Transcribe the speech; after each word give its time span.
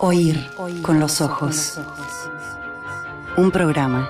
Oír 0.00 0.48
con 0.82 1.00
los 1.00 1.20
ojos. 1.20 1.76
Un 3.36 3.50
programa. 3.50 4.08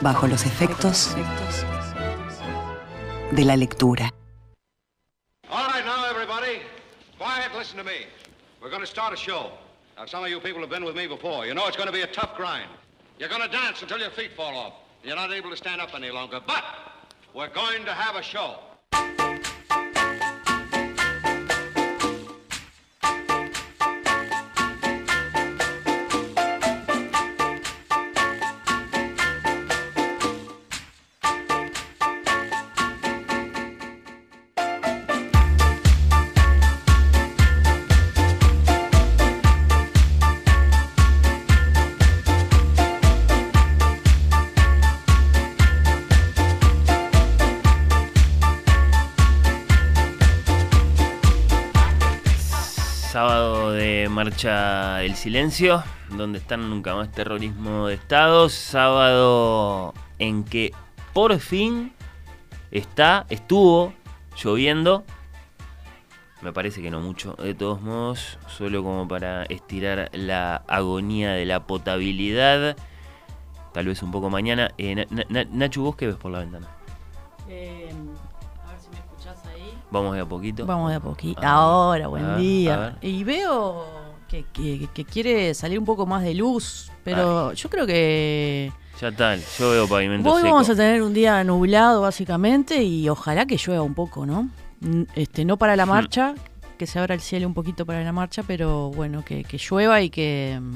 Bajo 0.00 0.26
los 0.26 0.46
efectos 0.46 1.14
de 3.32 3.44
la 3.44 3.56
lectura. 3.56 4.10
All 5.50 5.66
right, 5.66 5.84
now, 5.84 6.06
everybody. 6.08 6.62
Quiet, 7.18 7.54
listen 7.54 7.76
to 7.76 7.84
me. 7.84 8.06
We're 8.62 8.70
going 8.70 8.80
to 8.80 8.86
start 8.86 9.12
a 9.12 9.16
show. 9.16 9.50
Now, 9.98 10.06
some 10.06 10.24
of 10.24 10.30
you 10.30 10.40
people 10.40 10.62
have 10.62 10.70
been 10.70 10.86
with 10.86 10.96
me 10.96 11.08
before. 11.08 11.44
You 11.44 11.52
know 11.52 11.66
it's 11.66 11.76
going 11.76 11.88
to 11.88 11.92
be 11.92 12.00
a 12.00 12.06
tough 12.06 12.34
grind. 12.36 12.70
You're 13.18 13.28
going 13.28 13.42
to 13.42 13.48
dance 13.48 13.82
until 13.82 13.98
your 13.98 14.10
feet 14.12 14.32
fall 14.34 14.56
off. 14.56 14.72
You're 15.04 15.16
not 15.16 15.30
able 15.30 15.50
to 15.50 15.56
stand 15.58 15.82
up 15.82 15.94
any 15.94 16.10
longer. 16.10 16.40
But 16.46 16.64
we're 17.34 17.48
going 17.52 17.84
to 17.84 17.92
have 17.92 18.16
a 18.16 18.22
show. 18.22 18.60
Marcha 54.42 54.94
del 55.00 55.16
Silencio, 55.16 55.82
donde 56.16 56.38
están 56.38 56.70
nunca 56.70 56.94
más 56.94 57.12
terrorismo 57.12 57.88
de 57.88 57.94
Estado. 57.94 58.48
Sábado 58.48 59.92
en 60.18 60.44
que 60.44 60.72
por 61.12 61.38
fin 61.40 61.92
está, 62.70 63.26
estuvo 63.28 63.92
lloviendo. 64.42 65.04
Me 66.40 66.54
parece 66.54 66.80
que 66.80 66.90
no 66.90 67.00
mucho, 67.00 67.34
de 67.34 67.52
todos 67.52 67.82
modos, 67.82 68.38
solo 68.48 68.82
como 68.82 69.06
para 69.06 69.42
estirar 69.44 70.08
la 70.14 70.56
agonía 70.68 71.32
de 71.32 71.44
la 71.44 71.66
potabilidad. 71.66 72.76
Tal 73.74 73.86
vez 73.88 74.02
un 74.02 74.10
poco 74.10 74.30
mañana. 74.30 74.70
Eh, 74.78 74.94
Na- 74.94 75.04
Na- 75.10 75.24
Na- 75.28 75.50
Nacho, 75.52 75.82
¿vos 75.82 75.96
qué 75.96 76.06
ves 76.06 76.16
por 76.16 76.32
la 76.32 76.38
ventana? 76.38 76.66
Eh, 77.46 77.92
a 78.66 78.70
ver 78.72 78.80
si 78.80 78.88
me 78.88 78.96
escuchás 78.96 79.44
ahí. 79.44 79.78
Vamos 79.90 80.14
de 80.14 80.20
a 80.22 80.24
poquito. 80.24 80.64
Vamos 80.64 80.88
de 80.88 80.96
a 80.96 81.00
poquito. 81.00 81.40
A 81.40 81.42
ver, 81.42 81.50
Ahora, 81.50 82.06
buen 82.08 82.38
día. 82.38 82.96
Y 83.02 83.22
veo 83.22 83.99
que, 84.30 84.44
que- 84.52 84.88
que 84.94 85.04
quiere 85.04 85.52
salir 85.54 85.78
un 85.78 85.84
poco 85.84 86.06
más 86.06 86.22
de 86.22 86.34
luz, 86.34 86.90
pero 87.04 87.52
yo 87.52 87.68
creo 87.68 87.86
que 87.86 88.72
Ya 89.00 89.10
tal, 89.10 89.40
yo 89.58 89.70
veo 89.70 89.88
pavimento 89.88 90.30
hoy 90.30 90.42
seco. 90.42 90.52
vamos 90.54 90.70
a 90.70 90.74
tener 90.76 91.02
un 91.02 91.12
día 91.12 91.42
nublado 91.42 92.02
básicamente 92.02 92.82
y 92.82 93.08
ojalá 93.08 93.44
que 93.46 93.56
llueva 93.56 93.82
un 93.82 93.94
poco, 93.94 94.26
¿no? 94.26 94.48
Este, 95.14 95.44
no 95.44 95.56
para 95.56 95.74
la 95.76 95.84
marcha, 95.86 96.34
que 96.78 96.86
se 96.86 96.98
abra 96.98 97.14
el 97.14 97.20
cielo 97.20 97.46
un 97.46 97.54
poquito 97.54 97.84
para 97.84 98.02
la 98.04 98.12
marcha, 98.12 98.42
pero 98.46 98.90
bueno, 98.90 99.24
que, 99.24 99.42
que 99.44 99.58
llueva 99.58 100.00
y 100.00 100.08
que 100.10 100.58
mm, 100.60 100.74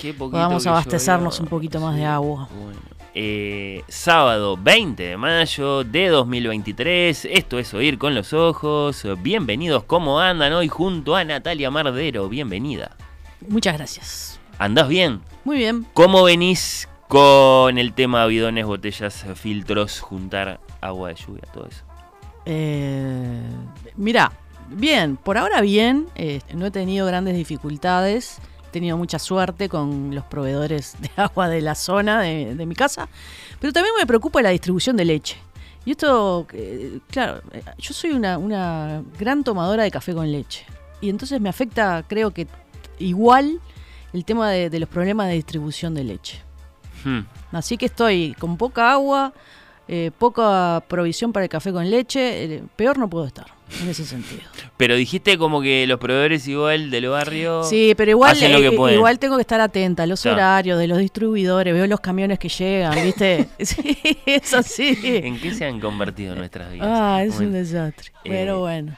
Qué 0.00 0.12
poquito 0.12 0.30
podamos 0.32 0.66
abastecernos 0.66 1.34
llovió. 1.34 1.44
un 1.44 1.48
poquito 1.50 1.80
más 1.80 1.96
de 1.96 2.04
agua. 2.04 2.48
Bueno. 2.52 2.78
Eh, 3.20 3.82
sábado 3.88 4.56
20 4.56 5.02
de 5.02 5.16
mayo 5.16 5.82
de 5.82 6.06
2023. 6.06 7.24
Esto 7.24 7.58
es 7.58 7.74
Oír 7.74 7.98
con 7.98 8.14
los 8.14 8.32
Ojos. 8.32 9.04
Bienvenidos, 9.20 9.82
¿cómo 9.82 10.20
andan 10.20 10.52
hoy 10.52 10.68
junto 10.68 11.16
a 11.16 11.24
Natalia 11.24 11.68
Mardero? 11.68 12.28
Bienvenida. 12.28 12.96
Muchas 13.48 13.76
gracias. 13.76 14.40
¿Andás 14.56 14.86
bien? 14.86 15.20
Muy 15.42 15.56
bien. 15.56 15.84
¿Cómo 15.94 16.22
venís 16.22 16.88
con 17.08 17.76
el 17.76 17.92
tema 17.92 18.24
bidones, 18.26 18.66
botellas, 18.66 19.26
filtros, 19.34 19.98
juntar 19.98 20.60
agua 20.80 21.08
de 21.08 21.16
lluvia, 21.16 21.42
todo 21.52 21.66
eso? 21.66 21.82
Eh, 22.46 23.42
mira, 23.96 24.30
bien, 24.68 25.16
por 25.16 25.38
ahora 25.38 25.60
bien, 25.60 26.06
eh, 26.14 26.40
no 26.54 26.66
he 26.66 26.70
tenido 26.70 27.04
grandes 27.04 27.34
dificultades, 27.34 28.38
tenido 28.70 28.96
mucha 28.96 29.18
suerte 29.18 29.68
con 29.68 30.14
los 30.14 30.24
proveedores 30.24 30.96
de 31.00 31.10
agua 31.16 31.48
de 31.48 31.60
la 31.60 31.74
zona 31.74 32.20
de, 32.22 32.54
de 32.54 32.66
mi 32.66 32.74
casa, 32.74 33.08
pero 33.60 33.72
también 33.72 33.94
me 33.98 34.06
preocupa 34.06 34.42
la 34.42 34.50
distribución 34.50 34.96
de 34.96 35.04
leche. 35.04 35.36
Y 35.84 35.92
esto, 35.92 36.46
eh, 36.52 36.98
claro, 37.10 37.40
eh, 37.52 37.62
yo 37.78 37.94
soy 37.94 38.10
una, 38.10 38.36
una 38.36 39.02
gran 39.18 39.42
tomadora 39.42 39.84
de 39.84 39.90
café 39.90 40.14
con 40.14 40.30
leche, 40.30 40.66
y 41.00 41.08
entonces 41.08 41.40
me 41.40 41.48
afecta, 41.48 42.04
creo 42.06 42.32
que 42.32 42.46
igual, 42.98 43.60
el 44.12 44.24
tema 44.24 44.50
de, 44.50 44.70
de 44.70 44.80
los 44.80 44.88
problemas 44.88 45.28
de 45.28 45.34
distribución 45.34 45.94
de 45.94 46.04
leche. 46.04 46.42
Hmm. 47.04 47.20
Así 47.52 47.78
que 47.78 47.86
estoy 47.86 48.34
con 48.38 48.56
poca 48.56 48.92
agua, 48.92 49.32
eh, 49.88 50.10
poca 50.18 50.82
provisión 50.86 51.32
para 51.32 51.44
el 51.44 51.50
café 51.50 51.72
con 51.72 51.88
leche. 51.90 52.44
eh, 52.56 52.62
peor 52.76 52.98
no 52.98 53.08
puedo 53.08 53.26
estar 53.26 53.46
en 53.82 53.88
ese 53.88 54.04
sentido. 54.06 54.42
Pero 54.76 54.94
dijiste 54.96 55.36
como 55.36 55.60
que 55.60 55.86
los 55.86 55.98
proveedores 55.98 56.46
igual 56.48 56.90
del 56.90 57.08
barrio... 57.08 57.64
Sí, 57.64 57.94
pero 57.96 58.10
igual, 58.12 58.32
hacen 58.32 58.52
lo 58.52 58.60
que 58.60 58.68
eh, 58.68 58.72
pueden. 58.76 58.96
igual 58.96 59.18
tengo 59.18 59.36
que 59.36 59.42
estar 59.42 59.60
atenta 59.60 60.04
a 60.04 60.06
los 60.06 60.22
Claro. 60.22 60.36
horarios 60.36 60.78
de 60.78 60.86
los 60.88 60.98
distribuidores, 60.98 61.74
veo 61.74 61.86
los 61.86 62.00
camiones 62.00 62.38
que 62.38 62.48
llegan, 62.48 62.94
¿viste? 63.02 63.48
sí, 63.60 63.98
es 64.24 64.54
así. 64.54 64.98
¿En 65.02 65.38
qué 65.40 65.52
se 65.52 65.64
han 65.66 65.80
convertido 65.80 66.34
nuestras 66.34 66.72
vidas? 66.72 66.88
Ah, 66.90 67.22
es 67.24 67.38
un 67.38 67.52
desastre. 67.52 68.10
Eh, 68.24 68.30
Pero 68.30 68.60
bueno, 68.60 68.96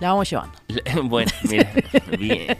la 0.00 0.08
vamos 0.08 0.28
llevando. 0.30 0.58
Bueno, 1.04 1.30
mira, 1.48 1.70
bien, 2.18 2.56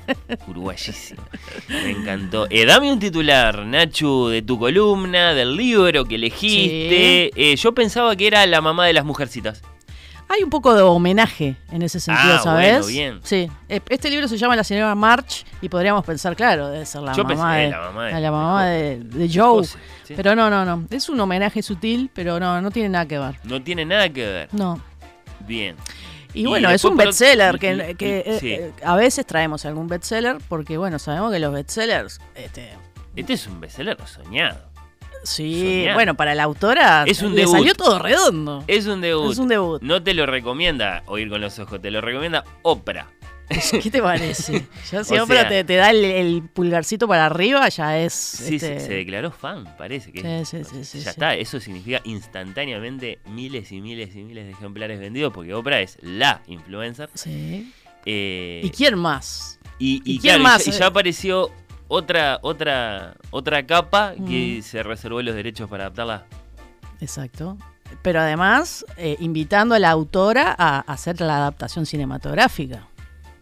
uruguayísimo. 0.46 1.22
Me 1.68 1.90
encantó. 1.90 2.46
Eh, 2.50 2.64
dame 2.66 2.92
un 2.92 2.98
titular, 2.98 3.64
Nachu, 3.66 4.28
de 4.28 4.42
tu 4.42 4.58
columna, 4.58 5.34
del 5.34 5.56
libro 5.56 6.04
que 6.04 6.14
elegiste. 6.16 7.30
Eh, 7.36 7.56
yo 7.56 7.72
pensaba 7.74 8.14
que 8.16 8.26
era 8.26 8.46
la 8.46 8.60
mamá 8.60 8.86
de 8.86 8.92
las 8.92 9.04
mujercitas. 9.04 9.62
Hay 10.26 10.42
un 10.42 10.48
poco 10.48 10.74
de 10.74 10.80
homenaje 10.80 11.54
en 11.70 11.82
ese 11.82 12.00
sentido, 12.00 12.36
Ah, 12.36 12.40
¿sabes? 12.42 12.72
bueno, 12.72 12.86
bien. 12.86 13.20
Sí. 13.22 13.48
Eh, 13.68 13.80
Este 13.90 14.08
libro 14.08 14.26
se 14.26 14.38
llama 14.38 14.56
La 14.56 14.64
señora 14.64 14.94
March 14.94 15.44
y 15.60 15.68
podríamos 15.68 16.02
pensar, 16.04 16.34
claro, 16.34 16.68
debe 16.70 16.86
ser 16.86 17.02
la 17.02 17.12
Yo 17.12 17.24
mamá 17.24 17.52
pensé, 17.52 17.64
de 17.66 17.70
la 17.70 17.78
mamá 17.80 18.04
de- 18.06 18.10
a 18.10 18.14
la 18.14 18.20
de 18.20 18.30
mamá 18.30 18.60
Jo- 18.62 18.64
de, 18.66 18.98
de 19.04 19.30
Joe. 19.32 19.64
Sí. 19.66 20.14
Pero 20.16 20.34
no, 20.34 20.48
no, 20.48 20.64
no. 20.64 20.86
Es 20.90 21.10
un 21.10 21.20
homenaje 21.20 21.62
sutil, 21.62 22.10
pero 22.14 22.40
no, 22.40 22.60
no 22.62 22.70
tiene 22.70 22.88
nada 22.88 23.06
que 23.06 23.18
ver. 23.18 23.34
No 23.44 23.62
tiene 23.62 23.84
nada 23.84 24.08
que 24.08 24.26
ver. 24.26 24.48
No. 24.52 24.80
Bien. 25.40 25.76
Y, 26.34 26.42
Y 26.42 26.46
bueno, 26.46 26.68
es 26.70 26.84
un 26.84 26.96
bestseller 26.96 27.58
que, 27.58 27.94
eh, 27.98 28.36
sí. 28.40 28.52
eh, 28.52 28.72
a 28.84 28.96
veces 28.96 29.24
traemos 29.24 29.64
algún 29.64 29.86
bestseller 29.88 30.38
porque, 30.48 30.76
bueno, 30.76 30.98
sabemos 30.98 31.32
que 31.32 31.38
los 31.38 31.52
bestsellers, 31.52 32.20
este, 32.34 32.70
Este 33.16 33.32
es 33.34 33.46
un 33.46 33.60
bestseller 33.60 33.96
soñado. 34.06 34.58
sí, 35.22 35.86
bueno, 35.94 36.14
para 36.16 36.34
la 36.34 36.42
autora 36.42 37.04
Es 37.06 37.22
un 37.22 37.30
le 37.34 37.42
debut. 37.42 37.52
salió 37.56 37.74
todo 37.74 37.98
redondo. 37.98 38.64
Es 38.66 38.86
un 38.86 39.00
debut. 39.00 39.32
Es 39.32 39.38
un 39.38 39.48
debut. 39.48 39.80
No 39.82 40.02
te 40.02 40.12
lo 40.12 40.26
recomienda 40.26 41.02
oír 41.06 41.30
con 41.30 41.40
los 41.40 41.58
ojos, 41.58 41.80
te 41.80 41.90
lo 41.90 42.00
recomienda 42.00 42.44
Oprah. 42.62 43.06
¿Qué 43.82 43.90
te 43.90 44.00
parece? 44.02 44.66
Ya 44.90 45.04
si 45.04 45.18
Oprah 45.18 45.40
sea- 45.40 45.48
te, 45.48 45.64
te 45.64 45.76
da 45.76 45.90
el, 45.90 46.04
el 46.04 46.42
pulgarcito 46.42 47.06
para 47.06 47.26
arriba, 47.26 47.68
ya 47.68 47.98
es. 47.98 48.12
Sí, 48.14 48.54
este, 48.56 48.80
se, 48.80 48.86
se 48.86 48.92
declaró 48.94 49.30
fan, 49.30 49.64
parece 49.76 50.12
que. 50.12 50.44
Sí, 50.44 50.58
sí, 50.58 50.64
sí, 50.64 50.84
sí, 50.84 50.98
ya 51.00 51.04
sí. 51.04 51.08
está, 51.10 51.34
eso 51.34 51.60
significa 51.60 52.00
instantáneamente 52.04 53.18
miles 53.26 53.70
y 53.72 53.80
miles 53.80 54.14
y 54.16 54.22
miles 54.24 54.46
de 54.46 54.52
ejemplares 54.52 54.98
vendidos 54.98 55.32
porque 55.32 55.52
Oprah 55.54 55.80
es 55.80 55.98
la 56.00 56.40
influencer. 56.46 57.10
Sí. 57.14 57.72
Eh, 58.06 58.60
¿Y 58.64 58.70
quién 58.70 58.98
más? 58.98 59.58
y, 59.78 59.96
y 60.04 60.16
y 60.16 60.18
quién 60.20 60.34
claro, 60.36 60.40
y 60.40 60.42
más? 60.44 60.64
ya- 60.64 60.72
y 60.74 60.78
ya 60.78 60.86
apareció 60.86 61.50
otra, 61.88 62.38
otra, 62.42 63.14
otra 63.30 63.66
capa 63.66 64.14
que 64.26 64.56
Mm. 64.58 64.62
se 64.62 64.82
reservó 64.82 65.20
los 65.22 65.34
derechos 65.34 65.68
para 65.68 65.84
adaptarla. 65.84 66.26
Exacto. 67.00 67.58
Pero 68.02 68.20
además, 68.20 68.84
eh, 68.96 69.16
invitando 69.20 69.74
a 69.74 69.78
la 69.78 69.90
autora 69.90 70.54
a 70.58 70.80
hacer 70.80 71.20
la 71.20 71.36
adaptación 71.36 71.86
cinematográfica. 71.86 72.88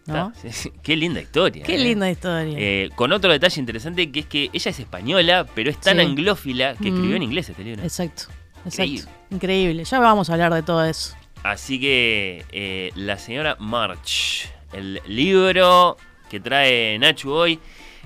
¿No? 0.05 0.33
Qué 0.81 0.95
linda 0.95 1.21
historia. 1.21 1.63
Qué 1.63 1.75
eh. 1.75 1.79
linda 1.79 2.09
historia. 2.09 2.55
Eh, 2.57 2.89
con 2.95 3.11
otro 3.11 3.31
detalle 3.31 3.59
interesante 3.59 4.11
que 4.11 4.21
es 4.21 4.25
que 4.25 4.49
ella 4.53 4.71
es 4.71 4.79
española, 4.79 5.45
pero 5.55 5.69
es 5.69 5.79
tan 5.79 5.97
Sí. 5.97 6.03
anglófila 6.05 6.75
que 6.75 6.89
escribió 6.89 7.11
Mm. 7.11 7.15
en 7.17 7.23
inglés 7.23 7.49
este 7.49 7.63
libro. 7.63 7.83
Exacto. 7.83 8.23
Exacto. 8.65 8.83
Increíble. 8.83 9.11
Increíble. 9.31 9.83
Ya 9.85 9.99
vamos 9.99 10.29
a 10.29 10.33
hablar 10.33 10.53
de 10.53 10.63
todo 10.63 10.83
eso. 10.85 11.15
Así 11.43 11.79
que 11.79 12.45
eh, 12.51 12.91
la 12.95 13.17
señora 13.17 13.57
March, 13.59 14.49
el 14.71 15.01
libro 15.07 15.97
que 16.29 16.39
trae 16.39 16.97
Nachu 16.99 17.31
hoy, 17.31 17.59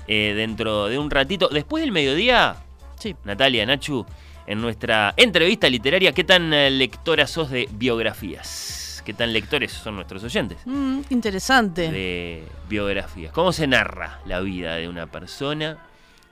eh, 0.08 0.34
dentro 0.36 0.88
de 0.88 0.98
un 0.98 1.12
ratito, 1.12 1.48
después 1.50 1.82
del 1.82 1.92
mediodía, 1.92 2.56
Sí. 2.98 3.16
Natalia, 3.26 3.66
Nachu, 3.66 4.06
en 4.48 4.60
nuestra 4.62 5.14
entrevista 5.18 5.70
literaria, 5.70 6.14
¿qué 6.14 6.24
tan 6.24 6.50
lectora 6.50 7.28
sos 7.28 7.52
de 7.52 7.70
biografías? 7.74 8.87
¿Qué 9.08 9.14
tan 9.14 9.32
lectores 9.32 9.72
son 9.72 9.96
nuestros 9.96 10.22
oyentes? 10.26 10.58
Mm, 10.66 11.00
interesante. 11.12 11.90
De 11.90 12.44
biografías. 12.68 13.32
¿Cómo 13.32 13.54
se 13.54 13.66
narra 13.66 14.20
la 14.26 14.42
vida 14.42 14.76
de 14.76 14.90
una 14.90 15.08
persona? 15.08 15.78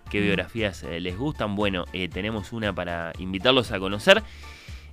¿Qué 0.10 0.20
Mm. 0.20 0.24
biografías 0.24 0.84
eh, 0.84 1.00
les 1.00 1.18
gustan? 1.18 1.56
Bueno, 1.56 1.86
eh, 1.94 2.10
tenemos 2.10 2.52
una 2.52 2.76
para 2.76 3.14
invitarlos 3.18 3.72
a 3.72 3.80
conocer. 3.80 4.22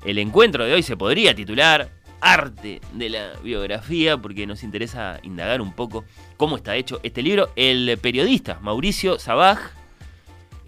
El 0.04 0.18
encuentro 0.18 0.64
de 0.64 0.74
hoy 0.74 0.84
se 0.84 0.96
podría 0.96 1.34
titular 1.34 1.90
arte 2.20 2.80
de 2.92 3.08
la 3.10 3.32
biografía, 3.42 4.16
porque 4.16 4.46
nos 4.46 4.62
interesa 4.62 5.18
indagar 5.24 5.60
un 5.60 5.72
poco 5.72 6.04
cómo 6.36 6.58
está 6.58 6.76
hecho 6.76 7.00
este 7.02 7.20
libro. 7.20 7.50
El 7.56 7.98
periodista 8.00 8.60
Mauricio 8.60 9.18
Sabaj 9.18 9.58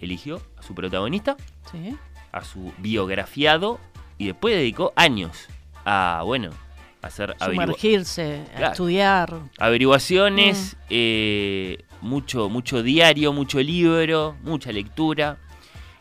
eligió 0.01 0.41
a 0.57 0.63
su 0.63 0.75
protagonista, 0.75 1.37
Sí. 1.71 1.95
a 2.33 2.43
su 2.43 2.73
biografiado, 2.79 3.79
y 4.17 4.25
después 4.25 4.53
dedicó 4.53 4.91
años 4.97 5.47
a, 5.85 6.21
bueno, 6.25 6.49
hacer 7.05 7.35
Sumergirse, 7.39 8.41
a 8.53 8.57
Claro. 8.57 8.71
estudiar. 8.71 9.39
averiguaciones, 9.59 10.75
eh, 10.89 11.83
mucho, 12.01 12.49
mucho 12.49 12.81
diario, 12.83 13.31
mucho 13.33 13.59
libro, 13.59 14.35
mucha 14.43 14.71
lectura, 14.71 15.37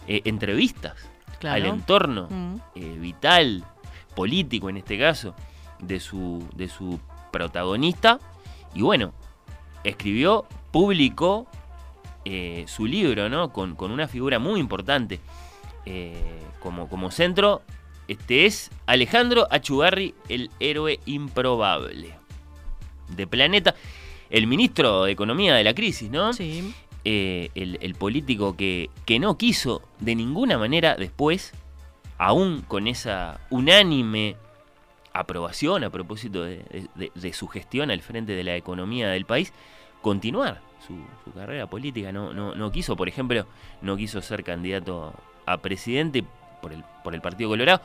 eh, 0.09 0.23
entrevistas 0.25 0.95
Claro. 1.41 1.57
al 1.57 1.67
entorno 1.67 2.29
Mm. 2.31 2.57
eh, 2.77 2.97
vital, 2.99 3.65
político 4.15 4.69
en 4.71 4.79
este 4.79 4.99
caso, 4.99 5.35
de 5.79 6.01
su, 6.01 6.47
de 6.55 6.69
su 6.69 6.99
protagonista. 7.31 8.19
Y 8.75 8.83
bueno, 8.83 9.13
escribió, 9.85 10.47
publicó 10.71 11.47
su 12.67 12.87
libro, 12.87 13.29
¿no? 13.29 13.53
Con, 13.53 13.75
con 13.77 13.91
una 13.91 14.09
figura 14.09 14.39
muy 14.39 14.59
importante 14.59 15.21
como, 16.61 16.89
como 16.89 17.11
centro. 17.11 17.61
Este 18.09 18.47
es 18.47 18.71
Alejandro 18.87 19.47
Achugarri, 19.51 20.15
el 20.29 20.51
héroe 20.61 21.01
improbable 21.07 22.15
de 23.09 23.27
Planeta. 23.27 23.75
El 24.31 24.47
ministro 24.47 25.05
de 25.05 25.13
Economía 25.13 25.55
de 25.55 25.65
la 25.65 25.75
crisis, 25.75 26.11
¿no? 26.11 26.33
Sí. 26.33 26.75
eh, 27.05 27.51
el, 27.55 27.79
el 27.81 27.95
político 27.95 28.57
que, 28.57 28.91
que 29.07 29.19
no 29.19 29.37
quiso 29.39 29.83
de 30.01 30.15
ninguna 30.15 30.59
manera 30.59 30.97
después, 30.97 31.53
aún 32.19 32.63
con 32.63 32.87
esa 32.89 33.41
unánime 33.51 34.37
aprobación 35.13 35.85
a 35.85 35.91
propósito 35.91 36.43
de, 36.43 36.89
de- 36.97 37.13
de 37.15 37.33
su 37.33 37.47
gestión 37.47 37.91
al 37.91 38.01
frente 38.03 38.33
de 38.33 38.43
la 38.45 38.57
economía 38.57 39.09
del 39.09 39.27
país, 39.27 39.53
continuar 40.03 40.61
su, 40.87 40.95
su 41.25 41.33
carrera 41.33 41.67
política. 41.69 42.11
No, 42.11 42.33
no, 42.35 42.55
no 42.55 42.73
quiso, 42.73 42.97
por 42.97 43.09
ejemplo, 43.09 43.47
no 43.83 43.97
quiso 43.97 44.21
ser 44.23 44.43
candidato 44.43 45.15
a 45.47 45.59
presidente 45.59 46.25
por 46.65 46.73
el, 46.73 46.83
por 47.05 47.15
el 47.15 47.21
Partido 47.21 47.51
Colorado, 47.51 47.83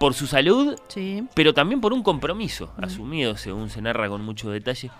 por 0.00 0.14
su 0.14 0.26
salud 0.26 0.74
Sí. 0.88 1.22
pero 1.34 1.52
también 1.52 1.82
por 1.82 1.92
un 1.92 2.02
compromiso 2.02 2.72
Mm. 2.78 2.84
asumido, 2.84 3.36
según 3.36 3.68
se 3.68 3.82
narra 3.82 4.08
con 4.08 4.22
mucho 4.24 4.50
detalle. 4.50 4.90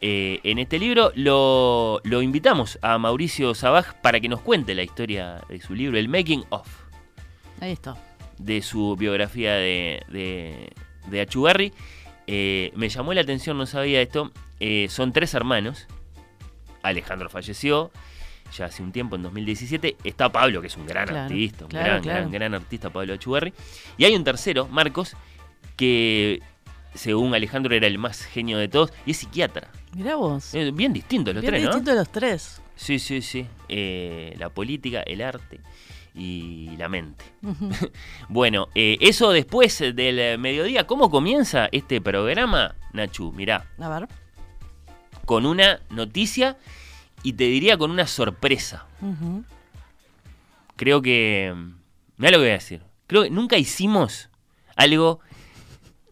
eh, 0.00 0.40
en 0.44 0.58
este 0.58 0.78
libro 0.78 1.10
lo, 1.16 2.00
lo 2.04 2.20
invitamos 2.22 2.78
a 2.82 2.98
Mauricio 2.98 3.54
Sabaj 3.54 3.94
para 4.02 4.20
que 4.20 4.28
nos 4.28 4.40
cuente 4.40 4.74
la 4.74 4.82
historia 4.82 5.40
de 5.48 5.60
su 5.60 5.74
libro, 5.74 5.98
el 5.98 6.08
Making 6.08 6.44
of, 6.50 6.68
Ahí 7.60 7.72
está. 7.72 7.96
de 8.38 8.60
su 8.62 8.96
biografía 8.96 9.54
de, 9.54 10.02
de, 10.08 10.72
de 11.06 11.20
Achugarri. 11.22 11.72
Eh, 12.26 12.70
me 12.76 12.88
llamó 12.88 13.14
la 13.14 13.22
atención, 13.22 13.56
no 13.58 13.66
sabía 13.66 14.00
esto. 14.02 14.30
eh, 14.60 14.86
son 14.90 15.12
tres 15.12 15.32
hermanos. 15.34 15.86
Alejandro 16.82 17.28
falleció 17.30 17.90
ya 18.56 18.66
hace 18.66 18.82
un 18.82 18.92
tiempo, 18.92 19.16
en 19.16 19.22
2017. 19.22 19.96
Está 20.04 20.30
Pablo, 20.30 20.60
que 20.60 20.68
es 20.68 20.76
un 20.76 20.86
gran 20.86 21.06
Claro, 21.06 21.22
artista, 21.24 21.64
un 21.64 21.70
claro, 21.70 21.86
gran, 21.88 22.02
claro. 22.02 22.18
gran, 22.20 22.30
gran 22.32 22.54
artista, 22.54 22.90
Pablo 22.90 23.14
Achugarri. 23.14 23.52
Y 23.96 24.04
hay 24.04 24.14
un 24.14 24.24
tercero, 24.24 24.68
Marcos, 24.68 25.16
que 25.76 26.40
según 26.94 27.34
Alejandro 27.34 27.74
era 27.74 27.86
el 27.86 27.98
más 27.98 28.24
genio 28.24 28.58
de 28.58 28.68
todos, 28.68 28.92
y 29.06 29.10
es 29.12 29.16
psiquiatra. 29.18 29.68
Mirá 29.94 30.16
vos. 30.16 30.54
Eh, 30.54 30.70
Bien 30.72 30.92
distintos 30.92 31.34
los 31.34 31.42
Bien 31.42 31.52
tres, 31.52 31.62
¿no? 31.64 31.68
distinto 31.70 31.90
de 31.90 31.96
los 31.96 32.08
tres. 32.10 32.60
Sí, 32.76 32.98
sí, 32.98 33.22
sí. 33.22 33.46
Eh, 33.68 34.34
la 34.38 34.48
política, 34.50 35.02
el 35.02 35.20
arte 35.22 35.60
y 36.14 36.76
la 36.76 36.88
mente. 36.88 37.24
Bueno, 38.28 38.68
eh, 38.74 38.96
eso 39.00 39.30
después 39.32 39.78
del 39.78 40.38
mediodía. 40.38 40.86
¿Cómo 40.86 41.10
comienza 41.10 41.68
este 41.72 42.00
programa, 42.00 42.74
Nachu? 42.92 43.32
Mirá, 43.32 43.66
A 43.78 43.88
ver. 43.88 44.08
con 45.24 45.46
una 45.46 45.80
noticia 45.90 46.56
y 47.24 47.32
te 47.32 47.44
diría 47.44 47.76
con 47.76 47.90
una 47.90 48.06
sorpresa. 48.06 48.86
Creo 50.76 51.02
que... 51.02 51.52
Mira 52.16 52.30
lo 52.30 52.36
que 52.38 52.42
voy 52.42 52.48
a 52.50 52.52
decir. 52.52 52.82
Creo 53.08 53.24
que 53.24 53.30
nunca 53.30 53.56
hicimos 53.58 54.30
algo 54.76 55.20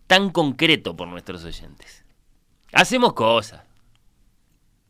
tan 0.09 0.31
concreto 0.31 0.97
por 0.97 1.07
nuestros 1.09 1.45
oyentes. 1.45 2.05
Hacemos 2.73 3.13
cosas. 3.13 3.63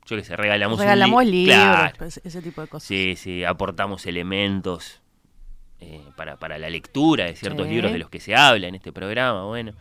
Yo 0.06 0.16
que 0.16 0.24
sé, 0.24 0.36
regalamos, 0.36 0.78
un 0.78 0.82
Regalamos 0.84 1.24
li- 1.24 1.30
libros, 1.46 1.56
Claro. 1.56 1.94
pues, 1.98 2.20
ese 2.24 2.42
tipo 2.42 2.60
de 2.60 2.68
cosas. 2.68 2.86
Sí, 2.86 3.14
sí, 3.16 3.44
aportamos 3.44 4.04
elementos 4.06 5.00
eh, 5.80 6.02
para, 6.16 6.38
para 6.38 6.58
la 6.58 6.68
lectura 6.70 7.26
de 7.26 7.36
ciertos 7.36 7.66
Sí. 7.66 7.72
libros 7.74 7.92
de 7.92 7.98
los 7.98 8.10
que 8.10 8.20
se 8.20 8.34
habla 8.34 8.66
en 8.68 8.74
este 8.74 8.92
programa. 8.92 9.44
Bueno, 9.44 9.72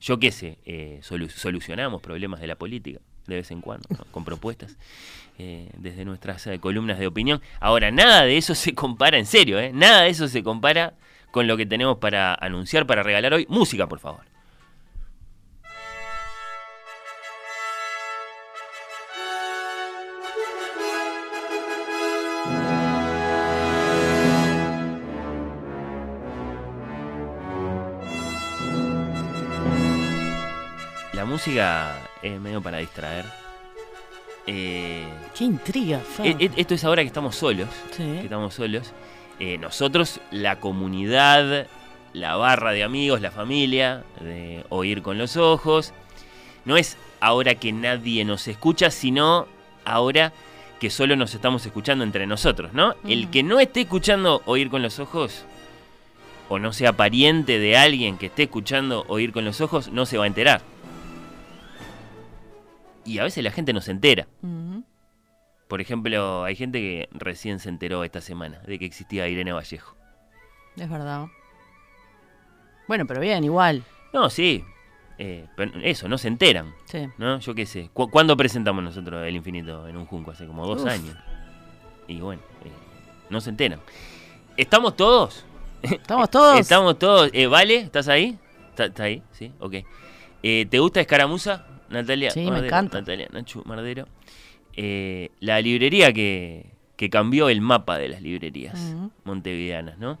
yo 0.00 0.18
qué 0.18 0.32
sé, 0.32 0.58
eh, 0.64 1.00
solu- 1.02 1.30
solucionamos 1.30 2.02
problemas 2.02 2.40
de 2.40 2.46
la 2.46 2.56
política 2.56 3.00
de 3.26 3.36
vez 3.36 3.50
en 3.50 3.60
cuando, 3.60 3.88
con 4.10 4.24
propuestas 4.24 4.76
eh, 5.38 5.68
desde 5.76 6.04
nuestras 6.04 6.46
eh, 6.46 6.60
columnas 6.60 6.98
de 6.98 7.06
opinión. 7.06 7.40
Ahora, 7.58 7.90
nada 7.90 8.22
de 8.22 8.36
eso 8.36 8.54
se 8.54 8.74
compara, 8.74 9.18
en 9.18 9.26
serio, 9.26 9.58
¿eh? 9.58 9.72
nada 9.74 10.02
de 10.02 10.10
eso 10.10 10.28
se 10.28 10.42
compara 10.42 10.94
con 11.30 11.48
lo 11.48 11.56
que 11.56 11.66
tenemos 11.66 11.98
para 11.98 12.34
anunciar, 12.34 12.86
para 12.86 13.02
regalar 13.02 13.34
hoy. 13.34 13.46
Música, 13.48 13.88
por 13.88 13.98
favor. 13.98 14.24
La 31.12 31.24
música 31.24 32.03
es 32.24 32.40
medio 32.40 32.60
para 32.62 32.78
distraer. 32.78 33.24
Eh, 34.46 35.06
Qué 35.36 35.44
intriga, 35.44 36.00
e- 36.22 36.36
e- 36.38 36.50
esto 36.56 36.74
es 36.74 36.84
ahora 36.84 37.02
que 37.02 37.06
estamos 37.08 37.36
solos. 37.36 37.68
Sí. 37.92 38.02
que 38.02 38.20
estamos 38.24 38.54
solos. 38.54 38.92
Eh, 39.40 39.58
nosotros, 39.58 40.20
la 40.30 40.60
comunidad, 40.60 41.66
la 42.12 42.36
barra 42.36 42.72
de 42.72 42.84
amigos, 42.84 43.20
la 43.20 43.30
familia, 43.30 44.04
de 44.20 44.64
oír 44.68 45.02
con 45.02 45.18
los 45.18 45.36
ojos. 45.36 45.92
No 46.64 46.76
es 46.76 46.96
ahora 47.20 47.54
que 47.54 47.72
nadie 47.72 48.24
nos 48.24 48.46
escucha, 48.48 48.90
sino 48.90 49.46
ahora 49.84 50.32
que 50.78 50.90
solo 50.90 51.16
nos 51.16 51.34
estamos 51.34 51.64
escuchando 51.66 52.04
entre 52.04 52.26
nosotros, 52.26 52.72
¿no? 52.74 52.94
El 53.08 53.30
que 53.30 53.42
no 53.42 53.60
esté 53.60 53.82
escuchando 53.82 54.42
oír 54.44 54.68
con 54.70 54.82
los 54.82 54.98
ojos, 54.98 55.44
o 56.48 56.58
no 56.58 56.72
sea 56.72 56.92
pariente 56.92 57.58
de 57.58 57.76
alguien 57.76 58.18
que 58.18 58.26
esté 58.26 58.44
escuchando 58.44 59.04
oír 59.08 59.32
con 59.32 59.44
los 59.44 59.60
ojos, 59.62 59.88
no 59.88 60.04
se 60.04 60.18
va 60.18 60.24
a 60.24 60.26
enterar. 60.26 60.60
Y 63.04 63.18
a 63.18 63.24
veces 63.24 63.42
la 63.44 63.50
gente 63.50 63.72
no 63.72 63.80
se 63.80 63.90
entera. 63.90 64.26
Por 65.68 65.80
ejemplo, 65.80 66.44
hay 66.44 66.56
gente 66.56 66.78
que 66.80 67.08
recién 67.12 67.58
se 67.58 67.68
enteró 67.68 68.04
esta 68.04 68.20
semana 68.20 68.60
de 68.66 68.78
que 68.78 68.84
existía 68.84 69.28
Irene 69.28 69.52
Vallejo. 69.52 69.96
Es 70.76 70.88
verdad. 70.88 71.26
Bueno, 72.86 73.06
pero 73.06 73.20
bien, 73.20 73.44
igual. 73.44 73.82
No, 74.12 74.28
sí. 74.30 74.64
eh, 75.18 75.46
pero 75.56 75.72
eso, 75.82 76.08
no 76.08 76.18
se 76.18 76.28
enteran. 76.28 76.74
Sí. 76.84 77.08
¿No? 77.18 77.38
Yo 77.40 77.54
qué 77.54 77.66
sé. 77.66 77.88
¿Cu- 77.92 78.10
¿Cuándo 78.10 78.36
presentamos 78.36 78.82
nosotros 78.84 79.26
El 79.26 79.36
Infinito 79.36 79.88
en 79.88 79.96
un 79.96 80.06
Junco? 80.06 80.30
Hace 80.32 80.46
como 80.46 80.66
dos 80.66 80.82
Uf. 80.82 80.88
años. 80.88 81.16
Y 82.08 82.20
bueno, 82.20 82.42
eh, 82.64 82.70
no 83.30 83.40
se 83.40 83.50
enteran. 83.50 83.80
¿Estamos 84.56 84.96
todos? 84.96 85.44
Estamos 85.82 86.30
todos. 86.30 86.58
Estamos 86.60 86.98
todos. 86.98 87.30
Eh, 87.32 87.46
¿Vale? 87.46 87.76
¿Estás 87.78 88.08
ahí? 88.08 88.38
¿Está, 88.70 88.86
está 88.86 89.04
ahí? 89.04 89.22
Sí, 89.32 89.52
ok. 89.60 89.74
¿Te 90.42 90.78
gusta 90.78 91.00
Escaramuza, 91.00 91.64
Natalia? 91.94 92.30
Sí, 92.30 92.40
me 92.40 92.50
Mardero? 92.50 92.66
encanta. 92.66 92.98
Natalia, 93.00 93.28
Nachu, 93.32 93.62
Mardero. 93.64 94.06
Eh, 94.76 95.30
la 95.40 95.60
librería 95.60 96.12
que, 96.12 96.66
que 96.96 97.08
cambió 97.08 97.48
el 97.48 97.60
mapa 97.60 97.96
de 97.98 98.08
las 98.08 98.20
librerías 98.22 98.78
Ujú. 98.94 99.10
montevideanas, 99.24 99.98
¿no? 99.98 100.18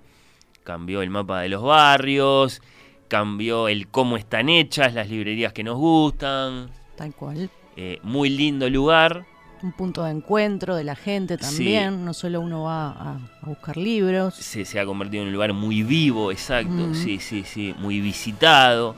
Cambió 0.62 1.02
el 1.02 1.10
mapa 1.10 1.40
de 1.42 1.48
los 1.48 1.62
barrios, 1.62 2.62
cambió 3.08 3.68
el 3.68 3.88
cómo 3.88 4.16
están 4.16 4.48
hechas 4.48 4.94
las 4.94 5.10
librerías 5.10 5.52
que 5.52 5.62
nos 5.64 5.76
gustan. 5.76 6.70
Tal 6.96 7.12
cual. 7.14 7.50
eh, 7.76 7.98
muy 8.02 8.30
lindo 8.30 8.70
lugar. 8.70 9.24
Un 9.62 9.72
punto 9.72 10.04
de 10.04 10.10
encuentro 10.10 10.76
de 10.76 10.84
la 10.84 10.94
gente 10.94 11.36
también. 11.38 12.04
No 12.04 12.12
solo 12.14 12.40
uno 12.40 12.62
va 12.64 12.90
a, 12.90 13.12
a 13.42 13.46
buscar 13.46 13.76
libros. 13.76 14.34
Se, 14.34 14.64
se 14.64 14.78
ha 14.78 14.84
convertido 14.86 15.22
en 15.22 15.28
un 15.28 15.32
lugar 15.34 15.52
muy 15.54 15.82
vivo, 15.82 16.30
exacto. 16.30 16.94
Sí, 16.94 17.18
sí, 17.18 17.44
sí. 17.44 17.74
Muy 17.78 18.00
visitado. 18.00 18.94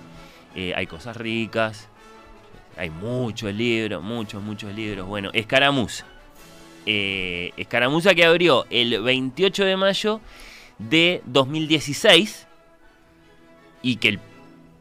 eh, 0.54 0.73
hay 0.76 0.87
cosas 0.87 1.16
ricas. 1.16 1.88
Hay 2.76 2.90
muchos 2.90 3.52
libros, 3.54 4.02
muchos, 4.02 4.42
muchos 4.42 4.75
libros. 4.75 5.06
Bueno, 5.06 5.30
Escaramuza. 5.33 6.04
Eh, 6.85 7.52
Escaramuza 7.56 8.14
que 8.14 8.25
abrió 8.25 8.66
el 8.71 9.02
28 9.02 9.64
de 9.64 9.76
mayo 9.76 10.21
de 10.78 11.23
2016 11.26 12.47
y 13.83 13.97
que 13.97 14.09
el, 14.09 14.21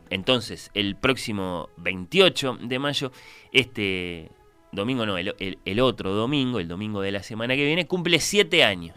entonces 0.10 0.72
el 0.74 0.96
próximo 0.96 1.70
28 1.78 2.60
de 2.62 2.80
mayo, 2.80 3.12
este 3.52 4.30
domingo 4.72 5.06
no, 5.06 5.18
el, 5.18 5.34
el- 5.40 5.58
el 5.64 5.80
otro 5.80 6.14
domingo, 6.14 6.60
el 6.60 6.68
domingo 6.68 7.02
de 7.02 7.12
la 7.12 7.24
semana 7.24 7.56
que 7.56 7.66
viene, 7.66 7.88
cumple 7.88 8.20
siete 8.20 8.64
años. 8.64 8.96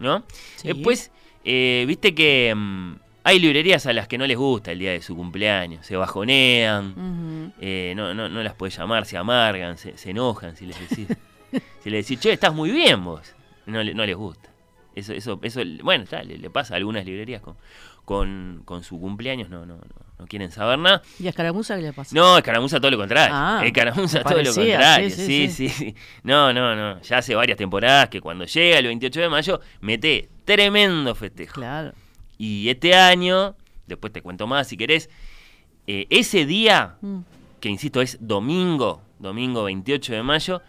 ¿No? 0.00 0.24
Sí. 0.56 0.68
Después, 0.68 1.12
eh, 1.44 1.84
viste 1.86 2.14
que 2.16 2.52
mm, 2.56 2.94
hay 3.24 3.38
librerías 3.38 3.86
a 3.86 3.92
las 3.92 4.06
que 4.06 4.18
no 4.18 4.26
les 4.26 4.36
gusta 4.36 4.70
el 4.70 4.78
día 4.78 4.92
de 4.92 5.02
su 5.02 5.16
cumpleaños, 5.16 5.84
se 5.86 5.96
bajonean, 5.96 7.52
eh, 7.60 7.94
no, 7.96 8.12
no, 8.14 8.28
no 8.28 8.42
las 8.42 8.54
puedes 8.54 8.76
llamar, 8.76 9.06
se 9.06 9.16
amargan, 9.16 9.78
se, 9.78 9.96
se 9.96 10.10
enojan 10.10 10.56
si 10.56 10.66
les 10.66 10.78
decís. 10.78 11.08
si 11.82 11.90
les 11.90 12.06
decís, 12.06 12.20
che, 12.20 12.32
estás 12.32 12.54
muy 12.54 12.70
bien 12.70 13.02
vos. 13.02 13.34
No, 13.66 13.82
no 13.82 14.04
les 14.04 14.14
gusta. 14.16 14.50
Eso, 14.94 15.12
eso, 15.12 15.40
eso, 15.42 15.60
bueno, 15.82 16.04
ya, 16.04 16.22
le, 16.22 16.38
le 16.38 16.50
pasa 16.50 16.74
a 16.74 16.76
algunas 16.76 17.04
librerías 17.04 17.40
con, 17.40 17.56
con, 18.04 18.62
con 18.64 18.84
su 18.84 19.00
cumpleaños, 19.00 19.48
no, 19.48 19.64
no, 19.66 19.76
no, 19.76 19.82
no 20.18 20.26
quieren 20.26 20.52
saber 20.52 20.78
nada. 20.78 21.02
¿Y 21.18 21.26
a 21.26 21.30
Escaramuza 21.30 21.76
qué 21.76 21.82
le 21.82 21.92
pasa? 21.92 22.14
No, 22.14 22.36
Escaramuza 22.36 22.78
todo 22.78 22.90
lo 22.90 22.98
contrario. 22.98 23.34
Ah, 23.34 23.62
Escaramuza 23.64 24.22
todo 24.22 24.42
lo 24.42 24.54
contrario. 24.54 25.10
sí, 25.10 25.16
Sí 25.16 25.48
sí, 25.48 25.48
sí, 25.48 25.68
sí, 25.70 25.94
No, 26.22 26.52
no, 26.52 26.76
no. 26.76 27.00
Ya 27.00 27.18
hace 27.18 27.34
varias 27.34 27.56
temporadas 27.56 28.08
que 28.10 28.20
cuando 28.20 28.44
llega 28.44 28.78
el 28.78 28.86
28 28.86 29.20
de 29.22 29.28
mayo, 29.28 29.60
mete 29.80 30.28
tremendo 30.44 31.14
festejo. 31.14 31.54
Claro. 31.54 31.92
Y 32.38 32.68
este 32.68 32.94
año, 32.94 33.54
después 33.86 34.12
te 34.12 34.22
cuento 34.22 34.46
más 34.46 34.68
si 34.68 34.76
querés, 34.76 35.08
eh, 35.86 36.06
ese 36.10 36.46
día, 36.46 36.96
Mm. 37.00 37.18
que 37.60 37.68
insisto 37.68 38.00
es 38.02 38.18
domingo, 38.20 39.02
domingo 39.18 39.64
28 39.64 40.12
de 40.14 40.22
mayo, 40.22 40.62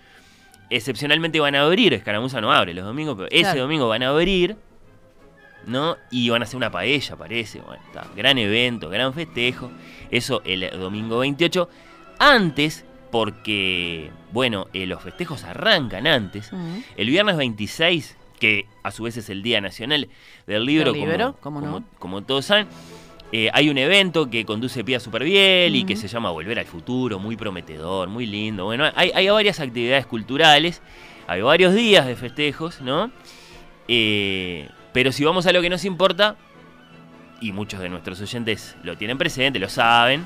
excepcionalmente 0.69 1.39
van 1.39 1.55
a 1.55 1.61
abrir, 1.63 1.93
Escaramuza 1.93 2.41
no 2.41 2.51
abre 2.51 2.73
los 2.73 2.85
domingos, 2.85 3.15
pero 3.15 3.27
ese 3.31 3.57
domingo 3.59 3.87
van 3.87 4.03
a 4.03 4.09
abrir, 4.09 4.57
¿no? 5.65 5.97
Y 6.11 6.29
van 6.29 6.41
a 6.41 6.45
hacer 6.45 6.57
una 6.57 6.71
paella, 6.71 7.15
parece. 7.15 7.59
Bueno, 7.61 7.81
está, 7.87 8.07
gran 8.15 8.37
evento, 8.37 8.89
gran 8.89 9.13
festejo. 9.13 9.71
Eso 10.11 10.41
el 10.45 10.69
domingo 10.79 11.19
28. 11.19 11.69
Antes, 12.19 12.85
porque, 13.11 14.11
bueno, 14.31 14.67
eh, 14.73 14.85
los 14.85 15.01
festejos 15.01 15.43
arrancan 15.43 16.05
antes. 16.07 16.51
Mm. 16.53 16.79
El 16.97 17.09
viernes 17.09 17.35
26, 17.37 18.15
que 18.39 18.65
a 18.83 18.91
su 18.91 19.03
vez 19.03 19.17
es 19.17 19.29
el 19.29 19.41
Día 19.43 19.61
Nacional 19.61 20.09
del 20.47 20.65
Libro, 20.65 20.91
como, 20.93 21.05
¿cómo 21.41 21.61
no? 21.61 21.71
como- 21.71 21.85
como 21.99 22.21
todos 22.23 22.45
saben, 22.45 22.67
eh, 23.31 23.49
hay 23.53 23.69
un 23.69 23.77
evento 23.77 24.29
que 24.29 24.45
conduce 24.45 24.83
Pía 24.83 24.99
Superbiel 24.99 25.75
y 25.75 25.83
que 25.85 25.95
se 25.95 26.07
llama 26.07 26.29
Volver 26.31 26.59
al 26.59 26.65
Futuro, 26.65 27.17
muy 27.19 27.35
prometedor, 27.35 28.07
muy 28.07 28.25
lindo. 28.25 28.65
Bueno, 28.65 28.85
hay, 28.95 29.11
hay 29.15 29.27
varias 29.29 29.59
actividades 29.59 30.05
culturales, 30.05 30.81
hay 31.27 31.41
varios 31.41 31.73
días 31.73 32.05
de 32.05 32.15
festejos, 32.15 32.81
¿no? 32.81 33.11
Eh, 33.87 34.69
pero 34.93 35.11
si 35.11 35.23
vamos 35.25 35.45
a 35.47 35.51
lo 35.51 35.61
que 35.61 35.69
nos 35.69 35.85
importa, 35.85 36.35
y 37.41 37.51
muchos 37.51 37.79
de 37.79 37.89
nuestros 37.89 38.21
oyentes 38.21 38.75
lo 38.83 38.97
tienen 38.97 39.17
presente, 39.17 39.59
lo 39.59 39.69
saben, 39.69 40.25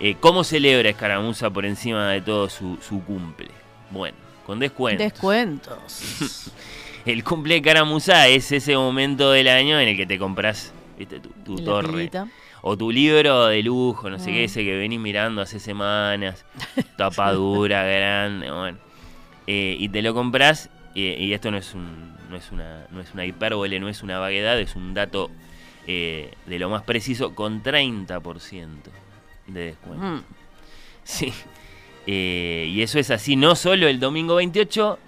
eh, 0.00 0.16
¿cómo 0.20 0.44
celebra 0.44 0.88
Escaramuza 0.90 1.48
por 1.50 1.64
encima 1.64 2.10
de 2.10 2.20
todo 2.20 2.48
su, 2.50 2.76
su 2.86 3.02
cumple? 3.04 3.48
Bueno, 3.90 4.16
con 4.44 4.58
descuentos. 4.58 5.04
Descuentos. 5.12 6.50
El 7.04 7.24
cumple 7.24 7.54
de 7.54 7.62
Caramuza 7.62 8.28
es 8.28 8.52
ese 8.52 8.76
momento 8.76 9.32
del 9.32 9.48
año 9.48 9.80
en 9.80 9.88
el 9.88 9.96
que 9.96 10.06
te 10.06 10.18
compras 10.18 10.72
¿viste? 10.98 11.20
tu, 11.20 11.30
tu 11.44 11.56
torre. 11.64 11.88
pilita. 11.88 12.28
O 12.60 12.76
tu 12.76 12.92
libro 12.92 13.46
de 13.46 13.60
lujo, 13.62 14.08
no 14.08 14.20
sé 14.20 14.26
qué, 14.26 14.44
ese 14.44 14.62
que 14.62 14.76
venís 14.76 15.00
mirando 15.00 15.42
hace 15.42 15.58
semanas. 15.58 16.44
Tapadura 16.96 17.82
grande, 17.82 18.50
bueno. 18.52 18.78
Eh, 19.48 19.76
y 19.80 19.88
te 19.88 20.00
lo 20.00 20.14
compras, 20.14 20.70
eh, 20.94 21.16
y 21.18 21.32
esto 21.32 21.50
no 21.50 21.56
es, 21.56 21.74
un, 21.74 22.16
no, 22.30 22.36
es 22.36 22.52
una, 22.52 22.86
no 22.92 23.00
es 23.00 23.12
una 23.12 23.26
hipérbole, 23.26 23.80
no 23.80 23.88
es 23.88 24.04
una 24.04 24.20
vaguedad, 24.20 24.60
es 24.60 24.76
un 24.76 24.94
dato 24.94 25.32
eh, 25.88 26.30
de 26.46 26.58
lo 26.60 26.70
más 26.70 26.82
preciso, 26.82 27.34
con 27.34 27.64
30% 27.64 28.68
de 29.48 29.60
descuento. 29.60 30.04
Mm. 30.04 30.22
Sí. 31.02 31.32
Eh, 32.06 32.68
y 32.70 32.82
eso 32.82 32.98
es 32.98 33.10
así 33.10 33.36
no 33.36 33.54
solo 33.56 33.88
el 33.88 34.00
domingo 34.00 34.36
28 34.36 34.98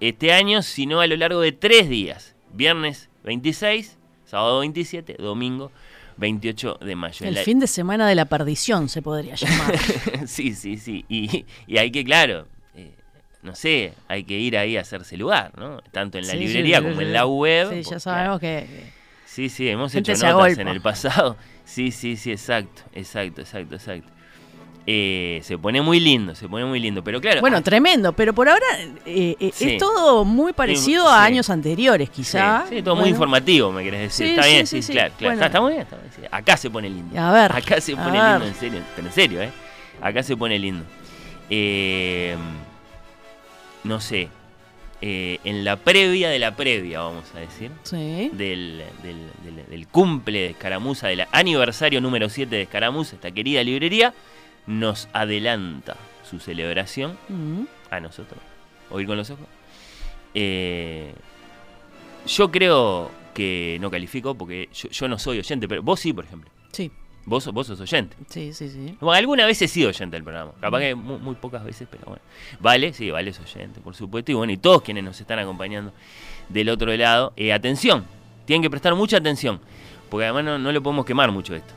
este 0.00 0.32
año, 0.32 0.62
sino 0.62 1.00
a 1.00 1.06
lo 1.06 1.16
largo 1.16 1.40
de 1.40 1.52
tres 1.52 1.88
días. 1.88 2.34
Viernes 2.52 3.08
26, 3.24 3.98
sábado 4.24 4.60
27, 4.60 5.16
domingo 5.18 5.70
28 6.16 6.78
de 6.82 6.96
mayo. 6.96 7.26
El 7.26 7.34
La- 7.34 7.42
fin 7.42 7.60
de 7.60 7.66
semana 7.66 8.08
de 8.08 8.14
la 8.14 8.24
perdición 8.24 8.88
se 8.88 9.02
podría 9.02 9.34
llamar. 9.34 9.78
sí, 10.26 10.54
sí, 10.54 10.76
sí. 10.78 11.04
Y, 11.08 11.44
y 11.66 11.78
hay 11.78 11.90
que, 11.90 12.04
claro, 12.04 12.46
eh, 12.74 12.92
no 13.42 13.54
sé, 13.54 13.92
hay 14.08 14.24
que 14.24 14.38
ir 14.38 14.56
ahí 14.56 14.76
a 14.76 14.80
hacerse 14.80 15.16
lugar, 15.16 15.52
¿no? 15.58 15.80
Tanto 15.92 16.18
en 16.18 16.26
la 16.26 16.32
Sí, 16.32 16.38
librería 16.38 16.78
sí, 16.78 16.82
como 16.84 16.96
sí. 16.96 17.02
en 17.02 17.12
la 17.12 17.26
web. 17.26 17.68
Sí, 17.72 17.88
ya 17.90 18.00
sabemos 18.00 18.40
que. 18.40 18.66
Sí, 19.26 19.48
sí, 19.50 19.68
hemos 19.68 19.94
hecho 19.94 20.12
notas 20.14 20.58
en 20.58 20.68
el 20.68 20.80
pasado. 20.80 21.36
Sí, 21.64 21.90
sí, 21.92 22.16
sí, 22.16 22.32
exacto, 22.32 22.82
exacto, 22.94 23.42
exacto, 23.42 23.74
exacto. 23.76 24.08
Eh, 24.90 25.40
se 25.42 25.58
pone 25.58 25.82
muy 25.82 26.00
lindo, 26.00 26.34
se 26.34 26.48
pone 26.48 26.64
muy 26.64 26.80
lindo. 26.80 27.04
Pero 27.04 27.20
claro, 27.20 27.42
Bueno, 27.42 27.58
ah, 27.58 27.60
tremendo, 27.60 28.14
pero 28.14 28.32
por 28.32 28.48
ahora 28.48 28.64
eh, 29.04 29.36
eh, 29.38 29.50
Sí. 29.52 29.72
es 29.72 29.78
todo 29.78 30.24
muy 30.24 30.54
parecido 30.54 31.04
Sí, 31.04 31.10
a 31.12 31.18
sí. 31.18 31.26
años 31.26 31.50
anteriores, 31.50 32.08
quizá. 32.08 32.64
Sí, 32.70 32.80
todo 32.80 32.96
muy 32.96 33.10
informativo, 33.10 33.70
me 33.70 33.84
querés 33.84 34.00
decir. 34.00 34.28
Está 34.28 34.46
bien, 34.46 34.66
sí, 34.66 34.80
claro, 34.80 35.12
claro. 35.18 35.18
Bueno. 35.18 35.32
Está, 35.34 35.46
está 35.46 35.60
muy 35.60 35.72
bien, 35.72 35.82
está 35.82 35.96
muy 35.96 36.04
bien. 36.16 36.28
Acá 36.32 36.56
se 36.56 36.70
pone 36.70 36.88
lindo. 36.88 37.20
A 37.20 37.32
ver, 37.32 37.52
Acá 37.52 37.80
se 37.82 37.94
pone 37.96 38.12
lindo, 38.22 38.46
en 38.46 38.54
serio. 38.54 38.80
Pero 38.96 39.06
en 39.08 39.12
serio, 39.12 39.42
¿eh? 39.42 39.50
Acá 40.00 40.22
se 40.22 40.34
pone 40.38 40.58
lindo. 40.58 40.84
Eh, 41.50 42.34
no 43.84 44.00
sé. 44.00 44.28
en 45.00 45.64
la 45.64 45.76
previa 45.76 46.28
de 46.30 46.38
la 46.38 46.56
previa, 46.56 47.00
vamos 47.00 47.24
a 47.36 47.40
decir. 47.40 47.70
Sí. 47.82 48.30
Del, 48.32 48.82
del, 49.02 49.16
del- 49.44 49.66
del 49.70 49.86
cumple 49.88 50.40
de 50.40 50.46
Escaramuza, 50.50 51.08
del 51.08 51.24
aniversario 51.30 52.00
número 52.00 52.28
7 52.30 52.56
de 52.56 52.62
Escaramuza, 52.62 53.14
esta 53.16 53.30
querida 53.30 53.62
librería, 53.62 54.12
nos 54.68 55.08
adelanta 55.12 55.96
su 56.28 56.38
celebración 56.38 57.18
Mm. 57.28 57.62
a 57.90 57.98
nosotros. 58.00 58.38
Oír 58.90 59.06
con 59.08 59.16
los 59.16 59.28
ojos. 59.30 59.46
Eh, 60.34 61.12
yo 62.26 62.50
creo 62.50 63.10
que 63.34 63.78
no 63.80 63.90
califico 63.90 64.34
porque 64.36 64.68
yo, 64.72 64.88
yo 64.90 65.08
no 65.08 65.18
soy 65.18 65.38
oyente, 65.38 65.66
pero 65.68 65.82
vos 65.82 65.98
sí, 66.00 66.12
por 66.12 66.24
ejemplo. 66.24 66.50
Sí, 66.72 66.90
Vos, 67.24 67.46
vos 67.52 67.66
sos 67.66 67.78
oyente. 67.80 68.16
sí, 68.28 68.54
sí, 68.54 68.70
sí. 68.70 68.96
Bueno, 69.00 69.12
alguna 69.18 69.44
vez 69.44 69.60
he 69.60 69.68
sido 69.68 69.90
oyente 69.90 70.16
del 70.16 70.24
programa. 70.24 70.52
Capaz 70.62 70.78
que 70.80 70.94
muy, 70.94 71.18
muy 71.18 71.34
pocas 71.34 71.62
veces, 71.62 71.86
pero 71.90 72.04
bueno. 72.06 72.22
Vale, 72.58 72.94
sí, 72.94 73.10
vale, 73.10 73.30
es 73.30 73.38
oyente, 73.40 73.80
por 73.80 73.94
supuesto. 73.94 74.32
Y 74.32 74.34
bueno, 74.34 74.50
y 74.52 74.56
todos 74.56 74.80
quienes 74.80 75.04
nos 75.04 75.20
están 75.20 75.38
acompañando 75.38 75.92
del 76.48 76.70
otro 76.70 76.94
lado. 76.96 77.34
eh, 77.36 77.52
atención, 77.52 78.06
tienen 78.46 78.62
que 78.62 78.70
prestar 78.70 78.94
mucha 78.94 79.18
atención. 79.18 79.60
Porque 80.08 80.24
además 80.24 80.44
no, 80.44 80.58
no 80.58 80.72
le 80.72 80.80
podemos 80.80 81.04
quemar 81.04 81.30
mucho 81.30 81.54
esto. 81.54 81.74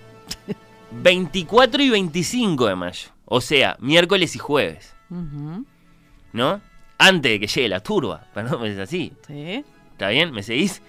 24 0.92 1.82
y 1.84 1.90
25 1.90 2.68
de 2.68 2.76
mayo. 2.76 3.10
O 3.26 3.42
sea, 3.42 3.78
miércoles 3.80 4.36
y 4.36 4.40
jueves. 4.40 4.96
¿no? 6.34 6.62
Antes 6.98 7.32
de 7.32 7.40
que 7.40 7.48
llegue 7.48 7.70
la 7.70 7.80
turba, 7.82 8.28
perdón, 8.34 8.66
es 8.66 8.78
así, 8.78 9.14
Sí. 9.28 9.64
¿está 9.92 10.10
bien? 10.10 10.32
¿Me 10.32 10.44
seguís? 10.44 10.82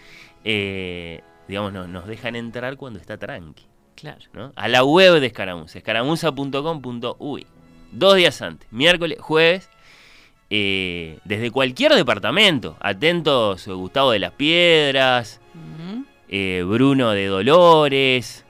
Eh, 0.44 1.20
digamos, 1.48 1.72
no- 1.72 1.86
nos 1.88 2.06
dejan 2.06 2.36
entrar 2.36 2.76
cuando 2.76 2.98
está 3.00 3.16
tranqui, 3.16 3.64
Claro. 3.96 4.20
¿no? 4.32 4.52
A 4.56 4.68
la 4.68 4.84
web 4.84 5.20
de 5.20 5.26
Escaramuza, 5.26 5.78
escaramuza.com.uy. 5.78 7.46
Dos 7.92 8.16
días 8.16 8.40
antes, 8.42 8.70
miércoles, 8.72 9.18
jueves, 9.20 9.68
eh, 10.50 11.18
desde 11.24 11.50
cualquier 11.50 11.94
departamento. 11.94 12.76
Atentos, 12.80 13.66
Gustavo 13.66 14.10
de 14.12 14.18
las 14.18 14.32
Piedras, 14.32 15.40
eh, 16.28 16.62
Bruno 16.66 17.10
de 17.12 17.26
Dolores, 17.26 18.44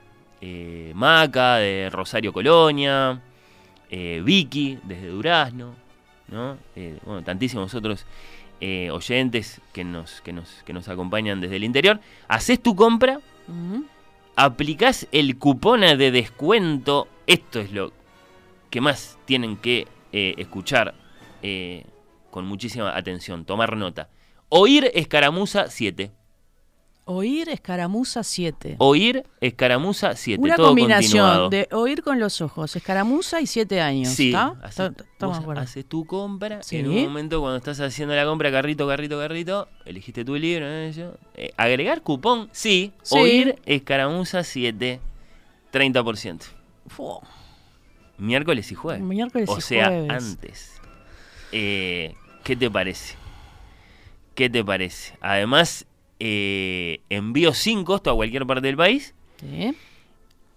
eh, 0.44 0.90
Maca 0.96 1.58
de 1.58 1.88
Rosario 1.88 2.32
Colonia, 2.32 3.22
eh, 3.88 4.20
Vicky 4.24 4.76
desde 4.82 5.06
Durazno, 5.06 5.76
¿no? 6.26 6.58
Eh, 6.74 6.98
bueno, 7.06 7.22
tantísimos 7.22 7.74
otros 7.74 8.04
oyentes 8.92 9.60
que 9.72 9.82
nos, 9.82 10.20
que, 10.20 10.32
nos, 10.32 10.62
que 10.64 10.72
nos 10.72 10.88
acompañan 10.88 11.40
desde 11.40 11.56
el 11.56 11.64
interior. 11.64 11.98
Haces 12.28 12.62
tu 12.62 12.76
compra, 12.76 13.18
Ujú. 13.48 13.84
aplicás 14.36 15.08
el 15.10 15.36
cupón 15.36 15.80
de 15.80 16.10
descuento. 16.12 17.08
Esto 17.26 17.58
es 17.58 17.72
lo 17.72 17.92
que 18.70 18.80
más 18.80 19.18
tienen 19.24 19.56
que 19.56 19.88
escuchar 20.12 20.94
con 22.30 22.46
muchísima 22.46 22.96
atención, 22.96 23.44
tomar 23.44 23.76
nota. 23.76 24.08
Oír 24.48 24.92
escaramuza 24.94 25.68
7. 25.68 26.12
Oír 27.04 27.48
escaramuza 27.48 28.22
7. 28.22 28.76
Oír 28.78 29.24
escaramuza 29.40 30.14
7. 30.14 30.40
Una 30.40 30.54
todo 30.54 30.68
combinación 30.68 31.26
continuado. 31.26 31.48
de 31.50 31.68
oír 31.72 32.02
con 32.02 32.20
los 32.20 32.40
ojos, 32.40 32.76
escaramuza 32.76 33.40
y 33.40 33.46
7 33.48 33.80
años. 33.80 34.08
Sí, 34.10 34.28
¿está? 34.28 34.54
haces, 34.62 34.92
haces 35.56 35.84
tu 35.86 36.04
compra. 36.06 36.62
Sí. 36.62 36.76
En 36.76 36.88
un 36.88 37.02
momento 37.02 37.40
cuando 37.40 37.56
estás 37.56 37.80
haciendo 37.80 38.14
la 38.14 38.24
compra, 38.24 38.52
carrito, 38.52 38.86
carrito, 38.86 39.18
carrito, 39.18 39.68
elegiste 39.84 40.24
tu 40.24 40.36
libro. 40.36 40.64
eh, 40.68 41.52
agregar 41.56 42.02
cupón, 42.02 42.48
sí. 42.52 42.92
Sí. 43.02 43.18
Oír 43.18 43.56
escaramuza 43.66 44.44
7, 44.44 45.00
30%. 45.72 46.40
Fu, 46.86 47.20
Miércoles 48.18 48.70
y 48.70 48.74
jueves. 48.76 49.02
Miércoles 49.02 49.48
o 49.48 49.58
y 49.58 49.60
sea, 49.60 49.88
jueves. 49.88 50.10
antes. 50.10 50.72
Eh, 51.50 52.14
¿Qué 52.44 52.54
te 52.54 52.70
parece? 52.70 53.16
¿Qué 54.36 54.48
te 54.48 54.64
parece? 54.64 55.14
Además, 55.20 55.86
eh, 56.24 57.00
envío 57.10 57.52
sin 57.52 57.82
costo 57.82 58.10
a 58.10 58.14
cualquier 58.14 58.46
parte 58.46 58.68
del 58.68 58.76
país. 58.76 59.12
Sí. 59.40 59.74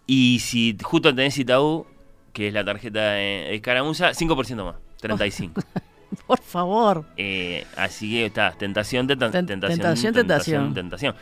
Y 0.06 0.38
si 0.42 0.78
justo 0.84 1.14
tenés 1.16 1.36
Itaú, 1.40 1.88
que 2.34 2.50
es 2.50 2.54
la 2.54 2.64
tarjeta 2.64 3.14
de, 3.14 3.56
escaramuza, 3.56 4.12
5% 4.12 4.64
más, 4.64 4.76
35. 5.02 5.60
Por 6.28 6.40
favor. 6.40 7.06
Eh, 7.18 7.66
así 7.78 8.12
que 8.12 8.26
está, 8.28 8.52
tentación, 8.52 9.08
tenta- 9.08 9.32
Ten- 9.32 9.48
tentación, 9.48 9.80
tentación, 9.80 10.14
tentación. 10.14 10.74
tentación. 10.76 11.16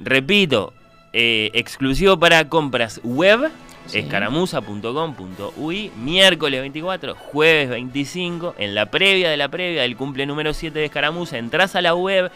Repito, 0.00 0.72
eh, 1.12 1.50
exclusivo 1.52 2.18
para 2.18 2.48
compras 2.48 2.98
web, 3.04 3.50
Sí. 3.84 3.98
escaramuza.com.ui, 3.98 5.90
miércoles 6.02 6.60
24, 6.60 7.14
jueves 7.16 7.68
25, 7.68 8.54
en 8.58 8.74
la 8.76 8.86
previa 8.90 9.28
de 9.28 9.36
la 9.36 9.48
previa 9.48 9.82
del 9.82 9.96
cumple 9.96 10.24
número 10.24 10.54
7 10.54 10.78
de 10.78 10.84
Escaramuza, 10.86 11.36
entras 11.36 11.74
a 11.76 11.82
la 11.82 11.94
web, 11.94 12.30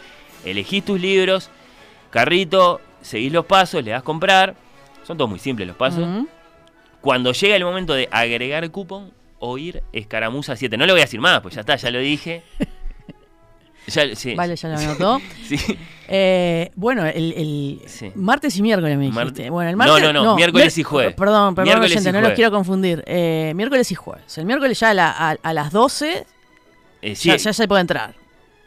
elegís 0.51 0.83
tus 0.85 0.99
libros, 0.99 1.49
carrito, 2.09 2.81
seguís 3.01 3.31
los 3.31 3.45
pasos, 3.45 3.83
le 3.83 3.91
das 3.91 4.03
comprar, 4.03 4.55
son 5.03 5.17
todos 5.17 5.29
muy 5.29 5.39
simples 5.39 5.67
los 5.67 5.77
pasos. 5.77 6.05
Cuando 7.01 7.31
llega 7.31 7.55
el 7.55 7.63
momento 7.63 7.93
de 7.93 8.09
agregar 8.11 8.69
cupón, 8.71 9.11
oír 9.39 9.83
Escaramuza 9.93 10.55
7. 10.55 10.77
No 10.77 10.85
le 10.85 10.91
voy 10.93 11.01
a 11.01 11.05
decir 11.05 11.19
más, 11.21 11.39
pues 11.41 11.55
ya 11.55 11.61
está, 11.61 11.75
ya 11.75 11.91
lo 11.91 11.99
dije. 11.99 12.43
Ya, 13.89 14.13
sí, 14.17 14.35
Vale, 14.35 14.57
ya 14.57 14.67
lo 14.67 14.77
anotó. 14.77 15.21
sí. 15.47 15.55
Eh, 16.09 16.71
bueno, 16.75 17.05
el, 17.05 17.31
el 17.37 17.81
Sí. 17.87 18.11
martes 18.15 18.57
y 18.57 18.61
miércoles 18.61 18.97
me 18.97 19.05
dijiste. 19.05 19.23
Marte- 19.23 19.49
Bueno, 19.49 19.69
el 19.69 19.77
No, 19.77 19.85
martes, 19.85 20.13
no, 20.13 20.23
no, 20.25 20.35
miércoles 20.35 20.77
y 20.77 20.83
jueves. 20.83 21.15
Perdón, 21.15 21.55
perdón, 21.55 21.69
Miércoles 21.69 21.91
oyente, 21.93 22.09
y 22.09 22.11
no 22.11 22.19
los 22.19 22.31
quiero 22.33 22.51
confundir. 22.51 23.01
Eh, 23.07 23.53
miércoles 23.55 23.89
y 23.89 23.95
jueves. 23.95 24.37
El 24.37 24.45
miércoles 24.45 24.77
ya 24.77 24.89
a, 24.89 24.93
la- 24.93 25.11
a- 25.11 25.37
a 25.41 25.53
las 25.53 25.71
12 25.71 26.25
Eh, 27.01 27.15
sí, 27.15 27.29
ya, 27.29 27.37
ya 27.37 27.53
se 27.53 27.65
puede 27.65 27.79
entrar. 27.79 28.13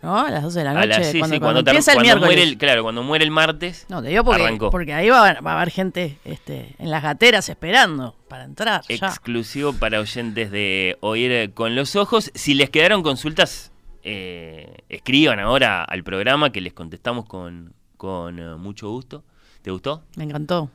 ¿No? 0.02 0.18
A 0.18 0.30
las 0.30 0.42
12 0.42 0.58
de 0.60 0.64
la 0.64 0.72
noche. 0.74 0.86
las- 0.86 1.06
sí, 1.10 1.18
cuando, 1.18 1.34
sí, 1.36 1.40
cuando 1.40 1.40
cuando, 1.40 1.64
ter- 1.64 1.72
empieza 1.74 1.90
el 1.92 1.96
cuando 1.96 2.04
miércoles. 2.06 2.26
muere 2.36 2.42
el, 2.42 2.58
claro, 2.58 2.82
cuando 2.82 3.02
muere 3.02 3.24
el 3.24 3.30
martes. 3.30 3.86
No, 3.90 4.02
te 4.02 4.08
digo 4.08 4.24
porque, 4.24 4.42
Arrancó. 4.42 4.70
porque 4.70 4.94
ahí 4.94 5.08
va, 5.10 5.18
a 5.18 5.20
haber- 5.28 5.46
va 5.46 5.52
a 5.52 5.56
haber 5.60 5.70
gente 5.70 6.18
este, 6.24 6.74
en 6.78 6.90
las 6.90 7.02
gateras 7.02 7.48
esperando 7.50 8.16
para 8.28 8.44
entrar. 8.44 8.82
ya. 8.88 8.94
exclusivo 9.08 9.72
para 9.74 10.00
oyentes 10.00 10.50
de 10.50 10.96
Oír 11.00 11.52
con 11.52 11.74
los 11.74 11.96
Ojos. 11.96 12.30
Si 12.34 12.54
les 12.54 12.70
quedaron 12.70 13.02
consultas, 13.02 13.72
eh, 14.02 14.78
escriban 14.88 15.38
ahora 15.38 15.84
al 15.84 16.02
programa 16.02 16.50
que 16.50 16.60
les 16.62 16.72
contestamos 16.72 17.26
con, 17.26 17.74
con 17.98 18.38
eh, 18.38 18.56
mucho 18.56 18.88
gusto. 18.90 19.22
¿Te 19.60 19.70
gustó? 19.70 20.02
Me 20.16 20.24
encantó. 20.24 20.70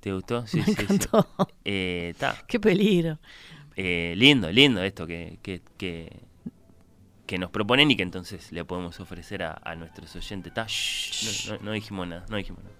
¿Te 0.00 0.12
gustó? 0.12 0.46
Sí, 0.46 0.58
Me 0.58 0.64
sí, 0.64 0.74
sí. 0.74 0.82
encantó. 0.82 1.26
Eh. 1.64 2.14
Qué 2.46 2.60
peligro. 2.60 3.18
Eh, 3.74 4.12
lindo, 4.16 4.50
lindo 4.52 4.82
esto 4.82 5.06
que, 5.06 5.38
que, 5.42 5.60
que, 5.78 6.10
que 7.26 7.38
nos 7.38 7.50
proponen 7.50 7.90
y 7.90 7.96
que 7.96 8.02
entonces 8.02 8.52
le 8.52 8.64
podemos 8.64 9.00
ofrecer 9.00 9.42
a, 9.42 9.60
a 9.64 9.74
nuestros 9.74 10.14
oyentes. 10.16 10.52
Shh, 10.66 11.48
no, 11.50 11.56
no- 11.56 11.64
no 11.64 11.72
dijimos 11.72 12.06
nada, 12.08 12.24
no 12.28 12.36
dijimos 12.36 12.62
nada. 12.64 12.76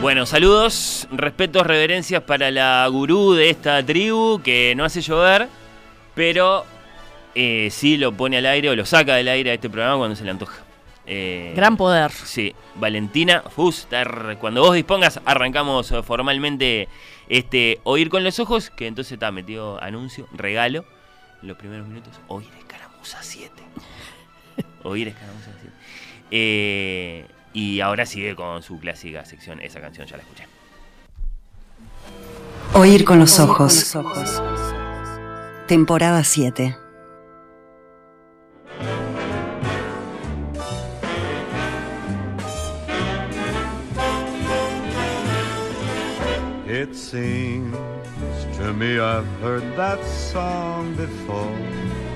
Bueno, 0.00 0.26
saludos, 0.26 1.08
respetos, 1.10 1.66
reverencias 1.66 2.22
para 2.22 2.52
la 2.52 2.86
gurú 2.86 3.34
de 3.34 3.50
esta 3.50 3.84
tribu 3.84 4.40
que 4.44 4.74
no 4.76 4.84
hace 4.84 5.00
llover, 5.00 5.48
pero 6.14 6.64
eh, 7.34 7.68
sí 7.72 7.96
lo 7.96 8.12
pone 8.12 8.38
al 8.38 8.46
aire 8.46 8.70
o 8.70 8.76
lo 8.76 8.86
saca 8.86 9.16
del 9.16 9.26
aire 9.26 9.50
a 9.50 9.54
este 9.54 9.68
programa 9.68 9.96
cuando 9.98 10.14
se 10.14 10.22
le 10.22 10.30
antoja. 10.30 10.62
Eh, 11.04 11.52
Gran 11.56 11.76
poder. 11.76 12.12
Sí, 12.12 12.54
Valentina 12.76 13.42
Fuster. 13.42 14.36
Cuando 14.40 14.60
vos 14.60 14.74
dispongas, 14.74 15.20
arrancamos 15.24 15.90
eh, 15.90 16.02
formalmente 16.04 16.88
este 17.28 17.80
Oír 17.82 18.08
con 18.08 18.22
los 18.22 18.38
Ojos, 18.38 18.70
que 18.70 18.86
entonces 18.86 19.14
está 19.14 19.32
metido 19.32 19.82
anuncio, 19.82 20.28
regalo, 20.32 20.84
los 21.42 21.56
primeros 21.56 21.88
minutos. 21.88 22.20
Oír 22.28 22.48
Escaramuza 22.56 23.18
7. 23.20 23.52
Oír 24.84 25.08
Escaramuza 25.08 25.50
7. 25.60 25.76
Eh, 26.30 27.26
y 27.58 27.80
ahora 27.80 28.06
sigue 28.06 28.36
con 28.36 28.62
su 28.62 28.78
clásica 28.78 29.24
sección. 29.24 29.60
Esa 29.60 29.80
canción 29.80 30.06
ya 30.06 30.16
la 30.16 30.22
escuché. 30.22 30.44
Oír 32.72 33.04
con 33.04 33.18
los 33.18 33.40
ojos. 33.40 33.96
Temporada 35.66 36.22
7. 36.22 36.76
It 46.68 46.94
seems 46.94 47.74
to 48.56 48.72
me 48.72 49.00
I've 49.00 49.26
heard 49.42 49.64
that 49.76 49.98
song 50.04 50.94
before. 50.94 52.07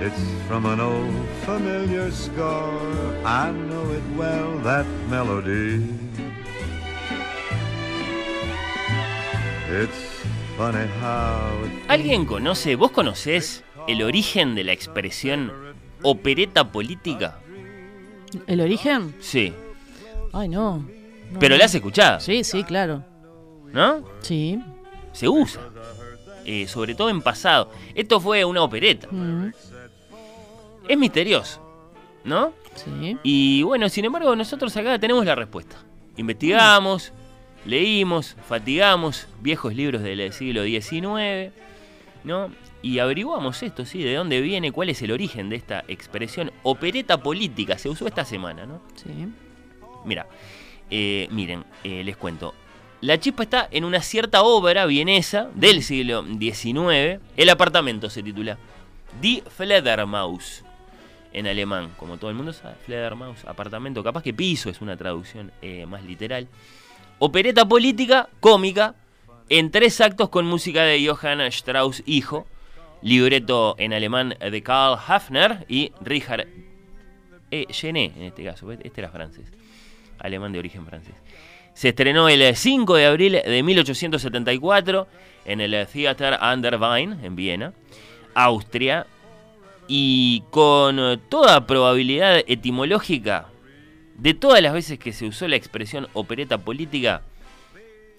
It's 0.00 0.20
from 0.46 0.66
an 0.66 0.78
old 0.80 1.10
familiar 1.46 2.10
score. 2.10 3.16
I 3.24 3.50
know 3.50 3.90
it 3.92 4.02
well, 4.16 4.58
that 4.62 4.84
melody. 5.08 5.82
It's 9.70 10.22
funny 10.56 10.86
how 11.00 11.64
it 11.64 11.72
¿Alguien 11.88 12.24
conoce, 12.26 12.76
vos 12.76 12.90
conocés 12.92 13.64
el 13.88 14.02
origen 14.02 14.54
de 14.54 14.64
la 14.64 14.72
expresión 14.72 15.50
opereta 16.02 16.70
política? 16.70 17.38
¿El 18.46 18.60
origen? 18.60 19.14
Sí, 19.20 19.52
Ay, 20.32 20.48
no. 20.48 20.78
No, 21.30 21.38
pero 21.40 21.54
no. 21.54 21.58
la 21.58 21.64
has 21.64 21.74
escuchado, 21.74 22.20
Sí, 22.20 22.44
sí, 22.44 22.62
claro. 22.64 23.02
¿no? 23.72 24.04
Sí. 24.20 24.62
Se 25.12 25.26
usa, 25.28 25.62
eh, 26.44 26.66
sobre 26.68 26.94
todo 26.94 27.08
en 27.08 27.22
pasado. 27.22 27.70
Esto 27.94 28.20
fue 28.20 28.44
una 28.44 28.62
opereta. 28.62 29.08
Mm, 29.10 29.50
Es 30.88 30.98
misterioso, 30.98 31.60
¿no? 32.24 32.52
sí. 32.74 33.16
Y 33.22 33.62
bueno, 33.62 33.88
sin 33.88 34.04
embargo, 34.04 34.34
nosotros 34.36 34.76
acá 34.76 34.98
tenemos 34.98 35.24
la 35.24 35.34
respuesta. 35.34 35.76
Investigamos, 36.16 37.12
leímos, 37.64 38.36
fatigamos 38.48 39.28
viejos 39.40 39.74
libros 39.74 40.02
del 40.02 40.32
siglo 40.32 40.64
XIX, 40.64 41.52
¿no? 42.24 42.50
Y 42.82 43.00
averiguamos 43.00 43.62
esto, 43.62 43.84
¿sí? 43.84 44.02
De 44.02 44.14
dónde 44.14 44.40
viene, 44.40 44.70
cuál 44.70 44.90
es 44.90 45.02
el 45.02 45.10
origen 45.10 45.48
de 45.48 45.56
esta 45.56 45.84
expresión 45.88 46.52
opereta 46.62 47.22
política. 47.22 47.78
Se 47.78 47.88
usó 47.88 48.06
esta 48.06 48.24
semana, 48.24 48.64
¿no? 48.64 48.80
Sí. 48.94 49.10
Mira, 50.04 50.26
eh, 50.90 51.26
miren, 51.30 51.64
eh, 51.82 52.04
les 52.04 52.16
cuento. 52.16 52.54
La 53.00 53.18
chispa 53.18 53.42
está 53.42 53.68
en 53.70 53.84
una 53.84 54.00
cierta 54.00 54.42
obra 54.42 54.86
vienesa 54.86 55.50
del 55.54 55.82
siglo 55.82 56.24
XIX. 56.24 57.20
El 57.36 57.50
apartamento 57.50 58.08
se 58.08 58.22
titula 58.22 58.56
Die 59.20 59.42
Fledermaus. 59.48 60.65
En 61.36 61.46
alemán, 61.46 61.92
como 61.96 62.16
todo 62.16 62.30
el 62.30 62.36
mundo 62.36 62.52
sabe, 62.52 62.74
Fledermaus, 62.84 63.44
apartamento. 63.44 64.02
Capaz 64.02 64.22
que 64.22 64.34
piso 64.34 64.70
es 64.70 64.80
una 64.80 64.96
traducción 64.96 65.52
eh, 65.62 65.86
más 65.86 66.02
literal. 66.02 66.48
Opereta 67.18 67.68
política, 67.68 68.28
cómica, 68.40 68.94
en 69.48 69.70
tres 69.70 70.00
actos 70.00 70.30
con 70.30 70.46
música 70.46 70.82
de 70.82 71.06
Johann 71.06 71.42
Strauss, 71.42 72.02
hijo. 72.06 72.46
Libreto 73.02 73.76
en 73.78 73.92
alemán 73.92 74.34
de 74.40 74.62
Karl 74.62 74.98
Hafner 75.06 75.66
y 75.68 75.92
Richard 76.00 76.48
eh, 77.50 77.66
Genet, 77.68 78.16
en 78.16 78.22
este 78.22 78.42
caso. 78.42 78.72
Este 78.72 79.00
era 79.00 79.10
francés 79.10 79.52
alemán 80.18 80.52
de 80.52 80.58
origen 80.58 80.86
francés. 80.86 81.14
Se 81.74 81.90
estrenó 81.90 82.28
el 82.28 82.56
5 82.56 82.94
de 82.94 83.06
abril 83.06 83.32
de 83.32 83.62
1874 83.62 85.06
en 85.44 85.60
el 85.60 85.86
Theater 85.86 86.38
an 86.40 86.62
der 86.62 86.76
Wein, 86.80 87.18
en 87.22 87.36
Viena, 87.36 87.72
Austria, 88.34 89.06
y 89.88 90.42
con 90.50 90.98
eh, 90.98 91.18
toda 91.28 91.66
probabilidad 91.66 92.42
etimológica, 92.46 93.48
de 94.16 94.34
todas 94.34 94.62
las 94.62 94.72
veces 94.72 94.98
que 94.98 95.12
se 95.12 95.26
usó 95.26 95.46
la 95.48 95.56
expresión 95.56 96.08
opereta 96.14 96.58
política, 96.58 97.22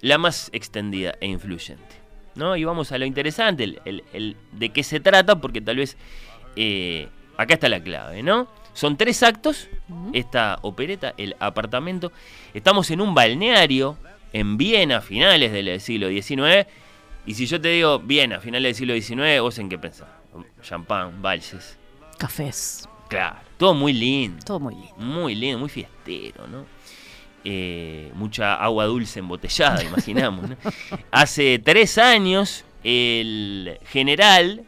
la 0.02 0.18
más 0.18 0.50
extendida 0.54 1.16
e 1.22 1.28
influyente. 1.28 1.84
¿no? 2.36 2.56
Y 2.56 2.64
vamos 2.64 2.92
a 2.92 2.98
lo 3.00 3.06
interesante, 3.06 3.64
el, 3.64 3.82
el- 3.86 4.04
el 4.14 4.36
de 4.52 4.70
qué 4.70 4.84
se 4.84 5.00
trata, 5.00 5.42
porque 5.42 5.60
tal 5.60 5.78
vez 5.78 5.98
eh, 6.56 7.08
acá 7.36 7.56
está 7.56 7.68
la 7.68 7.82
clave, 7.82 8.22
¿no? 8.22 8.48
Son 8.74 8.96
tres 8.96 9.24
actos, 9.24 9.68
esta 10.14 10.60
opereta, 10.62 11.16
el 11.18 11.36
apartamento. 11.40 12.12
Estamos 12.54 12.92
en 12.92 13.02
un 13.02 13.16
balneario 13.16 13.98
en 14.34 14.56
Viena, 14.58 15.02
finales 15.02 15.52
del 15.52 15.82
siglo 15.82 16.10
XIX. 16.10 16.68
Y 17.26 17.34
si 17.34 17.48
yo 17.48 17.60
te 17.60 17.70
digo 17.70 17.98
Viena, 17.98 18.40
finales 18.40 18.78
del 18.78 19.00
siglo 19.00 19.18
XIX, 19.24 19.42
¿vos 19.42 19.58
en 19.58 19.70
qué 19.70 19.80
pensás? 19.80 20.08
Champán, 20.68 21.22
valses. 21.22 21.78
Cafés. 22.18 22.90
Claro, 23.08 23.38
todo 23.56 23.74
muy 23.74 23.94
lindo. 23.94 24.44
Todo 24.44 24.60
muy 24.60 24.76
lindo. 24.76 24.96
Muy 24.98 25.34
lindo, 25.34 25.60
muy 25.60 25.70
fiestero, 25.70 26.46
¿no? 26.46 26.66
Eh, 27.46 28.12
mucha 28.16 28.56
agua 28.56 28.84
dulce 28.84 29.20
embotellada, 29.20 29.82
imaginamos. 29.82 30.50
¿no? 30.50 30.58
Hace 31.12 31.60
tres 31.60 31.98
años, 31.98 32.66
el 32.84 33.80
general 33.86 34.66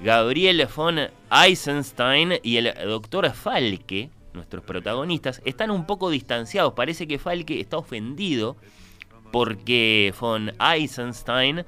Gabriel 0.00 0.66
von 0.74 0.98
Eisenstein 1.30 2.40
y 2.42 2.56
el 2.56 2.74
doctor 2.88 3.32
Falke, 3.32 4.10
nuestros 4.32 4.64
protagonistas, 4.64 5.40
están 5.44 5.70
un 5.70 5.86
poco 5.86 6.10
distanciados. 6.10 6.72
Parece 6.72 7.06
que 7.06 7.20
Falke 7.20 7.60
está 7.60 7.76
ofendido 7.76 8.56
porque 9.30 10.12
von 10.18 10.52
Eisenstein 10.58 11.64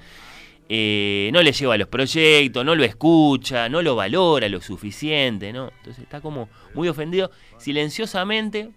eh, 0.72 1.30
no 1.32 1.42
le 1.42 1.50
lleva 1.50 1.76
los 1.76 1.88
proyectos, 1.88 2.64
no 2.64 2.76
lo 2.76 2.84
escucha, 2.84 3.68
no 3.68 3.82
lo 3.82 3.96
valora 3.96 4.48
lo 4.48 4.60
suficiente, 4.60 5.52
¿no? 5.52 5.72
Entonces 5.78 6.04
está 6.04 6.20
como 6.20 6.48
muy 6.74 6.86
ofendido, 6.86 7.32
silenciosamente, 7.58 8.70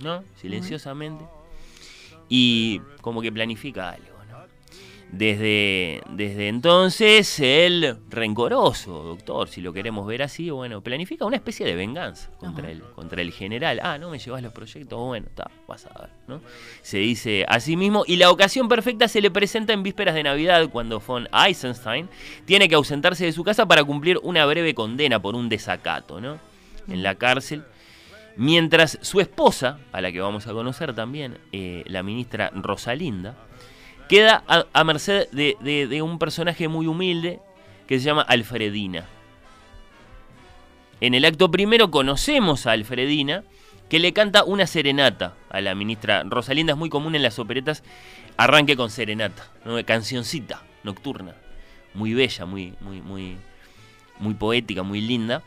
¿no? 0.00 0.22
Silenciosamente. 0.36 1.24
Y 2.28 2.80
como 3.00 3.20
que 3.20 3.32
planifica 3.32 3.90
algo. 3.90 4.11
Desde, 5.12 6.00
desde 6.08 6.48
entonces, 6.48 7.38
el 7.38 7.98
rencoroso 8.08 9.02
doctor, 9.02 9.46
si 9.46 9.60
lo 9.60 9.74
queremos 9.74 10.06
ver 10.06 10.22
así, 10.22 10.48
bueno, 10.48 10.80
planifica 10.80 11.26
una 11.26 11.36
especie 11.36 11.66
de 11.66 11.74
venganza 11.74 12.30
contra, 12.38 12.70
el, 12.70 12.80
contra 12.80 13.20
el 13.20 13.30
general. 13.30 13.78
Ah, 13.82 13.98
no 13.98 14.08
me 14.08 14.18
llevas 14.18 14.42
los 14.42 14.54
proyectos, 14.54 14.98
bueno, 14.98 15.26
está, 15.28 15.50
vas 15.68 15.84
a 15.84 16.00
ver, 16.00 16.10
¿no? 16.28 16.40
Se 16.80 16.96
dice 16.96 17.44
a 17.46 17.60
sí 17.60 17.76
mismo, 17.76 18.04
y 18.06 18.16
la 18.16 18.30
ocasión 18.30 18.68
perfecta 18.68 19.06
se 19.06 19.20
le 19.20 19.30
presenta 19.30 19.74
en 19.74 19.82
vísperas 19.82 20.14
de 20.14 20.22
Navidad, 20.22 20.70
cuando 20.70 20.98
von 20.98 21.28
Eisenstein 21.46 22.08
tiene 22.46 22.66
que 22.66 22.74
ausentarse 22.74 23.26
de 23.26 23.32
su 23.32 23.44
casa 23.44 23.66
para 23.66 23.84
cumplir 23.84 24.18
una 24.22 24.46
breve 24.46 24.74
condena 24.74 25.20
por 25.20 25.34
un 25.34 25.50
desacato, 25.50 26.22
¿no? 26.22 26.38
En 26.88 27.02
la 27.02 27.16
cárcel. 27.16 27.64
Mientras 28.36 28.98
su 29.02 29.20
esposa, 29.20 29.78
a 29.92 30.00
la 30.00 30.10
que 30.10 30.22
vamos 30.22 30.46
a 30.46 30.52
conocer 30.52 30.94
también, 30.94 31.36
eh, 31.52 31.84
la 31.86 32.02
ministra 32.02 32.50
Rosalinda, 32.54 33.36
queda 34.08 34.44
a, 34.72 34.84
merced 34.84 35.28
de, 35.30 36.02
un 36.02 36.18
personaje 36.18 36.68
muy 36.68 36.86
humilde 36.86 37.40
que 37.86 37.98
se 37.98 38.04
llama 38.04 38.22
Alfredina. 38.22 39.06
En 41.00 41.14
el 41.14 41.24
acto 41.24 41.50
primero 41.50 41.90
conocemos 41.90 42.66
a 42.66 42.72
Alfredina, 42.72 43.42
que 43.88 43.98
le 43.98 44.12
canta 44.12 44.44
una 44.44 44.66
serenata 44.66 45.34
a 45.50 45.60
la 45.60 45.74
ministra 45.74 46.22
Rosalinda. 46.24 46.72
Es 46.72 46.78
muy 46.78 46.88
común 46.88 47.14
en 47.14 47.22
las 47.22 47.38
operetas 47.38 47.82
arranque 48.36 48.76
con 48.76 48.90
serenata, 48.90 49.50
¿no? 49.64 49.84
cancioncita 49.84 50.62
nocturna, 50.84 51.34
muy 51.94 52.14
bella, 52.14 52.46
muy, 52.46 52.74
muy, 52.80 53.00
muy, 53.02 53.36
muy 54.18 54.34
poética, 54.34 54.82
muy 54.82 55.00
linda. 55.00 55.42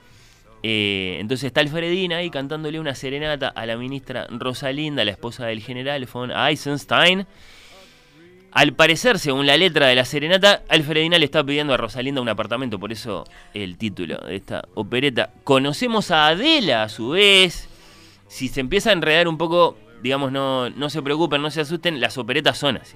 Eh, 0.64 1.18
entonces 1.20 1.46
está 1.46 1.62
Alfredina 1.62 2.18
ahí 2.18 2.30
cantándole 2.30 2.80
una 2.80 2.96
serenata 2.96 3.50
a 3.50 3.66
la 3.66 3.78
ministra 3.78 4.28
Rosalinda, 4.30 5.06
la 5.06 5.12
esposa 5.12 5.46
del 5.46 5.62
general 5.62 6.08
von 6.12 6.32
Eisenstein. 6.32 7.28
Al 8.56 8.72
parecer, 8.72 9.20
según 9.20 9.46
la 9.46 9.58
letra 9.58 9.88
de 9.88 9.96
la 9.96 10.06
serenata, 10.06 10.64
Alfredina 10.70 11.20
le 11.20 11.26
está 11.26 11.44
pidiendo 11.44 11.74
a 11.74 11.78
Rosalinda 11.78 12.22
un 12.22 12.30
apartamento, 12.30 12.80
por 12.80 12.94
eso 12.94 13.26
el 13.54 13.78
título 13.78 14.18
de 14.20 14.38
esta 14.38 14.64
opereta. 14.76 15.34
Conocemos 15.44 16.10
a 16.10 16.28
Adela 16.28 16.84
a 16.84 16.90
su 16.90 17.10
vez. 17.10 17.68
Si 18.30 18.48
se 18.48 18.62
empieza 18.62 18.92
a 18.92 18.94
enredar 18.94 19.28
un 19.28 19.38
poco, 19.38 19.78
digamos, 20.02 20.32
no, 20.32 20.70
no 20.70 20.90
se 20.90 21.02
preocupen, 21.02 21.42
no 21.42 21.52
se 21.52 21.60
asusten, 21.60 22.00
las 22.00 22.18
operetas 22.18 22.58
son 22.58 22.78
así. 22.78 22.96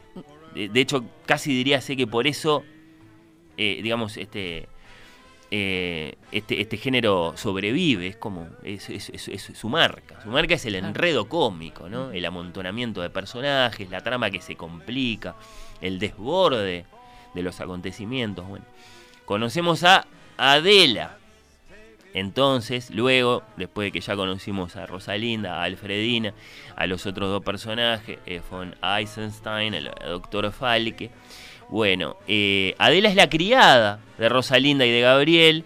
De, 0.55 0.79
hecho, 0.79 1.03
casi 1.25 1.53
diría 1.53 1.81
sé 1.81 1.97
que 1.97 2.07
por 2.07 2.25
eso, 2.25 2.63
eh, 3.57 3.81
digamos, 3.83 4.15
este, 4.15 4.69
eh, 5.51 6.15
este, 6.31 6.61
este, 6.61 6.77
género 6.77 7.33
sobrevive, 7.35 8.07
es 8.07 8.15
como, 8.15 8.47
es, 8.63 8.83
su 9.55 9.69
marca. 9.69 10.21
Su 10.21 10.29
marca 10.29 10.53
es 10.53 10.65
el 10.65 10.75
enredo 10.75 11.27
cómico, 11.27 11.89
¿no? 11.89 12.11
El 12.11 12.25
amontonamiento 12.25 13.01
de 13.01 13.09
personajes, 13.09 13.89
la 13.89 14.01
trama 14.01 14.29
que 14.29 14.41
se 14.41 14.55
complica, 14.55 15.35
el 15.81 15.97
desborde 15.97 16.85
de 17.33 17.41
los 17.41 17.59
acontecimientos. 17.61 18.47
Bueno, 18.47 18.65
conocemos 19.25 19.83
a 19.83 20.05
Adela. 20.37 21.17
Entonces, 22.13 22.89
luego, 22.91 23.43
después 23.55 23.87
de 23.87 23.91
que 23.91 24.01
ya 24.01 24.15
conocimos 24.15 24.75
a 24.75 24.85
Rosalinda, 24.85 25.61
a 25.61 25.63
Alfredina, 25.63 26.33
a 26.75 26.87
los 26.87 27.05
otros 27.05 27.29
dos 27.29 27.43
personajes, 27.43 28.19
eh, 28.25 28.41
von 28.49 28.75
Eisenstein, 28.83 29.73
el 29.73 29.91
doctor 30.05 30.51
Falke, 30.51 31.11
bueno, 31.69 32.17
eh, 32.27 32.73
Adela 32.79 33.09
es 33.09 33.15
la 33.15 33.29
criada 33.29 33.99
de 34.17 34.27
Rosalinda 34.27 34.85
y 34.85 34.91
de 34.91 35.01
Gabriel, 35.01 35.65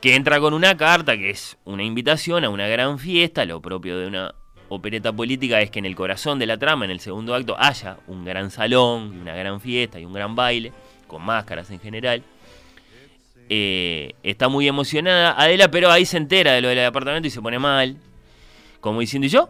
que 0.00 0.14
entra 0.14 0.40
con 0.40 0.52
una 0.52 0.76
carta 0.76 1.16
que 1.16 1.30
es 1.30 1.56
una 1.64 1.82
invitación 1.82 2.44
a 2.44 2.50
una 2.50 2.68
gran 2.68 2.98
fiesta. 2.98 3.44
Lo 3.46 3.60
propio 3.60 3.98
de 3.98 4.06
una 4.06 4.34
opereta 4.68 5.12
política 5.12 5.60
es 5.60 5.70
que 5.70 5.78
en 5.78 5.86
el 5.86 5.96
corazón 5.96 6.38
de 6.38 6.46
la 6.46 6.58
trama, 6.58 6.84
en 6.84 6.90
el 6.90 7.00
segundo 7.00 7.34
acto, 7.34 7.56
haya 7.58 7.96
un 8.06 8.24
gran 8.24 8.50
salón, 8.50 9.20
una 9.22 9.34
gran 9.34 9.60
fiesta 9.60 9.98
y 9.98 10.04
un 10.04 10.12
gran 10.12 10.36
baile, 10.36 10.72
con 11.06 11.22
máscaras 11.22 11.70
en 11.70 11.80
general. 11.80 12.22
Eh, 13.48 14.12
está 14.22 14.48
muy 14.48 14.68
emocionada 14.68 15.32
Adela, 15.40 15.70
pero 15.70 15.90
ahí 15.90 16.04
se 16.04 16.18
entera 16.18 16.52
de 16.52 16.60
lo 16.60 16.68
del 16.68 16.84
apartamento 16.84 17.26
y 17.26 17.30
se 17.30 17.40
pone 17.40 17.58
mal. 17.58 17.96
Como 18.80 19.00
diciendo, 19.00 19.26
¿y 19.26 19.30
yo? 19.30 19.48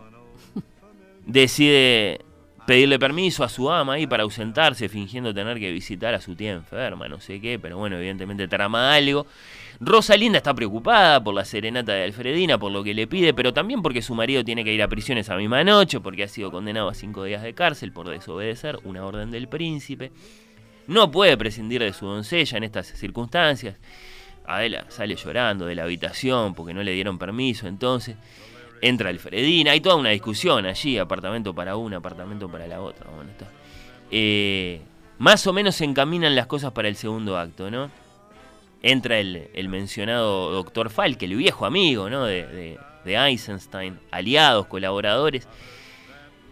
Decide 1.27 2.21
pedirle 2.69 2.99
permiso 2.99 3.45
a 3.45 3.49
su 3.49 3.71
ama 3.71 3.95
ahí 3.95 4.07
para 4.07 4.25
ausentarse, 4.25 4.91
fingiendo 4.91 5.33
tener 5.33 5.59
que 5.59 5.73
visitar 5.73 6.13
a 6.13 6.21
su 6.21 6.37
tía 6.37 6.53
enferma, 6.53 7.09
no 7.09 7.19
sé 7.19 7.41
qué, 7.41 7.59
pero 7.59 7.79
bueno, 7.79 7.97
evidentemente 7.97 8.47
trama 8.47 8.93
algo. 8.93 9.27
Rosalinda 9.81 10.37
está 10.37 10.53
preocupada 10.53 11.25
por 11.25 11.35
la 11.35 11.47
serenata 11.47 11.95
de 11.95 12.05
Alfredina, 12.05 12.59
por 12.59 12.71
lo 12.71 12.85
que 12.85 12.93
le 12.93 13.07
pide, 13.07 13.33
pero 13.33 13.55
también 13.55 13.81
porque 13.81 14.03
su 14.03 14.15
marido 14.15 14.45
tiene 14.45 14.65
que 14.65 14.75
ir 14.75 14.83
a 14.83 14.89
prisión 14.89 15.17
esa 15.17 15.35
misma 15.35 15.65
noche, 15.65 15.99
porque 16.01 16.25
ha 16.25 16.29
sido 16.29 16.51
condenado 16.51 16.91
a 16.91 16.95
cinco 16.95 17.25
días 17.25 17.43
de 17.43 17.55
cárcel 17.55 17.91
por 17.91 18.11
desobedecer 18.11 18.79
una 18.85 19.03
orden 19.07 19.31
del 19.31 19.49
príncipe. 19.49 20.13
No 20.89 21.11
puede 21.11 21.39
prescindir 21.39 21.81
de 21.81 21.95
su 21.95 22.05
doncella 22.05 22.59
en 22.59 22.65
estas 22.65 22.89
circunstancias. 22.89 23.77
Adela 24.45 24.85
sale 24.91 25.17
llorando 25.17 25.65
de 25.65 25.75
la 25.75 25.85
habitación 25.85 26.53
porque 26.53 26.75
no 26.75 26.83
le 26.83 26.93
dieron 26.93 27.19
permiso 27.19 27.67
entonces 27.67 28.17
entra 28.81 29.11
Alfredina, 29.11 29.73
hay 29.73 29.81
toda 29.81 29.97
una 29.97 30.11
discusión 30.11 30.67
allí, 30.67 30.99
apartamento 30.99 31.55
para 31.55 31.77
una, 31.77 31.99
apartamento 31.99 32.49
para 32.49 32.67
la 32.67 32.81
otra. 32.81 33.11
Bueno. 33.11 33.31
Eh, 34.11 34.81
más 35.19 35.47
o 35.47 35.53
menos 35.53 35.77
se 35.77 35.85
encaminan 35.85 36.35
las 36.35 36.47
cosas 36.47 36.73
para 36.73 36.89
el 36.89 36.97
segundo 36.97 37.39
acto, 37.39 37.71
¿no? 37.71 37.91
Entra 38.83 39.19
el, 39.19 39.69
mencionado 39.69 40.53
doctor 40.53 40.91
Falk, 40.91 41.21
el 41.23 41.35
viejo 41.37 41.67
amigo, 41.67 42.09
¿no? 42.09 42.25
De, 42.25 42.79
Eisenstein, 43.05 43.99
aliados, 44.11 44.67
colaboradores, 44.67 45.49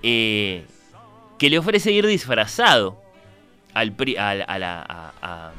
eh, 0.03 0.65
que 1.39 1.51
le 1.51 1.59
ofrece 1.59 1.93
ir 1.93 2.07
disfrazado 2.07 2.99
al, 3.75 3.95
a, 4.19 5.53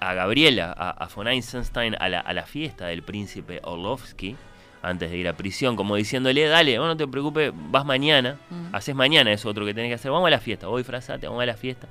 a, 0.00 0.14
Gabriela, 0.14 0.72
a, 0.72 1.08
von 1.14 1.28
Eisenstein, 1.28 1.94
a 1.98 2.08
la, 2.08 2.46
fiesta 2.46 2.86
del 2.86 3.04
príncipe 3.04 3.60
Orlovsky 3.62 4.36
antes 4.84 5.10
de 5.10 5.16
ir 5.16 5.28
a 5.28 5.32
prisión, 5.32 5.76
como 5.76 5.96
diciéndole, 5.96 6.46
dale, 6.46 6.76
no 6.76 6.96
te 6.96 7.06
preocupes, 7.08 7.52
vas 7.54 7.84
mañana, 7.84 8.38
mm. 8.50 8.74
haces 8.74 8.94
mañana 8.94 9.32
eso 9.32 9.48
otro 9.48 9.64
que 9.64 9.74
tenés 9.74 9.90
que 9.90 9.94
hacer, 9.94 10.10
vamos 10.10 10.26
a 10.26 10.30
la 10.30 10.40
fiesta, 10.40 10.66
voy 10.66 10.84
frazate, 10.84 11.26
vamos 11.26 11.42
a 11.42 11.46
la 11.46 11.56
fiesta. 11.56 11.88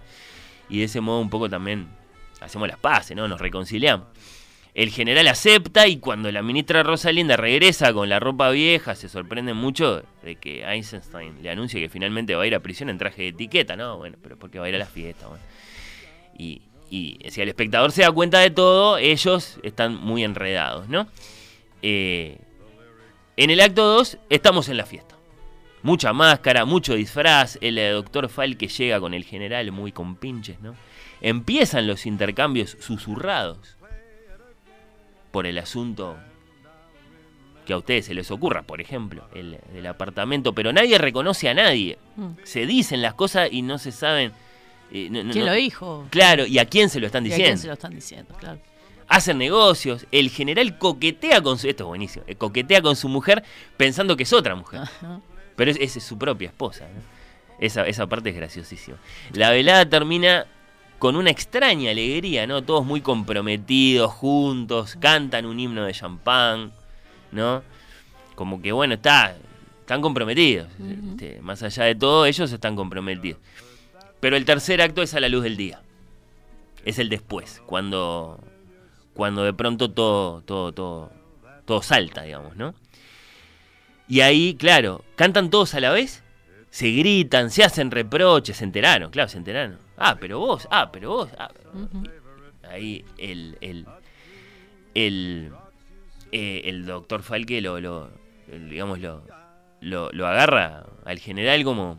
Y 0.69 0.79
de 0.79 0.85
ese 0.85 1.01
modo 1.01 1.19
un 1.19 1.29
poco 1.29 1.49
también 1.49 1.87
hacemos 2.39 2.67
las 2.67 2.77
paces, 2.77 3.17
¿no? 3.17 3.27
Nos 3.27 3.41
reconciliamos. 3.41 4.07
El 4.73 4.89
general 4.89 5.27
acepta 5.27 5.87
y 5.87 5.97
cuando 5.97 6.31
la 6.31 6.41
ministra 6.41 6.81
Rosalinda 6.81 7.37
regresa 7.37 7.93
con 7.93 8.09
la 8.09 8.19
ropa 8.19 8.49
vieja, 8.49 8.95
se 8.95 9.07
sorprende 9.07 9.53
mucho 9.53 10.03
de 10.23 10.35
que 10.37 10.63
Eisenstein 10.63 11.43
le 11.43 11.51
anuncie 11.51 11.79
que 11.79 11.89
finalmente 11.89 12.35
va 12.35 12.43
a 12.43 12.47
ir 12.47 12.55
a 12.55 12.59
prisión 12.59 12.89
en 12.89 12.97
traje 12.97 13.23
de 13.23 13.27
etiqueta, 13.29 13.75
¿no? 13.75 13.97
Bueno, 13.97 14.17
pero 14.21 14.37
porque 14.37 14.57
va 14.57 14.65
a 14.65 14.69
ir 14.69 14.75
a 14.75 14.79
la 14.79 14.87
fiesta, 14.87 15.27
Y, 16.37 16.63
y 16.89 17.19
si 17.29 17.41
el 17.41 17.49
espectador 17.49 17.91
se 17.91 18.01
da 18.01 18.11
cuenta 18.11 18.39
de 18.39 18.49
todo, 18.49 18.97
ellos 18.97 19.59
están 19.61 19.95
muy 19.95 20.23
enredados, 20.23 20.89
¿no? 20.89 21.07
Eh, 21.83 22.37
en 23.37 23.49
el 23.49 23.59
acto 23.61 23.83
2 23.85 24.17
estamos 24.29 24.69
en 24.69 24.77
la 24.77 24.85
fiesta. 24.85 25.15
Mucha 25.81 26.13
máscara, 26.13 26.65
mucho 26.65 26.93
disfraz, 26.93 27.57
el 27.59 27.75
doctor 27.91 28.29
que 28.55 28.67
llega 28.67 28.99
con 28.99 29.13
el 29.13 29.25
general 29.25 29.71
muy 29.71 29.91
con 29.91 30.15
pinches, 30.15 30.59
¿no? 30.61 30.75
Empiezan 31.21 31.87
los 31.87 32.05
intercambios 32.05 32.77
susurrados 32.79 33.75
por 35.31 35.45
el 35.45 35.57
asunto 35.57 36.17
que 37.65 37.73
a 37.73 37.77
ustedes 37.77 38.05
se 38.05 38.13
les 38.13 38.29
ocurra, 38.29 38.63
por 38.63 38.81
ejemplo, 38.81 39.27
el 39.33 39.59
del 39.73 39.87
apartamento, 39.87 40.53
pero 40.53 40.71
nadie 40.71 40.97
reconoce 40.97 41.49
a 41.49 41.53
nadie. 41.53 41.97
Mm. 42.15 42.31
Se 42.43 42.65
dicen 42.65 43.01
las 43.01 43.13
cosas 43.13 43.49
y 43.51 43.61
no 43.61 43.77
se 43.77 43.91
saben... 43.91 44.31
Eh, 44.91 45.09
¿Quién 45.31 45.45
lo 45.45 45.53
dijo? 45.53 46.07
Claro, 46.11 46.45
y 46.45 46.59
a 46.59 46.65
quién 46.65 46.89
se 46.89 46.99
lo 46.99 47.07
están 47.07 47.23
diciendo. 47.23 47.45
a 47.45 47.47
quién 47.47 47.57
se 47.57 47.67
lo 47.67 47.73
están 47.73 47.95
diciendo, 47.95 48.35
claro 48.35 48.59
hacen 49.13 49.37
negocios, 49.37 50.07
el 50.11 50.31
general 50.31 50.79
coquetea 50.79 51.39
con 51.41 51.59
su, 51.59 51.69
esto 51.69 51.83
es 51.83 51.87
buenísimo, 51.87 52.25
eh, 52.27 52.33
coquetea 52.33 52.81
con 52.81 52.95
su 52.95 53.07
mujer 53.07 53.43
pensando 53.77 54.17
que 54.17 54.23
es 54.23 54.33
otra 54.33 54.55
mujer, 54.55 54.81
pero 55.55 55.69
es, 55.69 55.77
es, 55.77 56.03
su 56.03 56.17
propia 56.17 56.47
esposa, 56.47 56.87
esa, 57.59 57.87
esa 57.87 58.07
parte 58.07 58.31
es 58.31 58.35
graciosísima. 58.35 58.97
La 59.33 59.51
velada 59.51 59.87
termina 59.87 60.47
con 60.97 61.15
una 61.15 61.29
extraña 61.29 61.91
alegría, 61.91 62.47
¿no? 62.47 62.63
Todos 62.63 62.85
muy 62.85 63.01
comprometidos, 63.01 64.11
juntos, 64.11 64.97
cantan 64.99 65.45
un 65.45 65.59
himno 65.59 65.85
de 65.85 65.93
champán, 65.93 66.71
¿no? 67.31 67.61
Como 68.33 68.63
que 68.63 68.71
bueno, 68.71 68.95
está, 68.95 69.37
están 69.81 70.01
comprometidos, 70.01 70.69
este, 71.11 71.39
más 71.41 71.61
allá 71.61 71.83
de 71.83 71.93
todo, 71.93 72.25
ellos 72.25 72.51
están 72.51 72.75
comprometidos. 72.75 73.39
Pero 74.19 74.37
el 74.37 74.45
tercer 74.45 74.81
acto 74.81 75.03
es 75.03 75.13
a 75.13 75.19
la 75.19 75.29
luz 75.29 75.43
del 75.43 75.55
día. 75.55 75.83
Es 76.83 76.97
el 76.97 77.09
después, 77.09 77.61
cuando 77.67 78.39
cuando 79.13 79.43
de 79.43 79.53
pronto 79.53 79.91
todo, 79.91 80.41
todo, 80.41 80.71
todo, 80.73 81.11
todo 81.65 81.81
salta, 81.81 82.23
digamos, 82.23 82.55
¿no? 82.55 82.73
Y 84.07 84.21
ahí, 84.21 84.55
claro, 84.55 85.03
cantan 85.15 85.49
todos 85.49 85.73
a 85.75 85.79
la 85.79 85.91
vez, 85.91 86.23
se 86.69 86.91
gritan, 86.91 87.49
se 87.51 87.63
hacen 87.63 87.91
reproches, 87.91 88.57
se 88.57 88.63
enteraron, 88.63 89.11
claro, 89.11 89.29
se 89.29 89.37
enteraron. 89.37 89.77
Ah, 89.97 90.17
pero 90.19 90.39
vos, 90.39 90.67
ah, 90.71 90.89
pero 90.91 91.09
vos. 91.09 91.29
ah, 91.37 91.49
Ahí 92.69 93.05
el, 93.17 93.57
el, 93.61 93.85
el, 94.95 95.51
eh, 96.31 96.61
el 96.65 96.85
doctor 96.85 97.21
Falque 97.21 97.61
lo, 97.61 97.79
lo 97.79 98.09
digamos, 98.47 98.99
lo, 98.99 99.23
lo, 99.81 100.11
lo 100.11 100.27
agarra 100.27 100.85
al 101.05 101.19
general 101.19 101.63
como 101.63 101.97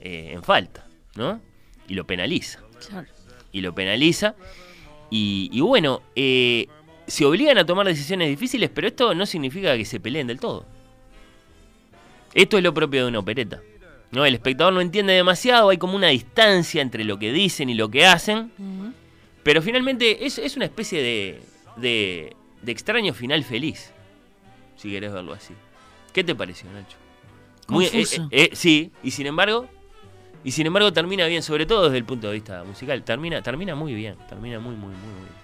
eh, 0.00 0.30
en 0.32 0.42
falta, 0.42 0.86
¿no? 1.16 1.40
Y 1.88 1.94
lo 1.94 2.06
penaliza 2.06 2.60
Claro. 2.88 3.08
y 3.52 3.60
lo 3.60 3.74
penaliza. 3.74 4.34
Y, 5.10 5.50
y 5.52 5.60
bueno, 5.60 6.02
eh, 6.14 6.66
se 7.06 7.24
obligan 7.24 7.58
a 7.58 7.66
tomar 7.66 7.86
decisiones 7.86 8.28
difíciles, 8.28 8.70
pero 8.72 8.86
esto 8.88 9.14
no 9.14 9.26
significa 9.26 9.76
que 9.76 9.84
se 9.84 9.98
peleen 10.00 10.26
del 10.28 10.38
todo. 10.40 10.64
Esto 12.34 12.56
es 12.56 12.62
lo 12.62 12.72
propio 12.72 13.02
de 13.02 13.08
una 13.08 13.18
opereta. 13.18 13.60
¿no? 14.12 14.24
El 14.24 14.34
espectador 14.34 14.72
no 14.72 14.80
entiende 14.80 15.12
demasiado, 15.12 15.70
hay 15.70 15.78
como 15.78 15.96
una 15.96 16.08
distancia 16.08 16.82
entre 16.82 17.04
lo 17.04 17.18
que 17.18 17.32
dicen 17.32 17.68
y 17.70 17.74
lo 17.74 17.88
que 17.90 18.06
hacen, 18.06 18.52
pero 19.42 19.62
finalmente 19.62 20.26
es, 20.26 20.38
es 20.38 20.56
una 20.56 20.64
especie 20.66 21.02
de, 21.02 21.42
de, 21.76 22.36
de 22.62 22.72
extraño 22.72 23.14
final 23.14 23.42
feliz, 23.44 23.92
si 24.76 24.90
querés 24.90 25.12
verlo 25.12 25.32
así. 25.32 25.54
¿Qué 26.12 26.24
te 26.24 26.34
pareció, 26.34 26.70
Nacho? 26.72 26.96
eh, 26.96 27.66
Confuso. 27.66 28.22
eh, 28.32 28.44
eh, 28.44 28.50
sí, 28.52 28.90
y 29.02 29.12
sin 29.12 29.26
embargo, 29.26 29.68
y 30.44 30.52
sin 30.52 30.66
embargo 30.66 30.92
termina 30.92 31.26
bien, 31.26 31.42
sobre 31.42 31.66
todo 31.66 31.84
desde 31.84 31.98
el 31.98 32.04
punto 32.04 32.28
de 32.28 32.34
vista 32.34 32.64
musical. 32.64 33.02
Termina, 33.02 33.42
termina 33.42 33.74
muy 33.74 33.94
bien, 33.94 34.16
termina 34.28 34.58
muy, 34.58 34.74
muy, 34.74 34.94
muy, 34.94 35.12
muy 35.14 35.24
bien. 35.24 35.39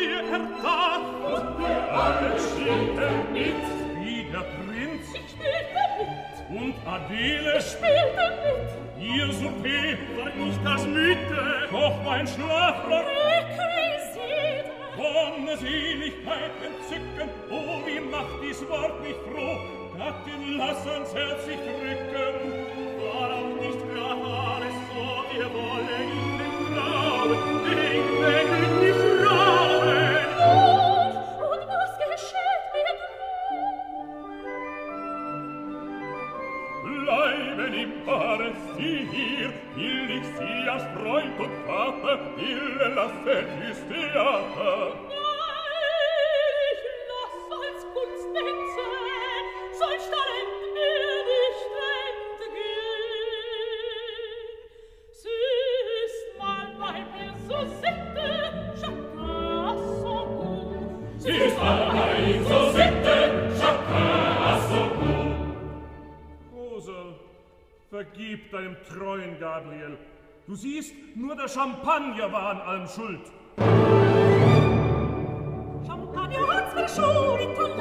mir 0.00 0.20
erdacht. 0.32 1.00
Und 1.24 1.58
wir 1.58 1.92
alle 1.92 2.32
spielten 2.38 3.32
mit. 3.32 3.62
Wie 4.02 4.24
der 4.32 4.46
Prinz. 4.58 5.04
Ich 5.14 5.30
spielte 5.34 5.82
mit. 5.98 6.60
Und 6.60 6.74
Adele. 6.86 7.58
Ich 7.58 7.66
spielte 7.66 8.24
mit. 8.44 8.70
Ihr 9.02 9.32
Souper 9.32 9.98
war 10.16 10.30
nicht 10.36 10.60
das 10.64 10.86
Müde. 10.86 11.68
Doch 11.70 12.02
mein 12.04 12.26
Schlafrock 12.26 12.90
war 12.90 13.04
requisiert. 13.36 14.66
Von 14.96 15.58
Seligkeit 15.58 16.54
entzücken. 16.68 17.28
Oh, 17.50 17.86
wie 17.86 18.00
macht 18.00 18.36
dies 18.42 18.60
Wort 18.68 19.00
mich 19.02 19.16
froh. 19.28 19.58
Gattin, 19.96 20.56
lass 20.56 20.86
ans 20.86 21.14
Herz 21.14 21.44
sich 21.44 21.56
drücken. 21.56 22.34
War 23.02 23.30
auch 23.34 23.54
nicht 23.60 23.80
klar, 23.92 24.16
alles 24.54 24.76
so, 24.88 25.06
wir 25.34 25.48
wollen 25.52 25.88
in 26.00 26.38
den 26.38 26.74
Grauen, 26.74 27.30
den 27.64 28.59
fare 38.10 38.52
finir 38.74 39.52
il 39.76 40.22
sia 40.34 40.76
sproin 40.84 41.30
tot 41.38 41.54
fatta 41.66 42.14
il 42.48 42.94
la 42.96 43.06
se 43.22 45.09
treuen 68.88 69.38
Gabriel. 69.38 69.98
Du 70.46 70.54
siehst, 70.54 70.94
nur 71.14 71.36
der 71.36 71.48
Champagner 71.48 72.32
war 72.32 72.50
an 72.50 72.60
allem 72.60 72.86
schuld. 72.88 73.20
Champagner 75.86 76.46
hat's 76.48 76.72
verschont 76.72 77.58
und 77.58 77.76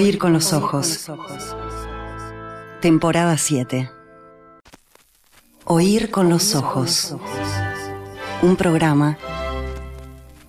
Oír 0.00 0.16
con 0.16 0.32
los 0.32 0.54
ojos. 0.54 1.10
Temporada 2.80 3.36
7. 3.36 3.90
Oír 5.66 6.10
con 6.10 6.30
los 6.30 6.54
ojos. 6.54 7.14
Un 8.40 8.56
programa 8.56 9.18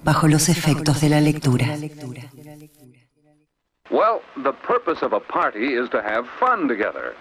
bajo 0.05 0.29
los 0.29 0.47
efectos 0.47 1.01
de 1.01 1.09
la 1.09 1.19
lectura. 1.19 1.65
Well, 3.89 4.21
the 4.41 4.53
purpose 4.65 5.03
of 5.05 5.11
a 5.11 5.19
party 5.19 5.73
is 5.73 5.89
to 5.89 6.01
have 6.01 6.23
fun 6.39 6.69
together. 6.69 7.13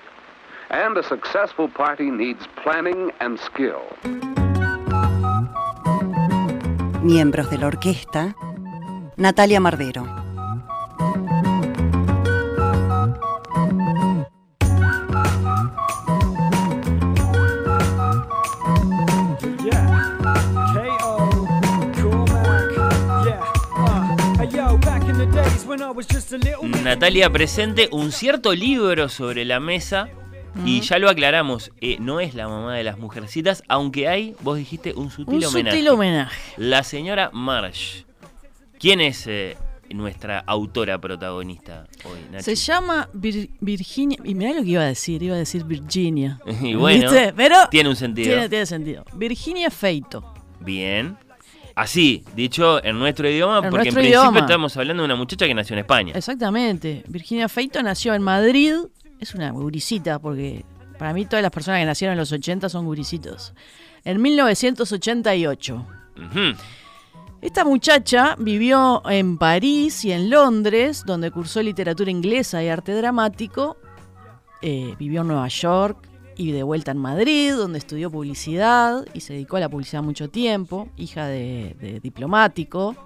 And 0.68 0.96
a 0.98 1.02
successful 1.02 1.68
party 1.68 2.12
needs 2.12 2.46
planning 2.62 3.10
and 3.18 3.40
skill. 3.40 3.82
Miembros 7.02 7.50
de 7.50 7.58
la 7.58 7.66
orquesta. 7.66 8.36
Natalia 9.16 9.58
Mardero. 9.58 10.19
Natalia 26.82 27.30
presente 27.30 27.88
un 27.92 28.12
cierto 28.12 28.54
libro 28.54 29.08
sobre 29.08 29.44
la 29.44 29.60
mesa. 29.60 30.08
Y 30.66 30.80
ya 30.80 30.98
lo 30.98 31.08
aclaramos, 31.08 31.70
eh, 31.80 31.96
no 32.00 32.18
es 32.18 32.34
la 32.34 32.48
mamá 32.48 32.74
de 32.74 32.82
las 32.82 32.98
mujercitas, 32.98 33.62
aunque 33.68 34.08
hay, 34.08 34.34
vos 34.40 34.58
dijiste, 34.58 34.92
un 34.94 35.08
sutil 35.08 35.36
Un 35.36 35.44
homenaje. 35.44 35.76
sutil 35.76 35.88
homenaje. 35.90 36.52
La 36.56 36.82
señora 36.82 37.30
Marsh. 37.32 38.02
¿Quién 38.80 39.00
es 39.00 39.28
eh, 39.28 39.56
nuestra 39.90 40.40
autora 40.40 41.00
protagonista 41.00 41.86
hoy, 42.04 42.18
Nachi? 42.32 42.42
Se 42.44 42.54
llama 42.56 43.08
Vir- 43.14 43.48
Virginia. 43.60 44.18
Y 44.24 44.34
mirá 44.34 44.52
lo 44.52 44.64
que 44.64 44.70
iba 44.70 44.82
a 44.82 44.86
decir, 44.86 45.22
iba 45.22 45.36
a 45.36 45.38
decir 45.38 45.62
Virginia. 45.64 46.40
Y 46.62 46.74
bueno, 46.74 47.12
¿Viste? 47.12 47.32
Pero 47.36 47.54
tiene 47.70 47.88
un 47.88 47.96
sentido. 47.96 48.30
Tiene, 48.32 48.48
tiene 48.48 48.66
sentido. 48.66 49.04
Virginia 49.14 49.70
Feito. 49.70 50.34
Bien. 50.58 51.16
Así, 51.80 52.22
dicho 52.36 52.84
en 52.84 52.98
nuestro 52.98 53.26
idioma, 53.26 53.60
En 53.64 53.70
porque 53.70 53.88
en 53.88 53.94
principio 53.94 54.20
idioma. 54.20 54.40
estamos 54.40 54.76
hablando 54.76 55.02
de 55.02 55.06
una 55.06 55.16
muchacha 55.16 55.46
que 55.46 55.54
nació 55.54 55.72
en 55.74 55.78
España. 55.80 56.12
Exactamente. 56.14 57.02
Virginia 57.08 57.48
Feito 57.48 57.82
nació 57.82 58.12
en 58.12 58.20
Madrid. 58.22 58.74
Es 59.18 59.34
una 59.34 59.50
guricita, 59.50 60.18
porque 60.18 60.66
para 60.98 61.14
mí 61.14 61.24
todas 61.24 61.42
las 61.42 61.50
personas 61.50 61.80
que 61.80 61.86
nacieron 61.86 62.12
en 62.12 62.18
los 62.18 62.32
80 62.32 62.68
son 62.68 62.84
guricitos. 62.84 63.54
En 64.04 64.20
1988. 64.20 65.86
Ujú. 66.18 66.40
Esta 67.40 67.64
muchacha 67.64 68.36
vivió 68.38 69.02
en 69.08 69.38
París 69.38 70.04
y 70.04 70.12
en 70.12 70.28
Londres, 70.28 71.04
donde 71.06 71.30
cursó 71.30 71.62
literatura 71.62 72.10
inglesa 72.10 72.62
y 72.62 72.68
arte 72.68 72.92
dramático. 72.92 73.78
Eh, 74.60 74.94
vivió 74.98 75.22
en 75.22 75.28
Nueva 75.28 75.48
York 75.48 76.09
y 76.40 76.52
de 76.52 76.62
vuelta 76.62 76.90
en 76.92 76.96
Madrid, 76.96 77.52
donde 77.54 77.78
estudió 77.78 78.10
publicidad 78.10 79.04
y 79.12 79.20
se 79.20 79.34
dedicó 79.34 79.58
a 79.58 79.60
la 79.60 79.68
publicidad 79.68 80.02
mucho 80.02 80.30
tiempo, 80.30 80.88
hija 80.96 81.26
de, 81.26 81.76
de 81.78 82.00
diplomático. 82.00 82.96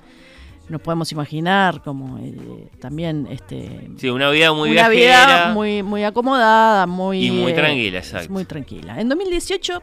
Nos 0.68 0.80
podemos 0.80 1.10
imaginar 1.10 1.82
como 1.82 2.16
eh, 2.18 2.70
también 2.78 3.26
este, 3.28 3.90
Sí, 3.96 4.08
una 4.08 4.30
vida 4.30 4.52
muy 4.52 4.70
una 4.70 4.88
viajera. 4.88 5.26
vida 5.26 5.52
muy, 5.52 5.82
muy 5.82 6.04
acomodada, 6.04 6.86
muy, 6.86 7.26
Y 7.26 7.30
muy 7.32 7.50
eh, 7.50 7.54
tranquila, 7.56 7.98
exacto. 7.98 8.32
Muy 8.32 8.44
tranquila. 8.44 9.00
En 9.00 9.08
2018 9.08 9.82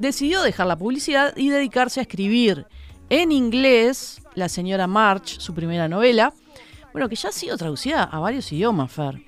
decidió 0.00 0.42
dejar 0.42 0.66
la 0.66 0.76
publicidad 0.76 1.36
y 1.36 1.50
dedicarse 1.50 2.00
a 2.00 2.02
escribir 2.02 2.66
en 3.10 3.30
inglés 3.30 4.20
La 4.34 4.48
señora 4.48 4.88
March, 4.88 5.38
su 5.38 5.54
primera 5.54 5.86
novela, 5.88 6.34
bueno, 6.92 7.08
que 7.08 7.14
ya 7.14 7.28
ha 7.28 7.32
sido 7.32 7.56
traducida 7.56 8.02
a 8.02 8.18
varios 8.18 8.50
idiomas, 8.50 8.90
Fer. 8.90 9.22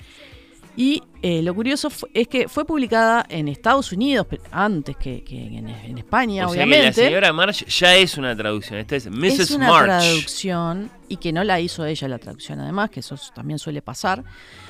Y 0.76 1.02
eh, 1.22 1.42
lo 1.42 1.54
curioso 1.54 1.90
es 2.14 2.28
que 2.28 2.48
fue 2.48 2.64
publicada 2.64 3.26
en 3.28 3.48
Estados 3.48 3.92
Unidos, 3.92 4.26
antes 4.50 4.96
que, 4.96 5.22
que 5.22 5.46
en, 5.58 5.68
en 5.68 5.98
España, 5.98 6.46
o 6.46 6.50
sea 6.50 6.64
que 6.64 6.70
obviamente. 6.70 7.02
la 7.02 7.08
señora 7.08 7.32
March 7.32 7.66
ya 7.66 7.96
es 7.96 8.16
una 8.16 8.34
traducción. 8.36 8.78
Esta 8.78 8.96
es 8.96 9.10
Mrs. 9.10 9.40
Es 9.40 9.50
una 9.50 9.68
March. 9.68 9.86
traducción 9.86 10.90
y 11.08 11.16
que 11.16 11.32
no 11.32 11.44
la 11.44 11.60
hizo 11.60 11.84
ella 11.84 12.08
la 12.08 12.18
traducción, 12.18 12.60
además, 12.60 12.90
que 12.90 13.00
eso 13.00 13.16
también 13.34 13.58
suele 13.58 13.82
pasar. 13.82 14.24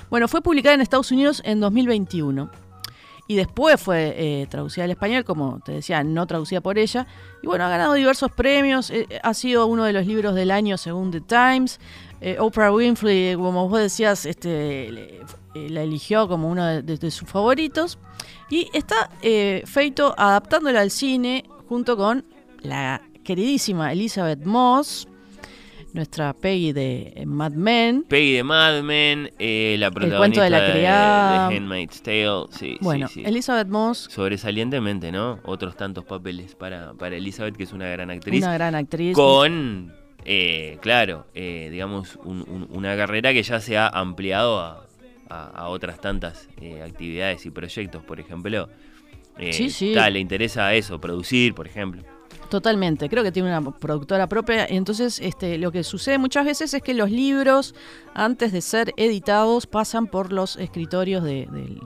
Bueno, 0.09 0.27
fue 0.27 0.43
publicada 0.43 0.75
en 0.75 0.81
Estados 0.81 1.13
Unidos 1.13 1.43
en 1.45 1.61
2021 1.61 2.51
y 3.31 3.37
después 3.37 3.81
fue 3.81 4.15
eh, 4.17 4.47
traducida 4.51 4.87
al 4.87 4.91
español, 4.91 5.23
como 5.23 5.61
te 5.61 5.71
decía, 5.71 6.03
no 6.03 6.27
traducida 6.27 6.61
por 6.61 6.79
ella. 6.79 7.07
Y 7.45 7.47
bueno, 7.47 7.65
ha 7.65 7.69
ganado 7.69 7.95
diversos 7.95 8.33
premios, 8.33 8.91
eh, 8.91 9.07
ha 9.23 9.35
sido 9.35 9.67
uno 9.69 9.85
de 9.85 9.93
los 9.93 10.05
libros 10.05 10.35
del 10.35 10.51
año 10.51 10.77
según 10.77 11.13
The 11.13 11.21
Times. 11.21 11.79
Eh, 12.21 12.37
Oprah 12.39 12.73
Winfrey, 12.73 13.35
como 13.37 13.69
vos 13.69 13.81
decías, 13.81 14.27
este, 14.27 14.91
le- 14.93 15.21
eh, 15.55 15.69
la 15.71 15.83
eligió 15.83 16.29
como 16.29 16.49
uno 16.51 16.65
de, 16.67 16.83
de- 16.83 16.97
de 16.99 17.11
sus 17.11 17.29
favoritos. 17.29 17.99
Y 18.51 18.69
está 18.75 19.11
eh, 19.23 19.63
Feito 19.65 20.15
adaptándola 20.19 20.81
al 20.81 20.91
cine 20.91 21.45
junto 21.69 21.97
con 21.97 22.25
la 22.61 23.01
queridísima 23.25 23.93
Elizabeth 23.93 24.45
Moss, 24.45 25.07
nuestra 25.93 26.33
Peggy 26.35 26.73
de 26.73 27.13
eh, 27.17 27.27
Mad 27.27 27.53
Men. 27.53 28.03
Peggy 28.09 28.33
de 28.35 28.45
Mad 28.45 28.83
Men, 28.83 29.31
eh, 29.39 29.77
la 29.79 29.91
cuento 29.91 30.09
protagonista 30.09 30.45
de 30.45 30.51
la 30.51 30.71
criada. 30.73 31.49
de 31.49 31.57
Handmaid's 31.57 32.03
Tale. 32.03 32.45
Sí, 32.51 32.77
Bueno, 32.81 33.09
sí, 33.09 33.15
sí. 33.15 33.23
Elizabeth 33.25 33.69
Moss, 33.69 34.09
Sobresalientemente, 34.11 35.11
¿no? 35.11 35.41
Otros 35.45 35.77
tantos 35.77 36.05
papeles 36.05 36.55
para, 36.55 36.93
para 36.95 37.17
Elizabeth, 37.17 37.57
que 37.57 37.65
es 37.65 37.73
una 37.73 37.89
gran 37.89 38.11
actriz. 38.11 38.43
una 38.45 38.55
gran 38.55 38.75
actriz. 38.75 39.15
con, 39.15 39.93
eh, 40.33 40.79
claro, 40.81 41.27
eh, 41.35 41.69
digamos, 41.73 42.17
un- 42.23 42.45
un- 42.49 42.69
una 42.71 42.97
carrera 42.97 43.33
que 43.33 43.43
ya 43.43 43.59
se 43.59 43.77
ha 43.77 43.89
ampliado 43.89 44.61
a, 44.61 44.87
a- 45.29 45.47
a 45.49 45.69
otras 45.69 46.01
tantas 46.01 46.49
eh, 46.61 46.83
actividades 46.85 47.45
y 47.47 47.51
proyectos, 47.51 48.05
por 48.05 48.21
ejemplo. 48.21 48.69
Eh, 49.39 49.53
Sí, 49.53 49.71
sí. 49.71 49.93
ta, 49.93 50.09
le 50.09 50.21
interesa 50.21 50.73
eso, 50.75 51.01
producir, 51.01 51.53
por 51.55 51.67
ejemplo. 51.67 52.03
Totalmente, 52.49 53.09
creo 53.09 53.23
que 53.25 53.33
tiene 53.33 53.49
una 53.57 53.71
productora 53.73 54.29
propia. 54.29 54.67
y 54.73 54.77
Entonces, 54.77 55.19
este, 55.21 55.57
lo 55.59 55.73
que 55.73 55.83
sucede 55.83 56.19
muchas 56.19 56.45
veces 56.45 56.75
es 56.75 56.83
que 56.83 56.95
los 56.95 57.11
libros, 57.11 57.75
antes 58.15 58.53
de 58.53 58.61
ser 58.61 58.93
editados, 58.97 59.67
pasan 59.67 60.07
por 60.07 60.33
los 60.33 60.57
escritorios 60.57 61.25
de, 61.25 61.47
de- 61.51 61.81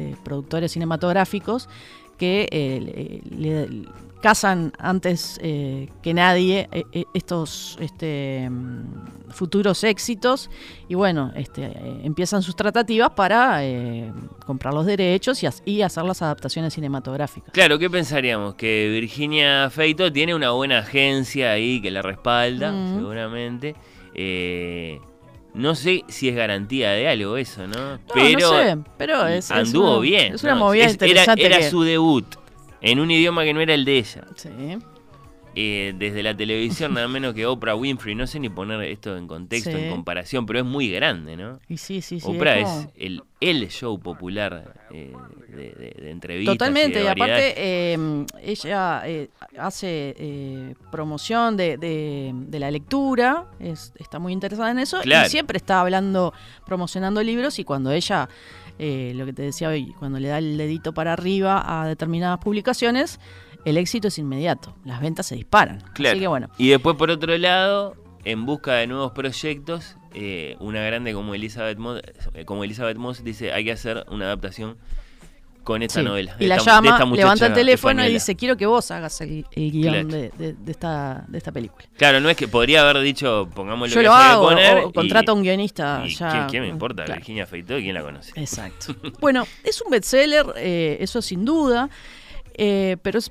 de 0.00 0.16
productores 0.24 0.70
cinematográficos 0.72 1.68
que 2.18 2.46
eh, 2.52 3.20
le, 3.34 3.66
le 3.66 3.88
cazan 4.22 4.72
antes 4.78 5.38
eh, 5.42 5.88
que 6.02 6.12
nadie 6.14 6.68
eh, 6.72 6.84
eh, 6.92 7.04
estos 7.14 7.76
este, 7.80 8.48
mm, 8.50 9.30
futuros 9.30 9.82
éxitos 9.84 10.50
y 10.88 10.94
bueno, 10.94 11.32
este, 11.36 11.64
eh, 11.66 12.00
empiezan 12.04 12.42
sus 12.42 12.54
tratativas 12.56 13.10
para 13.10 13.64
eh, 13.64 14.12
comprar 14.44 14.74
los 14.74 14.84
derechos 14.86 15.42
y, 15.42 15.48
y 15.64 15.82
hacer 15.82 16.04
las 16.04 16.20
adaptaciones 16.22 16.74
cinematográficas. 16.74 17.50
Claro, 17.52 17.78
¿qué 17.78 17.88
pensaríamos? 17.88 18.54
Que 18.56 18.88
Virginia 18.92 19.70
Feito 19.70 20.12
tiene 20.12 20.34
una 20.34 20.50
buena 20.50 20.78
agencia 20.80 21.52
ahí 21.52 21.80
que 21.80 21.90
la 21.90 22.02
respalda, 22.02 22.72
Mm. 22.72 22.96
seguramente. 22.96 23.74
Eh, 24.14 25.00
no 25.54 25.74
sé 25.74 26.04
si 26.08 26.28
es 26.28 26.36
garantía 26.36 26.90
de 26.90 27.08
algo 27.08 27.36
eso, 27.36 27.66
¿no? 27.66 27.92
No, 27.94 27.98
pero 28.14 28.38
no 28.38 28.50
sé, 28.50 28.78
pero 28.98 29.26
es, 29.26 29.46
es 29.46 29.50
anduvo 29.50 29.92
una- 29.94 30.00
bien. 30.00 30.34
Es 30.34 30.42
una 30.44 30.54
¿no? 30.54 30.60
movida 30.66 30.84
Es- 30.84 30.94
era- 30.96 31.06
interesante. 31.06 31.46
Era, 31.46 31.58
que- 31.58 31.70
su 31.70 31.82
debut 31.82 32.26
en 32.80 33.00
un 33.00 33.10
idioma 33.10 33.44
que 33.44 33.54
no 33.54 33.60
era 33.60 33.74
el 33.74 33.84
de 33.84 33.98
ella. 33.98 34.24
Sí. 34.36 34.48
Eh, 35.56 35.94
desde 35.98 36.22
la 36.22 36.32
televisión, 36.36 36.94
nada 36.94 37.08
menos 37.08 37.34
que 37.34 37.44
Oprah 37.44 37.74
Winfrey. 37.74 38.14
No 38.14 38.24
sé 38.28 38.38
ni 38.38 38.48
poner 38.48 38.80
esto 38.82 39.16
en 39.16 39.26
contexto, 39.26 39.72
Sí. 39.72 39.78
en 39.78 39.90
comparación, 39.90 40.46
pero 40.46 40.60
es 40.60 40.64
muy 40.64 40.88
grande, 40.92 41.36
¿no? 41.36 41.58
Y 41.68 41.76
sí, 41.76 42.02
sí, 42.02 42.20
sí. 42.20 42.26
Oprah 42.28 42.58
es, 42.58 42.68
como- 42.68 42.92
el, 42.96 43.22
el 43.40 43.68
show 43.68 43.98
popular 43.98 44.74
eh, 44.92 45.12
de, 45.48 45.56
de- 45.72 45.96
de 46.02 46.10
entrevistas. 46.12 46.54
Totalmente, 46.56 47.00
y, 47.02 47.06
aparte 47.08 47.18
variedades. 47.18 47.54
eh, 47.56 48.26
ella 48.44 49.02
hace 49.58 50.14
eh, 50.16 50.74
promoción 50.92 51.56
de, 51.56 52.32
la 52.52 52.70
lectura, 52.70 53.46
es- 53.58 53.92
está 53.98 54.20
muy 54.20 54.32
interesada 54.32 54.70
en 54.70 54.78
eso 54.78 55.00
Claro. 55.00 55.26
y 55.26 55.30
siempre 55.30 55.56
está 55.56 55.80
hablando, 55.80 56.32
promocionando 56.64 57.20
libros 57.24 57.58
y 57.58 57.64
cuando 57.64 57.90
ella, 57.90 58.28
eh, 58.82 59.12
lo 59.14 59.26
que 59.26 59.34
te 59.34 59.42
decía 59.42 59.68
hoy, 59.68 59.92
cuando 59.98 60.18
le 60.18 60.28
da 60.28 60.38
el 60.38 60.56
dedito 60.56 60.94
para 60.94 61.12
arriba 61.12 61.62
a 61.66 61.86
determinadas 61.86 62.38
publicaciones, 62.38 63.20
el 63.66 63.76
éxito 63.76 64.08
es 64.08 64.18
inmediato, 64.18 64.74
las 64.86 65.02
ventas 65.02 65.26
se 65.26 65.34
disparan. 65.34 65.82
Claro. 65.92 66.12
Así 66.12 66.20
que 66.20 66.26
bueno, 66.26 66.48
Y 66.56 66.70
después, 66.70 66.96
por 66.96 67.10
otro 67.10 67.36
lado, 67.36 67.94
en 68.24 68.46
busca 68.46 68.72
de 68.76 68.86
nuevos 68.86 69.12
proyectos, 69.12 69.96
eh, 70.14 70.56
una 70.60 70.82
grande 70.82 71.12
como 71.12 71.34
Elizabeth, 71.34 71.76
Moss, 71.76 72.00
eh, 72.32 72.46
como 72.46 72.64
Elizabeth 72.64 72.96
Moss 72.96 73.22
dice, 73.22 73.52
hay 73.52 73.66
que 73.66 73.72
hacer 73.72 74.06
una 74.08 74.24
adaptación 74.24 74.78
con 75.64 75.82
esta 75.82 76.00
sí. 76.00 76.06
novela. 76.06 76.36
y 76.38 76.46
la 76.46 76.56
esta- 76.56 76.70
llama, 76.76 76.90
esta 76.90 77.04
levanta 77.06 77.46
el 77.46 77.52
teléfono 77.52 78.04
y 78.06 78.12
dice, 78.12 78.34
quiero 78.36 78.56
que 78.56 78.66
vos 78.66 78.90
hagas 78.90 79.20
el, 79.20 79.44
el 79.52 79.70
guion 79.70 79.92
Claro. 79.92 80.08
de, 80.08 80.30
de- 80.38 80.52
de 80.54 80.70
esta, 80.72 81.24
de 81.28 81.38
esta 81.38 81.52
película. 81.52 81.84
Claro, 81.96 82.20
no 82.20 82.28
es 82.30 82.36
que 82.36 82.48
podría 82.48 82.82
haber 82.82 83.00
dicho, 83.02 83.48
pongámoslo 83.54 83.94
Yo 83.94 84.02
lo 84.02 84.12
hago, 84.12 84.48
poner 84.48 84.78
o 84.78 84.92
contrata 84.92 85.32
a 85.32 85.34
un 85.34 85.42
guionista 85.42 86.02
y 86.06 86.14
ya. 86.14 86.30
¿quién, 86.30 86.46
quién 86.48 86.62
me 86.62 86.68
importa? 86.68 87.04
Claro. 87.04 87.18
Virginia 87.18 87.46
Feito, 87.46 87.76
¿quién 87.76 87.94
la 87.94 88.02
conoce? 88.02 88.32
Exacto. 88.40 88.94
bueno, 89.20 89.46
es 89.64 89.80
un 89.82 89.90
bestseller, 89.90 90.46
eh, 90.56 90.96
eso 91.00 91.20
sin 91.22 91.44
duda, 91.44 91.88
eh, 92.54 92.96
pero 93.02 93.18
es, 93.18 93.30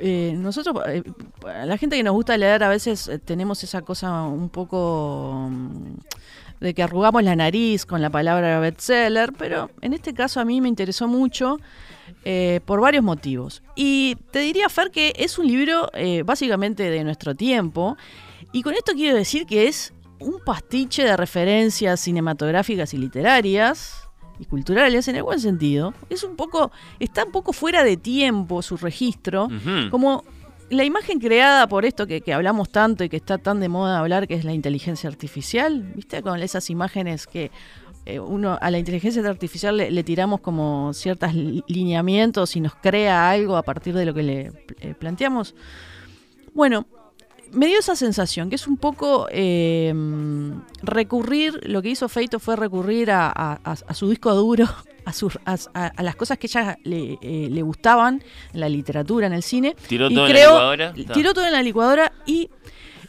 eh, 0.00 0.34
nosotros, 0.36 0.76
eh, 0.88 1.02
la 1.64 1.76
gente 1.78 1.96
que 1.96 2.02
nos 2.02 2.14
gusta 2.14 2.36
leer, 2.36 2.62
a 2.64 2.68
veces 2.68 3.10
tenemos 3.24 3.62
esa 3.62 3.82
cosa 3.82 4.22
un 4.22 4.48
poco 4.48 5.48
mm, 5.50 5.94
de 6.60 6.74
que 6.74 6.82
arrugamos 6.82 7.22
la 7.22 7.36
nariz 7.36 7.86
con 7.86 8.00
la 8.00 8.10
palabra 8.10 8.58
bestseller, 8.60 9.32
pero 9.36 9.70
en 9.80 9.92
este 9.92 10.14
caso 10.14 10.40
a 10.40 10.44
mí 10.44 10.60
me 10.60 10.68
interesó 10.68 11.08
mucho. 11.08 11.58
eh, 12.24 12.60
por 12.64 12.80
varios 12.80 13.04
motivos. 13.04 13.62
Y 13.76 14.16
te 14.30 14.40
diría, 14.40 14.68
Fer, 14.68 14.90
que 14.90 15.12
es 15.16 15.38
un 15.38 15.46
libro 15.46 15.90
eh, 15.94 16.22
básicamente 16.24 16.88
de 16.90 17.04
nuestro 17.04 17.34
tiempo. 17.34 17.96
Y 18.52 18.62
con 18.62 18.74
esto 18.74 18.92
quiero 18.92 19.16
decir 19.16 19.46
que 19.46 19.68
es 19.68 19.92
un 20.20 20.40
pastiche 20.44 21.02
de 21.04 21.16
referencias 21.16 22.00
cinematográficas 22.00 22.94
y 22.94 22.98
literarias 22.98 24.08
y 24.38 24.44
culturales 24.46 25.08
en 25.08 25.16
el 25.16 25.22
buen 25.22 25.40
sentido. 25.40 25.94
Es 26.10 26.24
un 26.24 26.36
poco, 26.36 26.72
está 26.98 27.24
un 27.24 27.32
poco 27.32 27.52
fuera 27.52 27.84
de 27.84 27.96
tiempo 27.96 28.62
su 28.62 28.76
registro, 28.76 29.48
como 29.90 30.24
la 30.70 30.84
imagen 30.84 31.20
creada 31.20 31.66
por 31.68 31.84
esto 31.84 32.06
que, 32.06 32.20
que 32.20 32.32
hablamos 32.32 32.70
tanto 32.70 33.04
y 33.04 33.08
que 33.08 33.16
está 33.16 33.38
tan 33.38 33.60
de 33.60 33.68
moda 33.68 33.98
hablar, 33.98 34.26
que 34.26 34.34
es 34.34 34.44
la 34.44 34.52
inteligencia 34.52 35.08
artificial, 35.08 35.82
¿viste? 35.94 36.22
Con 36.22 36.40
esas 36.42 36.70
imágenes 36.70 37.26
que 37.26 37.50
eh, 38.06 38.20
uno 38.20 38.58
a 38.60 38.70
la 38.70 38.78
inteligencia 38.78 39.26
artificial 39.26 39.76
le, 39.78 40.04
tiramos 40.04 40.40
como 40.40 40.92
ciertos 40.92 41.32
lineamientos 41.34 42.54
y 42.54 42.60
nos 42.60 42.74
crea 42.74 43.30
algo 43.30 43.56
a 43.56 43.62
partir 43.62 43.94
de 43.94 44.04
lo 44.04 44.12
que 44.12 44.22
le 44.22 44.52
eh, 44.80 44.94
planteamos. 44.98 45.54
Bueno, 46.52 46.86
me 47.54 47.66
dio 47.66 47.78
esa 47.78 47.96
sensación, 47.96 48.48
que 48.50 48.56
es 48.56 48.66
un 48.66 48.76
poco 48.76 49.26
eh, 49.30 49.92
recurrir, 50.82 51.60
lo 51.68 51.82
que 51.82 51.90
hizo 51.90 52.08
Feito 52.08 52.38
fue 52.38 52.56
recurrir 52.56 53.10
a, 53.10 53.28
a- 53.28 53.60
a- 53.64 53.76
a 53.86 53.94
su 53.94 54.08
disco 54.08 54.34
duro, 54.34 54.66
a, 55.06 56.02
las 56.02 56.16
cosas 56.16 56.38
que 56.38 56.46
ella 56.46 56.76
le, 56.84 57.18
eh, 57.20 57.48
le 57.50 57.62
gustaban 57.62 58.22
en 58.52 58.60
la 58.60 58.68
literatura, 58.68 59.26
en 59.26 59.32
el 59.32 59.42
cine. 59.42 59.76
Tiró 59.88 60.08
y 60.10 60.14
todo 60.14 60.26
en 60.26 60.32
la 60.32 60.38
licuadora. 60.46 60.92
Tiró 61.12 61.34
todo 61.34 61.46
en 61.46 61.52
la 61.52 61.62
licuadora 61.62 62.12
y 62.26 62.50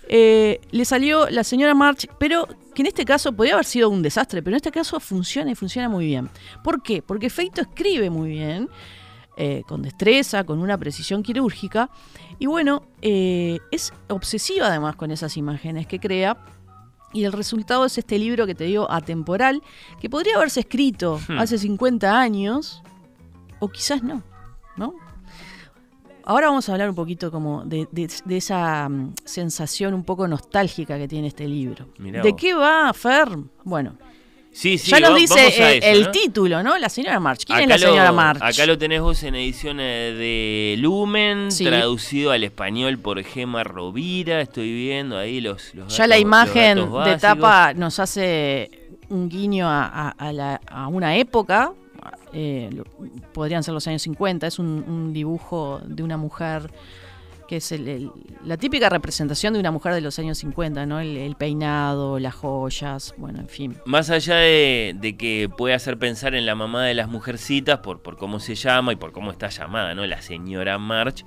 eh, 0.07 0.59
le 0.71 0.85
salió 0.85 1.29
la 1.29 1.43
señora 1.43 1.73
March, 1.73 2.07
pero 2.19 2.47
que 2.73 2.81
en 2.81 2.87
este 2.87 3.05
caso 3.05 3.31
podría 3.33 3.53
haber 3.53 3.65
sido 3.65 3.89
un 3.89 4.01
desastre, 4.01 4.43
pero 4.43 4.53
en 4.53 4.57
este 4.57 4.71
caso 4.71 4.99
funciona 4.99 5.51
y 5.51 5.55
funciona 5.55 5.89
muy 5.89 6.05
bien. 6.05 6.29
¿Por 6.63 6.83
qué? 6.83 7.01
Porque 7.01 7.29
Feito 7.29 7.61
escribe 7.61 8.09
muy 8.09 8.29
bien. 8.29 8.69
eh, 9.37 9.63
con 9.67 9.81
destreza, 9.81 10.45
con 10.45 10.59
una 10.59 10.77
precisión 10.77 11.21
quirúrgica. 11.21 11.89
Y 12.39 12.47
bueno, 12.47 12.83
eh, 13.01 13.59
es 13.71 13.93
obsesiva 14.09 14.67
además 14.67 14.95
con 14.95 15.11
esas 15.11 15.37
imágenes 15.37 15.87
que 15.87 15.99
crea. 15.99 16.37
Y 17.13 17.23
el 17.23 17.31
resultado 17.31 17.85
es 17.85 17.97
este 17.97 18.19
libro 18.19 18.45
que 18.45 18.55
te 18.55 18.65
digo, 18.65 18.91
atemporal, 18.91 19.61
que 20.01 20.09
podría 20.09 20.35
haberse 20.35 20.59
escrito 20.61 21.19
Hmm. 21.29 21.39
hace 21.39 21.57
50 21.57 22.19
años, 22.19 22.83
o 23.59 23.69
quizás 23.69 24.03
no, 24.03 24.21
¿no? 24.75 24.93
Ahora 26.27 26.47
vamos 26.47 26.67
a 26.67 26.71
hablar 26.73 26.89
un 26.89 26.95
poquito 26.95 27.29
como 27.31 27.63
de, 27.65 27.87
de- 27.91 28.09
de 28.25 28.37
esa 28.37 28.89
mm, 28.89 29.13
sensación 29.23 29.93
un 29.93 30.03
poco 30.03 30.27
nostálgica 30.27 30.97
que 30.97 31.07
tiene 31.07 31.27
este 31.27 31.47
libro. 31.47 31.87
Mirá 31.99 32.21
¿De 32.23 32.31
vos. 32.31 32.41
qué 32.41 32.53
va, 32.55 32.91
Fer? 32.93 33.27
Bueno, 33.63 33.95
Sí, 34.57 34.77
sí, 34.77 34.89
ya 34.91 35.01
nos 35.01 35.11
va- 35.11 35.15
dice 35.15 35.47
eh, 35.47 35.79
el 35.83 36.03
¿no? 36.03 36.11
título, 36.11 36.63
¿no? 36.63 36.77
La 36.77 36.87
señora 36.87 37.19
March. 37.19 37.41
¿Quién 37.45 37.57
Acá 37.65 37.75
es 37.75 37.81
la 37.81 37.87
señora 37.89 38.09
lo- 38.11 38.15
March? 38.15 38.41
Acá 38.41 38.65
lo 38.65 38.77
tenés 38.77 39.01
vos 39.01 39.21
en 39.23 39.35
ediciones 39.35 40.17
de 40.17 40.75
Lumen, 40.79 41.51
Sí. 41.51 41.65
traducido 41.65 42.31
al 42.31 42.43
español 42.45 42.97
por 42.97 43.21
Gema 43.21 43.65
Rovira. 43.65 44.39
Estoy 44.39 44.71
viendo 44.73 45.17
ahí 45.17 45.41
los, 45.41 45.75
los 45.75 45.95
Ya 45.97 46.07
la 46.07 46.17
imagen 46.17 46.77
de 47.03 47.17
tapa 47.17 47.73
nos 47.73 47.99
hace 47.99 48.71
un 49.09 49.27
guiño 49.27 49.67
a, 49.67 49.83
a- 49.87 50.09
a 50.17 50.31
la- 50.31 50.61
a 50.67 50.87
una 50.87 51.17
época. 51.17 51.73
eh, 52.37 52.69
lo- 52.73 52.83
podrían 53.33 53.63
ser 53.63 53.73
los 53.73 53.87
años 53.87 54.01
50. 54.03 54.45
Es 54.47 54.59
un, 54.59 54.83
un 54.87 55.13
dibujo 55.13 55.79
de 55.85 56.03
una 56.03 56.17
mujer 56.17 56.69
que 57.47 57.57
es 57.57 57.71
el- 57.71 57.87
el- 57.87 58.11
la 58.43 58.57
típica 58.57 58.89
representación 58.89 59.53
de 59.53 59.59
una 59.59 59.71
mujer 59.71 59.93
de 59.93 60.01
los 60.01 60.17
años 60.19 60.37
50, 60.39 60.85
¿no? 60.85 60.99
El, 60.99 61.15
el 61.17 61.35
peinado, 61.35 62.19
las 62.19 62.33
joyas, 62.35 63.13
bueno, 63.17 63.39
en 63.39 63.47
fin. 63.47 63.75
Más 63.85 64.09
allá 64.09 64.35
de, 64.37 64.95
de 64.99 65.15
que 65.17 65.49
puede 65.55 65.73
hacer 65.75 65.97
pensar 65.97 66.35
en 66.35 66.45
la 66.45 66.55
mamá 66.55 66.85
de 66.85 66.93
las 66.93 67.07
mujercitas 67.09 67.79
por, 67.79 68.01
por 68.01 68.17
cómo 68.17 68.39
se 68.39 68.55
llama 68.55 68.93
y 68.93 68.95
por 68.95 69.11
cómo 69.11 69.31
está 69.31 69.49
llamada, 69.49 69.93
¿no? 69.95 70.05
La 70.05 70.21
señora 70.21 70.77
March. 70.77 71.23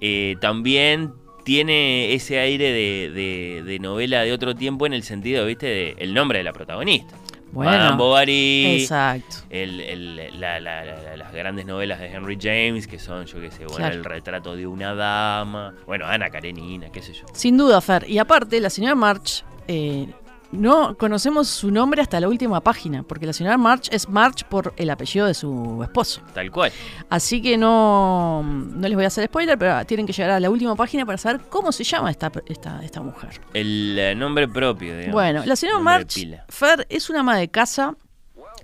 eh, 0.00 0.36
también 0.40 1.12
tiene 1.44 2.12
ese 2.12 2.38
aire 2.40 2.72
de, 2.72 3.10
de- 3.12 3.62
de 3.64 3.78
novela 3.78 4.22
de 4.22 4.32
otro 4.32 4.54
tiempo 4.56 4.84
en 4.86 4.92
el 4.92 5.02
sentido, 5.04 5.46
¿viste? 5.46 5.66
De 5.66 5.94
el 5.98 6.12
nombre 6.12 6.38
de 6.38 6.44
la 6.44 6.52
protagonista. 6.52 7.14
Bueno, 7.52 7.70
Madame 7.70 7.96
Bovary. 7.96 8.80
exacto. 8.82 9.36
el- 9.50 9.80
el- 9.80 10.16
la- 10.40 10.60
la- 10.60 10.84
la- 10.84 11.02
la- 11.02 11.16
las 11.16 11.32
grandes 11.32 11.64
novelas 11.64 12.00
de 12.00 12.06
Henry 12.08 12.36
James, 12.40 12.86
que 12.86 12.98
son, 12.98 13.24
yo 13.26 13.40
qué 13.40 13.50
sé, 13.50 13.60
bueno, 13.64 13.76
Claro. 13.76 13.94
el 13.94 14.04
retrato 14.04 14.56
de 14.56 14.66
una 14.66 14.94
dama. 14.94 15.74
Bueno, 15.86 16.06
Ana 16.06 16.28
Karenina, 16.30 16.90
qué 16.90 17.00
sé 17.02 17.12
yo. 17.14 17.24
Sin 17.32 17.56
duda, 17.56 17.80
Fer. 17.80 18.04
Y 18.10 18.18
aparte, 18.18 18.60
la 18.60 18.68
señora 18.68 18.94
March, 18.94 19.44
eh, 19.68 20.06
no 20.52 20.96
conocemos 20.96 21.48
su 21.48 21.70
nombre 21.70 22.02
hasta 22.02 22.20
la 22.20 22.28
última 22.28 22.60
página, 22.60 23.02
porque 23.02 23.26
la 23.26 23.32
señora 23.32 23.56
March 23.56 23.88
es 23.90 24.08
March 24.08 24.44
por 24.44 24.72
el 24.76 24.90
apellido 24.90 25.26
de 25.26 25.34
su 25.34 25.80
esposo. 25.82 26.20
Tal 26.34 26.50
cual. 26.50 26.72
Así 27.10 27.42
que 27.42 27.56
no, 27.56 28.42
no 28.42 28.88
les 28.88 28.94
voy 28.94 29.04
a 29.04 29.08
hacer 29.08 29.26
spoiler, 29.26 29.58
pero 29.58 29.84
tienen 29.84 30.06
que 30.06 30.12
llegar 30.12 30.30
a 30.30 30.40
la 30.40 30.50
última 30.50 30.74
página 30.76 31.04
para 31.04 31.18
saber 31.18 31.42
cómo 31.48 31.72
se 31.72 31.84
llama 31.84 32.10
esta, 32.10 32.30
esta, 32.46 32.82
esta 32.84 33.02
mujer. 33.02 33.40
El 33.54 33.96
eh, 33.98 34.14
nombre 34.14 34.48
propio, 34.48 34.96
digamos. 34.96 35.14
Bueno, 35.14 35.42
la 35.44 35.56
señora 35.56 35.78
March. 35.80 36.26
Fer, 36.48 36.86
es 36.88 37.10
una 37.10 37.20
ama 37.20 37.36
de 37.36 37.48
casa 37.48 37.96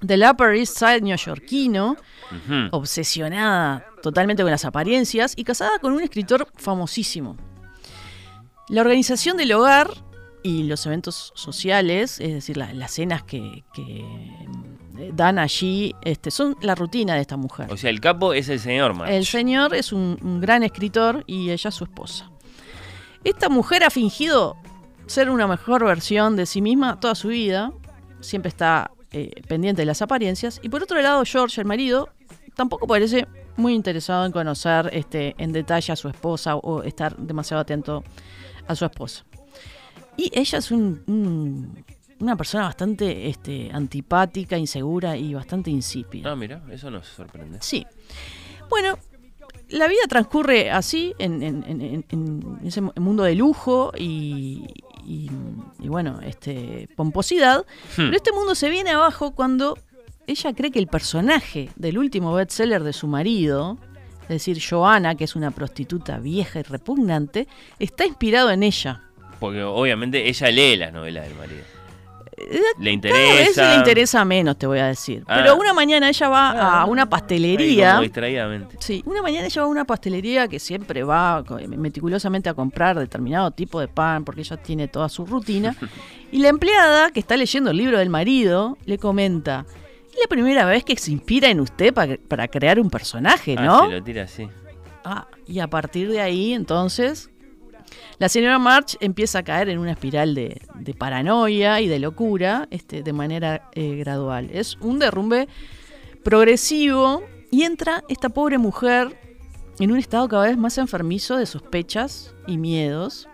del 0.00 0.24
Upper 0.28 0.54
East 0.54 0.78
Side 0.78 1.00
neoyorquino, 1.00 1.96
obsesionada 2.72 3.86
totalmente 4.02 4.42
con 4.42 4.50
las 4.50 4.64
apariencias 4.64 5.34
y 5.36 5.44
casada 5.44 5.78
con 5.78 5.92
un 5.92 6.02
escritor 6.02 6.48
famosísimo. 6.56 7.36
La 8.68 8.80
organización 8.80 9.36
del 9.36 9.52
hogar 9.52 9.90
y 10.42 10.64
los 10.64 10.84
eventos 10.86 11.32
sociales, 11.34 12.20
es 12.20 12.32
decir, 12.34 12.56
la- 12.56 12.72
las 12.74 12.92
cenas 12.92 13.22
que, 13.22 13.64
que, 13.72 14.04
eh, 14.98 15.10
dan 15.14 15.38
allí, 15.38 15.94
este, 16.02 16.30
son 16.30 16.56
la 16.60 16.74
rutina 16.74 17.14
de 17.14 17.20
esta 17.22 17.36
mujer. 17.36 17.72
O 17.72 17.76
sea, 17.76 17.90
el 17.90 18.00
capo 18.00 18.32
es 18.34 18.48
el 18.48 18.60
señor 18.60 18.94
March. 18.94 19.10
El 19.10 19.24
señor 19.26 19.74
es 19.74 19.92
un, 19.92 20.18
un 20.22 20.40
gran 20.40 20.62
escritor 20.62 21.24
y 21.26 21.50
ella 21.50 21.70
su 21.70 21.84
esposa. 21.84 22.30
Esta 23.24 23.48
mujer 23.48 23.84
ha 23.84 23.90
fingido 23.90 24.56
ser 25.06 25.30
una 25.30 25.46
mejor 25.46 25.84
versión 25.84 26.36
de 26.36 26.46
sí 26.46 26.60
misma 26.60 26.98
toda 27.00 27.14
su 27.14 27.28
vida. 27.28 27.72
Siempre 28.20 28.48
está 28.48 28.90
eh, 29.12 29.30
pendiente 29.48 29.82
de 29.82 29.86
las 29.86 30.02
apariencias. 30.02 30.58
Y 30.62 30.68
por 30.68 30.82
otro 30.82 31.00
lado, 31.00 31.22
George, 31.24 31.60
el 31.60 31.66
marido, 31.66 32.08
tampoco 32.54 32.86
parece 32.86 33.26
muy 33.56 33.74
interesado 33.74 34.24
en 34.26 34.32
conocer 34.32 34.90
este, 34.92 35.34
en 35.38 35.52
detalle 35.52 35.92
a 35.92 35.96
su 35.96 36.08
esposa 36.08 36.56
o 36.56 36.82
estar 36.82 37.16
demasiado 37.16 37.60
atento 37.60 38.02
a 38.66 38.74
su 38.74 38.84
esposa. 38.84 39.24
Y 40.16 40.30
ella 40.34 40.58
es 40.58 40.70
un- 40.70 41.02
un- 41.06 41.84
una 42.20 42.36
persona 42.36 42.64
bastante 42.64 43.28
este, 43.28 43.70
antipática, 43.72 44.56
insegura 44.56 45.16
y 45.16 45.34
bastante 45.34 45.70
insípida. 45.70 46.30
Ah, 46.32 46.36
mira, 46.36 46.62
eso 46.70 46.90
nos 46.90 47.06
sorprende. 47.08 47.58
Sí. 47.60 47.84
Bueno, 48.70 48.96
la 49.70 49.88
vida 49.88 50.02
transcurre 50.08 50.70
así, 50.70 51.14
en, 51.18 51.42
en- 51.42 51.64
en- 51.66 52.04
en- 52.08 52.58
ese 52.64 52.80
mu- 52.80 52.92
mundo 53.00 53.22
de 53.24 53.34
lujo 53.34 53.92
y, 53.98 54.66
y- 55.04 55.30
y 55.80 55.88
bueno, 55.88 56.20
este 56.24 56.88
pomposidad. 56.96 57.60
Hmm. 57.96 58.04
Pero 58.06 58.16
este 58.16 58.32
mundo 58.32 58.54
se 58.54 58.68
viene 58.70 58.90
abajo 58.90 59.32
cuando 59.32 59.76
ella 60.26 60.52
cree 60.52 60.70
que 60.70 60.78
el 60.78 60.86
personaje 60.86 61.70
del 61.76 61.98
último 61.98 62.32
bestseller 62.34 62.84
de 62.84 62.92
su 62.92 63.08
marido, 63.08 63.78
es 64.24 64.28
decir, 64.28 64.58
Joanna, 64.62 65.16
que 65.16 65.24
es 65.24 65.34
una 65.34 65.50
prostituta 65.50 66.18
vieja 66.18 66.60
y 66.60 66.62
repugnante, 66.62 67.48
está 67.80 68.06
inspirado 68.06 68.50
en 68.50 68.62
ella. 68.62 69.02
Porque 69.42 69.62
obviamente 69.62 70.26
ella 70.28 70.50
lee 70.50 70.76
las 70.76 70.92
novelas 70.92 71.26
del 71.28 71.34
marido. 71.36 71.60
Le 72.78 72.98
Cada 73.00 73.12
vez 73.18 73.48
interesa. 73.50 73.68
le 73.70 73.76
interesa 73.76 74.24
menos, 74.24 74.56
te 74.56 74.66
voy 74.66 74.78
a 74.78 74.86
decir. 74.86 75.22
Ah. 75.28 75.36
Pero 75.36 75.56
una 75.56 75.72
mañana 75.74 76.08
ella 76.08 76.28
va 76.28 76.80
a 76.80 76.84
una 76.86 77.02
Ahí 77.02 77.08
pastelería. 77.08 77.90
como 77.90 78.02
distraídamente. 78.02 78.76
Sí, 78.80 79.02
una 79.06 79.20
mañana 79.22 79.46
ella 79.46 79.62
va 79.62 79.66
a 79.66 79.70
una 79.70 79.84
pastelería 79.84 80.48
que 80.48 80.58
siempre 80.58 81.04
va 81.04 81.44
meticulosamente 81.76 82.48
a 82.48 82.54
comprar 82.54 82.98
determinado 82.98 83.50
tipo 83.52 83.78
de 83.80 83.86
pan 83.88 84.24
porque 84.24 84.40
ella 84.40 84.56
tiene 84.56 84.88
toda 84.88 85.08
su 85.08 85.26
rutina. 85.26 85.76
y 86.32 86.38
la 86.38 86.48
empleada 86.48 87.10
que 87.10 87.20
está 87.20 87.36
leyendo 87.36 87.70
el 87.70 87.76
libro 87.76 87.98
del 87.98 88.08
marido 88.10 88.76
le 88.86 88.98
comenta, 88.98 89.64
es 90.12 90.18
la 90.20 90.26
primera 90.28 90.64
vez 90.64 90.84
que 90.84 90.96
se 90.96 91.12
inspira 91.12 91.48
en 91.48 91.60
usted 91.60 91.92
pa- 91.92 92.08
para 92.28 92.48
crear 92.48 92.80
un 92.80 92.90
personaje, 92.90 93.54
Ah, 93.58 93.62
¿no? 93.64 93.86
se 93.86 93.92
lo 93.92 94.02
tira 94.02 94.22
así. 94.24 94.48
Ah, 95.04 95.26
y 95.46 95.58
a 95.60 95.68
partir 95.68 96.08
de 96.10 96.20
ahí, 96.20 96.52
entonces, 96.54 97.30
la 98.18 98.28
señora 98.28 98.58
March 98.58 98.96
empieza 99.00 99.40
a 99.40 99.42
caer 99.42 99.68
en 99.68 99.78
una 99.78 99.92
espiral 99.92 100.34
de, 100.34 100.60
paranoia 100.98 101.80
y 101.80 101.88
de 101.88 101.98
locura 101.98 102.68
este, 102.70 103.02
de 103.02 103.12
manera 103.12 103.68
eh, 103.72 103.96
gradual. 103.96 104.50
Es 104.52 104.76
un 104.80 104.98
derrumbe 104.98 105.48
progresivo 106.22 107.22
y 107.50 107.62
entra 107.62 108.04
esta 108.08 108.28
pobre 108.28 108.58
mujer 108.58 109.18
en 109.78 109.90
un 109.90 109.98
estado 109.98 110.28
cada 110.28 110.44
vez 110.44 110.56
más 110.56 110.78
enfermizo 110.78 111.36
de 111.36 111.46
sospechas 111.46 112.34
y 112.46 112.58
miedos. 112.58 113.28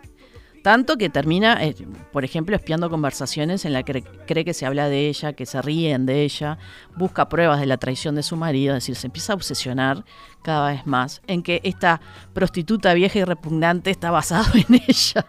Tanto 0.69 0.99
que 0.99 1.09
termina, 1.09 1.65
eh, 1.65 1.75
por 2.13 2.27
ejemplo, 2.27 2.55
espiando 2.55 2.91
conversaciones 2.91 3.65
en 3.65 3.73
las 3.73 3.85
que 3.85 4.03
cree 4.03 4.45
que 4.45 4.53
se 4.53 4.67
habla 4.67 4.91
de 4.91 5.09
ella, 5.09 5.33
que 5.33 5.47
se 5.47 5.63
ríen 5.63 6.05
de 6.05 6.25
ella, 6.25 6.59
busca 6.95 7.31
pruebas 7.31 7.59
de 7.59 7.65
la 7.65 7.79
traición 7.79 8.17
de 8.17 8.23
su 8.23 8.37
marido, 8.37 8.77
es 8.77 8.83
decir, 8.83 8.95
se 8.95 9.07
empieza 9.07 9.33
a 9.33 9.37
obsesionar 9.37 10.05
cada 10.43 10.69
vez 10.69 10.87
más 10.87 11.23
en 11.27 11.43
que 11.43 11.63
esta 11.65 12.03
prostituta 12.35 12.93
vieja 12.93 13.19
y 13.19 13.25
repugnante 13.25 13.91
está 13.91 14.11
basado 14.11 14.45
en 14.57 14.83
ella. 14.87 15.25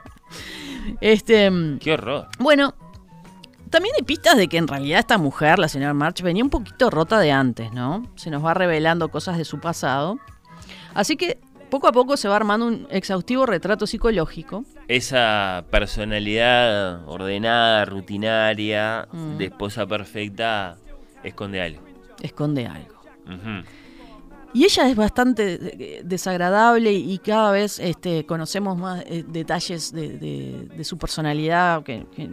Este, 0.99 1.49
mm, 1.49 1.79
Qué 1.79 1.93
horror. 1.93 2.27
bueno, 2.39 2.75
también 3.69 3.95
hay 3.97 4.03
pistas 4.03 4.35
de 4.35 4.49
que 4.49 4.57
en 4.57 4.67
realidad 4.67 4.99
esta 4.99 5.17
mujer, 5.17 5.57
la 5.57 5.69
señora 5.69 5.93
March, 5.93 6.21
venía 6.21 6.43
un 6.43 6.49
poquito 6.49 6.89
rota 6.89 7.17
de 7.17 7.31
antes, 7.31 7.71
¿no? 7.71 8.05
Se 8.17 8.29
nos 8.29 8.43
va 8.43 8.53
revelando 8.55 9.07
cosas 9.07 9.37
de 9.37 9.45
su 9.45 9.61
pasado. 9.61 10.19
Así 10.93 11.15
que 11.15 11.39
poco 11.69 11.87
a 11.87 11.91
poco 11.91 12.17
se 12.17 12.27
va 12.27 12.35
armando 12.35 12.65
un 12.67 12.87
exhaustivo 12.89 13.45
retrato 13.45 13.85
psicológico. 13.87 14.63
Esa 14.87 15.63
personalidad 15.69 17.07
ordenada, 17.07 17.85
rutinaria, 17.85 19.07
Mm. 19.11 19.37
de 19.37 19.45
esposa 19.45 19.85
perfecta, 19.85 20.77
esconde 21.23 21.61
algo. 21.61 21.81
Esconde 22.21 22.65
algo. 22.67 22.95
Y 24.51 24.63
ella 24.63 24.89
es 24.89 24.95
bastante 24.95 25.59
eh, 25.61 26.01
desagradable 26.03 26.91
y 26.91 27.19
cada 27.19 27.51
vez 27.51 27.77
este, 27.79 28.25
conocemos 28.25 28.75
más 28.77 29.03
eh, 29.05 29.23
detalles 29.27 29.91
de, 29.91 30.17
de- 30.17 30.67
de 30.75 30.83
su 30.83 30.97
personalidad 30.97 31.83
que, 31.83 32.07
que 32.15 32.31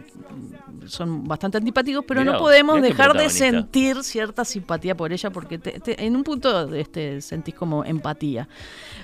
son 0.87 1.27
bastante 1.27 1.57
antipáticos, 1.59 2.03
pero 2.07 2.21
Mirá 2.21 2.33
no 2.33 2.39
podemos 2.39 2.75
dejar 2.81 3.11
de 3.13 3.25
sentir 3.51 4.03
cierta 4.03 4.45
simpatía 4.45 4.95
por 4.97 5.13
ella 5.13 5.29
porque 5.29 5.59
te- 5.59 5.79
te- 5.79 6.03
en 6.05 6.15
un 6.15 6.23
punto 6.23 6.73
este, 6.73 7.21
sentís 7.21 7.53
como 7.53 7.85
empatía. 7.85 8.47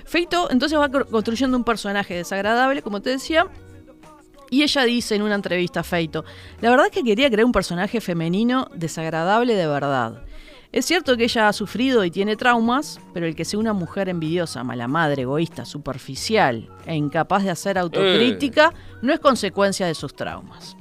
Feito 0.04 0.50
entonces 0.50 0.76
va 0.76 0.88
construyendo 0.88 1.56
un 1.56 1.62
personaje 1.64 2.14
desagradable, 2.14 2.82
como 2.82 3.00
te 3.00 3.10
decía, 3.10 3.46
y 4.50 4.62
ella 4.64 4.82
dice 4.84 5.14
en 5.14 5.22
una 5.22 5.36
entrevista 5.36 5.80
a 5.80 5.82
Feito, 5.84 6.24
la 6.60 6.70
verdad 6.70 6.86
es 6.86 6.92
que 6.92 7.02
quería 7.04 7.30
crear 7.30 7.44
un 7.44 7.52
personaje 7.52 8.00
femenino 8.00 8.68
desagradable 8.74 9.54
de 9.54 9.66
verdad. 9.68 10.22
Es 10.74 10.86
cierto 10.86 11.16
que 11.16 11.22
ella 11.22 11.46
ha 11.48 11.52
sufrido 11.52 12.04
y 12.04 12.10
tiene 12.10 12.34
traumas, 12.34 12.98
pero 13.12 13.26
el 13.26 13.36
que 13.36 13.44
sea 13.44 13.60
una 13.60 13.72
mujer 13.72 14.08
envidiosa, 14.08 14.64
mala 14.64 14.88
madre, 14.88 15.22
egoísta, 15.22 15.64
superficial 15.64 16.68
e 16.84 16.96
incapaz 16.96 17.44
de 17.44 17.50
hacer 17.50 17.78
autocrítica 17.78 18.74
no 19.00 19.12
es 19.12 19.20
consecuencia 19.20 19.86
de 19.86 19.94
sus 19.94 20.16
traumas. 20.16 20.76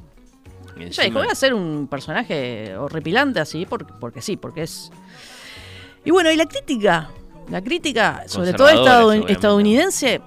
Y 0.76 0.80
Ella 0.80 0.86
encima- 0.88 1.04
dijo, 1.06 1.20
voy 1.20 1.28
a 1.28 1.36
ser 1.36 1.54
un 1.54 1.88
personaje 1.88 2.76
horripilante 2.76 3.40
así, 3.40 3.68
porque, 3.68 3.94
porque 4.00 4.20
sí, 4.24 4.36
porque 4.36 4.64
es... 4.64 4.92
Y 6.04 6.10
bueno, 6.10 6.32
y 6.32 6.38
la 6.38 6.48
crítica 6.48 7.10
La 7.52 7.62
crítica, 7.62 8.24
sobre 8.26 8.54
todo 8.54 8.70
estadounidense, 9.28 10.22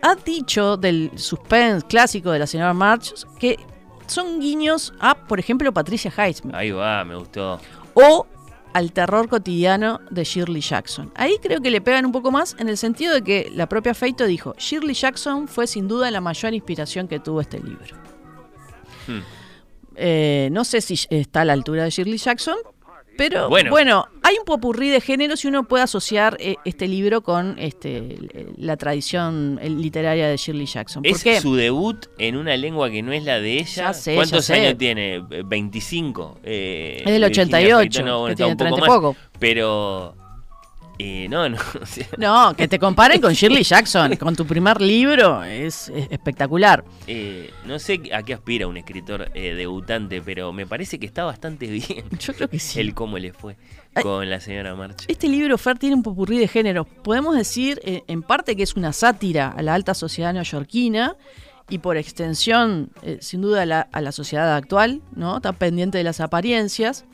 ha 0.00 0.14
dicho 0.14 0.78
del 0.78 1.10
suspense 1.16 1.86
clásico 1.86 2.30
de 2.30 2.38
la 2.38 2.46
señora 2.46 2.72
March 2.72 3.12
que 3.38 3.58
son 4.06 4.40
guiños 4.40 4.94
a, 5.00 5.14
por 5.14 5.38
ejemplo, 5.38 5.70
Patricia 5.70 6.10
Highsmith 6.16 6.54
Ahí 6.54 6.70
va, 6.70 7.04
me 7.04 7.14
gustó. 7.16 7.60
o 7.92 8.26
al 8.72 8.92
terror 8.92 9.28
cotidiano 9.28 10.00
de 10.10 10.24
Shirley 10.24 10.60
Jackson. 10.60 11.12
Ahí 11.14 11.36
creo 11.42 11.60
que 11.60 11.70
le 11.70 11.80
pegan 11.80 12.06
un 12.06 12.12
poco 12.12 12.30
más 12.30 12.56
en 12.58 12.68
el 12.68 12.76
sentido 12.76 13.14
de 13.14 13.22
que 13.22 13.50
la 13.54 13.68
propia 13.68 13.94
Feito 13.94 14.26
dijo, 14.26 14.54
Shirley 14.58 14.94
Jackson 14.94 15.48
fue 15.48 15.66
sin 15.66 15.88
duda 15.88 16.10
la 16.10 16.20
mayor 16.20 16.54
inspiración 16.54 17.08
que 17.08 17.18
tuvo 17.18 17.40
este 17.40 17.58
libro. 17.58 17.96
Hmm. 19.06 19.20
Eh, 19.96 20.48
no 20.52 20.64
sé 20.64 20.80
si 20.80 20.98
está 21.10 21.42
a 21.42 21.44
la 21.44 21.52
altura 21.52 21.84
de 21.84 21.90
Shirley 21.90 22.18
Jackson, 22.18 22.56
pero 23.20 23.50
Bueno. 23.50 23.70
bueno, 23.70 24.08
hay 24.22 24.36
un 24.38 24.46
popurrí 24.46 24.88
de 24.88 25.02
géneros 25.02 25.44
y 25.44 25.48
uno 25.48 25.64
puede 25.64 25.82
asociar 25.84 26.38
eh, 26.40 26.56
este 26.64 26.88
libro 26.88 27.20
con 27.20 27.58
este, 27.58 28.16
la 28.56 28.78
tradición 28.78 29.58
eh, 29.60 29.68
literaria 29.68 30.26
de 30.26 30.38
Shirley 30.38 30.64
Jackson. 30.64 31.02
Es 31.04 31.12
Porque 31.12 31.38
su 31.38 31.54
debut 31.54 32.06
en 32.16 32.36
una 32.36 32.56
lengua 32.56 32.88
que 32.90 33.02
no 33.02 33.12
es 33.12 33.24
la 33.24 33.38
de 33.38 33.58
ella. 33.58 33.92
Sé, 33.92 34.14
¿Cuántos 34.14 34.46
sé. 34.46 34.54
años 34.54 34.78
tiene? 34.78 35.16
Eh, 35.16 35.42
25. 35.44 36.38
Eh, 36.44 37.02
Es 37.04 37.12
del 37.12 37.22
Virginia 37.24 37.42
88, 37.42 37.78
Feito, 37.78 38.02
no, 38.06 38.20
bueno, 38.20 38.26
que 38.36 38.42
está 38.42 38.44
tiene 38.44 38.52
un 38.52 38.56
poco 38.56 38.76
30 38.76 38.78
y 38.78 38.88
más, 38.88 38.96
poco. 38.98 39.16
Pero. 39.38 40.16
Eh, 41.02 41.28
no, 41.30 41.48
no. 41.48 41.56
o 41.80 41.86
sea, 41.86 42.06
no, 42.18 42.54
que 42.54 42.68
te 42.68 42.78
comparen 42.78 43.20
con 43.20 43.32
Shirley 43.32 43.62
Jackson, 43.62 44.16
con 44.16 44.36
tu 44.36 44.44
primer 44.46 44.80
libro, 44.80 45.42
es, 45.42 45.88
es 45.88 46.08
espectacular. 46.10 46.84
eh, 47.06 47.50
no 47.64 47.78
sé 47.78 48.00
a 48.12 48.22
qué 48.22 48.34
aspira 48.34 48.66
un 48.66 48.76
escritor 48.76 49.30
eh, 49.34 49.54
debutante, 49.54 50.20
pero 50.20 50.52
me 50.52 50.66
parece 50.66 50.98
que 50.98 51.06
está 51.06 51.24
bastante 51.24 51.66
bien. 51.70 52.04
Yo 52.18 52.34
creo 52.34 52.48
que 52.48 52.58
sí. 52.58 52.80
El 52.80 52.92
cómo 52.94 53.18
le 53.18 53.32
fue 53.32 53.56
Ay. 53.94 54.02
con 54.02 54.28
la 54.28 54.40
señora 54.40 54.74
March. 54.74 55.04
Este 55.08 55.28
libro, 55.28 55.56
Fer, 55.56 55.78
tiene 55.78 55.94
un 55.94 56.02
popurrí 56.02 56.38
de 56.38 56.48
género. 56.48 56.84
Podemos 56.84 57.34
decir, 57.36 57.80
eh, 57.84 58.02
en 58.06 58.22
parte, 58.22 58.54
que 58.56 58.62
es 58.62 58.74
una 58.76 58.92
sátira 58.92 59.48
a 59.48 59.62
la 59.62 59.74
alta 59.74 59.94
sociedad 59.94 60.32
neoyorquina 60.34 61.16
y 61.68 61.78
por 61.78 61.96
extensión, 61.96 62.90
eh, 63.02 63.18
sin 63.20 63.40
duda, 63.42 63.62
a 63.62 63.66
la, 63.66 63.80
a 63.92 64.00
la 64.00 64.12
sociedad 64.12 64.54
actual, 64.56 65.00
¿no? 65.14 65.36
Está 65.36 65.52
pendiente 65.52 65.98
de 65.98 66.04
las 66.04 66.20
apariencias. 66.20 67.04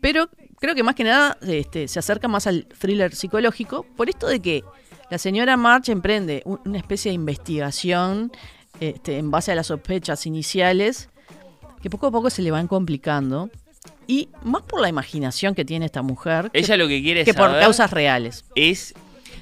Pero 0.00 0.28
creo 0.64 0.74
que 0.74 0.82
más 0.82 0.94
que 0.94 1.04
nada 1.04 1.36
este, 1.42 1.88
se 1.88 1.98
acerca 1.98 2.26
más 2.28 2.46
al 2.46 2.66
thriller 2.66 3.14
psicológico, 3.14 3.84
por 3.96 4.08
esto 4.08 4.26
de 4.26 4.40
que 4.40 4.64
la 5.10 5.18
señora 5.18 5.56
March 5.56 5.88
emprende 5.90 6.42
un- 6.44 6.60
una 6.64 6.78
especie 6.78 7.10
de 7.10 7.14
investigación 7.14 8.32
este, 8.80 9.18
en 9.18 9.30
base 9.30 9.52
a 9.52 9.54
las 9.54 9.68
sospechas 9.68 10.26
iniciales, 10.26 11.08
que 11.82 11.90
poco 11.90 12.08
a 12.08 12.10
poco 12.10 12.30
se 12.30 12.42
le 12.42 12.50
van 12.50 12.66
complicando. 12.66 13.50
Y 14.06 14.28
más 14.42 14.62
por 14.62 14.80
la 14.80 14.88
imaginación 14.88 15.54
que 15.54 15.64
tiene 15.64 15.86
esta 15.86 16.02
mujer 16.02 16.50
que- 16.50 16.58
Ella 16.58 16.76
lo 16.76 16.88
que 16.88 17.00
quiere 17.02 17.24
que 17.24 17.32
por 17.34 17.50
causas 17.58 17.90
reales. 17.90 18.44
es 18.54 18.94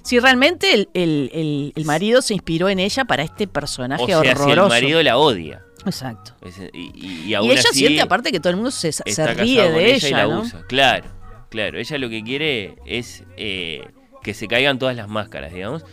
Si 0.03 0.19
realmente 0.19 0.75
el, 0.75 0.89
el- 0.95 1.31
el- 1.33 1.73
el 1.77 1.85
marido 1.85 2.23
se 2.23 2.35
inspiró 2.35 2.69
en 2.69 2.81
ella 2.81 3.05
para 3.05 3.23
este 3.23 3.47
personaje 3.47 4.03
o 4.03 4.07
sea, 4.07 4.19
horroroso. 4.19 4.45
si 4.47 4.53
el 4.53 4.69
marido 4.69 5.03
la 5.03 5.17
odia. 5.17 5.63
Exacto. 5.85 6.35
Es- 6.43 6.59
y, 6.73 6.91
y, 6.95 7.07
y 7.25 7.29
Y, 7.31 7.35
aún 7.35 7.51
ella 7.51 7.61
así 7.61 7.79
siente 7.81 8.01
aparte 8.03 8.31
que 8.33 8.41
todo 8.41 8.51
el 8.51 8.57
mundo 8.57 8.71
se, 8.71 8.93
se 8.93 9.27
ríe 9.35 9.63
de 9.71 9.95
ella, 9.95 10.09
y 10.09 10.11
ella, 10.13 10.27
la 10.27 10.35
¿no? 10.35 10.41
usa. 10.43 10.63
Claro, 10.69 11.09
claro. 11.51 11.79
Ella 11.79 11.99
lo 11.99 12.09
que 12.09 12.23
quiere 12.23 12.77
es 12.87 13.25
eh, 13.37 13.83
que 14.23 14.35
se 14.35 14.47
caigan 14.49 14.79
todas 14.79 14.95
las 14.97 15.09
máscaras, 15.09 15.53
digamos. 15.53 15.85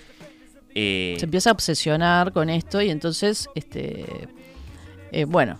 Eh, 0.76 1.16
Se 1.18 1.26
empieza 1.26 1.50
a 1.50 1.54
obsesionar 1.54 2.32
con 2.32 2.50
esto 2.50 2.82
y 2.82 2.90
entonces, 2.92 3.50
este, 3.56 4.06
eh, 5.12 5.26
bueno, 5.26 5.60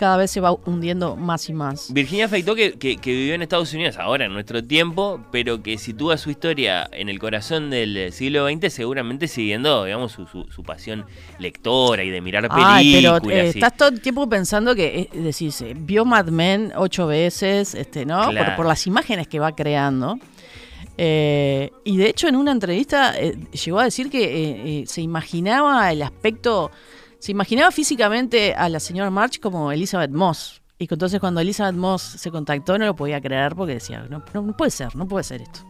cada 0.00 0.16
vez 0.16 0.30
se 0.30 0.40
va 0.40 0.50
hundiendo 0.64 1.14
más 1.14 1.48
y 1.48 1.52
más. 1.52 1.92
Virginia 1.92 2.26
Feitó 2.28 2.54
que, 2.54 2.72
que, 2.72 2.96
que 2.96 3.10
vivió 3.12 3.34
en 3.34 3.42
Estados 3.42 3.72
Unidos 3.74 3.98
ahora 3.98 4.24
en 4.24 4.32
nuestro 4.32 4.64
tiempo, 4.64 5.20
pero 5.30 5.62
que 5.62 5.76
sitúa 5.76 6.16
su 6.16 6.30
historia 6.30 6.88
en 6.90 7.08
el 7.10 7.18
corazón 7.18 7.68
del 7.68 8.12
siglo 8.12 8.48
XX, 8.48 8.72
seguramente 8.72 9.28
siguiendo, 9.28 9.84
digamos, 9.84 10.12
su, 10.12 10.26
su, 10.26 10.44
su 10.50 10.62
pasión 10.62 11.04
lectora 11.38 12.02
y 12.02 12.10
de 12.10 12.20
mirar 12.22 12.48
Ay, 12.50 12.94
pero 13.02 13.14
películas. 13.20 13.44
eh, 13.44 13.48
estás 13.50 13.76
todo 13.76 13.90
el 13.90 14.00
tiempo 14.00 14.26
pensando 14.28 14.74
que, 14.74 15.00
eh, 15.12 15.18
decís, 15.20 15.60
eh, 15.60 15.74
vio 15.76 16.04
Mad 16.06 16.28
Men 16.28 16.72
ocho 16.74 17.06
veces, 17.06 17.74
este, 17.74 18.06
¿no? 18.06 18.22
Por- 18.24 18.30
Claro. 18.32 18.56
Por, 18.56 18.66
las 18.66 18.86
imágenes 18.86 19.28
que 19.28 19.38
va 19.38 19.54
creando. 19.54 20.18
Eh, 20.96 21.70
y 21.84 21.96
de 21.96 22.08
hecho 22.10 22.28
en 22.28 22.36
una 22.36 22.52
entrevista 22.52 23.14
eh, 23.18 23.36
llegó 23.64 23.80
a 23.80 23.84
decir 23.84 24.10
que 24.10 24.80
eh, 24.80 24.84
se 24.86 25.00
imaginaba 25.00 25.90
el 25.92 26.02
aspecto, 26.02 26.70
se 27.20 27.30
imaginaba 27.30 27.70
físicamente 27.70 28.54
a 28.54 28.68
la 28.68 28.80
señora 28.80 29.10
March 29.10 29.38
como 29.38 29.70
Elizabeth 29.70 30.10
Moss. 30.10 30.60
Y 30.78 30.88
entonces 30.90 31.20
cuando 31.20 31.40
Elizabeth 31.40 31.76
Moss 31.76 32.02
se 32.02 32.30
contactó 32.30 32.78
no 32.78 32.86
lo 32.86 32.96
podía 32.96 33.20
creer 33.20 33.54
porque 33.54 33.74
decía, 33.74 34.06
no, 34.08 34.24
no, 34.34 34.42
no 34.42 34.56
puede 34.56 34.70
ser, 34.70 34.96
no 34.96 35.06
puede 35.06 35.24
ser 35.24 35.42
esto. 35.42 35.60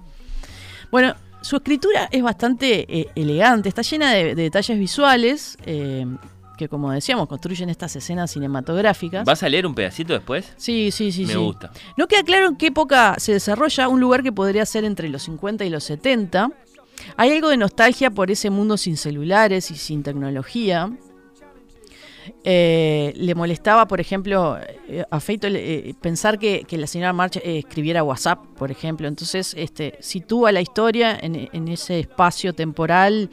Bueno, 0.90 1.14
su 1.42 1.56
escritura 1.56 2.08
es 2.10 2.22
bastante 2.22 2.86
eh, 2.88 3.08
elegante, 3.14 3.68
está 3.68 3.82
llena 3.82 4.12
de, 4.12 4.34
de 4.34 4.42
detalles 4.42 4.78
visuales 4.78 5.58
eh, 5.66 6.06
que, 6.60 6.68
como 6.68 6.92
decíamos, 6.92 7.26
construyen 7.26 7.70
estas 7.70 7.96
escenas 7.96 8.30
cinematográficas. 8.30 9.24
¿Vas 9.24 9.42
a 9.42 9.48
leer 9.48 9.66
un 9.66 9.74
pedacito 9.74 10.12
después? 10.12 10.52
Sí, 10.58 10.90
sí, 10.90 11.10
sí. 11.10 11.24
Me 11.24 11.32
sí. 11.32 11.38
gusta. 11.38 11.72
No 11.96 12.06
queda 12.06 12.22
claro 12.22 12.48
en 12.48 12.56
qué 12.56 12.66
época 12.66 13.16
se 13.18 13.32
desarrolla 13.32 13.88
un 13.88 13.98
lugar 13.98 14.22
que 14.22 14.30
podría 14.30 14.66
ser 14.66 14.84
entre 14.84 15.08
los 15.08 15.22
50 15.22 15.64
y 15.64 15.70
los 15.70 15.84
70. 15.84 16.50
Hay 17.16 17.32
algo 17.32 17.48
de 17.48 17.56
nostalgia 17.56 18.10
por 18.10 18.30
ese 18.30 18.50
mundo 18.50 18.76
sin 18.76 18.98
celulares 18.98 19.70
y 19.70 19.76
sin 19.76 20.02
tecnología. 20.02 20.90
Eh, 22.44 23.12
le 23.16 23.34
molestaba, 23.34 23.86
por 23.86 24.00
ejemplo, 24.00 24.58
eh, 24.88 25.04
a 25.10 25.20
Feito 25.20 25.46
eh, 25.48 25.94
pensar 26.00 26.38
que, 26.38 26.64
que 26.64 26.78
la 26.78 26.86
señora 26.86 27.12
March 27.12 27.36
eh, 27.36 27.58
escribiera 27.58 28.02
WhatsApp, 28.02 28.44
por 28.56 28.70
ejemplo. 28.70 29.08
Entonces, 29.08 29.54
este, 29.56 29.96
sitúa 30.00 30.52
la 30.52 30.60
historia 30.60 31.18
en, 31.20 31.48
en 31.52 31.68
ese 31.68 32.00
espacio 32.00 32.52
temporal 32.54 33.30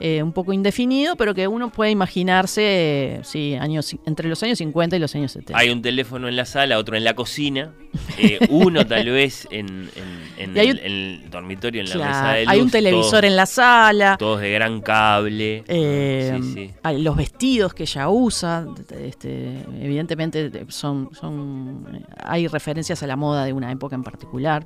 eh, 0.00 0.22
un 0.22 0.32
poco 0.32 0.52
indefinido, 0.52 1.14
pero 1.16 1.34
que 1.34 1.46
uno 1.46 1.70
puede 1.70 1.90
imaginarse 1.90 2.62
eh, 2.62 3.20
sí, 3.22 3.54
años, 3.54 3.94
entre 4.06 4.28
los 4.28 4.42
años 4.42 4.58
50 4.58 4.96
y 4.96 4.98
los 4.98 5.14
años 5.14 5.32
70. 5.32 5.58
Hay 5.58 5.70
un 5.70 5.82
teléfono 5.82 6.26
en 6.26 6.36
la 6.36 6.46
sala, 6.46 6.78
otro 6.78 6.96
en 6.96 7.04
la 7.04 7.14
cocina, 7.14 7.72
eh, 8.18 8.38
uno 8.48 8.86
tal 8.86 9.10
vez 9.10 9.46
en, 9.50 9.90
en- 10.38 10.56
el, 10.56 10.70
un- 10.70 10.78
en 10.78 10.84
el 10.86 11.30
dormitorio, 11.30 11.82
en 11.82 11.88
la 11.88 11.94
Claro, 11.94 12.10
mesa 12.10 12.32
de 12.32 12.44
luz. 12.44 12.52
hay 12.52 12.60
un 12.60 12.70
televisor 12.70 13.10
todos- 13.10 13.24
en 13.24 13.36
la 13.36 13.46
sala. 13.46 14.16
Todos 14.18 14.40
de 14.40 14.50
gran 14.52 14.80
cable. 14.80 15.64
eh, 15.68 16.38
Sí, 16.42 16.52
sí. 16.54 16.70
los 17.02 17.16
vestidos 17.16 17.74
que 17.74 17.82
ella 17.82 18.08
usa, 18.08 18.66
este, 19.04 19.58
evidentemente 19.82 20.50
son, 20.68 21.10
son, 21.12 22.06
hay 22.24 22.46
referencias 22.46 23.02
a 23.02 23.06
la 23.06 23.16
moda 23.16 23.44
de 23.44 23.52
una 23.52 23.70
época 23.70 23.94
en 23.96 24.02
particular. 24.02 24.64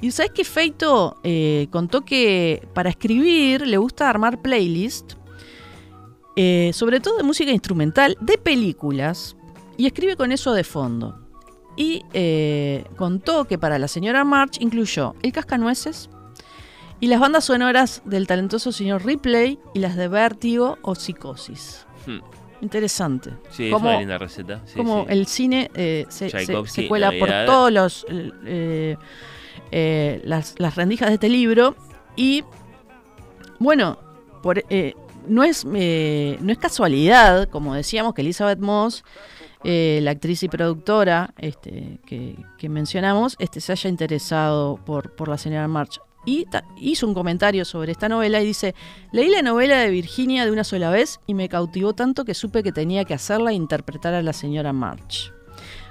Y 0.00 0.10
sabes 0.12 0.30
que 0.32 0.44
Feito 0.44 1.18
eh, 1.24 1.66
contó 1.70 2.04
que 2.04 2.66
para 2.72 2.88
escribir 2.90 3.66
le 3.66 3.76
gusta 3.78 4.08
armar 4.08 4.40
playlist, 4.40 5.14
eh, 6.36 6.70
sobre 6.72 7.00
todo 7.00 7.16
de 7.16 7.24
música 7.24 7.50
instrumental, 7.50 8.16
de 8.20 8.38
películas, 8.38 9.36
y 9.76 9.86
escribe 9.86 10.16
con 10.16 10.30
eso 10.32 10.52
de 10.54 10.62
fondo. 10.64 11.18
Y 11.76 12.04
eh, 12.12 12.84
contó 12.96 13.44
que 13.46 13.58
para 13.58 13.78
la 13.78 13.88
señora 13.88 14.24
March 14.24 14.58
incluyó 14.60 15.14
El 15.22 15.32
Cascanueces 15.32 16.10
y 17.00 17.06
las 17.06 17.20
bandas 17.20 17.44
sonoras 17.44 18.02
del 18.04 18.26
talentoso 18.26 18.72
señor 18.72 19.04
Ripley 19.04 19.58
y 19.74 19.78
las 19.80 19.96
de 19.96 20.08
Vértigo 20.08 20.78
o 20.82 20.94
Psicosis. 20.94 21.86
Hmm. 22.06 22.18
Interesante. 22.60 23.30
Sí, 23.50 23.66
es 23.66 23.72
Como- 23.72 23.88
una 23.90 23.98
linda 24.00 24.18
receta. 24.18 24.62
Sí, 24.64 24.76
como 24.76 25.02
sí. 25.02 25.06
el 25.10 25.26
cine 25.28 25.70
eh, 25.74 26.06
se, 26.08 26.28
se- 26.30 26.36
Tchaikovsky, 26.44 26.82
se 26.82 26.88
cuela 26.88 27.12
por 27.18 27.28
todos 27.46 27.70
los 27.72 28.06
eh, 28.10 28.96
eh, 29.70 30.20
las, 30.24 30.54
las 30.58 30.76
rendijas 30.76 31.08
de 31.08 31.14
este 31.14 31.28
libro 31.28 31.76
y 32.16 32.44
bueno 33.58 33.98
por, 34.42 34.64
eh, 34.70 34.94
no 35.26 35.44
es 35.44 35.66
eh, 35.74 36.38
no 36.40 36.52
es 36.52 36.58
casualidad 36.58 37.48
como 37.48 37.74
decíamos 37.74 38.14
que 38.14 38.22
Elizabeth 38.22 38.58
Moss 38.58 39.04
la 39.64 40.12
actriz 40.12 40.44
y 40.44 40.48
productora 40.48 41.34
este, 41.36 41.98
que, 42.06 42.68
mencionamos 42.68 43.36
este 43.38 43.60
se 43.60 43.72
haya 43.72 43.90
interesado 43.90 44.76
por, 44.84 45.16
por 45.16 45.28
la 45.28 45.36
señora 45.36 45.66
March 45.66 46.00
y 46.28 46.46
hizo 46.76 47.06
un 47.06 47.14
comentario 47.14 47.64
sobre 47.64 47.92
esta 47.92 48.08
novela 48.08 48.42
y 48.42 48.46
dice, 48.46 48.74
leí 49.12 49.30
la 49.30 49.40
novela 49.40 49.78
de 49.78 49.88
Virginia 49.88 50.44
de 50.44 50.50
una 50.50 50.62
sola 50.62 50.90
vez 50.90 51.20
y 51.26 51.32
me 51.32 51.48
cautivó 51.48 51.94
tanto 51.94 52.26
que 52.26 52.34
supe 52.34 52.62
que 52.62 52.72
tenía 52.72 53.04
que 53.06 53.14
hacerla 53.14 53.52
e 53.52 53.54
interpretar 53.54 54.12
a 54.12 54.22
la 54.22 54.34
señora 54.34 54.74
March. 54.74 55.32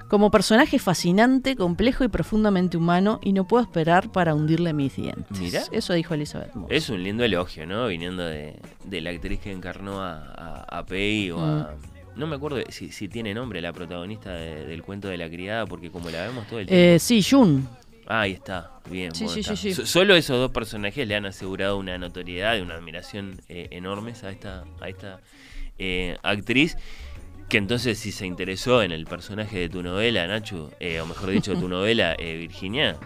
Como 0.10 0.32
personaje 0.32 0.80
fascinante, 0.80 1.56
complejo 1.56 2.04
y 2.04 2.08
profundamente 2.08 2.78
humano 2.78 3.20
y 3.22 3.34
no 3.34 3.46
puedo 3.48 3.64
esperar 3.64 4.10
para 4.12 4.34
hundirle 4.34 4.72
mis 4.74 4.96
dientes. 4.96 5.38
Mirá. 5.40 5.64
Eso 5.72 5.94
dijo 5.94 6.14
Elizabeth 6.14 6.54
Moss. 6.56 6.70
Es 6.72 6.90
un 6.90 7.04
lindo 7.04 7.24
elogio, 7.26 7.66
¿no? 7.68 7.88
Viniendo 7.88 8.24
de, 8.24 8.56
de 8.86 9.02
la 9.02 9.10
actriz 9.10 9.40
que 9.42 9.52
encarnó 9.52 10.02
a, 10.02 10.14
a, 10.22 10.80
a 10.80 10.86
Peggy 10.86 11.32
o 11.32 11.40
a... 11.44 11.74
Mm. 11.74 12.20
No 12.20 12.26
me 12.26 12.36
acuerdo 12.36 12.58
si, 12.70 12.90
si 12.92 13.08
tiene 13.10 13.34
nombre 13.34 13.62
la 13.62 13.74
protagonista 13.74 14.32
de- 14.32 14.66
del 14.66 14.82
cuento 14.82 15.08
de 15.08 15.18
la 15.18 15.30
criada, 15.30 15.66
porque 15.68 15.92
como 15.92 16.10
la 16.10 16.26
vemos 16.26 16.48
todo 16.48 16.60
el 16.60 16.66
tiempo... 16.68 16.82
Eh, 16.96 16.98
sí, 17.00 17.22
Jun. 17.22 17.68
Ah, 18.08 18.22
ahí 18.22 18.32
está, 18.32 18.72
bien. 18.90 19.14
Sí, 19.14 19.26
bueno, 19.26 19.34
sí, 19.36 19.40
está. 19.42 19.56
sí, 19.56 19.70
sí. 19.70 19.76
So- 19.76 19.86
Solo 19.86 20.16
esos 20.16 20.38
dos 20.40 20.52
personajes 20.52 21.08
le 21.08 21.14
han 21.16 21.26
asegurado 21.28 21.78
una 21.78 21.98
notoriedad 21.98 22.56
y 22.58 22.62
una 22.62 22.74
admiración 22.76 23.40
eh, 23.50 23.68
enormes 23.72 24.24
a 24.24 24.32
esta, 24.32 24.64
a 24.82 24.90
esta 24.90 25.20
eh, 25.78 26.18
actriz. 26.24 26.76
Que 27.50 27.58
entonces, 27.58 27.98
si 27.98 28.12
se 28.12 28.26
interesó 28.26 28.84
en 28.84 28.92
el 28.92 29.06
personaje 29.06 29.60
de 29.60 29.70
tu 29.70 29.82
novela, 29.82 30.28
Nacho, 30.28 30.72
eh, 30.80 31.00
o 31.00 31.06
mejor 31.06 31.30
dicho, 31.30 31.54
de 31.54 31.62
tu 31.62 31.68
novela, 31.70 32.16
eh, 32.20 32.38
Virginia, 32.38 32.98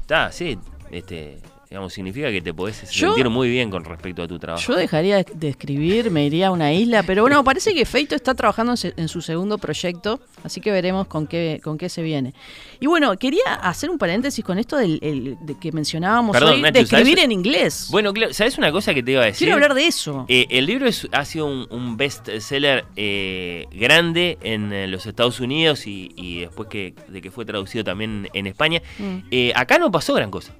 está, 0.00 0.32
sí, 0.32 0.58
este, 0.90 1.38
digamos, 1.68 1.92
significa 1.92 2.30
que 2.30 2.40
te 2.40 2.54
podés 2.54 2.88
Yo- 2.92 3.08
sentir 3.08 3.28
muy 3.28 3.48
bien 3.48 3.70
con 3.70 3.84
respecto 3.84 4.22
a 4.22 4.28
tu 4.28 4.38
trabajo. 4.38 4.62
Yo 4.66 4.76
dejaría 4.76 5.22
de- 5.22 5.48
escribir, 5.48 6.10
me 6.10 6.24
iría 6.26 6.48
a 6.48 6.50
una 6.50 6.72
isla, 6.72 7.02
pero 7.02 7.22
bueno, 7.22 7.42
parece 7.44 7.74
que 7.74 7.84
Feito 7.84 8.14
está 8.14 8.34
trabajando 8.34 8.74
en, 8.82 9.08
su 9.08 9.20
segundo 9.20 9.58
proyecto, 9.58 10.20
así 10.44 10.60
que 10.60 10.70
veremos 10.70 11.06
con 11.08 11.26
qué, 11.26 11.60
con 11.64 11.76
qué 11.78 11.88
se 11.88 12.02
viene. 12.02 12.34
Y 12.80 12.86
bueno, 12.86 13.16
quería 13.18 13.42
hacer 13.62 13.90
un 13.90 13.98
paréntesis 13.98 14.44
con 14.44 14.58
esto 14.58 14.76
del 14.76 14.98
el- 15.02 15.36
de 15.40 15.58
que 15.58 15.72
mencionábamos 15.72 16.32
Perdón, 16.32 16.54
hoy, 16.54 16.62
Nacho, 16.62 16.74
de 16.74 16.80
escribir 16.80 17.06
¿sabes? 17.18 17.24
en 17.24 17.32
inglés. 17.32 17.88
Bueno, 17.90 18.12
claro, 18.12 18.32
¿sabes 18.32 18.58
una 18.58 18.70
cosa 18.70 18.94
que 18.94 19.02
te 19.02 19.12
iba 19.12 19.22
a 19.22 19.26
decir? 19.26 19.38
Quiero 19.46 19.54
hablar 19.54 19.74
de 19.74 19.86
eso. 19.86 20.24
Eh, 20.28 20.46
el 20.50 20.66
libro 20.66 20.86
es- 20.86 21.08
ha 21.12 21.24
sido 21.24 21.46
un, 21.46 21.66
un 21.70 21.96
best-seller 21.96 22.84
eh, 22.96 23.66
grande 23.72 24.38
en 24.42 24.72
eh, 24.72 24.86
los 24.86 25.06
Estados 25.06 25.40
Unidos 25.40 25.86
y, 25.86 26.12
y 26.16 26.40
después 26.40 26.68
que, 26.68 26.94
de 27.08 27.20
que 27.22 27.30
fue 27.30 27.44
traducido 27.44 27.82
también 27.84 28.28
en 28.32 28.46
España. 28.46 28.80
Mm. 28.98 29.18
Acá 29.54 29.78
no 29.78 29.90
pasó 29.90 30.14
gran 30.14 30.30
cosa. 30.30 30.54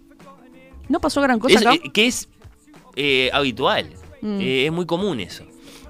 No 0.88 1.00
pasó 1.00 1.20
gran 1.22 1.38
cosa 1.38 1.54
Es, 1.54 1.60
acá. 1.66 1.74
eh, 1.74 1.90
que 1.92 2.06
es 2.06 2.28
eh, 2.96 3.30
habitual. 3.32 3.90
Mm. 4.22 4.40
Eh, 4.40 4.66
es 4.66 4.72
muy 4.72 4.86
común 4.86 5.20
eso. 5.20 5.44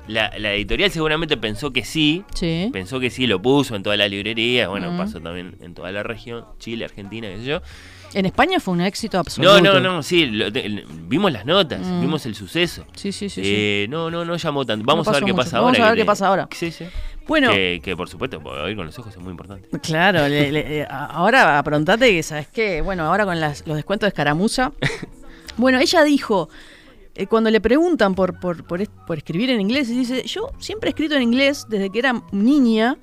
La, 0.09 0.30
la 0.38 0.52
editorial 0.54 0.90
seguramente 0.90 1.36
pensó 1.36 1.72
que 1.72 1.84
sí. 1.84 2.24
Sí. 2.34 2.70
Pensó 2.72 3.00
que 3.00 3.11
sí, 3.11 3.26
lo 3.26 3.42
puso 3.42 3.74
en 3.74 3.82
toda 3.82 3.96
la 3.96 4.07
librería. 4.09 4.68
Bueno, 4.68 4.96
pasó 4.96 5.20
también 5.20 5.57
en 5.61 5.74
toda 5.74 5.90
la 5.92 6.02
región. 6.02 6.44
Chile, 6.59 6.84
Argentina, 6.84 7.26
qué 7.28 7.38
sé 7.38 7.44
yo. 7.44 7.61
En 8.14 8.24
España 8.24 8.61
fue 8.61 8.72
un 8.72 8.80
éxito 8.82 9.18
absoluto. 9.18 9.61
No, 9.61 9.74
no, 9.74 9.80
no, 9.80 10.02
sí, 10.02 10.26
lo- 10.26 10.50
te- 10.50 10.64
el- 10.64 10.86
vimos 11.09 11.32
las 11.32 11.44
notas, 11.44 11.80
Mm. 11.80 12.00
vimos 12.00 12.24
el 12.24 12.34
suceso. 12.36 12.86
Sí, 12.94 13.11
sí, 13.11 13.28
sí. 13.28 13.42
sí. 13.42 13.50
Eh, 13.52 13.86
no, 13.90 14.11
no, 14.11 14.24
no 14.24 14.36
llamó 14.36 14.64
tanto. 14.64 14.84
Vamos 14.86 15.07
No 15.07 15.11
a 15.11 15.14
ver 15.14 15.24
qué 15.24 15.32
mucho. 15.32 15.44
pasa 15.44 15.61
Vamos 15.61 15.74
ahora. 15.76 15.86
a 15.86 15.90
ver 15.90 15.96
qué 15.96 16.02
te- 16.02 16.07
pasa 16.07 16.26
ahora. 16.28 16.48
Sí, 16.52 16.70
sí. 16.70 16.84
Bueno, 17.26 17.50
Que, 17.50 17.80
que, 17.82 17.96
por 17.96 18.09
supuesto, 18.09 18.38
oír 18.38 18.76
con 18.76 18.86
los 18.86 18.96
ojos 19.00 19.12
es 19.12 19.20
muy 19.20 19.32
importante. 19.32 19.68
Claro, 19.80 20.28
le- 20.28 20.52
le- 20.52 20.61
eh, 20.82 20.86
ahora 20.88 21.59
aprontate 21.59 22.11
que, 22.12 22.22
¿sabes 22.22 22.46
qué? 22.46 22.80
Bueno, 22.80 23.02
ahora 23.04 23.24
con 23.24 23.40
las- 23.40 23.66
los 23.66 23.74
descuentos 23.76 24.07
de 24.07 24.11
escaramuza. 24.11 24.72
Bueno, 25.59 25.78
ella 25.80 26.04
dijo, 26.04 26.50
eh, 27.16 27.26
cuando 27.26 27.50
le 27.50 27.60
preguntan 27.60 28.14
por, 28.14 28.38
por, 28.40 28.64
por, 28.64 28.80
es- 28.82 28.90
por 29.06 29.16
escribir 29.18 29.50
en 29.50 29.60
inglés, 29.60 29.88
dice, 29.88 30.22
yo 30.24 30.50
siempre 30.58 30.88
he 30.88 30.90
escrito 30.90 31.14
en 31.14 31.22
inglés 31.22 31.66
desde 31.68 31.90
que 31.90 31.98
era 31.98 32.22
niña, 32.32 32.98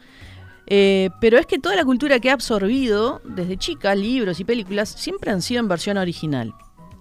eh, 0.68 1.10
pero 1.20 1.38
es 1.38 1.46
que 1.46 1.60
toda 1.60 1.76
la 1.76 1.84
cultura 1.84 2.20
que 2.20 2.30
he 2.30 2.32
absorbido 2.32 3.22
desde 3.26 3.58
chica, 3.58 3.94
libros 3.96 4.40
y 4.40 4.44
películas, 4.46 4.90
siempre 4.90 5.32
han 5.32 5.42
sido 5.42 5.60
en 5.60 5.68
versión 5.68 5.98
original. 5.98 6.54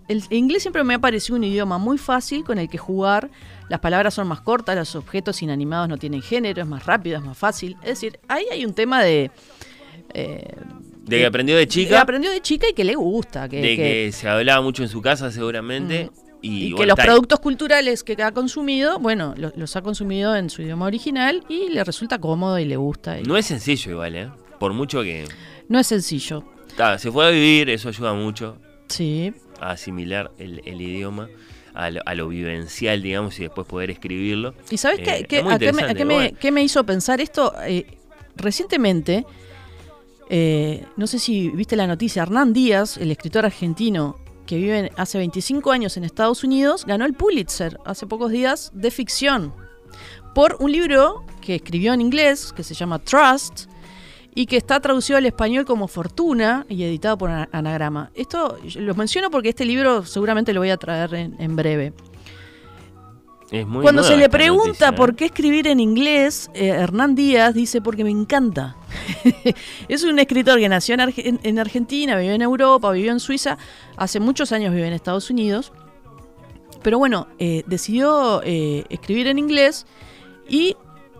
El 0.08 0.22
inglés 0.30 0.62
siempre 0.62 0.82
me 0.84 0.94
ha 0.94 0.98
parecido 0.98 1.36
un 1.36 1.44
idioma 1.44 1.78
muy 1.78 1.96
fácil 1.96 2.42
con 2.44 2.58
el 2.58 2.68
que 2.68 2.76
jugar. 2.76 3.30
Las 3.68 3.78
palabras 3.80 4.12
son 4.14 4.26
más 4.26 4.40
cortas, 4.40 4.76
los 4.76 4.96
objetos 4.96 5.40
inanimados 5.42 5.88
no 5.88 5.96
tienen 5.96 6.20
género, 6.22 6.60
es 6.60 6.68
más 6.68 6.84
rápido, 6.84 7.16
es 7.18 7.24
más 7.24 7.38
fácil. 7.38 7.76
Es 7.82 7.90
decir, 7.90 8.18
ahí 8.28 8.44
hay 8.50 8.64
un 8.66 8.74
tema 8.74 9.02
de... 9.02 9.30
eh, 10.12 10.54
De 11.04 11.18
que 11.18 11.26
aprendió 11.26 11.56
de 11.56 11.62
que 11.66 11.68
chica, 11.72 12.00
aprendió 12.00 12.30
de 12.32 12.40
chica 12.42 12.68
y 12.68 12.74
que 12.74 12.84
le 12.84 12.94
gusta. 12.96 13.48
Que, 13.48 13.56
de 13.62 13.68
que- 13.68 13.76
que 13.76 14.12
se 14.12 14.28
hablaba 14.28 14.60
mucho 14.60 14.82
en 14.82 14.88
su 14.88 15.00
casa 15.00 15.30
seguramente. 15.30 16.10
Y, 16.42 16.64
y 16.66 16.68
que 16.70 16.74
bueno, 16.74 16.94
los 16.96 17.04
productos 17.06 17.38
culturales 17.40 18.02
que 18.02 18.20
ha 18.22 18.32
consumido, 18.32 18.98
bueno, 18.98 19.32
lo- 19.36 19.52
los, 19.56 19.76
ha 19.76 19.82
consumido 19.82 20.34
en 20.36 20.50
su 20.50 20.60
idioma 20.62 20.86
original 20.86 21.44
y 21.48 21.68
le 21.68 21.84
resulta 21.84 22.18
cómodo 22.18 22.58
y 22.58 22.64
le 22.64 22.76
gusta. 22.76 23.20
y- 23.20 23.22
No 23.22 23.36
es 23.36 23.46
sencillo 23.46 23.92
igual, 23.92 24.16
¿eh? 24.16 24.28
Por 24.58 24.72
mucho 24.72 25.02
que... 25.02 25.24
no 25.68 25.78
es 25.78 25.86
sencillo. 25.86 26.44
se 26.98 27.10
fue 27.12 27.26
a 27.26 27.30
vivir, 27.30 27.70
eso 27.70 27.88
ayuda 27.88 28.12
mucho 28.14 28.58
Sí. 28.88 29.32
a 29.60 29.70
asimilar 29.70 30.32
el, 30.38 30.60
el 30.64 30.80
idioma. 30.80 31.28
A 31.74 31.90
lo, 31.90 32.02
a 32.04 32.14
lo 32.14 32.28
vivencial, 32.28 33.00
digamos, 33.00 33.38
y 33.38 33.44
después 33.44 33.66
poder 33.66 33.90
escribirlo. 33.90 34.52
¿Y 34.70 34.76
sabes 34.76 34.98
Eh, 34.98 35.02
qué, 35.04 35.10
es 35.20 35.26
qué- 35.26 35.36
a 35.38 35.40
qué, 35.40 35.42
me, 35.42 35.50
a 35.50 35.54
interesante, 35.54 35.94
qué 35.94 36.04
me- 36.04 36.14
bueno. 36.14 36.36
qué 36.38 36.52
me 36.52 36.62
hizo 36.62 36.84
pensar 36.84 37.20
esto? 37.22 37.54
Eh, 37.66 37.86
recientemente, 38.36 39.24
eh, 40.28 40.84
no 40.96 41.06
sé 41.06 41.18
si 41.18 41.48
viste 41.48 41.76
la 41.76 41.86
noticia, 41.86 42.22
Hernán 42.24 42.52
Díaz, 42.52 42.98
el 42.98 43.10
escritor 43.10 43.46
argentino 43.46 44.18
que 44.52 44.58
vive 44.58 44.92
hace 44.98 45.16
25 45.16 45.70
años 45.72 45.96
en 45.96 46.04
Estados 46.04 46.44
Unidos, 46.44 46.84
ganó 46.84 47.06
el 47.06 47.14
Pulitzer 47.14 47.78
hace 47.86 48.06
pocos 48.06 48.30
días 48.30 48.70
de 48.74 48.90
ficción 48.90 49.54
por 50.34 50.58
un 50.60 50.70
libro 50.70 51.24
que 51.40 51.54
escribió 51.54 51.94
en 51.94 52.02
inglés 52.02 52.52
que 52.54 52.62
se 52.62 52.74
llama 52.74 52.98
Trust 52.98 53.62
y 54.34 54.44
que 54.44 54.58
está 54.58 54.78
traducido 54.78 55.16
al 55.16 55.24
español 55.24 55.64
como 55.64 55.88
Fortuna 55.88 56.66
y 56.68 56.82
editado 56.82 57.16
por 57.16 57.30
Ana- 57.30 57.48
Anagrama. 57.50 58.10
Esto 58.14 58.58
lo 58.76 58.94
menciono 58.94 59.30
porque 59.30 59.48
este 59.48 59.64
libro 59.64 60.04
seguramente 60.04 60.52
lo 60.52 60.60
voy 60.60 60.68
a 60.68 60.76
traer 60.76 61.14
en- 61.14 61.34
en 61.40 61.56
breve. 61.56 61.94
Es 63.50 63.66
muy 63.66 63.80
Cuando 63.80 64.02
se 64.02 64.18
le 64.18 64.28
pregunta 64.28 64.66
noticia, 64.66 64.88
¿eh? 64.88 64.92
por 64.92 65.16
qué 65.16 65.24
escribir 65.26 65.66
en 65.66 65.80
inglés, 65.80 66.50
eh, 66.52 66.68
Hernán 66.68 67.14
Díaz 67.14 67.54
dice 67.54 67.80
porque 67.80 68.04
me 68.04 68.10
encanta. 68.10 68.76
es 69.88 70.02
un 70.04 70.18
escritor 70.18 70.58
que 70.58 70.68
nació 70.68 70.94
en, 70.94 71.00
Arge- 71.00 71.26
en- 71.26 71.40
en 71.42 71.58
Argentina, 71.58 72.16
vivió 72.16 72.32
en 72.32 72.42
Europa, 72.42 72.90
vivió 72.92 73.12
en 73.12 73.20
Suiza, 73.20 73.58
hace 73.96 74.20
muchos 74.20 74.52
años 74.52 74.72
vive 74.74 74.86
en 74.86 74.92
Estados 74.92 75.30
Unidos. 75.30 75.72
Pero 76.82 76.98
bueno, 76.98 77.28
eh, 77.38 77.62
decidió 77.66 78.42
eh, 78.44 78.84
escribir 78.88 79.28
en 79.28 79.38
inglés 79.38 79.86
y 80.48 80.76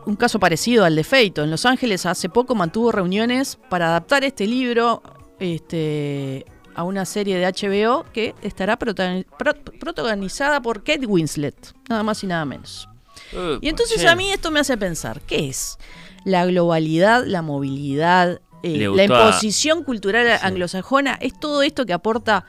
un 0.07 0.17
caso 0.17 0.41
parecido 0.41 0.85
al 0.85 0.97
de 0.97 1.05
Feito. 1.05 1.45
En 1.45 1.51
Los 1.51 1.65
Ángeles 1.67 2.05
hace 2.07 2.29
poco 2.29 2.55
mantuvo 2.57 2.91
reuniones 2.91 3.59
para 3.69 3.87
adaptar 3.89 4.25
este 4.25 4.47
libro 4.49 5.03
este, 5.39 6.45
a 6.75 6.83
una 6.83 7.05
serie 7.05 7.37
de 7.39 7.47
HBO 7.47 8.05
que 8.13 8.35
estará 8.43 8.77
prota- 8.79 9.25
pro- 9.39 9.55
protagonizada 9.79 10.61
por 10.61 10.83
Kate 10.83 11.07
Winslet, 11.07 11.55
nada 11.89 12.03
más 12.03 12.25
y 12.25 12.27
nada 12.27 12.45
menos. 12.45 12.89
Eh, 13.33 13.59
Y 13.61 13.69
entonces 13.69 14.05
a 14.05 14.17
mí 14.17 14.31
esto 14.33 14.51
me 14.51 14.59
hace 14.61 14.77
pensar, 14.77 15.21
¿qué 15.21 15.49
es? 15.49 15.79
La 16.25 16.47
globalidad, 16.47 17.25
la 17.27 17.43
movilidad, 17.43 18.41
eh, 18.63 18.89
la 18.95 19.03
a- 19.03 19.05
imposición 19.07 19.83
cultural 19.85 20.27
anglosajona, 20.43 21.19
es 21.21 21.39
todo 21.39 21.63
esto 21.63 21.85
que 21.87 21.93
aporta 21.93 22.45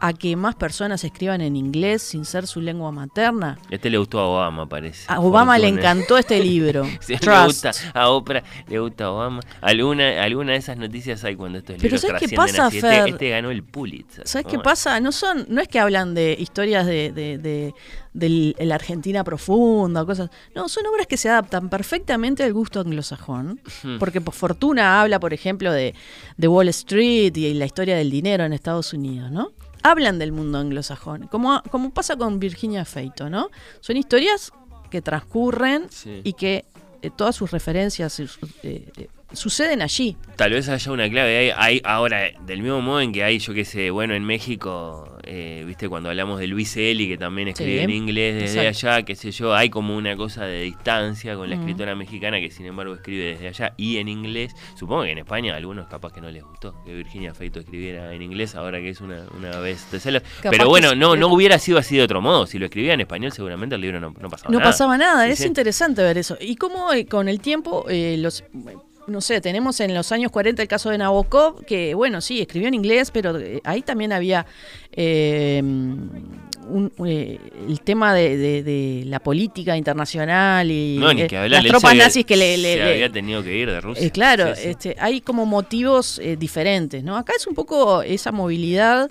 a 0.00 0.12
que 0.12 0.36
más 0.36 0.54
personas 0.54 1.02
escriban 1.04 1.40
en 1.40 1.56
inglés 1.56 2.02
sin 2.02 2.24
ser 2.24 2.46
su 2.46 2.60
lengua 2.60 2.92
materna. 2.92 3.58
Este 3.70 3.90
le 3.90 3.98
gustó 3.98 4.20
a 4.20 4.26
Obama, 4.28 4.68
parece. 4.68 5.04
A 5.08 5.20
Obama 5.20 5.58
le 5.58 5.68
encantó 5.68 6.16
este 6.18 6.40
libro. 6.42 6.84
Sí, 7.00 7.14
le 7.20 7.44
gusta 7.44 7.70
a 7.94 8.08
Oprah, 8.10 8.42
le 8.68 8.78
gusta 8.78 9.04
a 9.06 9.10
Obama. 9.12 9.40
Alguna, 9.60 10.22
alguna 10.22 10.52
de 10.52 10.58
esas 10.58 10.76
noticias 10.76 11.24
hay 11.24 11.36
cuando 11.36 11.58
estos 11.58 11.76
Pero 11.76 11.84
libros 11.96 12.00
¿sabes 12.02 12.20
qué 12.28 12.36
pasa. 12.36 12.66
Este- 12.68 12.80
Fer? 12.80 13.08
Este, 13.08 13.30
ganó 13.30 13.50
el 13.50 13.62
Pulitzer. 13.62 14.26
¿Sabes 14.26 14.46
qué 14.46 14.58
pasa? 14.58 15.00
No 15.00 15.10
son, 15.12 15.46
no 15.48 15.60
es 15.60 15.68
que 15.68 15.78
hablan 15.78 16.14
de 16.14 16.36
historias 16.38 16.86
de, 16.86 17.12
de, 17.12 17.38
de- 17.38 17.74
del- 18.12 18.56
la 18.58 18.74
Argentina 18.74 19.24
profunda 19.24 20.04
cosas. 20.04 20.30
No, 20.54 20.68
son 20.68 20.86
obras 20.86 21.06
que 21.06 21.16
se 21.16 21.28
adaptan 21.28 21.68
perfectamente 21.68 22.42
al 22.44 22.52
gusto 22.52 22.80
anglosajón. 22.80 23.60
Porque 23.98 24.20
por 24.20 24.34
Fortuna 24.34 25.00
habla, 25.00 25.18
por 25.20 25.32
ejemplo, 25.34 25.72
de, 25.72 25.94
de 26.36 26.48
Wall 26.48 26.68
Street 26.68 27.36
y 27.36 27.54
la 27.54 27.66
historia 27.66 27.96
del 27.96 28.10
dinero 28.10 28.44
en 28.44 28.52
Estados 28.52 28.92
Unidos, 28.92 29.30
¿no? 29.30 29.52
Hablan 29.82 30.18
del 30.18 30.32
mundo 30.32 30.58
anglosajón, 30.58 31.28
como, 31.28 31.62
como 31.70 31.90
pasa 31.90 32.16
con 32.16 32.38
Virginia 32.38 32.84
Feito, 32.84 33.30
¿no? 33.30 33.50
Son 33.80 33.96
historias 33.96 34.52
que 34.90 35.02
transcurren 35.02 35.86
Sí. 35.90 36.20
y 36.24 36.32
que 36.32 36.64
eh, 37.02 37.10
todas 37.14 37.36
sus 37.36 37.50
referencias 37.50 38.18
eh, 38.20 38.26
eh, 38.62 38.90
eh, 38.96 39.08
suceden 39.32 39.82
allí. 39.82 40.16
Tal 40.36 40.52
vez 40.52 40.68
haya 40.68 40.92
una 40.92 41.08
clave. 41.08 41.52
Hay 41.56 41.80
ahora, 41.84 42.30
del 42.46 42.62
mismo 42.62 42.80
modo 42.80 43.00
en 43.00 43.12
que 43.12 43.24
hay, 43.24 43.38
yo 43.38 43.52
qué 43.54 43.64
sé, 43.64 43.90
bueno, 43.90 44.14
en 44.14 44.24
México, 44.24 45.18
eh, 45.24 45.64
viste, 45.66 45.88
cuando 45.88 46.08
hablamos 46.08 46.38
de 46.40 46.46
Luis 46.46 46.76
Eli, 46.76 47.08
que 47.08 47.18
también 47.18 47.48
escribe 47.48 47.78
Sí, 47.78 47.84
en 47.84 47.90
inglés 47.90 48.34
desde 48.40 48.68
exacto. 48.68 48.88
allá, 48.96 49.02
qué 49.04 49.14
sé 49.16 49.30
yo, 49.30 49.54
hay 49.54 49.68
como 49.70 49.96
una 49.96 50.16
cosa 50.16 50.44
de 50.46 50.62
distancia 50.62 51.34
con 51.36 51.50
la 51.50 51.56
escritora 51.56 51.94
mexicana 51.94 52.40
que 52.40 52.50
sin 52.50 52.66
embargo 52.66 52.94
escribe 52.94 53.24
desde 53.32 53.48
allá 53.48 53.74
y 53.76 53.98
en 53.98 54.08
inglés. 54.08 54.54
Supongo 54.76 55.02
que 55.04 55.10
en 55.12 55.18
España 55.18 55.54
a 55.54 55.56
algunos 55.56 55.86
capaz 55.88 56.12
que 56.12 56.20
no 56.20 56.30
les 56.30 56.42
gustó 56.42 56.74
que 56.84 56.94
Virginia 56.94 57.34
Feito 57.34 57.60
escribiera 57.60 58.12
en 58.14 58.22
inglés, 58.22 58.54
ahora 58.54 58.78
que 58.78 58.88
es 58.90 59.00
una, 59.00 59.24
una 59.36 59.58
vez 59.60 59.90
de 59.90 59.98
Capaz 59.98 60.50
Pero 60.50 60.68
bueno, 60.68 60.94
no, 60.94 61.16
no 61.16 61.28
hubiera 61.28 61.58
sido 61.58 61.76
así 61.78 61.96
de 61.96 62.02
otro 62.02 62.22
modo. 62.22 62.46
Si 62.46 62.58
lo 62.58 62.64
escribía 62.66 62.94
en 62.94 63.00
español, 63.00 63.32
seguramente 63.32 63.74
el 63.74 63.80
libro 63.82 64.00
no, 64.00 64.14
no 64.18 64.28
pasaba 64.30 64.50
No 64.50 64.58
nada. 64.58 64.70
pasaba 64.70 64.96
nada, 64.96 65.26
Sí, 65.26 65.32
es 65.32 65.38
sí. 65.40 65.46
interesante 65.46 66.02
ver 66.02 66.16
eso. 66.18 66.38
Y 66.40 66.56
cómo 66.56 66.92
eh, 66.92 67.04
con 67.06 67.28
el 67.28 67.40
tiempo, 67.40 67.84
eh, 67.88 68.16
los, 68.18 68.42
no 69.08 69.20
sé, 69.20 69.40
tenemos 69.40 69.80
en 69.80 69.94
los 69.94 70.12
años 70.12 70.30
40 70.30 70.62
el 70.62 70.68
caso 70.68 70.90
de 70.90 70.98
Nabokov, 70.98 71.64
que 71.64 71.94
bueno, 71.94 72.20
sí, 72.20 72.40
escribió 72.40 72.68
en 72.68 72.74
inglés, 72.74 73.10
pero 73.10 73.38
eh, 73.38 73.60
ahí 73.64 73.82
también 73.82 74.12
había 74.12 74.46
eh, 74.92 75.60
un- 75.62 76.92
eh, 77.06 77.38
el 77.68 77.80
tema 77.80 78.14
de, 78.14 78.36
de- 78.36 78.62
de 78.62 79.02
la 79.06 79.20
política 79.20 79.76
internacional 79.76 80.70
y 80.70 80.98
No, 80.98 81.10
eh, 81.10 81.26
que 81.26 81.36
hablar. 81.36 81.62
las 81.62 81.70
tropas 81.70 81.90
había- 81.92 82.04
nazis 82.04 82.24
que 82.26 82.36
le... 82.36 82.56
le- 82.58 82.72
se 82.74 82.84
le- 82.84 82.92
había 82.92 83.10
tenido 83.10 83.42
que 83.42 83.56
ir 83.56 83.70
de 83.70 83.80
Rusia. 83.80 84.10
claro, 84.10 84.54
Sí, 84.54 84.62
sí. 84.62 84.68
Este, 84.68 84.96
hay 84.98 85.20
como 85.20 85.46
motivos 85.46 86.20
diferentes, 86.38 87.02
¿no? 87.02 87.16
Acá 87.16 87.32
es 87.36 87.46
un 87.46 87.54
poco 87.54 88.02
esa 88.02 88.32
movilidad 88.32 89.10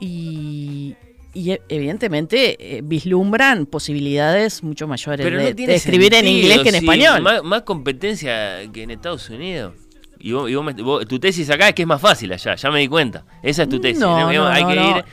y, 0.00 0.94
y, 1.34 1.52
e- 1.52 1.62
evidentemente 1.68 2.76
eh, 2.78 2.80
vislumbran 2.82 3.66
posibilidades 3.66 4.62
mucho 4.62 4.86
mayores 4.88 5.24
Pero 5.24 5.36
de, 5.38 5.42
no 5.42 5.48
de 5.48 5.54
tiene 5.54 5.74
escribir 5.74 6.14
en 6.14 6.26
inglés 6.26 6.60
que 6.60 6.68
en 6.70 6.74
sí, 6.76 6.80
español. 6.80 7.22
Más, 7.22 7.42
más 7.42 7.62
competencia 7.62 8.60
que 8.72 8.82
en 8.82 8.90
Estados 8.90 9.28
Unidos. 9.30 9.74
Y, 10.18 10.32
vos, 10.32 10.50
y 10.50 10.54
vos 10.54 10.64
me- 10.64 10.72
vos- 10.82 11.06
tu 11.06 11.18
tesis 11.18 11.48
acá 11.50 11.68
es 11.68 11.74
que 11.74 11.82
es 11.82 11.88
más 11.88 12.00
fácil 12.00 12.32
allá, 12.32 12.54
ya 12.54 12.70
me 12.70 12.80
di 12.80 12.88
cuenta. 12.88 13.24
Esa 13.42 13.62
es 13.62 13.68
tu 13.68 13.80
tesis. 13.80 14.00
No, 14.00 14.18
¿no? 14.20 14.32
no, 14.32 14.46
Hay 14.48 14.62
no, 14.64 14.68
que 14.68 14.74
no. 14.76 14.98
ir, 14.98 15.04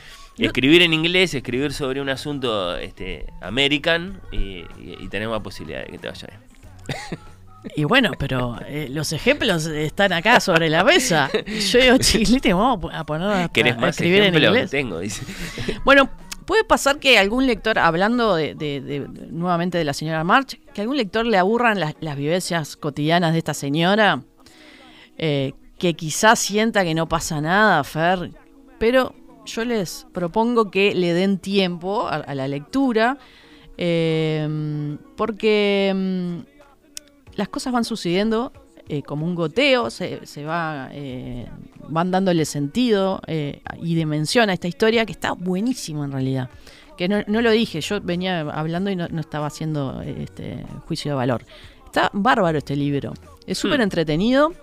escribir 0.48 0.82
en 0.82 0.94
inglés, 0.94 1.34
escribir 1.34 1.72
sobre 1.74 2.02
un 2.02 2.10
asunto 2.10 2.76
este, 2.78 3.26
American 3.42 4.20
y, 4.32 4.38
y, 4.38 4.98
y 5.00 5.08
tener 5.10 5.30
más 5.30 5.42
posibilidad 5.42 5.86
de 5.86 5.92
que 5.92 5.98
te 5.98 6.08
vaya 6.10 6.28
bien. 6.28 7.20
Y 7.76 7.84
bueno, 7.84 8.12
pero 8.18 8.58
eh, 8.68 8.88
los 8.90 9.12
ejemplos 9.14 9.66
están 9.66 10.14
acá 10.14 10.40
sobre 10.40 10.70
la 10.70 10.84
mesa. 10.84 11.30
Yo 11.72 11.80
digo, 11.80 11.98
chiquilite, 11.98 12.54
vamos 12.54 12.92
a 12.94 13.04
poner 13.06 13.30
a, 13.30 13.50
¿Querés 13.50 13.76
a 13.76 13.80
más 13.80 13.90
escribir 13.92 14.24
en 14.24 14.36
inglés. 14.36 14.72
Tengo, 14.72 15.00
dice. 15.00 15.24
Bueno, 15.84 16.10
puede 16.46 16.64
pasar 16.64 17.00
que 17.00 17.18
algún 17.20 17.46
lector, 17.46 17.78
hablando 17.80 18.36
de, 18.36 18.56
de- 18.56 18.80
de- 18.82 19.00
de- 19.08 19.28
nuevamente 19.32 19.78
de 19.78 19.84
la 19.84 19.94
señora 19.94 20.24
March, 20.24 20.60
que 20.74 20.82
algún 20.82 20.96
lector 20.98 21.26
le 21.26 21.38
aburran 21.38 21.80
las, 21.80 21.96
las 22.00 22.16
vivencias 22.16 22.78
cotidianas 22.78 23.34
de 23.34 23.40
esta 23.40 23.54
señora, 23.54 24.22
eh, 25.18 25.54
que 25.78 25.94
quizás 25.96 26.40
sienta 26.40 26.84
que 26.86 26.94
no 26.96 27.10
pasa 27.10 27.42
nada, 27.42 27.84
Fer, 27.84 28.32
pero 28.80 29.14
yo 29.46 29.66
les 29.66 30.06
propongo 30.14 30.72
que 30.72 30.96
le 30.96 31.14
den 31.14 31.38
tiempo 31.38 32.08
a, 32.08 32.16
a 32.16 32.34
la 32.36 32.48
lectura, 32.48 33.18
eh, 33.78 34.98
porque 35.16 35.92
mm, 35.96 36.57
las 37.38 37.48
cosas 37.48 37.72
van 37.72 37.86
sucediendo 37.86 38.52
eh, 38.90 39.02
como 39.04 39.26
un 39.26 39.36
goteo, 39.36 39.90
se, 39.90 40.26
se 40.26 40.44
va, 40.46 40.90
eh, 40.92 41.48
van 41.90 42.12
dándole 42.12 42.44
sentido 42.46 43.22
eh, 43.28 43.62
y 43.82 43.96
dimensión 43.96 44.50
a 44.50 44.54
esta 44.54 44.68
historia 44.68 45.06
que 45.06 45.12
está 45.14 45.32
buenísimo 45.34 46.04
en 46.06 46.12
realidad. 46.12 46.50
Que 46.98 47.08
no, 47.08 47.18
no 47.28 47.42
lo 47.42 47.52
dije, 47.52 47.80
yo 47.82 48.02
venía 48.02 48.42
hablando 48.42 48.90
y 48.90 48.96
no, 48.96 49.08
no 49.10 49.20
estaba 49.22 49.48
haciendo 49.48 50.02
este 50.02 50.66
juicio 50.88 51.12
de 51.12 51.16
valor. 51.16 51.46
Está 51.86 52.10
bárbaro 52.14 52.58
este 52.58 52.76
libro, 52.76 53.14
es 53.46 53.58
súper 53.58 53.82
entretenido, 53.82 54.54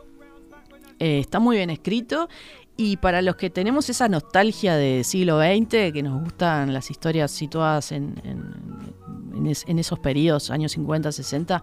eh, 0.99 1.19
está 1.21 1.39
muy 1.39 1.57
bien 1.57 1.71
escrito 1.71 2.29
y 2.77 2.97
para 2.97 3.23
los 3.23 3.37
que 3.37 3.51
tenemos 3.51 3.89
esa 3.89 4.09
nostalgia 4.09 4.75
de 4.77 5.05
siglo 5.05 5.39
XX, 5.41 5.93
que 5.93 6.03
nos 6.03 6.21
gustan 6.23 6.73
las 6.73 6.91
historias 6.91 7.31
situadas 7.31 7.93
en, 7.93 8.21
en- 8.25 9.37
en 9.37 9.47
es- 9.47 9.65
en 9.69 9.79
esos 9.79 9.99
periodos, 10.01 10.51
años 10.51 10.73
50, 10.73 11.13
60, 11.13 11.63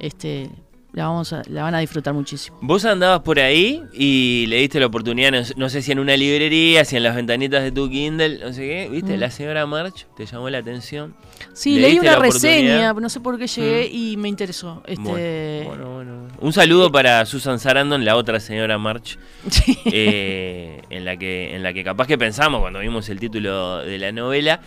este, 0.00 0.50
la, 0.92 1.06
vamos 1.06 1.32
a- 1.32 1.42
la 1.48 1.62
van 1.64 1.74
a 1.74 1.80
disfrutar 1.80 2.14
muchísimo. 2.14 2.58
Vos 2.62 2.84
andabas 2.84 3.20
por 3.20 3.38
ahí 3.38 3.82
y 3.92 4.46
le 4.48 4.56
diste 4.56 4.80
la 4.80 4.86
oportunidad, 4.86 5.30
no, 5.30 5.42
no 5.56 5.68
sé 5.68 5.82
si 5.82 5.92
en 5.92 5.98
una 5.98 6.16
librería, 6.16 6.84
si 6.84 6.96
en 6.96 7.02
las 7.02 7.14
ventanitas 7.14 7.62
de 7.62 7.70
tu 7.72 7.88
Kindle, 7.90 8.38
no 8.38 8.52
sé 8.52 8.62
qué, 8.62 8.88
¿viste? 8.90 9.16
Mm. 9.16 9.20
La 9.20 9.30
señora 9.30 9.66
March 9.66 10.06
te 10.16 10.24
llamó 10.26 10.48
la 10.50 10.58
atención. 10.58 11.14
Sí, 11.52 11.74
¿Le 11.76 11.82
leí 11.88 11.98
una 11.98 12.16
reseña, 12.16 12.92
no 12.94 13.08
sé 13.08 13.20
por 13.20 13.38
qué 13.38 13.46
llegué 13.46 13.86
y 13.86 14.16
me 14.16 14.28
interesó. 14.28 14.82
Este, 14.86 15.02
Bueno, 15.02 15.66
bueno, 15.66 15.94
bueno. 15.94 16.28
Un 16.40 16.52
saludo 16.52 16.90
para 16.90 17.24
Susan 17.26 17.58
Sarandon, 17.60 18.04
la 18.04 18.16
otra 18.16 18.40
señora 18.40 18.78
March, 18.78 19.18
eh, 19.84 20.82
en, 20.90 21.04
la 21.04 21.16
que, 21.16 21.54
en 21.54 21.62
la 21.62 21.72
que 21.72 21.84
capaz 21.84 22.06
que 22.06 22.16
pensamos 22.18 22.60
cuando 22.60 22.78
vimos 22.80 23.08
el 23.08 23.18
título 23.20 23.78
de 23.78 23.98
la 23.98 24.12
novela. 24.12 24.60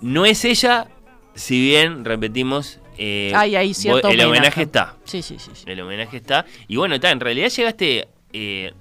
No 0.00 0.24
es 0.26 0.44
ella, 0.44 0.86
si 1.34 1.60
bien, 1.60 2.04
repetimos, 2.04 2.78
eh, 2.98 3.32
Hay 3.34 3.54
ahí 3.56 3.72
cierto 3.74 4.08
vos- 4.08 4.12
el 4.14 4.20
homenaje 4.20 4.38
homenaje. 4.38 4.62
está. 4.62 4.94
Sí, 5.04 5.22
sí, 5.22 5.36
sí. 5.38 5.50
sí. 5.54 5.64
El 5.66 5.80
homenaje 5.80 6.16
está. 6.16 6.44
Y 6.66 6.76
bueno, 6.76 6.94
está, 6.96 7.10
en 7.10 7.20
realidad 7.20 7.48
llegaste, 7.48 8.08
eh, 8.32 8.72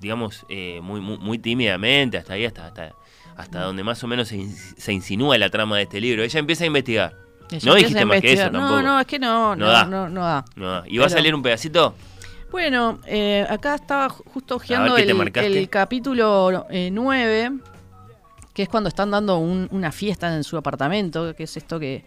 digamos, 0.00 0.44
eh, 0.48 0.80
muy, 0.82 1.00
muy, 1.00 1.16
muy 1.18 1.38
tímidamente, 1.38 2.18
hasta 2.18 2.34
ahí, 2.34 2.44
hasta, 2.44 2.66
hasta, 2.66 2.92
hasta 3.36 3.60
donde 3.62 3.82
más 3.82 4.02
o 4.04 4.06
menos 4.06 4.28
se, 4.28 4.36
in- 4.36 4.54
se 4.54 4.92
insinúa 4.92 5.38
la 5.38 5.48
trama 5.50 5.76
de 5.78 5.84
este 5.84 6.00
libro. 6.00 6.22
Ella 6.22 6.38
empieza 6.38 6.64
a 6.64 6.66
investigar. 6.68 7.14
Ella 7.50 7.60
no 7.64 7.74
dijiste 7.76 8.04
más 8.04 8.20
que 8.20 8.32
eso 8.32 8.42
tampoco. 8.50 8.64
No, 8.64 8.82
no, 8.82 9.00
es 9.00 9.06
que 9.06 9.18
no, 9.18 9.54
No 9.56 9.66
no, 9.66 9.72
da. 9.72 9.84
no, 9.84 10.08
no 10.08 10.20
da. 10.24 10.44
No 10.56 10.68
da. 10.70 10.84
¿Y 10.86 10.98
va 10.98 11.06
a 11.06 11.10
salir 11.10 11.34
un 11.34 11.42
pedacito? 11.42 11.94
Bueno, 12.50 12.98
eh, 13.06 13.46
acá 13.48 13.74
estaba 13.74 14.08
ju- 14.08 14.22
justo 14.32 14.56
hojeando 14.56 14.94
¿qué 14.96 15.02
te 15.04 15.10
el, 15.10 15.16
marcaste? 15.16 15.58
el 15.58 15.68
capítulo 15.68 16.66
9, 16.70 17.52
que 18.54 18.62
es 18.62 18.68
cuando 18.68 18.88
están 18.88 19.10
dando 19.10 19.38
un- 19.38 19.68
una 19.70 19.92
fiesta 19.92 20.34
en 20.34 20.42
su 20.44 20.56
apartamento, 20.56 21.34
que 21.34 21.42
es 21.44 21.56
esto 21.56 21.78
que, 21.78 22.04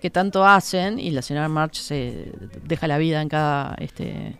que 0.00 0.10
tanto 0.10 0.44
hacen, 0.46 0.98
y 0.98 1.10
la 1.10 1.22
señora 1.22 1.48
March 1.48 1.74
se 1.74 2.32
deja 2.64 2.86
la 2.86 2.98
vida 2.98 3.20
en 3.22 3.28
cada 3.28 3.74
este, 3.78 4.36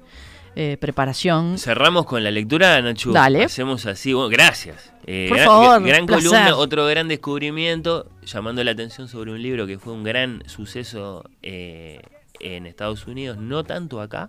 eh, 0.57 0.77
preparación. 0.81 1.59
Cerramos 1.59 2.07
con 2.07 2.25
la 2.25 2.31
lectura, 2.31 2.81
Nacho. 2.83 3.13
Dale. 3.13 3.45
Hacemos 3.45 3.87
así. 3.87 4.13
Bueno, 4.13 4.29
gracias. 4.29 4.93
Eh, 5.07 5.27
Por 5.29 5.37
gran, 5.39 5.49
favor, 5.49 5.83
gran 5.83 6.07
placer. 6.07 6.29
columna, 6.31 6.57
otro 6.57 6.87
gran 6.87 7.09
descubrimiento, 7.09 8.07
llamando 8.25 8.63
la 8.65 8.73
atención 8.73 9.09
sobre 9.09 9.33
un 9.33 9.43
libro 9.43 9.67
que 9.67 9.79
fue 9.79 9.93
un 9.93 10.05
gran 10.05 10.43
suceso 10.47 11.25
eh, 11.43 12.01
en 12.41 12.67
Estados 12.67 13.07
Unidos, 13.07 13.39
no 13.39 13.65
tanto 13.65 14.01
acá, 14.01 14.29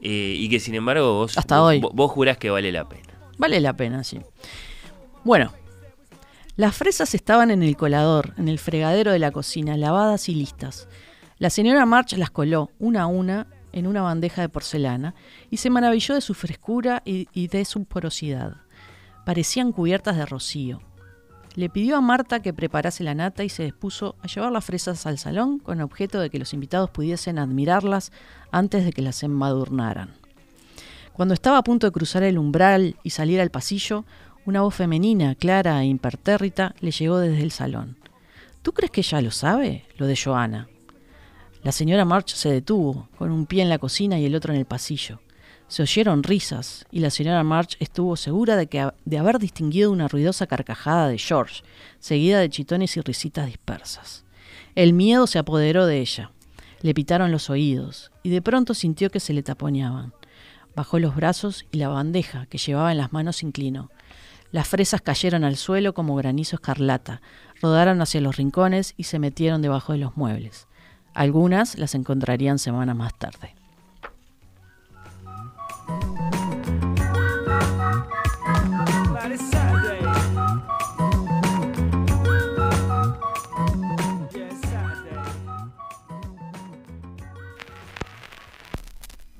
y 0.00 0.48
que 0.48 0.60
sin 0.60 0.74
embargo 0.74 1.14
vos, 1.14 1.36
Hasta 1.36 1.58
vos, 1.60 1.68
hoy. 1.68 1.80
vos 1.80 2.10
jurás 2.10 2.38
que 2.38 2.50
vale 2.50 2.72
la 2.72 2.88
pena. 2.88 3.02
Vale 3.38 3.60
la 3.60 3.74
pena, 3.74 4.04
sí. 4.04 4.20
Bueno, 5.24 5.52
las 6.60 6.76
fresas 6.76 7.14
estaban 7.14 7.50
en 7.50 7.62
el 7.62 7.74
colador, 7.74 8.34
en 8.36 8.46
el 8.46 8.58
fregadero 8.58 9.12
de 9.12 9.18
la 9.18 9.30
cocina, 9.30 9.78
lavadas 9.78 10.28
y 10.28 10.34
listas. 10.34 10.88
La 11.38 11.48
señora 11.48 11.86
March 11.86 12.12
las 12.18 12.30
coló, 12.30 12.70
una 12.78 13.04
a 13.04 13.06
una, 13.06 13.46
en 13.72 13.86
una 13.86 14.02
bandeja 14.02 14.42
de 14.42 14.50
porcelana, 14.50 15.14
y 15.48 15.56
se 15.56 15.70
maravilló 15.70 16.14
de 16.14 16.20
su 16.20 16.34
frescura 16.34 17.00
y, 17.06 17.28
y 17.32 17.48
de 17.48 17.64
su 17.64 17.86
porosidad. 17.86 18.56
Parecían 19.24 19.72
cubiertas 19.72 20.18
de 20.18 20.26
rocío. 20.26 20.82
Le 21.54 21.70
pidió 21.70 21.96
a 21.96 22.02
Marta 22.02 22.42
que 22.42 22.52
preparase 22.52 23.04
la 23.04 23.14
nata 23.14 23.42
y 23.42 23.48
se 23.48 23.64
dispuso 23.64 24.16
a 24.20 24.26
llevar 24.26 24.52
las 24.52 24.66
fresas 24.66 25.06
al 25.06 25.16
salón 25.16 25.60
con 25.60 25.80
objeto 25.80 26.20
de 26.20 26.28
que 26.28 26.38
los 26.38 26.52
invitados 26.52 26.90
pudiesen 26.90 27.38
admirarlas 27.38 28.12
antes 28.52 28.84
de 28.84 28.92
que 28.92 29.00
las 29.00 29.22
embadurnaran. 29.22 30.10
Cuando 31.14 31.32
estaba 31.32 31.58
a 31.58 31.64
punto 31.64 31.86
de 31.86 31.92
cruzar 31.92 32.22
el 32.22 32.38
umbral 32.38 32.96
y 33.02 33.10
salir 33.10 33.40
al 33.40 33.50
pasillo, 33.50 34.04
una 34.46 34.62
voz 34.62 34.74
femenina, 34.74 35.34
clara 35.34 35.82
e 35.82 35.86
impertérrita, 35.86 36.74
le 36.80 36.90
llegó 36.90 37.18
desde 37.18 37.42
el 37.42 37.50
salón. 37.50 37.96
¿Tú 38.62 38.72
crees 38.72 38.90
que 38.90 39.00
ella 39.00 39.20
lo 39.20 39.30
sabe? 39.30 39.84
Lo 39.96 40.06
de 40.06 40.16
Joana. 40.16 40.68
La 41.62 41.72
señora 41.72 42.04
March 42.04 42.34
se 42.34 42.50
detuvo, 42.50 43.08
con 43.18 43.30
un 43.30 43.46
pie 43.46 43.62
en 43.62 43.68
la 43.68 43.78
cocina 43.78 44.18
y 44.18 44.24
el 44.24 44.34
otro 44.34 44.52
en 44.52 44.58
el 44.58 44.66
pasillo. 44.66 45.20
Se 45.68 45.82
oyeron 45.82 46.22
risas, 46.22 46.86
y 46.90 47.00
la 47.00 47.10
señora 47.10 47.44
March 47.44 47.76
estuvo 47.80 48.16
segura 48.16 48.56
de, 48.56 48.66
que, 48.66 48.90
de 49.04 49.18
haber 49.18 49.38
distinguido 49.38 49.92
una 49.92 50.08
ruidosa 50.08 50.46
carcajada 50.46 51.08
de 51.08 51.18
George, 51.18 51.62
seguida 51.98 52.40
de 52.40 52.50
chitones 52.50 52.96
y 52.96 53.00
risitas 53.02 53.46
dispersas. 53.46 54.24
El 54.74 54.94
miedo 54.94 55.26
se 55.26 55.38
apoderó 55.38 55.86
de 55.86 56.00
ella. 56.00 56.32
Le 56.80 56.94
pitaron 56.94 57.30
los 57.30 57.50
oídos, 57.50 58.10
y 58.22 58.30
de 58.30 58.40
pronto 58.40 58.74
sintió 58.74 59.10
que 59.10 59.20
se 59.20 59.34
le 59.34 59.42
taponeaban. 59.42 60.14
Bajó 60.74 60.98
los 60.98 61.14
brazos 61.14 61.66
y 61.70 61.78
la 61.78 61.88
bandeja 61.88 62.46
que 62.46 62.58
llevaba 62.58 62.92
en 62.92 62.98
las 62.98 63.12
manos 63.12 63.42
inclinó. 63.42 63.90
Las 64.52 64.66
fresas 64.66 65.00
cayeron 65.00 65.44
al 65.44 65.56
suelo 65.56 65.94
como 65.94 66.16
granizo 66.16 66.56
escarlata, 66.56 67.22
rodaron 67.62 68.00
hacia 68.02 68.20
los 68.20 68.36
rincones 68.36 68.94
y 68.96 69.04
se 69.04 69.18
metieron 69.20 69.62
debajo 69.62 69.92
de 69.92 69.98
los 69.98 70.16
muebles. 70.16 70.66
Algunas 71.14 71.78
las 71.78 71.94
encontrarían 71.94 72.58
semanas 72.58 72.96
más 72.96 73.16
tarde. 73.16 73.54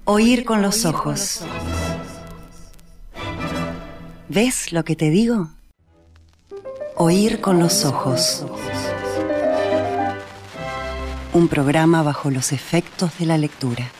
Oír 0.04 0.44
con 0.44 0.60
los 0.60 0.84
ojos. 0.84 1.44
¿Ves 4.32 4.70
lo 4.70 4.84
que 4.84 4.94
te 4.94 5.10
digo? 5.10 5.48
Oír 6.94 7.40
con 7.40 7.58
los 7.58 7.84
ojos. 7.84 8.46
Un 11.32 11.48
programa 11.48 12.04
bajo 12.04 12.30
los 12.30 12.52
efectos 12.52 13.18
de 13.18 13.26
la 13.26 13.38
lectura. 13.38 13.90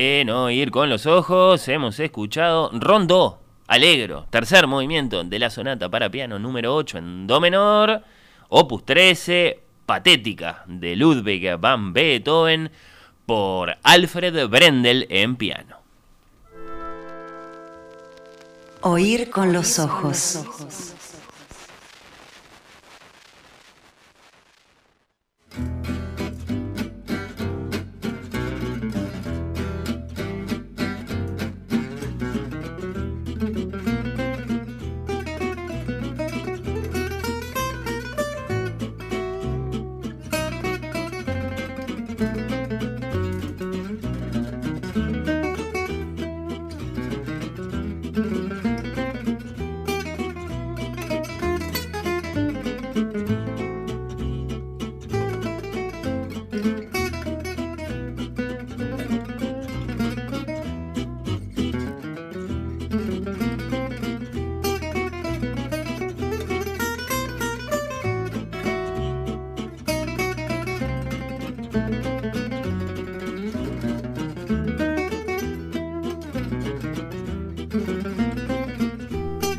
En 0.00 0.30
Oír 0.30 0.70
con 0.70 0.88
los 0.88 1.06
Ojos 1.06 1.66
hemos 1.66 1.98
escuchado 1.98 2.70
Rondo, 2.72 3.40
Alegro, 3.66 4.28
tercer 4.30 4.68
movimiento 4.68 5.24
de 5.24 5.40
la 5.40 5.50
sonata 5.50 5.88
para 5.88 6.08
piano 6.08 6.38
número 6.38 6.72
8 6.76 6.98
en 6.98 7.26
Do 7.26 7.40
menor, 7.40 8.04
opus 8.48 8.86
13, 8.86 9.60
Patética 9.86 10.62
de 10.68 10.94
Ludwig 10.94 11.56
van 11.58 11.92
Beethoven 11.92 12.70
por 13.26 13.76
Alfred 13.82 14.46
Brendel 14.46 15.04
en 15.10 15.34
piano. 15.34 15.78
Oír 18.82 19.30
con 19.30 19.52
los 19.52 19.80
ojos. 19.80 20.44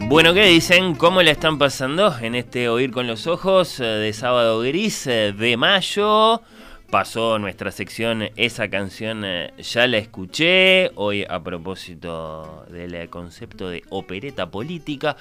Bueno, 0.09 0.33
¿qué 0.33 0.43
dicen? 0.47 0.95
¿Cómo 0.95 1.21
le 1.21 1.29
están 1.29 1.59
pasando 1.59 2.17
en 2.19 2.33
este 2.33 2.67
Oír 2.67 2.89
con 2.89 3.05
los 3.05 3.27
Ojos 3.27 3.79
eh, 3.79 3.83
de 3.83 4.11
sábado 4.11 4.59
gris 4.61 5.05
eh, 5.05 5.33
de 5.37 5.55
mayo? 5.55 6.41
Pasó 6.89 7.37
nuestra 7.37 7.69
sección 7.69 8.27
Esa 8.35 8.71
canción 8.71 9.23
eh, 9.23 9.53
ya 9.59 9.85
la 9.85 9.99
escuché. 9.99 10.89
Hoy 10.95 11.27
a 11.29 11.43
propósito 11.43 12.65
del 12.71 13.07
concepto 13.11 13.69
de 13.69 13.83
opereta 13.89 14.49
política. 14.49 15.15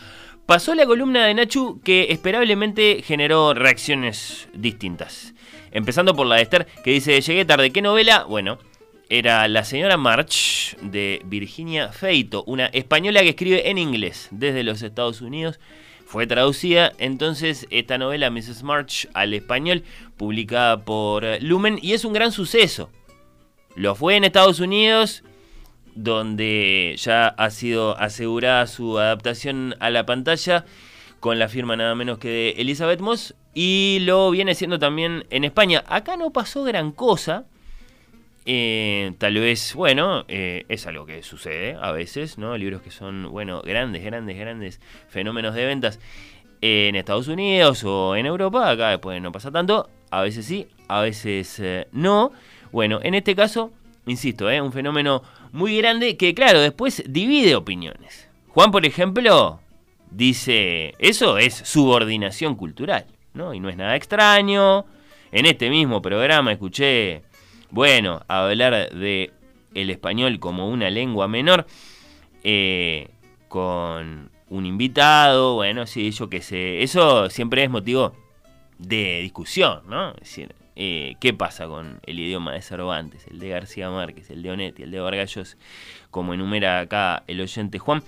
Pasó 0.47 0.75
la 0.75 0.87
columna 0.87 1.27
de 1.27 1.35
Nachu 1.35 1.83
que 1.85 2.07
esperablemente 2.09 3.03
generó 3.05 3.53
reacciones 3.53 4.49
distintas. 4.55 5.35
Empezando 5.71 6.17
por 6.17 6.27
la 6.27 6.37
de 6.37 6.43
Esther 6.43 6.67
que 6.83 6.93
dice, 6.93 7.21
llegué 7.21 7.45
tarde, 7.45 7.73
¿qué 7.73 7.83
novela? 7.83 8.25
Bueno, 8.25 8.59
era 9.11 9.49
la 9.49 9.65
señora 9.65 9.97
March 9.97 10.77
de 10.83 11.23
Virginia 11.25 11.93
Feito, 11.93 12.45
una 12.45 12.67
española 12.67 13.23
que 13.23 13.31
escribe 13.31 13.71
en 13.71 13.79
inglés 13.79 14.29
desde 14.31 14.63
los 14.63 14.83
Estados 14.83 15.23
Unidos. 15.23 15.59
Fue 16.05 16.27
traducida 16.27 16.93
entonces 16.99 17.67
esta 17.71 17.97
novela 17.97 18.31
Mrs. 18.31 18.63
March 18.63 19.09
al 19.15 19.33
español, 19.33 19.83
publicada 20.17 20.85
por 20.85 21.25
Lumen, 21.43 21.79
y 21.81 21.93
es 21.93 22.05
un 22.05 22.13
gran 22.13 22.33
suceso. 22.33 22.91
Lo 23.77 23.95
fue 23.95 24.17
en 24.17 24.25
Estados 24.25 24.61
Unidos, 24.61 25.23
donde 25.95 26.95
ya 26.99 27.29
ha 27.29 27.51
sido 27.51 27.99
asegurada 27.99 28.67
su 28.67 28.99
adaptación 28.99 29.75
a 29.81 29.91
la 29.91 30.05
pantalla 30.05 30.65
con 31.21 31.39
la 31.39 31.49
firma 31.49 31.77
nada 31.77 31.95
menos 31.95 32.19
que 32.19 32.29
de 32.29 32.51
Elizabeth 32.59 33.01
Moss, 33.01 33.35
y 33.55 33.99
lo 34.03 34.31
viene 34.31 34.55
siendo 34.55 34.79
también 34.79 35.25
en 35.31 35.45
España. 35.45 35.83
Acá 35.89 36.17
no 36.17 36.31
pasó 36.31 36.63
gran 36.63 36.93
cosa 36.93 37.47
eh, 38.51 39.13
tal 39.19 39.35
vez, 39.35 39.75
bueno, 39.75 40.25
eh, 40.27 40.65
es 40.71 40.87
algo 40.87 41.05
que 41.05 41.23
sucede 41.23 41.77
a 41.79 41.93
veces, 41.93 42.39
¿no? 42.39 42.57
Libros 42.57 42.81
que 42.81 42.91
son, 42.91 43.31
bueno, 43.31 43.61
grandes, 43.61 44.03
grandes, 44.03 44.39
grandes 44.39 44.81
fenómenos 45.11 45.55
de 45.55 45.67
ventas 45.67 46.01
en 46.63 46.97
Estados 46.97 47.29
Unidos 47.29 47.85
o 47.85 48.17
en 48.17 48.25
Europa, 48.25 48.71
acá 48.71 48.89
después 48.89 49.21
no 49.21 49.33
pasa 49.33 49.51
tanto, 49.51 49.91
a 50.11 50.23
veces 50.23 50.47
sí, 50.47 50.67
a 50.89 51.03
veces 51.03 51.61
eh, 51.61 51.89
no. 51.93 52.33
Bueno, 52.73 53.01
en 53.03 53.13
este 53.13 53.37
caso, 53.37 53.71
insisto, 54.07 54.47
un 54.47 54.73
fenómeno 54.73 55.23
muy 55.53 55.77
grande 55.77 56.17
que, 56.17 56.33
claro, 56.33 56.63
después 56.63 57.03
divide 57.07 57.55
opiniones. 57.55 58.31
Juan, 58.49 58.71
por 58.71 58.87
ejemplo, 58.87 59.61
dice, 60.11 60.95
eso 60.99 61.37
es 61.37 61.53
subordinación 61.53 62.55
cultural, 62.55 63.05
¿no? 63.35 63.53
Y 63.53 63.61
no 63.61 63.69
es 63.69 63.77
nada 63.77 63.95
extraño. 63.95 64.87
En 65.33 65.45
este 65.45 65.69
mismo 65.69 66.01
programa 66.01 66.53
escuché 66.53 67.28
bueno, 67.71 68.23
hablar 68.29 68.91
de 68.91 69.33
el 69.75 69.91
español 69.91 70.39
como 70.41 70.69
una 70.69 70.91
lengua 70.91 71.29
menor 71.29 71.67
eh, 72.43 73.09
con 73.49 74.31
un 74.49 74.67
invitado, 74.67 75.55
bueno, 75.55 75.87
sí, 75.87 76.11
yo 76.11 76.29
qué 76.29 76.41
sé, 76.41 76.83
eso 76.83 77.29
siempre 77.31 77.65
es 77.65 77.71
motivo 77.71 78.15
de 78.79 79.21
discusión, 79.21 79.83
¿no? 79.89 80.11
Es 80.13 80.21
decir, 80.21 80.55
eh, 80.77 81.17
¿qué 81.21 81.35
pasa 81.35 81.67
con 81.67 82.01
el 82.07 82.21
idioma 82.21 82.53
de 82.53 82.63
Cervantes, 82.63 83.27
el 83.27 83.41
de 83.41 83.49
García 83.49 83.91
Márquez, 83.91 84.31
el 84.31 84.43
de 84.43 84.51
Onetti, 84.51 84.85
el 84.85 84.91
de 84.91 85.01
Vargallos, 85.01 85.57
como 86.11 86.35
enumera 86.35 86.81
acá 86.81 87.25
el 87.27 87.41
oyente 87.41 87.79
Juan? 87.79 88.03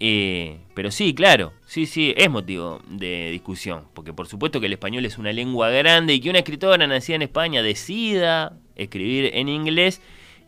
Eh, 0.00 0.58
pero 0.74 0.90
sí, 0.90 1.12
claro, 1.12 1.52
sí, 1.66 1.86
sí, 1.86 2.14
es 2.16 2.30
motivo 2.30 2.80
de 2.88 3.30
discusión, 3.32 3.84
porque 3.94 4.12
por 4.12 4.28
supuesto 4.28 4.60
que 4.60 4.66
el 4.66 4.72
español 4.72 5.04
es 5.04 5.18
una 5.18 5.32
lengua 5.32 5.70
grande 5.70 6.14
y 6.14 6.20
que 6.20 6.30
una 6.30 6.38
escritora 6.38 6.86
nacida 6.86 7.16
en 7.16 7.22
España 7.22 7.62
decida 7.62 8.56
escribir 8.76 9.32
en 9.34 9.48
inglés, 9.48 10.00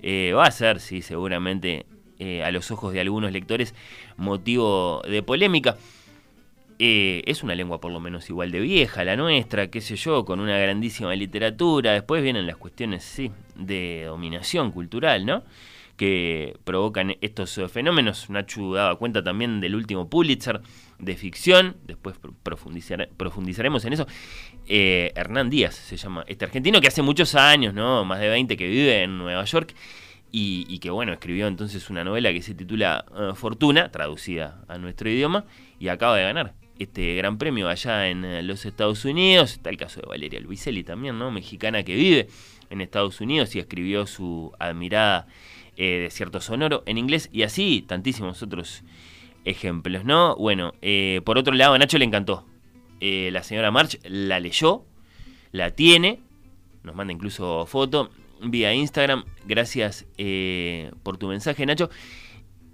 eh, 0.03 0.33
va 0.35 0.45
a 0.45 0.51
ser, 0.51 0.81
sí, 0.81 1.03
seguramente 1.03 1.85
eh, 2.19 2.45
a 2.45 2.51
los 2.53 2.71
ojos 2.71 2.93
de 2.93 3.01
algunos 3.01 3.33
lectores 3.33 3.75
motivo 4.17 5.03
de 5.09 5.23
polémica. 5.23 5.77
Eh, 6.79 7.23
es 7.27 7.43
una 7.43 7.55
lengua 7.55 7.81
por 7.81 7.93
lo 7.93 8.01
menos 8.01 8.29
igual 8.31 8.51
de 8.51 8.61
vieja, 8.61 9.05
la 9.05 9.17
nuestra, 9.17 9.69
qué 9.69 9.81
sé 9.81 9.97
yo, 9.97 10.25
con 10.25 10.41
una 10.41 10.59
grandísima 10.59 11.15
literatura. 11.15 11.93
Después 11.93 12.23
vienen 12.23 12.47
las 12.47 12.57
cuestiones, 12.57 13.05
sí, 13.05 13.31
de 13.55 14.05
dominación 14.07 14.71
cultural, 14.71 15.27
¿no? 15.27 15.43
Que 16.01 16.57
provocan 16.65 17.17
estos 17.21 17.61
fenómenos. 17.71 18.31
Nachu 18.31 18.73
daba 18.73 18.97
cuenta 18.97 19.23
también 19.23 19.61
del 19.61 19.75
último 19.75 20.09
Pulitzer 20.09 20.63
de 20.99 21.15
ficción, 21.15 21.77
después 21.85 22.17
profundizaremos 22.43 23.85
en 23.85 23.93
eso. 23.93 24.07
Eh, 24.67 25.13
Hernán 25.15 25.51
Díaz 25.51 25.75
se 25.75 25.99
llama 25.99 26.25
este 26.27 26.47
argentino 26.47 26.81
que 26.81 26.89
hace 26.89 27.03
muchos 27.03 27.35
años, 27.35 27.75
¿no? 27.75 28.07
Más 28.07 28.19
de 28.19 28.31
20 28.31 28.57
que 28.57 28.67
vive 28.67 29.03
en 29.03 29.19
Nueva 29.19 29.45
York 29.45 29.75
y, 30.33 30.79
que, 30.79 30.89
bueno, 30.89 31.13
escribió 31.13 31.49
entonces 31.49 31.91
una 31.91 32.03
novela 32.03 32.33
que 32.33 32.41
se 32.41 32.55
titula 32.55 33.05
eh, 33.15 33.33
Fortuna, 33.35 33.91
traducida 33.91 34.65
a 34.69 34.79
nuestro 34.79 35.11
idioma, 35.11 35.45
y 35.79 35.89
acaba 35.89 36.17
de 36.17 36.23
ganar 36.23 36.55
este 36.79 37.15
gran 37.17 37.37
premio 37.37 37.69
allá 37.69 38.09
en 38.09 38.25
eh, 38.25 38.43
los 38.43 38.65
Estados 38.65 39.05
Unidos. 39.05 39.53
Está 39.53 39.69
el 39.69 39.77
caso 39.77 40.01
de 40.01 40.07
Valeria 40.07 40.41
Luiselli 40.41 40.83
también, 40.83 41.19
¿no? 41.19 41.31
Mexicana 41.31 41.83
que 41.83 41.95
vive 41.95 42.29
en 42.71 42.81
Estados 42.81 43.21
Unidos 43.21 43.55
y 43.55 43.59
escribió 43.59 44.07
su 44.07 44.53
admirada 44.59 45.27
Desierto 45.85 46.41
Sonoro 46.41 46.83
en 46.87 46.99
inglés 46.99 47.29
y 47.33 47.43
así 47.43 47.85
tantísimos 47.87 48.43
otros 48.43 48.83
ejemplos, 49.45 50.05
¿no? 50.05 50.37
Bueno, 50.37 50.75
por 51.25 51.39
otro 51.39 51.55
lado, 51.55 51.75
a 51.75 51.79
Nacho 51.79 51.99
le 51.99 52.05
encantó 52.05 52.47
eh, 53.01 53.31
la 53.33 53.43
señora 53.43 53.71
March 53.71 53.99
la 54.05 54.41
leyó, 54.41 54.85
la 55.53 55.71
tiene, 55.71 56.21
nos 56.83 56.95
manda 56.95 57.13
incluso 57.13 57.67
foto 57.67 58.11
vía 58.43 58.75
Instagram. 58.75 59.25
Gracias 59.47 60.07
eh, 60.19 60.91
por 61.03 61.17
tu 61.17 61.29
mensaje, 61.29 61.65
Nacho. 61.65 61.91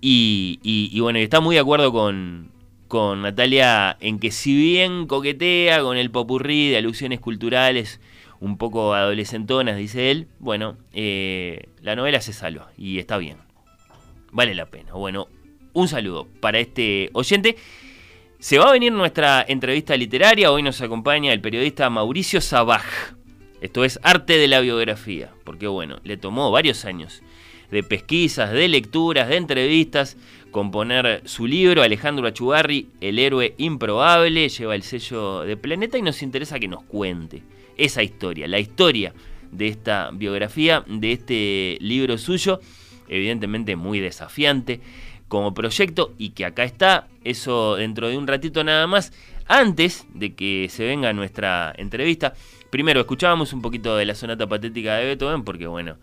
Y, 0.00 1.00
bueno, 1.00 1.18
está 1.18 1.40
muy 1.40 1.56
de 1.56 1.60
acuerdo 1.60 1.92
con, 1.92 2.50
con 2.86 3.22
Natalia 3.22 3.96
en 4.00 4.18
que 4.20 4.30
si 4.30 4.54
bien 4.54 5.06
coquetea 5.06 5.80
con 5.80 5.96
el 5.96 6.10
popurrí 6.10 6.68
de 6.68 6.76
alusiones 6.76 7.18
culturales 7.18 8.00
un 8.40 8.58
poco 8.58 8.94
adolescentonas, 8.94 9.76
dice 9.76 10.10
él, 10.10 10.28
bueno, 10.38 10.76
eh, 10.92 11.68
la 11.80 11.96
novela 11.96 12.20
se 12.20 12.32
salva 12.32 12.70
y 12.76 12.98
está 12.98 13.18
bien. 13.18 13.38
Vale 14.32 14.54
la 14.54 14.66
pena. 14.66 14.92
Bueno, 14.92 15.28
un 15.72 15.88
saludo 15.88 16.26
para 16.40 16.58
este 16.58 17.10
oyente. 17.12 17.56
Se 18.38 18.58
va 18.58 18.68
a 18.68 18.72
venir 18.72 18.92
nuestra 18.92 19.44
entrevista 19.48 19.96
literaria. 19.96 20.52
Hoy 20.52 20.62
nos 20.62 20.80
acompaña 20.82 21.32
el 21.32 21.40
periodista 21.40 21.88
Mauricio 21.88 22.40
Sabaj. 22.40 22.84
Esto 23.60 23.84
es 23.84 23.98
arte 24.02 24.36
de 24.36 24.48
la 24.48 24.60
biografía, 24.60 25.32
porque 25.44 25.66
bueno, 25.66 25.98
le 26.04 26.18
tomó 26.18 26.50
varios 26.50 26.84
años 26.84 27.22
de 27.70 27.82
pesquisas, 27.82 28.52
de 28.52 28.68
lecturas, 28.68 29.28
de 29.28 29.36
entrevistas, 29.36 30.16
componer 30.50 31.22
su 31.24 31.46
libro, 31.46 31.82
Alejandro 31.82 32.26
Achugarri, 32.26 32.90
El 33.00 33.18
héroe 33.18 33.54
improbable, 33.56 34.48
lleva 34.48 34.74
el 34.74 34.82
sello 34.82 35.40
de 35.40 35.56
Planeta 35.56 35.98
y 35.98 36.02
nos 36.02 36.22
interesa 36.22 36.58
que 36.58 36.68
nos 36.68 36.84
cuente 36.84 37.42
esa 37.76 38.02
historia, 38.02 38.48
la 38.48 38.58
historia 38.58 39.12
de 39.52 39.68
esta 39.68 40.10
biografía, 40.12 40.84
de 40.86 41.12
este 41.12 41.78
libro 41.80 42.18
suyo, 42.18 42.60
evidentemente 43.08 43.76
muy 43.76 44.00
desafiante 44.00 44.80
como 45.28 45.54
proyecto 45.54 46.14
y 46.18 46.30
que 46.30 46.44
acá 46.44 46.64
está, 46.64 47.08
eso 47.24 47.76
dentro 47.76 48.08
de 48.08 48.16
un 48.16 48.26
ratito 48.26 48.62
nada 48.64 48.86
más, 48.86 49.12
antes 49.46 50.06
de 50.14 50.34
que 50.34 50.68
se 50.70 50.84
venga 50.84 51.12
nuestra 51.12 51.74
entrevista. 51.76 52.34
Primero, 52.70 53.00
escuchábamos 53.00 53.52
un 53.52 53.62
poquito 53.62 53.96
de 53.96 54.04
la 54.04 54.14
sonata 54.14 54.46
patética 54.46 54.96
de 54.96 55.06
Beethoven 55.06 55.44
porque 55.44 55.66
bueno, 55.66 55.96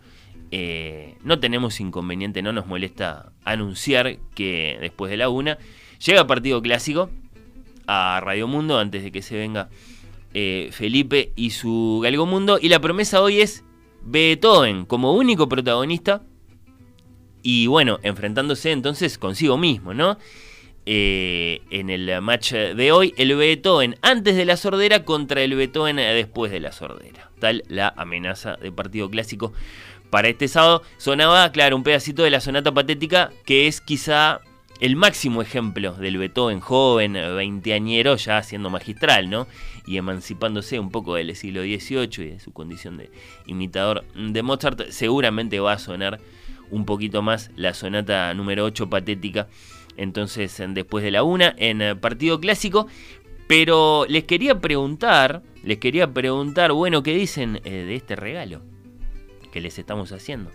eh, 0.51 1.15
no 1.23 1.39
tenemos 1.39 1.79
inconveniente, 1.79 2.41
no 2.41 2.53
nos 2.53 2.67
molesta 2.67 3.31
anunciar 3.43 4.17
que 4.35 4.77
después 4.81 5.09
de 5.09 5.17
la 5.17 5.29
una 5.29 5.57
llega 6.05 6.27
partido 6.27 6.61
clásico 6.61 7.09
a 7.87 8.19
Radio 8.21 8.47
Mundo 8.47 8.77
antes 8.79 9.03
de 9.03 9.11
que 9.11 9.21
se 9.21 9.35
venga 9.35 9.69
eh, 10.33 10.69
Felipe 10.71 11.31
y 11.35 11.51
su 11.51 11.99
Galgo 12.03 12.25
Mundo. 12.25 12.57
Y 12.61 12.69
la 12.69 12.79
promesa 12.79 13.21
hoy 13.21 13.41
es 13.41 13.63
Beethoven 14.01 14.85
como 14.85 15.13
único 15.13 15.47
protagonista. 15.47 16.23
Y 17.41 17.67
bueno, 17.67 17.99
enfrentándose 18.03 18.71
entonces 18.71 19.17
consigo 19.17 19.57
mismo, 19.57 19.93
¿no? 19.93 20.17
Eh, 20.85 21.61
en 21.69 21.89
el 21.89 22.21
match 22.21 22.53
de 22.53 22.91
hoy, 22.91 23.13
el 23.17 23.35
Beethoven 23.35 23.95
antes 24.01 24.35
de 24.35 24.45
la 24.45 24.57
sordera 24.57 25.05
contra 25.05 25.41
el 25.41 25.55
Beethoven 25.55 25.97
después 25.97 26.51
de 26.51 26.59
la 26.59 26.71
sordera. 26.71 27.31
Tal 27.39 27.63
la 27.67 27.93
amenaza 27.95 28.57
de 28.57 28.71
partido 28.71 29.09
clásico 29.09 29.53
para 30.09 30.29
este 30.29 30.47
sábado. 30.47 30.83
Sonaba, 30.97 31.51
claro, 31.51 31.75
un 31.75 31.83
pedacito 31.83 32.23
de 32.23 32.29
la 32.29 32.39
sonata 32.39 32.73
patética 32.73 33.31
que 33.45 33.67
es 33.67 33.81
quizá 33.81 34.41
el 34.79 34.95
máximo 34.95 35.41
ejemplo 35.41 35.93
del 35.93 36.17
Beethoven 36.17 36.59
joven, 36.59 37.13
veinteañero, 37.13 38.15
ya 38.15 38.41
siendo 38.43 38.69
magistral, 38.69 39.29
¿no? 39.29 39.47
Y 39.85 39.97
emancipándose 39.97 40.79
un 40.79 40.89
poco 40.89 41.15
del 41.15 41.35
siglo 41.35 41.61
XVIII 41.61 42.09
y 42.25 42.29
de 42.31 42.39
su 42.39 42.51
condición 42.51 42.97
de 42.97 43.11
imitador 43.45 44.03
de 44.15 44.43
Mozart, 44.43 44.89
seguramente 44.89 45.59
va 45.59 45.73
a 45.73 45.79
sonar 45.79 46.19
un 46.69 46.85
poquito 46.85 47.21
más 47.21 47.51
la 47.55 47.73
sonata 47.73 48.33
número 48.33 48.65
8 48.65 48.89
patética, 48.89 49.47
entonces 49.95 50.61
después 50.69 51.03
de 51.03 51.11
la 51.11 51.23
una, 51.23 51.53
en 51.57 51.99
partido 51.99 52.39
clásico. 52.39 52.87
Pero 53.47 54.05
les 54.07 54.23
quería 54.23 54.59
preguntar, 54.59 55.43
les 55.63 55.77
quería 55.77 56.11
preguntar, 56.11 56.71
bueno, 56.71 57.03
¿qué 57.03 57.13
dicen 57.13 57.59
eh, 57.65 57.71
de 57.71 57.95
este 57.95 58.15
regalo 58.15 58.61
que 59.51 59.61
les 59.61 59.77
estamos 59.77 60.11
haciendo? 60.11 60.49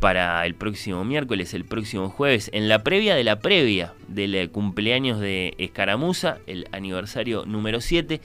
Para 0.00 0.46
el 0.46 0.54
próximo 0.54 1.04
miércoles, 1.04 1.54
el 1.54 1.64
próximo 1.64 2.08
jueves, 2.08 2.50
en 2.52 2.68
la 2.68 2.84
previa 2.84 3.14
de 3.14 3.24
la 3.24 3.40
previa 3.40 3.94
del 4.06 4.34
eh, 4.34 4.48
cumpleaños 4.48 5.18
de 5.18 5.54
Escaramuza, 5.58 6.38
el 6.46 6.68
aniversario 6.72 7.44
número 7.46 7.80
7 7.80 8.20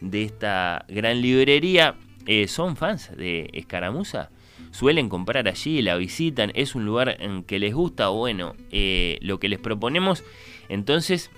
de 0.00 0.22
esta 0.22 0.86
gran 0.88 1.20
librería. 1.20 1.96
Eh, 2.26 2.48
¿Son 2.48 2.76
fans 2.76 3.10
de 3.16 3.50
Escaramuza? 3.52 4.30
Suelen 4.70 5.08
comprar 5.08 5.48
allí, 5.48 5.82
la 5.82 5.96
visitan, 5.96 6.50
es 6.54 6.74
un 6.74 6.84
lugar 6.84 7.16
en 7.20 7.42
que 7.42 7.58
les 7.58 7.74
gusta. 7.74 8.08
Bueno, 8.08 8.54
eh, 8.70 9.18
lo 9.20 9.38
que 9.38 9.48
les 9.48 9.58
proponemos 9.58 10.24
entonces 10.68 11.30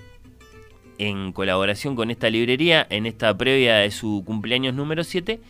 en 0.98 1.32
colaboración 1.32 1.96
con 1.96 2.10
esta 2.10 2.28
librería, 2.28 2.86
en 2.90 3.06
esta 3.06 3.36
previa 3.36 3.76
de 3.76 3.90
su 3.90 4.22
cumpleaños 4.26 4.74
número 4.74 5.02
7, 5.02 5.40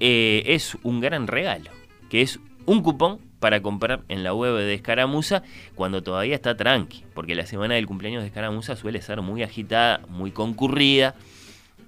es 0.00 0.76
un 0.82 1.00
gran 1.00 1.28
regalo, 1.28 1.70
que 2.10 2.22
es 2.22 2.40
un 2.66 2.82
cupón 2.82 3.20
para 3.42 3.60
comprar 3.60 4.04
en 4.08 4.22
la 4.22 4.32
web 4.32 4.54
de 4.54 4.72
Escaramuza 4.72 5.42
cuando 5.74 6.00
todavía 6.00 6.36
está 6.36 6.56
tranqui, 6.56 7.04
porque 7.12 7.34
la 7.34 7.44
semana 7.44 7.74
del 7.74 7.88
cumpleaños 7.88 8.22
de 8.22 8.28
Escaramuza 8.28 8.76
suele 8.76 9.02
ser 9.02 9.20
muy 9.20 9.42
agitada, 9.42 10.00
muy 10.08 10.30
concurrida, 10.30 11.16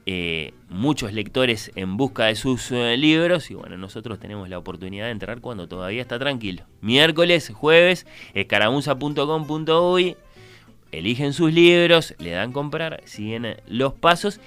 eh, 0.05 0.53
muchos 0.69 1.13
lectores 1.13 1.71
en 1.77 1.97
busca 1.97 2.25
de 2.25 2.35
sus 2.35 2.73
eh, 2.73 2.97
libros 2.97 3.53
y 3.53 3.55
bueno, 3.55 3.79
nosotros 3.79 4.19
tenemos 4.19 4.49
la 4.49 4.59
oportunidad 4.59 5.05
de 5.05 5.13
entrar 5.13 5.41
cuando 5.41 5.69
todavía 5.69 6.03
está 6.03 6.19
tranquilo. 6.19 6.65
Miércoles, 6.81 7.53
jueves, 7.55 8.05
escaramuza.com.uy, 8.35 10.17
eligen 10.91 11.33
sus 11.33 11.53
libros, 11.53 12.17
le 12.19 12.33
dan 12.33 12.51
comprar, 12.51 13.01
siguen 13.05 13.59
los 13.69 13.95
pasos 13.95 14.41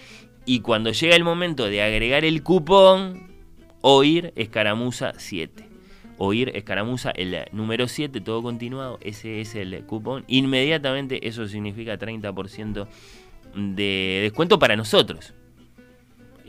y 0.46 0.60
cuando 0.60 0.92
llega 0.92 1.16
el 1.16 1.24
momento 1.24 1.68
de 1.68 1.82
agregar 1.82 2.26
el 2.26 2.44
cupón, 2.44 3.32
oír 3.80 4.34
Escaramuza 4.36 5.14
7 5.18 5.67
oír 6.18 6.52
escaramuza, 6.56 7.12
el 7.12 7.46
número 7.52 7.88
7, 7.88 8.22
todo 8.22 8.42
continuado, 8.42 8.98
ese 9.02 9.42
es 9.42 9.56
el 9.56 9.84
cupón. 9.86 10.24
Inmediatamente 10.28 11.28
eso 11.28 11.48
significa 11.48 11.98
30% 11.98 12.88
de 13.56 14.20
descuento 14.24 14.60
para 14.60 14.76
nosotros. 14.76 15.34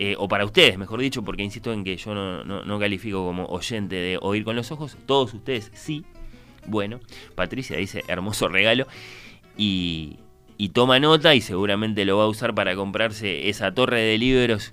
Eh, 0.01 0.15
o 0.17 0.29
para 0.29 0.45
ustedes, 0.45 0.79
mejor 0.79 1.01
dicho, 1.01 1.25
porque 1.25 1.43
insisto 1.43 1.73
en 1.73 1.83
que 1.83 1.97
yo 1.97 2.15
no, 2.15 2.79
califico 2.79 3.25
como 3.25 3.47
oyente 3.47 3.97
de 3.97 4.19
oír 4.23 4.45
con 4.45 4.55
los 4.55 4.71
ojos, 4.71 4.97
todos 5.07 5.35
ustedes 5.35 5.73
sí. 5.75 6.05
Bueno, 6.67 7.01
Patricia 7.35 7.77
dice 7.77 8.05
hermoso 8.07 8.47
regalo 8.49 8.87
y, 9.57 10.19
y 10.57 10.69
toma 10.69 11.01
nota 11.01 11.35
y 11.35 11.41
seguramente 11.41 12.05
lo 12.05 12.19
va 12.19 12.25
a 12.25 12.29
usar 12.29 12.55
para 12.55 12.77
comprarse 12.77 13.49
esa 13.49 13.75
torre 13.75 14.03
de 14.03 14.19
libros 14.19 14.73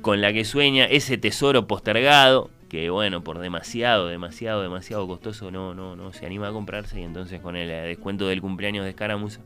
con 0.00 0.22
la 0.22 0.32
que 0.32 0.44
sueña, 0.44 0.84
ese 0.84 1.18
tesoro 1.18 1.66
postergado, 1.66 2.50
que 2.68 2.90
bueno, 2.90 3.22
por 3.22 3.38
demasiado, 3.38 4.08
demasiado, 4.08 4.62
demasiado 4.62 5.06
costoso 5.06 5.50
no, 5.50 5.74
no, 5.74 5.96
no 5.96 6.12
se 6.12 6.26
anima 6.26 6.48
a 6.48 6.52
comprarse 6.52 7.00
y 7.00 7.04
entonces 7.04 7.40
con 7.40 7.56
el 7.56 7.68
descuento 7.68 8.26
del 8.26 8.40
cumpleaños 8.40 8.84
de 8.84 8.90
Escaramuza, 8.90 9.40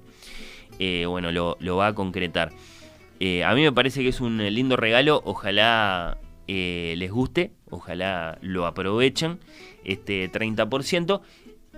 eh, 0.78 1.04
bueno, 1.06 1.32
lo, 1.32 1.76
va 1.76 1.88
a 1.88 1.94
concretar. 1.94 2.52
Eh, 3.18 3.44
a 3.44 3.54
mí 3.54 3.62
me 3.62 3.72
parece 3.72 4.02
que 4.02 4.08
es 4.08 4.20
un 4.20 4.38
lindo 4.38 4.76
regalo, 4.76 5.20
ojalá 5.24 6.18
eh, 6.48 6.94
les 6.96 7.10
guste, 7.10 7.52
ojalá 7.68 8.38
lo 8.40 8.66
aprovechen, 8.66 9.40
este 9.84 10.30
30%. 10.30 11.20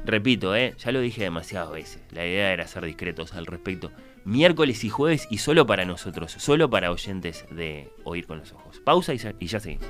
Repito, 0.05 0.57
ya 0.57 0.93
lo 0.93 1.01
dije 1.01 1.23
demasiadas 1.23 1.71
veces, 1.71 2.03
la 2.11 2.27
idea 2.27 2.53
era 2.53 2.67
ser 2.67 2.85
discretos 2.85 3.35
al 3.35 3.47
respecto. 3.47 3.93
Miércoles 4.25 4.85
y 4.85 4.89
jueves 4.89 5.27
y 5.31 5.39
solo 5.39 5.67
para 5.67 5.85
nosotros, 5.85 6.33
solo 6.33 6.71
para 6.71 6.93
oyentes 6.93 7.45
de 7.51 7.89
Oír 8.05 8.27
con 8.27 8.39
los 8.39 8.53
Ojos. 8.53 8.81
Pausa 8.81 9.15
y 9.15 9.19
ya, 9.19 9.35
y 9.39 9.47
ya 9.47 9.59
seguimos. 9.59 9.89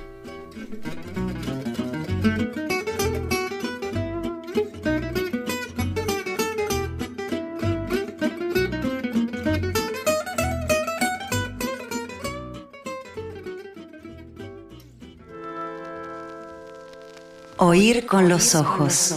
Oír 17.57 18.05
con 18.05 18.27
los 18.29 18.55
ojos. 18.55 19.15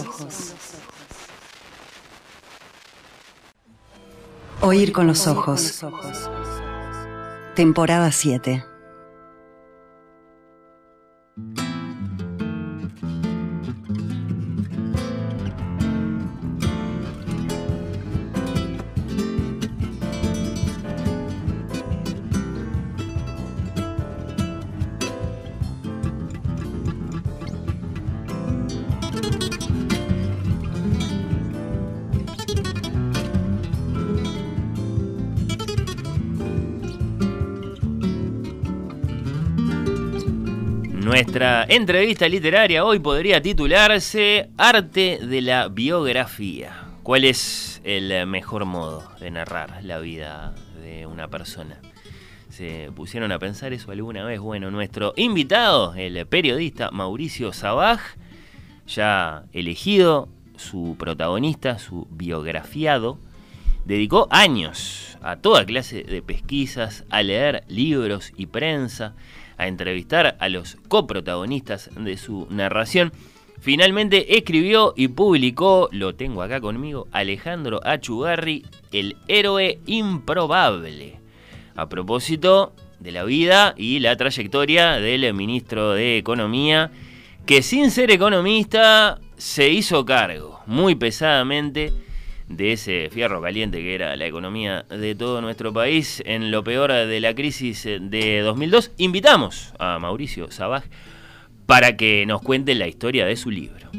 Oír 4.61 4.91
con 4.93 5.05
los 5.05 5.27
ojos. 5.27 5.83
Temporada 7.55 8.11
7. 8.11 8.76
Entrevista 41.77 42.27
literaria 42.27 42.83
hoy 42.83 42.97
podría 42.97 43.39
titularse 43.39 44.49
Arte 44.57 45.19
de 45.21 45.41
la 45.41 45.67
biografía. 45.67 46.87
¿Cuál 47.03 47.23
es 47.23 47.81
el 47.83 48.25
mejor 48.25 48.65
modo 48.65 49.07
de 49.19 49.29
narrar 49.29 49.83
la 49.83 49.99
vida 49.99 50.55
de 50.81 51.05
una 51.05 51.27
persona? 51.27 51.79
¿Se 52.49 52.91
pusieron 52.95 53.31
a 53.31 53.37
pensar 53.37 53.73
eso 53.73 53.91
alguna 53.91 54.25
vez? 54.25 54.39
Bueno, 54.39 54.71
nuestro 54.71 55.13
invitado, 55.17 55.93
el 55.93 56.25
periodista 56.25 56.89
Mauricio 56.89 57.53
Sabaj, 57.53 57.99
ya 58.87 59.43
elegido 59.53 60.29
su 60.55 60.95
protagonista, 60.97 61.77
su 61.77 62.07
biografiado, 62.09 63.19
dedicó 63.85 64.27
años 64.31 65.19
a 65.21 65.35
toda 65.35 65.63
clase 65.63 66.03
de 66.03 66.23
pesquisas, 66.23 67.05
a 67.11 67.21
leer 67.21 67.63
libros 67.67 68.33
y 68.35 68.47
prensa, 68.47 69.13
a 69.57 69.67
entrevistar 69.67 70.37
a 70.39 70.49
los 70.49 70.77
coprotagonistas 70.87 71.89
de 71.95 72.17
su 72.17 72.47
narración. 72.49 73.11
Finalmente 73.59 74.37
escribió 74.37 74.93
y 74.95 75.07
publicó, 75.07 75.89
lo 75.91 76.15
tengo 76.15 76.41
acá 76.41 76.61
conmigo, 76.61 77.07
Alejandro 77.11 77.79
Achugarri, 77.83 78.65
El 78.91 79.17
héroe 79.27 79.79
improbable. 79.85 81.19
A 81.75 81.89
propósito 81.89 82.73
de 82.99 83.11
la 83.11 83.23
vida 83.23 83.73
y 83.77 83.99
la 83.99 84.15
trayectoria 84.15 84.93
del 84.93 85.33
ministro 85.33 85.93
de 85.93 86.17
Economía, 86.17 86.91
que 87.45 87.61
sin 87.61 87.91
ser 87.91 88.11
economista 88.11 89.19
se 89.37 89.69
hizo 89.69 90.05
cargo 90.05 90.59
muy 90.65 90.95
pesadamente 90.95 91.93
de 92.47 92.73
ese 92.73 93.09
fierro 93.11 93.41
caliente 93.41 93.79
que 93.79 93.95
era 93.95 94.15
la 94.15 94.25
economía 94.25 94.85
de 94.89 95.15
todo 95.15 95.41
nuestro 95.41 95.73
país 95.73 96.23
en 96.25 96.51
lo 96.51 96.63
peor 96.63 96.91
de 96.91 97.19
la 97.19 97.35
crisis 97.35 97.83
de 97.83 98.41
2002. 98.41 98.91
Invitamos 98.97 99.73
a 99.79 99.99
Mauricio 99.99 100.51
Sabaj 100.51 100.83
para 101.65 101.97
que 101.97 102.25
nos 102.25 102.41
cuente 102.41 102.73
la 102.75 102.87
historia 102.87 103.25
de 103.25 103.35
su 103.35 103.51
libro. 103.51 103.89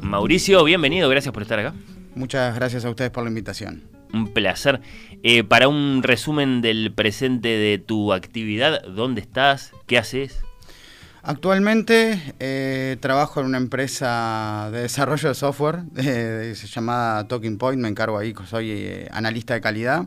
Mauricio, 0.00 0.62
bienvenido, 0.64 1.08
gracias 1.08 1.34
por 1.34 1.42
estar 1.42 1.58
acá. 1.58 1.74
Muchas 2.14 2.54
gracias 2.54 2.84
a 2.84 2.90
ustedes 2.90 3.10
por 3.10 3.24
la 3.24 3.28
invitación. 3.28 3.82
Un 4.14 4.32
placer. 4.32 4.80
Eh, 5.22 5.42
para 5.42 5.68
un 5.68 6.02
resumen 6.02 6.62
del 6.62 6.92
presente 6.94 7.48
de 7.48 7.78
tu 7.78 8.12
actividad, 8.12 8.82
¿dónde 8.84 9.20
estás? 9.20 9.72
¿Qué 9.86 9.98
haces? 9.98 10.45
Actualmente 11.28 12.22
eh, 12.38 12.98
trabajo 13.00 13.40
en 13.40 13.46
una 13.46 13.58
empresa 13.58 14.70
de 14.70 14.82
desarrollo 14.82 15.28
de 15.28 15.34
software, 15.34 15.80
eh, 15.96 16.52
se 16.54 16.68
llama 16.68 17.26
Talking 17.28 17.58
Point, 17.58 17.82
me 17.82 17.88
encargo 17.88 18.16
ahí, 18.16 18.32
soy 18.48 18.70
eh, 18.70 19.08
analista 19.10 19.54
de 19.54 19.60
calidad. 19.60 20.06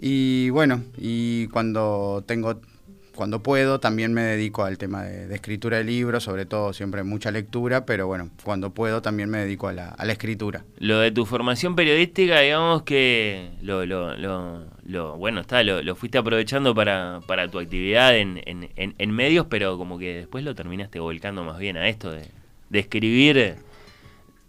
Y 0.00 0.48
bueno, 0.48 0.82
y 0.96 1.46
cuando 1.48 2.24
tengo, 2.26 2.58
cuando 3.14 3.42
puedo, 3.42 3.80
también 3.80 4.12
me 4.12 4.22
dedico 4.22 4.64
al 4.64 4.78
tema 4.78 5.02
de, 5.04 5.26
de 5.26 5.34
escritura 5.34 5.78
de 5.78 5.84
libros, 5.84 6.24
sobre 6.24 6.46
todo 6.46 6.72
siempre 6.72 7.02
mucha 7.02 7.30
lectura, 7.30 7.84
pero 7.86 8.06
bueno, 8.06 8.30
cuando 8.44 8.70
puedo 8.72 9.02
también 9.02 9.28
me 9.30 9.38
dedico 9.38 9.68
a 9.68 9.72
la, 9.72 9.88
a 9.88 10.04
la 10.04 10.12
escritura. 10.12 10.64
Lo 10.78 10.98
de 11.00 11.10
tu 11.10 11.26
formación 11.26 11.74
periodística, 11.76 12.40
digamos 12.40 12.82
que 12.82 13.50
lo, 13.62 13.84
lo, 13.86 14.16
lo, 14.16 14.64
lo- 14.84 15.16
bueno, 15.16 15.40
está, 15.40 15.62
lo, 15.62 15.94
fuiste 15.96 16.18
aprovechando 16.18 16.74
para, 16.74 17.20
para 17.26 17.48
tu 17.48 17.58
actividad 17.58 18.16
en, 18.16 18.40
en- 18.46 18.70
en- 18.76 18.94
en 18.98 19.10
medios, 19.10 19.46
pero 19.50 19.76
como 19.76 19.98
que 19.98 20.14
después 20.14 20.44
lo 20.44 20.54
terminaste 20.54 20.98
volcando 21.00 21.44
más 21.44 21.58
bien 21.58 21.76
a 21.76 21.88
esto 21.88 22.10
de, 22.12 22.22
de 22.70 22.78
escribir 22.78 23.56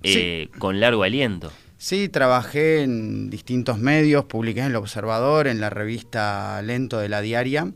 eh, 0.03 0.49
con 0.57 0.79
largo 0.79 1.03
aliento. 1.03 1.51
Sí, 1.77 2.09
trabajé 2.09 2.83
en 2.83 3.29
distintos 3.31 3.79
medios, 3.79 4.25
publiqué 4.25 4.59
en 4.59 4.67
El 4.67 4.75
Observador, 4.75 5.47
en 5.47 5.59
la 5.59 5.69
revista 5.71 6.61
Lento 6.61 6.99
de 6.99 7.09
la 7.09 7.21
Diaria. 7.21 7.71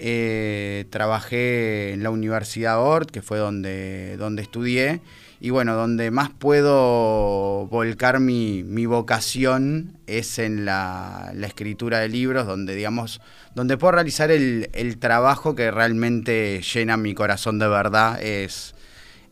Eh, 0.00 0.86
trabajé 0.90 1.92
en 1.92 2.04
la 2.04 2.10
Universidad 2.10 2.80
Ort, 2.80 3.10
que 3.10 3.20
fue 3.20 3.38
donde, 3.38 4.16
donde 4.16 4.42
estudié. 4.42 5.00
Y 5.40 5.50
bueno, 5.50 5.74
donde 5.74 6.10
más 6.10 6.30
puedo 6.30 7.66
volcar 7.66 8.18
mi, 8.18 8.64
mi 8.64 8.86
vocación 8.86 9.96
es 10.06 10.38
en 10.38 10.64
la, 10.64 11.32
la 11.34 11.46
escritura 11.46 11.98
de 12.00 12.08
libros, 12.08 12.46
donde 12.46 12.74
digamos, 12.74 13.20
donde 13.54 13.76
puedo 13.76 13.92
realizar 13.92 14.30
el, 14.30 14.68
el 14.72 14.98
trabajo 14.98 15.54
que 15.54 15.70
realmente 15.70 16.60
llena 16.62 16.96
mi 16.96 17.14
corazón 17.14 17.60
de 17.60 17.68
verdad, 17.68 18.20
es, 18.20 18.74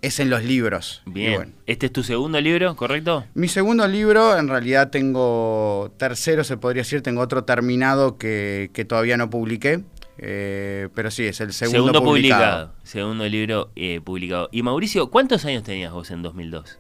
es 0.01 0.21
en 0.21 0.31
los 0.31 0.45
libros. 0.45 1.03
Bien. 1.07 1.35
bueno. 1.35 1.53
Este 1.67 1.87
es 1.87 1.93
tu 1.93 2.05
segundo 2.05 2.41
libro, 2.41 2.77
¿correcto? 2.77 3.25
Mi 3.35 3.49
segundo 3.49 3.87
libro, 3.89 4.39
en 4.39 4.47
realidad 4.47 4.91
tengo 4.91 5.93
tercero, 5.97 6.45
se 6.45 6.57
podría 6.57 6.83
decir, 6.83 7.03
tengo 7.03 7.21
otro 7.21 7.43
terminado 7.43 8.17
que, 8.17 8.71
que 8.73 8.85
todavía 8.85 9.17
no 9.17 9.29
publiqué, 9.29 9.83
eh, 10.19 10.89
pero 10.95 11.11
sí, 11.11 11.25
es 11.27 11.41
el 11.41 11.53
segundo, 11.53 12.03
publicado. 12.03 12.73
Segundo 12.83 13.27
libro 13.29 13.71
eh, 13.77 14.01
publicado. 14.03 14.49
Y 14.53 14.63
Mauricio, 14.63 15.11
¿cuántos 15.11 15.45
años 15.45 15.63
tenías 15.63 15.93
vos 15.93 16.11
en 16.11 16.23
2002? 16.23 16.79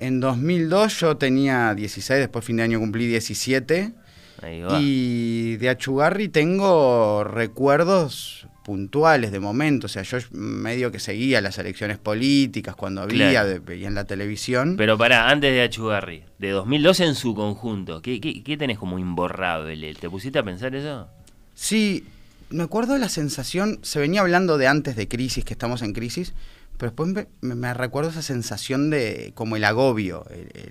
En 0.00 0.20
2002 0.20 1.00
yo 1.00 1.16
tenía 1.16 1.74
16, 1.74 2.20
después 2.20 2.44
fin 2.44 2.56
de 2.56 2.64
año 2.64 2.78
cumplí 2.80 3.06
17, 3.06 3.92
Ahí 4.42 4.60
va. 4.62 4.78
y 4.80 5.56
de 5.58 5.68
Achugarri 5.68 6.28
tengo 6.28 7.22
recuerdos 7.24 8.46
puntuales 8.64 9.32
de 9.32 9.40
momentos, 9.40 9.90
o 9.90 9.94
sea, 9.94 10.02
yo 10.02 10.18
medio 10.32 10.92
que 10.92 11.00
seguía 11.00 11.40
las 11.40 11.58
elecciones 11.58 11.98
políticas 11.98 12.76
cuando 12.76 13.02
había, 13.02 13.30
Claro. 13.30 13.48
de- 13.48 13.58
veía 13.58 13.88
en 13.88 13.94
la 13.94 14.04
televisión. 14.04 14.76
Pero 14.76 14.96
pará, 14.96 15.28
antes 15.30 15.52
de 15.52 15.62
Achugarri, 15.62 16.22
de 16.38 16.50
2002 16.50 17.00
en 17.00 17.14
su 17.16 17.34
conjunto, 17.34 18.02
¿qué, 18.02 18.20
qué, 18.20 18.42
qué 18.44 18.56
tenés 18.56 18.78
como 18.78 18.98
imborrable? 19.00 19.94
¿Te 19.94 20.08
pusiste 20.08 20.38
a 20.38 20.42
pensar 20.44 20.74
eso? 20.76 21.08
Sí, 21.54 22.04
me 22.52 22.62
acuerdo 22.62 22.94
de 22.94 22.98
la 22.98 23.08
sensación, 23.08 23.78
se 23.82 23.98
venía 23.98 24.20
hablando 24.20 24.58
de 24.58 24.66
antes 24.66 24.96
de 24.96 25.08
crisis, 25.08 25.44
que 25.44 25.54
estamos 25.54 25.82
en 25.82 25.92
crisis, 25.92 26.34
pero 26.78 26.90
después 26.90 27.26
me, 27.40 27.74
recuerdo 27.74 28.10
esa 28.10 28.22
sensación 28.22 28.90
de 28.90 29.32
como 29.34 29.56
el 29.56 29.64
agobio, 29.64 30.24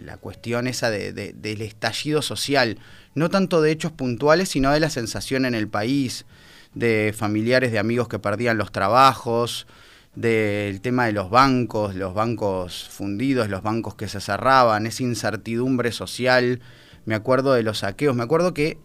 la 0.04 0.18
cuestión 0.18 0.68
esa 0.68 0.90
de- 0.90 1.14
del 1.14 1.62
estallido 1.62 2.22
social, 2.22 2.80
no 3.16 3.30
tanto 3.30 3.62
de 3.62 3.72
hechos 3.72 3.92
puntuales, 3.92 4.50
sino 4.50 4.72
de 4.72 4.80
la 4.80 4.90
sensación 4.90 5.46
en 5.46 5.56
el 5.56 5.68
país, 5.68 6.26
de 6.74 7.14
familiares, 7.16 7.72
de 7.72 7.80
amigos 7.80 8.08
que 8.08 8.20
perdían 8.20 8.58
los 8.58 8.72
trabajos, 8.72 9.68
del 10.16 10.82
tema 10.82 11.06
de 11.06 11.14
los 11.14 11.30
bancos, 11.30 11.96
los 11.96 12.14
bancos 12.14 12.90
fundidos, 12.90 13.50
los 13.50 13.64
bancos 13.64 13.96
que 13.96 14.10
se 14.10 14.20
cerraban, 14.20 14.86
esa 14.86 15.04
incertidumbre 15.04 15.92
social, 15.92 16.60
me 17.06 17.16
acuerdo 17.16 17.54
de 17.54 17.64
los 17.64 17.80
saqueos, 17.80 18.16
me 18.16 18.24
acuerdo 18.24 18.54
que 18.54 18.78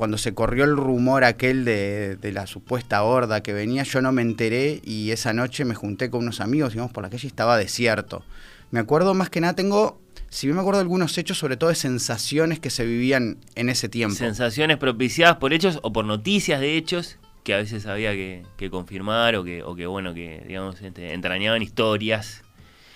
cuando 0.00 0.16
se 0.16 0.32
corrió 0.32 0.64
el 0.64 0.78
rumor 0.78 1.24
aquel 1.24 1.66
de, 1.66 2.16
de 2.16 2.32
la 2.32 2.46
supuesta 2.46 3.02
horda 3.02 3.42
que 3.42 3.52
venía, 3.52 3.82
yo 3.82 4.00
no 4.00 4.12
me 4.12 4.22
enteré 4.22 4.80
y 4.82 5.10
esa 5.10 5.34
noche 5.34 5.66
me 5.66 5.74
junté 5.74 6.08
con 6.08 6.22
unos 6.22 6.40
amigos, 6.40 6.74
íbamos 6.74 6.90
por 6.90 7.02
la 7.02 7.10
calle 7.10 7.26
y 7.26 7.26
estaba 7.26 7.58
desierto. 7.58 8.24
Me 8.70 8.80
acuerdo 8.80 9.12
más 9.12 9.28
que 9.28 9.42
nada, 9.42 9.52
tengo, 9.54 10.00
si 10.30 10.46
bien 10.46 10.54
me 10.56 10.62
acuerdo 10.62 10.78
de 10.78 10.84
algunos 10.84 11.18
hechos, 11.18 11.36
sobre 11.36 11.58
todo 11.58 11.68
de 11.68 11.76
sensaciones 11.76 12.60
que 12.60 12.70
se 12.70 12.86
vivían 12.86 13.36
en 13.56 13.68
ese 13.68 13.90
tiempo. 13.90 14.16
Sensaciones 14.16 14.78
propiciadas 14.78 15.36
por 15.36 15.52
hechos 15.52 15.78
o 15.82 15.92
por 15.92 16.06
noticias 16.06 16.60
de 16.60 16.78
hechos 16.78 17.18
que 17.44 17.52
a 17.52 17.58
veces 17.58 17.84
había 17.84 18.12
que, 18.12 18.42
que 18.56 18.70
confirmar 18.70 19.36
o 19.36 19.44
que, 19.44 19.62
o 19.62 19.76
que, 19.76 19.86
bueno, 19.86 20.14
que, 20.14 20.42
digamos, 20.48 20.80
este, 20.80 21.12
entrañaban 21.12 21.60
historias 21.60 22.42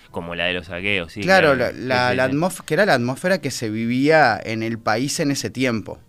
como 0.09 0.33
la 0.33 0.45
de 0.45 0.53
los 0.53 0.65
saqueos, 0.65 1.13
sí. 1.13 1.21
claro, 1.21 1.53
la, 1.55 1.71
la- 1.71 2.23
atmósfera, 2.23 2.65
que 2.65 2.73
era 2.73 2.85
la 2.87 2.93
atmósfera 2.95 3.41
que 3.41 3.51
se 3.51 3.69
vivía 3.69 4.41
en 4.43 4.63
el 4.63 4.79
país 4.79 5.19
en 5.19 5.29
ese 5.29 5.51
tiempo. 5.51 5.99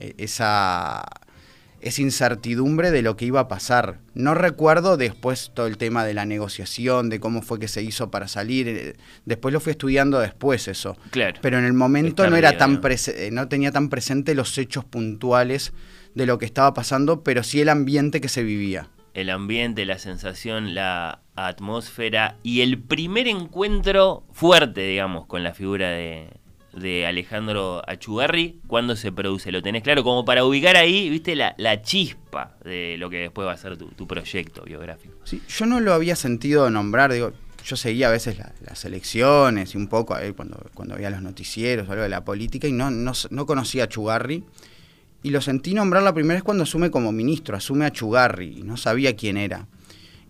E- 0.00 0.14
Esa, 0.18 1.04
esa 1.80 2.00
incertidumbre 2.02 2.90
de 2.90 3.02
lo 3.02 3.16
que 3.16 3.26
iba 3.26 3.40
a 3.40 3.48
pasar. 3.48 3.98
No 4.14 4.34
recuerdo 4.34 4.96
después 4.96 5.50
todo 5.54 5.66
el 5.66 5.76
tema 5.76 6.04
de 6.04 6.14
la 6.14 6.24
negociación, 6.24 7.10
de 7.10 7.20
cómo 7.20 7.42
fue 7.42 7.58
que 7.58 7.68
se 7.68 7.82
hizo 7.82 8.10
para 8.10 8.26
salir. 8.28 8.68
eh, 8.68 8.94
Después 9.26 9.52
lo 9.52 9.60
fui 9.60 9.72
estudiando 9.72 10.18
después 10.20 10.66
eso. 10.68 10.96
Claro. 11.10 11.38
Pero 11.42 11.58
en 11.58 11.64
el 11.64 11.74
momento 11.74 12.28
no 12.30 12.36
era 12.36 12.56
tan 12.56 12.80
eh, 12.84 13.28
no 13.32 13.48
tenía 13.48 13.70
tan 13.72 13.88
presente 13.90 14.34
los 14.34 14.56
hechos 14.58 14.84
puntuales 14.84 15.72
de 16.14 16.26
lo 16.26 16.38
que 16.38 16.46
estaba 16.46 16.72
pasando, 16.74 17.22
pero 17.22 17.42
sí 17.42 17.60
el 17.60 17.68
ambiente 17.68 18.20
que 18.20 18.28
se 18.28 18.42
vivía. 18.42 18.88
el 19.14 19.30
ambiente, 19.30 19.84
la 19.84 19.98
sensación, 19.98 20.74
la 20.74 21.20
atmósfera 21.36 22.36
y 22.42 22.60
el 22.62 22.78
primer 22.80 23.26
encuentro 23.28 24.24
fuerte, 24.32 24.80
digamos, 24.82 25.26
con 25.26 25.42
la 25.42 25.54
figura 25.54 25.88
de, 25.90 26.28
de 26.76 27.06
Alejandro 27.06 27.82
Achugarri, 27.88 28.58
¿cuándo 28.66 28.96
se 28.96 29.12
produce? 29.12 29.52
¿Lo 29.52 29.62
tenés 29.62 29.82
claro? 29.82 30.02
Como 30.04 30.24
para 30.24 30.44
ubicar 30.44 30.76
ahí, 30.76 31.08
viste, 31.10 31.34
la, 31.36 31.54
la 31.58 31.82
chispa 31.82 32.56
de 32.64 32.96
lo 32.98 33.10
que 33.10 33.18
después 33.18 33.46
va 33.46 33.52
a 33.52 33.56
ser 33.56 33.76
tu, 33.76 34.06
proyecto 34.06 34.62
biográfico. 34.64 35.14
Sí, 35.24 35.40
yo 35.48 35.66
no 35.66 35.80
lo 35.80 35.92
había 35.94 36.16
sentido 36.16 36.68
nombrar, 36.70 37.12
digo, 37.12 37.32
yo 37.64 37.76
seguía 37.76 38.08
a 38.08 38.10
veces 38.10 38.38
la- 38.38 38.52
las 38.66 38.84
elecciones 38.84 39.74
y 39.74 39.78
un 39.78 39.88
poco 39.88 40.14
a 40.14 40.20
cuando, 40.34 40.58
cuando 40.74 40.96
veía 40.96 41.10
los 41.10 41.22
noticieros 41.22 41.88
algo 41.88 42.02
de 42.02 42.08
la 42.08 42.24
política 42.24 42.68
y 42.68 42.72
no, 42.72 42.90
no, 42.90 43.12
no 43.30 43.46
conocía 43.46 43.84
a 43.84 43.88
Chugarri. 43.88 44.44
Y 45.22 45.30
lo 45.30 45.40
sentí 45.40 45.72
nombrar 45.72 46.02
la 46.02 46.12
primera 46.12 46.34
vez 46.34 46.42
cuando 46.42 46.64
asume 46.64 46.90
como 46.90 47.10
ministro, 47.10 47.56
asume 47.56 47.86
a 47.86 47.90
Chugarri 47.90 48.62
no 48.62 48.76
sabía 48.76 49.16
quién 49.16 49.38
era. 49.38 49.66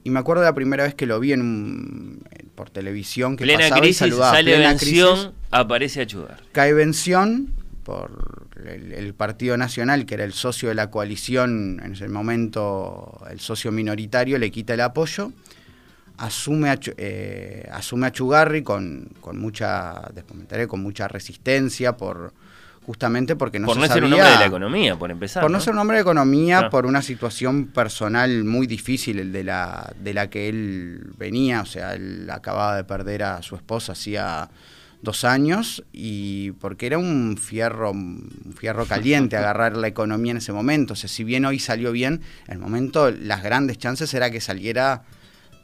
Y 0.05 0.11
me 0.11 0.21
acuerdo 0.21 0.43
de 0.43 0.49
la 0.49 0.55
primera 0.55 0.85
vez 0.85 0.95
que 0.95 1.07
lo 1.07 1.19
vi 1.19 1.33
en 1.33 1.41
un, 1.41 2.23
por 2.55 2.71
televisión 2.71 3.37
que 3.37 3.45
Plena 3.45 3.61
pasaba 3.61 3.79
y 3.79 3.81
crisis, 3.83 3.99
saludaba. 3.99 4.33
sale 4.33 4.55
Plena 4.55 4.69
vención, 4.71 5.15
crisis, 5.17 5.31
aparece 5.51 6.01
Achugarri. 6.03 6.45
cae 6.53 6.73
vención 6.73 7.53
por 7.85 8.47
el, 8.65 8.93
el 8.93 9.15
Partido 9.15 9.57
Nacional, 9.57 10.07
que 10.07 10.15
era 10.15 10.25
el 10.25 10.33
socio 10.33 10.69
de 10.69 10.75
la 10.75 10.91
coalición, 10.91 11.81
en 11.85 11.93
ese 11.93 12.09
momento 12.09 13.21
el 13.31 13.41
socio 13.41 13.73
minoritario, 13.73 14.39
le 14.39 14.51
quita 14.51 14.75
el 14.75 14.81
apoyo, 14.81 15.33
asume 16.17 16.71
a, 16.71 16.79
eh, 16.97 17.69
asume 17.73 18.07
a 18.07 18.13
Chugarri 18.13 18.63
con, 18.63 19.11
con 19.21 19.39
mucha, 19.39 20.11
después 20.15 20.37
me 20.37 20.43
enteré, 20.43 20.67
con 20.67 20.81
mucha 20.81 21.09
resistencia, 21.09 21.97
por 21.97 22.33
justamente 22.87 23.35
porque 23.37 23.59
no 23.59 23.67
por 23.67 23.77
se 23.77 23.81
no 23.81 23.87
ser 23.95 24.05
un 24.05 24.11
sabía- 24.11 24.25
hombre 24.25 24.33
de 24.35 24.39
la 24.41 24.47
economía, 24.47 24.97
por 24.99 25.11
empezar. 25.11 25.43
por 25.43 25.51
no, 25.51 25.61
ser 25.61 25.73
un 25.73 25.79
hombre 25.81 25.97
de 25.97 26.03
economía, 26.03 26.69
por 26.71 26.87
una 26.87 27.03
situación 27.03 27.67
personal 27.67 28.45
muy 28.45 28.67
difícil 28.67 29.19
el 29.19 29.33
de 29.33 29.45
la, 29.45 29.93
de 30.01 30.15
la 30.15 30.29
que 30.31 30.49
él 30.49 31.11
venía, 31.19 31.63
o 31.63 31.67
sea, 31.67 31.95
él 31.95 32.29
acababa 32.31 32.77
de 32.77 32.85
perder 32.85 33.23
a 33.23 33.43
su 33.43 33.57
esposa 33.57 33.93
hacía 33.93 34.49
dos 35.03 35.25
años 35.25 35.85
y 35.93 36.53
porque 36.53 36.87
era 36.87 36.97
un 36.99 37.37
fierro, 37.39 37.91
un 37.91 38.55
fierro 38.59 38.87
caliente 38.89 39.37
agarrar 39.37 39.77
la 39.77 39.87
economía 39.87 40.31
en 40.31 40.39
ese 40.39 40.53
momento. 40.53 40.95
O 40.95 40.97
sea, 40.97 41.09
si 41.11 41.25
bien 41.25 41.45
hoy 41.45 41.59
salió 41.59 41.93
bien, 41.93 42.21
en 42.47 42.55
el 42.55 42.59
momento 42.59 43.11
las 43.11 43.43
grandes 43.43 43.77
chances 43.79 44.13
era 44.15 44.31
que 44.31 44.41
saliera 44.41 45.03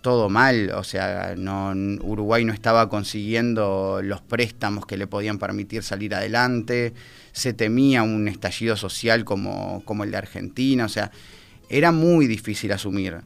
todo 0.01 0.29
mal, 0.29 0.71
o 0.75 0.85
sea, 0.85 1.35
no, 1.37 1.73
Uruguay 2.03 2.45
no 2.45 2.53
estaba 2.53 2.89
consiguiendo 2.89 4.01
los 4.03 4.21
préstamos 4.21 4.87
que 4.87 4.97
le 4.97 5.07
podían 5.07 5.39
permitir 5.39 5.83
salir 5.83 6.15
adelante, 6.15 6.95
se 7.33 7.53
temía 7.53 8.03
un 8.03 8.29
estallido 8.29 8.77
social 8.77 9.25
como, 9.25 9.83
como 9.85 10.05
el 10.05 10.11
de 10.11 10.17
Argentina, 10.17 10.85
o 10.85 10.89
sea, 10.89 11.11
era 11.69 11.93
muy 11.93 12.27
difícil 12.27 12.73
asumir. 12.73 13.19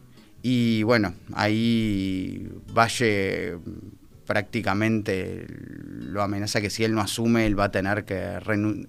Y 0.42 0.82
bueno, 0.82 1.14
ahí 1.32 2.48
Valle 2.76 3.56
prácticamente 4.26 5.46
lo 5.48 6.22
amenaza 6.22 6.60
que 6.60 6.70
si 6.70 6.84
él 6.84 6.94
no 6.94 7.00
asume, 7.00 7.46
él 7.46 7.58
va 7.58 7.64
a 7.64 7.70
tener 7.70 8.04
que 8.04 8.38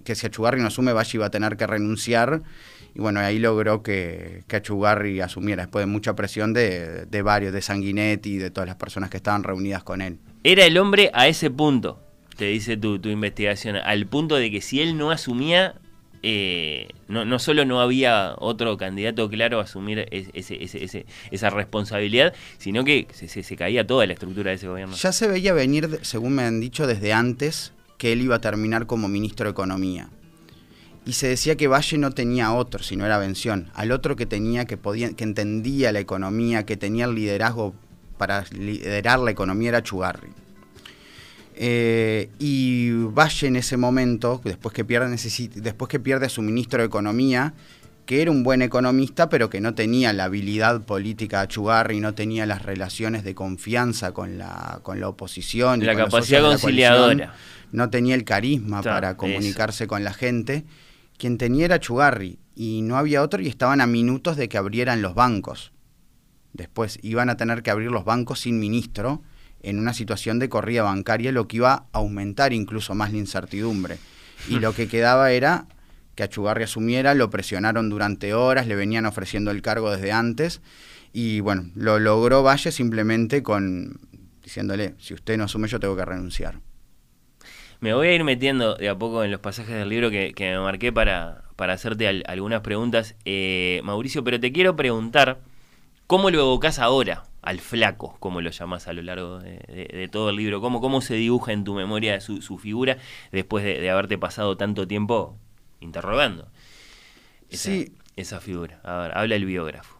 que 0.04 0.14
si 0.14 0.26
Achugarri 0.26 0.60
no 0.60 0.68
asume, 0.68 0.92
Valle 0.92 1.18
va 1.18 1.26
a 1.26 1.30
tener 1.30 1.56
que 1.56 1.66
renunciar. 1.66 2.42
Y 2.96 2.98
bueno, 2.98 3.20
ahí 3.20 3.38
logró 3.38 3.82
que, 3.82 4.42
que 4.48 4.56
Achugarri 4.56 5.20
asumiera 5.20 5.64
después 5.64 5.82
de 5.82 5.86
mucha 5.92 6.16
presión 6.16 6.54
de, 6.54 7.04
de 7.04 7.20
varios, 7.22 7.52
de 7.52 7.60
Sanguinetti 7.60 8.30
y 8.30 8.38
de 8.38 8.50
todas 8.50 8.66
las 8.66 8.76
personas 8.76 9.10
que 9.10 9.18
estaban 9.18 9.42
reunidas 9.44 9.82
con 9.82 10.00
él. 10.00 10.18
Era 10.44 10.64
el 10.64 10.78
hombre 10.78 11.10
a 11.12 11.28
ese 11.28 11.50
punto, 11.50 12.00
te 12.38 12.46
dice 12.46 12.78
tu, 12.78 12.98
tu 12.98 13.10
investigación, 13.10 13.76
al 13.76 14.06
punto 14.06 14.36
de 14.36 14.50
que 14.50 14.62
si 14.62 14.80
él 14.80 14.96
no 14.96 15.10
asumía, 15.10 15.74
eh, 16.22 16.88
no, 17.08 17.26
no 17.26 17.38
solo 17.38 17.66
no 17.66 17.82
había 17.82 18.34
otro 18.38 18.78
candidato 18.78 19.28
claro 19.28 19.60
a 19.60 19.64
asumir 19.64 20.06
es- 20.10 20.28
ese- 20.32 20.64
ese- 20.64 20.82
ese- 20.82 21.06
esa 21.30 21.50
responsabilidad, 21.50 22.32
sino 22.56 22.82
que 22.82 23.08
se, 23.12 23.28
se- 23.28 23.42
se 23.42 23.56
caía 23.56 23.86
toda 23.86 24.06
la 24.06 24.14
estructura 24.14 24.52
de 24.52 24.56
ese 24.56 24.68
gobierno. 24.68 24.96
Ya 24.96 25.12
se 25.12 25.28
veía 25.28 25.52
venir, 25.52 25.98
según 26.00 26.34
me 26.34 26.44
han 26.44 26.60
dicho 26.60 26.86
desde 26.86 27.12
antes, 27.12 27.74
que 27.98 28.12
él 28.12 28.22
iba 28.22 28.36
a 28.36 28.40
terminar 28.40 28.86
como 28.86 29.06
ministro 29.06 29.44
de 29.44 29.50
Economía. 29.50 30.08
Y 31.06 31.12
se 31.12 31.28
decía 31.28 31.56
que 31.56 31.68
Valle 31.68 31.98
no 31.98 32.10
tenía 32.10 32.52
otro, 32.52 32.82
sino 32.82 33.06
era 33.06 33.16
Bención. 33.16 33.70
Al 33.74 33.92
otro 33.92 34.16
que 34.16 34.26
tenía, 34.26 34.64
que 34.64 34.76
podía, 34.76 35.12
que 35.12 35.22
entendía 35.22 35.92
la 35.92 36.00
economía, 36.00 36.66
que 36.66 36.76
tenía 36.76 37.04
el 37.04 37.14
liderazgo 37.14 37.74
para 38.18 38.44
liderar 38.50 39.20
la 39.20 39.30
economía 39.30 39.68
era 39.68 39.82
Chugarri. 39.82 40.30
Eh, 41.54 42.28
y 42.38 42.90
Valle 42.90 43.46
en 43.46 43.56
ese 43.56 43.76
momento, 43.76 44.40
después 44.44 44.74
que, 44.74 44.84
pierde, 44.84 45.16
después 45.54 45.88
que 45.88 46.00
pierde 46.00 46.26
a 46.26 46.28
su 46.28 46.42
ministro 46.42 46.80
de 46.80 46.86
Economía, 46.86 47.54
que 48.04 48.20
era 48.22 48.30
un 48.30 48.42
buen 48.42 48.60
economista, 48.62 49.28
pero 49.28 49.48
que 49.48 49.60
no 49.60 49.74
tenía 49.74 50.12
la 50.12 50.24
habilidad 50.24 50.82
política 50.82 51.38
de 51.38 51.44
Achugarri, 51.44 52.00
no 52.00 52.14
tenía 52.14 52.46
las 52.46 52.62
relaciones 52.62 53.24
de 53.24 53.34
confianza 53.34 54.12
con 54.12 54.38
la, 54.38 54.80
con 54.82 55.00
la 55.00 55.08
oposición. 55.08 55.82
y 55.82 55.86
La 55.86 55.94
con 55.94 56.02
los 56.02 56.10
capacidad 56.10 56.42
la 56.42 56.50
conciliadora. 56.50 57.34
no 57.72 57.90
tenía 57.90 58.14
el 58.14 58.24
carisma 58.24 58.82
para 58.82 59.10
eso. 59.10 59.16
comunicarse 59.16 59.86
con 59.86 60.04
la 60.04 60.12
gente. 60.12 60.64
Quien 61.18 61.38
tenía 61.38 61.66
era 61.66 61.76
Achugarri, 61.76 62.38
y 62.54 62.82
no 62.82 62.96
había 62.96 63.22
otro, 63.22 63.42
y 63.42 63.48
estaban 63.48 63.80
a 63.80 63.86
minutos 63.86 64.36
de 64.36 64.48
que 64.48 64.58
abrieran 64.58 65.02
los 65.02 65.14
bancos. 65.14 65.72
Después 66.52 66.98
iban 67.02 67.28
a 67.28 67.36
tener 67.36 67.62
que 67.62 67.70
abrir 67.70 67.90
los 67.90 68.04
bancos 68.04 68.40
sin 68.40 68.58
ministro 68.58 69.22
en 69.62 69.78
una 69.78 69.94
situación 69.94 70.38
de 70.38 70.48
corrida 70.48 70.82
bancaria, 70.82 71.32
lo 71.32 71.48
que 71.48 71.58
iba 71.58 71.72
a 71.72 71.86
aumentar 71.92 72.52
incluso 72.52 72.94
más 72.94 73.12
la 73.12 73.18
incertidumbre. 73.18 73.98
Y 74.48 74.58
lo 74.58 74.74
que 74.74 74.88
quedaba 74.88 75.32
era 75.32 75.66
que 76.14 76.22
Achugarri 76.22 76.64
asumiera, 76.64 77.14
lo 77.14 77.30
presionaron 77.30 77.90
durante 77.90 78.32
horas, 78.32 78.66
le 78.66 78.74
venían 78.74 79.06
ofreciendo 79.06 79.50
el 79.50 79.62
cargo 79.62 79.90
desde 79.90 80.12
antes, 80.12 80.62
y 81.12 81.40
bueno, 81.40 81.70
lo 81.74 81.98
logró 81.98 82.42
Valle 82.42 82.72
simplemente 82.72 83.42
con 83.42 84.00
diciéndole, 84.42 84.94
si 84.98 85.12
usted 85.12 85.36
no 85.36 85.44
asume 85.44 85.66
yo 85.66 85.80
tengo 85.80 85.96
que 85.96 86.04
renunciar. 86.04 86.60
Me 87.80 87.92
voy 87.94 88.08
a 88.08 88.14
ir 88.14 88.24
metiendo 88.24 88.74
de 88.76 88.88
a 88.88 88.96
poco 88.96 89.22
en 89.24 89.30
los 89.30 89.40
pasajes 89.40 89.74
del 89.74 89.88
libro 89.88 90.10
que, 90.10 90.32
que 90.34 90.50
me 90.52 90.58
marqué 90.60 90.92
para, 90.92 91.42
para 91.56 91.74
hacerte 91.74 92.08
al- 92.08 92.24
algunas 92.26 92.60
preguntas, 92.62 93.14
eh, 93.24 93.80
Mauricio, 93.84 94.24
pero 94.24 94.40
te 94.40 94.50
quiero 94.52 94.76
preguntar, 94.76 95.40
¿cómo 96.06 96.30
lo 96.30 96.40
evocás 96.40 96.78
ahora 96.78 97.24
al 97.42 97.60
flaco, 97.60 98.16
como 98.18 98.40
lo 98.40 98.50
llamás 98.50 98.88
a 98.88 98.92
lo 98.92 99.02
largo 99.02 99.38
de, 99.38 99.58
de- 99.68 99.90
de 99.96 100.08
todo 100.08 100.30
el 100.30 100.36
libro? 100.36 100.60
¿Cómo, 100.60 100.80
¿Cómo 100.80 101.00
se 101.00 101.14
dibuja 101.14 101.52
en 101.52 101.64
tu 101.64 101.74
memoria 101.74 102.20
su, 102.20 102.40
su 102.42 102.58
figura 102.58 102.96
después 103.30 103.62
de, 103.64 103.80
de 103.80 103.90
haberte 103.90 104.16
pasado 104.18 104.56
tanto 104.56 104.88
tiempo 104.88 105.36
interrogando 105.80 106.48
esa, 107.50 107.70
Sí. 107.70 107.92
esa 108.16 108.40
figura? 108.40 108.80
A 108.84 108.96
ver, 109.02 109.18
habla 109.18 109.36
el 109.36 109.44
biógrafo. 109.44 109.96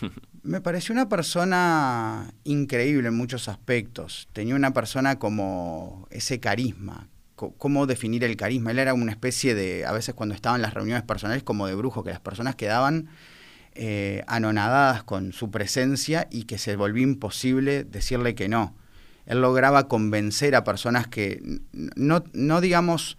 Me 0.42 0.60
pareció 0.60 0.92
una 0.92 1.08
persona 1.08 2.34
increíble 2.44 3.08
en 3.08 3.16
muchos 3.16 3.48
aspectos. 3.48 4.28
Tenía 4.34 4.54
una 4.54 4.74
persona 4.74 5.18
como 5.18 6.06
ese 6.10 6.38
carisma. 6.38 7.08
¿Cómo 7.34 7.86
definir 7.86 8.22
el 8.22 8.36
carisma? 8.36 8.70
Él 8.70 8.78
era 8.78 8.94
una 8.94 9.10
especie 9.10 9.54
de, 9.54 9.84
a 9.84 9.92
veces 9.92 10.14
cuando 10.14 10.34
estaban 10.34 10.62
las 10.62 10.72
reuniones 10.72 11.02
personales, 11.02 11.42
como 11.42 11.66
de 11.66 11.74
brujo, 11.74 12.04
que 12.04 12.10
las 12.10 12.20
personas 12.20 12.54
quedaban 12.54 13.08
eh, 13.74 14.22
anonadadas 14.28 15.02
con 15.02 15.32
su 15.32 15.50
presencia 15.50 16.28
y 16.30 16.44
que 16.44 16.58
se 16.58 16.76
volvía 16.76 17.02
imposible 17.02 17.82
decirle 17.82 18.36
que 18.36 18.48
no. 18.48 18.76
Él 19.26 19.40
lograba 19.40 19.88
convencer 19.88 20.54
a 20.54 20.62
personas 20.62 21.08
que 21.08 21.42
no, 21.72 22.22
no 22.32 22.60
digamos, 22.60 23.18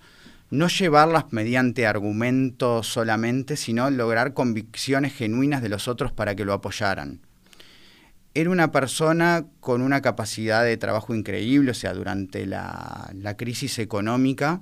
no 0.50 0.68
llevarlas 0.70 1.26
mediante 1.32 1.88
argumentos 1.88 2.88
solamente, 2.88 3.58
sino 3.58 3.90
lograr 3.90 4.34
convicciones 4.34 5.14
genuinas 5.14 5.62
de 5.62 5.70
los 5.70 5.90
otros 5.90 6.14
para 6.14 6.36
que 6.36 6.46
lo 6.46 6.54
apoyaran. 6.54 7.25
Era 8.38 8.50
una 8.50 8.70
persona 8.70 9.46
con 9.62 9.82
una 9.82 10.02
capacidad 10.02 10.66
de 10.66 10.76
trabajo 10.76 11.16
increíble, 11.16 11.72
o 11.72 11.74
sea, 11.74 11.94
durante 11.94 12.46
la, 12.46 13.14
crisis 13.38 13.80
económica 13.80 14.60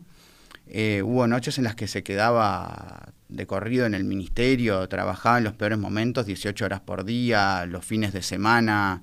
eh, 0.68 1.02
hubo 1.04 1.26
noches 1.26 1.58
en 1.58 1.64
las 1.64 1.74
que 1.74 1.88
se 1.88 2.04
quedaba 2.04 3.14
de 3.30 3.48
corrido 3.48 3.88
en 3.88 3.96
el 3.96 4.04
ministerio, 4.04 4.88
trabajaba 4.88 5.40
en 5.40 5.46
los 5.46 5.54
peores 5.54 5.80
momentos, 5.80 6.28
18 6.28 6.66
horas 6.66 6.82
por 6.82 7.04
día, 7.04 7.66
los 7.66 7.84
fines 7.84 8.14
de 8.14 8.22
semana. 8.22 9.02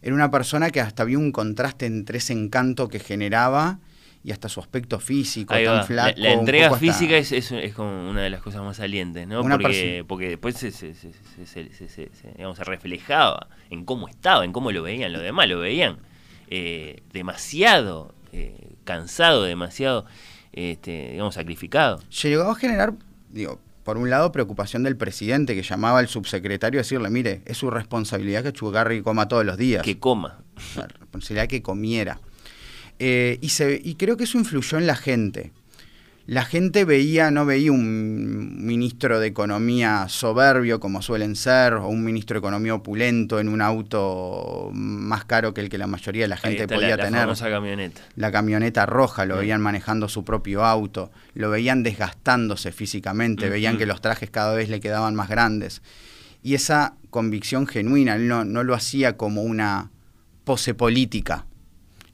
Era 0.00 0.14
una 0.14 0.30
persona 0.30 0.70
que 0.70 0.80
hasta 0.80 1.02
había 1.02 1.18
un 1.18 1.30
contraste 1.30 1.84
entre 1.84 2.16
ese 2.16 2.32
encanto 2.32 2.88
que 2.88 3.00
generaba 3.00 3.80
y 4.26 4.32
hasta 4.32 4.48
su 4.48 4.58
aspecto 4.58 4.98
físico, 4.98 5.54
Ahí 5.54 5.64
tan 5.64 5.76
va. 5.78 5.82
flaco. 5.84 6.18
la, 6.20 6.32
entrega 6.32 6.66
hasta- 6.66 6.78
física 6.80 7.16
es, 7.16 7.30
es, 7.30 7.52
es 7.52 7.72
como 7.74 8.10
una 8.10 8.22
de 8.22 8.30
las 8.30 8.42
cosas 8.42 8.60
más 8.62 8.76
salientes, 8.76 9.28
¿no? 9.28 9.40
Una 9.40 9.56
Porque, 9.56 10.04
porque 10.08 10.28
después 10.30 10.56
se, 10.56 10.72
se, 10.72 10.94
se, 10.94 11.12
se- 11.12 11.46
se- 11.46 11.72
se- 11.72 11.88
se- 11.88 12.10
se- 12.12 12.28
digamos, 12.36 12.56
se 12.58 12.64
reflejaba 12.64 13.46
en 13.70 13.84
cómo 13.84 14.08
estaba, 14.08 14.44
en 14.44 14.52
cómo 14.52 14.72
lo 14.72 14.82
veían 14.82 15.12
los 15.12 15.22
demás, 15.22 15.48
lo 15.48 15.60
veían 15.60 15.98
eh, 16.50 17.02
demasiado 17.12 18.14
eh, 18.32 18.74
cansado, 18.84 19.44
demasiado 19.44 20.06
este, 20.52 21.10
digamos, 21.12 21.34
sacrificado. 21.36 22.00
llegó 22.22 22.50
a 22.50 22.54
generar, 22.56 22.94
digo, 23.30 23.60
por 23.84 23.96
un 23.96 24.10
lado, 24.10 24.32
preocupación 24.32 24.82
del 24.82 24.96
presidente 24.96 25.54
que 25.54 25.62
llamaba 25.62 26.00
al 26.00 26.08
subsecretario 26.08 26.80
a 26.80 26.82
decirle, 26.82 27.10
mire, 27.10 27.42
es 27.44 27.58
su 27.58 27.70
responsabilidad 27.70 28.42
que 28.42 28.52
Chugarri 28.52 29.02
coma 29.02 29.28
todos 29.28 29.44
los 29.44 29.56
días. 29.56 29.84
Que 29.84 30.00
coma. 30.00 30.40
La 30.76 30.88
responsabilidad 30.88 31.46
que 31.46 31.62
comiera. 31.62 32.18
Eh, 32.98 33.38
y, 33.40 33.50
se, 33.50 33.80
y 33.82 33.94
creo 33.96 34.16
que 34.16 34.24
eso 34.24 34.38
influyó 34.38 34.78
en 34.78 34.86
la 34.86 34.96
gente. 34.96 35.52
La 36.28 36.44
gente 36.44 36.84
veía, 36.84 37.30
no 37.30 37.46
veía 37.46 37.70
un 37.70 38.66
ministro 38.66 39.20
de 39.20 39.28
Economía 39.28 40.06
soberbio 40.08 40.80
como 40.80 41.00
suelen 41.00 41.36
ser, 41.36 41.74
o 41.74 41.86
un 41.86 42.02
ministro 42.02 42.34
de 42.34 42.38
Economía 42.40 42.74
opulento 42.74 43.38
en 43.38 43.48
un 43.48 43.62
auto 43.62 44.70
más 44.72 45.24
caro 45.24 45.54
que 45.54 45.60
el 45.60 45.68
que 45.68 45.78
la 45.78 45.86
mayoría 45.86 46.24
de 46.24 46.28
la 46.28 46.34
Ahí 46.34 46.40
gente 46.42 46.62
está 46.62 46.74
podía 46.74 46.90
la, 46.90 46.96
la 46.96 47.04
tener 47.04 47.20
famosa 47.20 47.48
camioneta. 47.48 48.00
la 48.16 48.32
camioneta 48.32 48.86
roja, 48.86 49.24
lo 49.24 49.36
veían 49.36 49.60
manejando 49.60 50.08
su 50.08 50.24
propio 50.24 50.64
auto, 50.64 51.12
lo 51.34 51.48
veían 51.48 51.84
desgastándose 51.84 52.72
físicamente, 52.72 53.48
veían 53.48 53.78
que 53.78 53.86
los 53.86 54.00
trajes 54.00 54.28
cada 54.28 54.52
vez 54.52 54.68
le 54.68 54.80
quedaban 54.80 55.14
más 55.14 55.28
grandes. 55.28 55.80
Y 56.42 56.54
esa 56.54 56.94
convicción 57.10 57.68
genuina, 57.68 58.16
él 58.16 58.26
no, 58.26 58.44
no 58.44 58.64
lo 58.64 58.74
hacía 58.74 59.16
como 59.16 59.42
una 59.42 59.92
pose 60.42 60.74
política. 60.74 61.46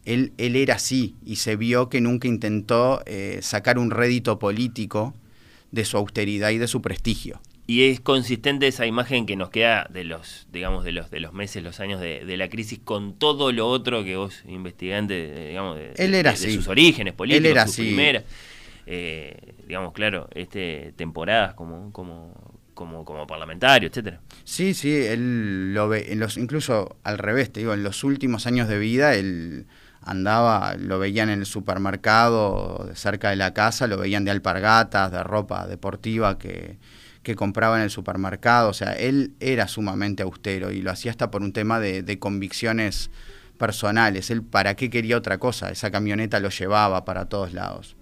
Él, 0.05 0.33
él 0.39 0.57
era 0.57 0.75
así 0.75 1.15
y 1.25 1.37
se 1.37 1.57
vio 1.57 1.89
que 1.89 2.01
nunca 2.01 2.27
intentó 2.29 3.03
eh, 3.07 3.39
sacar 3.43 3.79
un 3.79 3.91
rédito 3.91 4.39
político 4.39 5.15
de 5.71 5.85
su 5.85 5.97
austeridad 5.97 6.51
y 6.51 6.59
de 6.59 6.67
su 6.69 6.83
prestigio. 6.83 7.41
Y 7.67 7.85
es 7.85 8.01
consistente 8.01 8.67
esa 8.67 8.87
imagen 8.87 9.25
que 9.25 9.37
nos 9.37 9.51
queda 9.51 9.87
de 9.91 10.03
los, 10.05 10.49
digamos, 10.53 10.85
de 10.85 10.91
los, 10.93 11.11
de 11.11 11.21
los 11.21 11.33
meses, 11.33 11.63
los 11.63 11.79
años 11.79 12.01
de, 12.01 12.25
de 12.25 12.37
la 12.37 12.49
crisis, 12.49 12.81
con 12.83 13.15
todo 13.15 13.53
lo 13.53 13.69
otro 13.69 14.03
que 14.03 14.17
vos 14.17 14.43
investigante, 14.49 15.15
de- 15.15 15.49
digamos, 15.51 15.77
de, 15.79 15.93
Él 15.97 16.15
era 16.15 16.33
de- 16.33 16.39
de 16.39 16.47
así. 16.47 16.57
sus 16.57 16.67
orígenes 16.67 17.15
políticos, 17.15 17.45
Él 17.47 17.51
era 17.53 17.63
sus 17.67 17.75
así. 17.75 17.83
primeras, 17.83 18.25
eh, 18.87 19.55
digamos, 19.67 19.93
claro, 19.93 20.29
este, 20.35 20.93
temporadas 20.97 21.55
como, 21.55 21.93
como, 21.93 22.35
como, 22.75 23.05
como 23.05 23.27
parlamentario, 23.29 23.89
etcétera. 23.89 24.21
Sí, 24.45 24.75
sí, 24.75 24.91
él 24.93 25.73
lo 25.73 25.89
ve, 25.89 26.13
en 26.13 26.19
los, 26.19 26.37
incluso 26.37 26.97
al 27.05 27.19
revés, 27.19 27.53
te 27.53 27.61
digo, 27.61 27.73
en 27.75 27.85
los 27.85 28.03
últimos 28.03 28.47
años 28.49 28.69
de 28.69 28.79
vida 28.79 29.15
él 29.15 29.67
andaba, 30.03 30.75
lo 30.77 30.99
veían 30.99 31.31
en 31.31 31.41
el 31.41 31.47
supermercado 31.47 32.91
cerca 32.95 33.31
de 33.31 33.37
la 33.37 33.55
casa, 33.55 33.87
lo 33.87 33.99
veían 33.99 34.25
de 34.25 34.31
alpargatas, 34.31 35.11
de 35.13 35.23
ropa 35.23 35.67
deportiva 35.67 36.39
que, 36.39 36.79
que 37.23 37.37
compraba 37.37 37.77
en 37.77 37.85
el 37.85 37.91
supermercado, 37.91 38.71
o 38.71 38.75
sea, 38.75 38.93
él 38.93 39.35
era 39.41 39.69
sumamente 39.69 40.23
austero 40.23 40.71
y 40.73 40.83
lo 40.83 40.91
hacía 40.91 41.11
hasta 41.11 41.31
por 41.31 41.43
un 41.43 41.53
tema 41.53 41.79
de, 41.79 42.03
de 42.03 42.19
convicciones 42.19 43.11
personales, 43.59 44.31
él 44.31 44.43
para 44.43 44.75
qué 44.75 44.91
quería 44.91 45.17
otra 45.17 45.39
cosa, 45.39 45.71
esa 45.71 45.91
camioneta 45.91 46.41
lo 46.41 46.51
llevaba 46.51 47.05
para 47.05 47.27
todos 47.27 47.53
lados. 47.53 47.97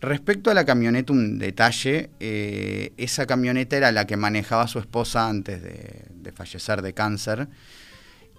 Respecto 0.00 0.50
a 0.50 0.54
la 0.54 0.66
camioneta, 0.66 1.12
un 1.12 1.38
detalle, 1.38 2.10
eh, 2.20 2.92
esa 2.98 3.26
camioneta 3.26 3.76
era 3.76 3.92
la 3.92 4.06
que 4.06 4.16
manejaba 4.16 4.68
su 4.68 4.78
esposa 4.78 5.26
antes 5.26 5.62
de, 5.62 6.04
de 6.10 6.32
fallecer 6.32 6.82
de 6.82 6.92
cáncer. 6.92 7.48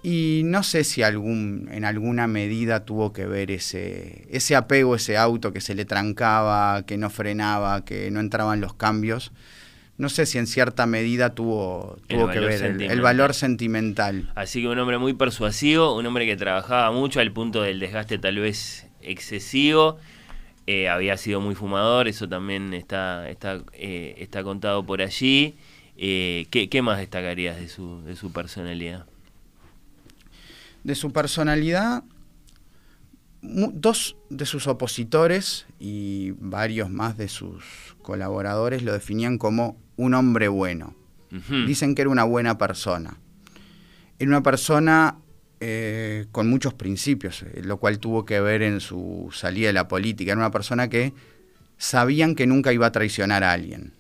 Y 0.04 0.42
no 0.46 0.64
sé 0.64 0.84
si 0.84 1.02
algún, 1.04 1.68
en 1.72 1.84
alguna 1.84 2.28
medida 2.28 2.86
tuvo 2.86 3.12
que 3.14 3.26
ver 3.26 3.52
ese, 3.52 4.26
ese 4.30 4.56
apego, 4.56 4.96
ese 4.96 5.18
auto 5.18 5.52
que 5.52 5.60
se 5.60 5.76
le 5.76 5.86
trancaba, 5.86 6.84
que 6.86 6.98
no 6.98 7.10
frenaba, 7.10 7.84
que 7.84 8.10
no 8.12 8.20
entraban 8.20 8.62
los 8.62 8.74
cambios. 8.74 9.32
no 9.98 10.10
sé 10.10 10.28
si 10.28 10.38
en 10.38 10.46
cierta 10.46 10.86
medida 10.86 11.32
tuvo, 11.34 11.98
tuvo 12.08 12.30
que 12.30 12.40
ver 12.40 12.64
el- 12.92 13.02
valor 13.02 13.34
sentimental. 13.34 14.32
Así 14.36 14.62
que 14.62 14.68
un 14.68 14.78
hombre 14.78 15.00
muy 15.00 15.14
persuasivo, 15.14 15.96
un 15.98 16.06
hombre 16.06 16.28
que 16.28 16.38
trabajaba 16.38 16.92
mucho 16.92 17.20
al 17.20 17.32
punto 17.32 17.64
del 17.64 17.80
desgaste 17.80 18.20
tal 18.20 18.38
vez 18.38 18.86
excesivo. 19.02 19.98
Eh, 20.68 20.88
había 20.88 21.18
sido 21.18 21.42
muy 21.42 21.56
fumador, 21.56 22.08
eso 22.08 22.30
también 22.30 22.74
está, 22.76 23.28
está, 23.30 23.62
eh, 23.74 24.14
está 24.20 24.44
contado 24.44 24.86
por 24.86 25.02
allí. 25.02 25.56
Eh, 25.98 26.46
¿qué, 26.52 26.70
qué 26.70 26.82
más 26.84 27.00
destacarías 27.00 27.58
de 27.58 27.68
su, 27.68 28.04
de 28.04 28.16
su 28.16 28.32
personalidad? 28.32 29.06
De 30.88 30.96
su 30.96 31.12
personalidad, 31.12 32.06
dos 33.42 34.16
de 34.30 34.46
sus 34.46 34.68
opositores 34.68 35.66
y 35.82 36.32
varios 36.40 36.90
más 36.90 37.18
de 37.18 37.28
sus 37.28 37.98
colaboradores 38.02 38.84
lo 38.84 38.94
definían 38.94 39.38
como 39.38 39.78
un 39.98 40.14
hombre 40.14 40.48
bueno. 40.48 40.96
Dicen 41.66 41.94
que 41.94 42.04
era 42.04 42.10
una 42.10 42.24
buena 42.24 42.58
persona. 42.58 43.18
Era 44.18 44.30
una 44.30 44.44
persona 44.44 45.18
eh, 45.60 46.28
con 46.32 46.50
muchos 46.50 46.74
principios, 46.74 47.44
eh, 47.44 47.64
lo 47.66 47.82
cual 47.82 48.00
tuvo 48.00 48.24
que 48.24 48.40
ver 48.40 48.62
en 48.62 48.80
su 48.80 49.28
salida 49.34 49.68
de 49.68 49.74
la 49.74 49.90
política. 49.90 50.32
Era 50.32 50.40
una 50.40 50.52
persona 50.52 50.88
que 50.88 51.14
sabían 51.78 52.34
que 52.34 52.48
nunca 52.48 52.72
iba 52.72 52.86
a 52.86 52.94
traicionar 52.94 53.44
a 53.44 53.52
alguien. 53.52 53.92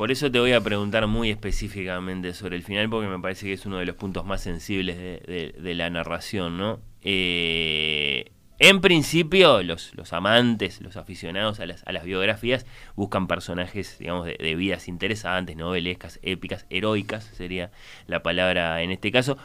Por 0.00 0.10
eso 0.10 0.32
te 0.32 0.40
voy 0.40 0.52
a 0.52 0.62
preguntar 0.62 1.06
muy 1.08 1.28
específicamente 1.28 2.32
sobre 2.32 2.56
el 2.56 2.62
final, 2.62 2.88
porque 2.88 3.06
me 3.06 3.18
parece 3.18 3.44
que 3.44 3.52
es 3.52 3.66
uno 3.66 3.76
de 3.76 3.84
los 3.84 3.96
puntos 3.96 4.24
más 4.24 4.40
sensibles 4.40 4.96
de, 4.96 5.74
la 5.74 5.90
narración, 5.90 6.56
¿no? 6.56 6.80
Eh, 7.02 8.32
en 8.58 8.80
principio, 8.80 9.62
los, 9.62 9.92
amantes, 10.14 10.80
los 10.80 10.96
aficionados 10.96 11.60
a 11.60 11.66
las, 11.66 12.04
biografías, 12.04 12.64
buscan 12.96 13.26
personajes, 13.26 13.98
digamos, 13.98 14.24
de, 14.24 14.38
de 14.40 14.54
vidas 14.54 14.88
interesantes, 14.88 15.54
novelescas, 15.58 16.18
épicas, 16.22 16.64
heroicas, 16.70 17.24
sería 17.34 17.70
la 18.06 18.22
palabra 18.22 18.80
en 18.80 18.92
este 18.92 19.12
caso. 19.12 19.36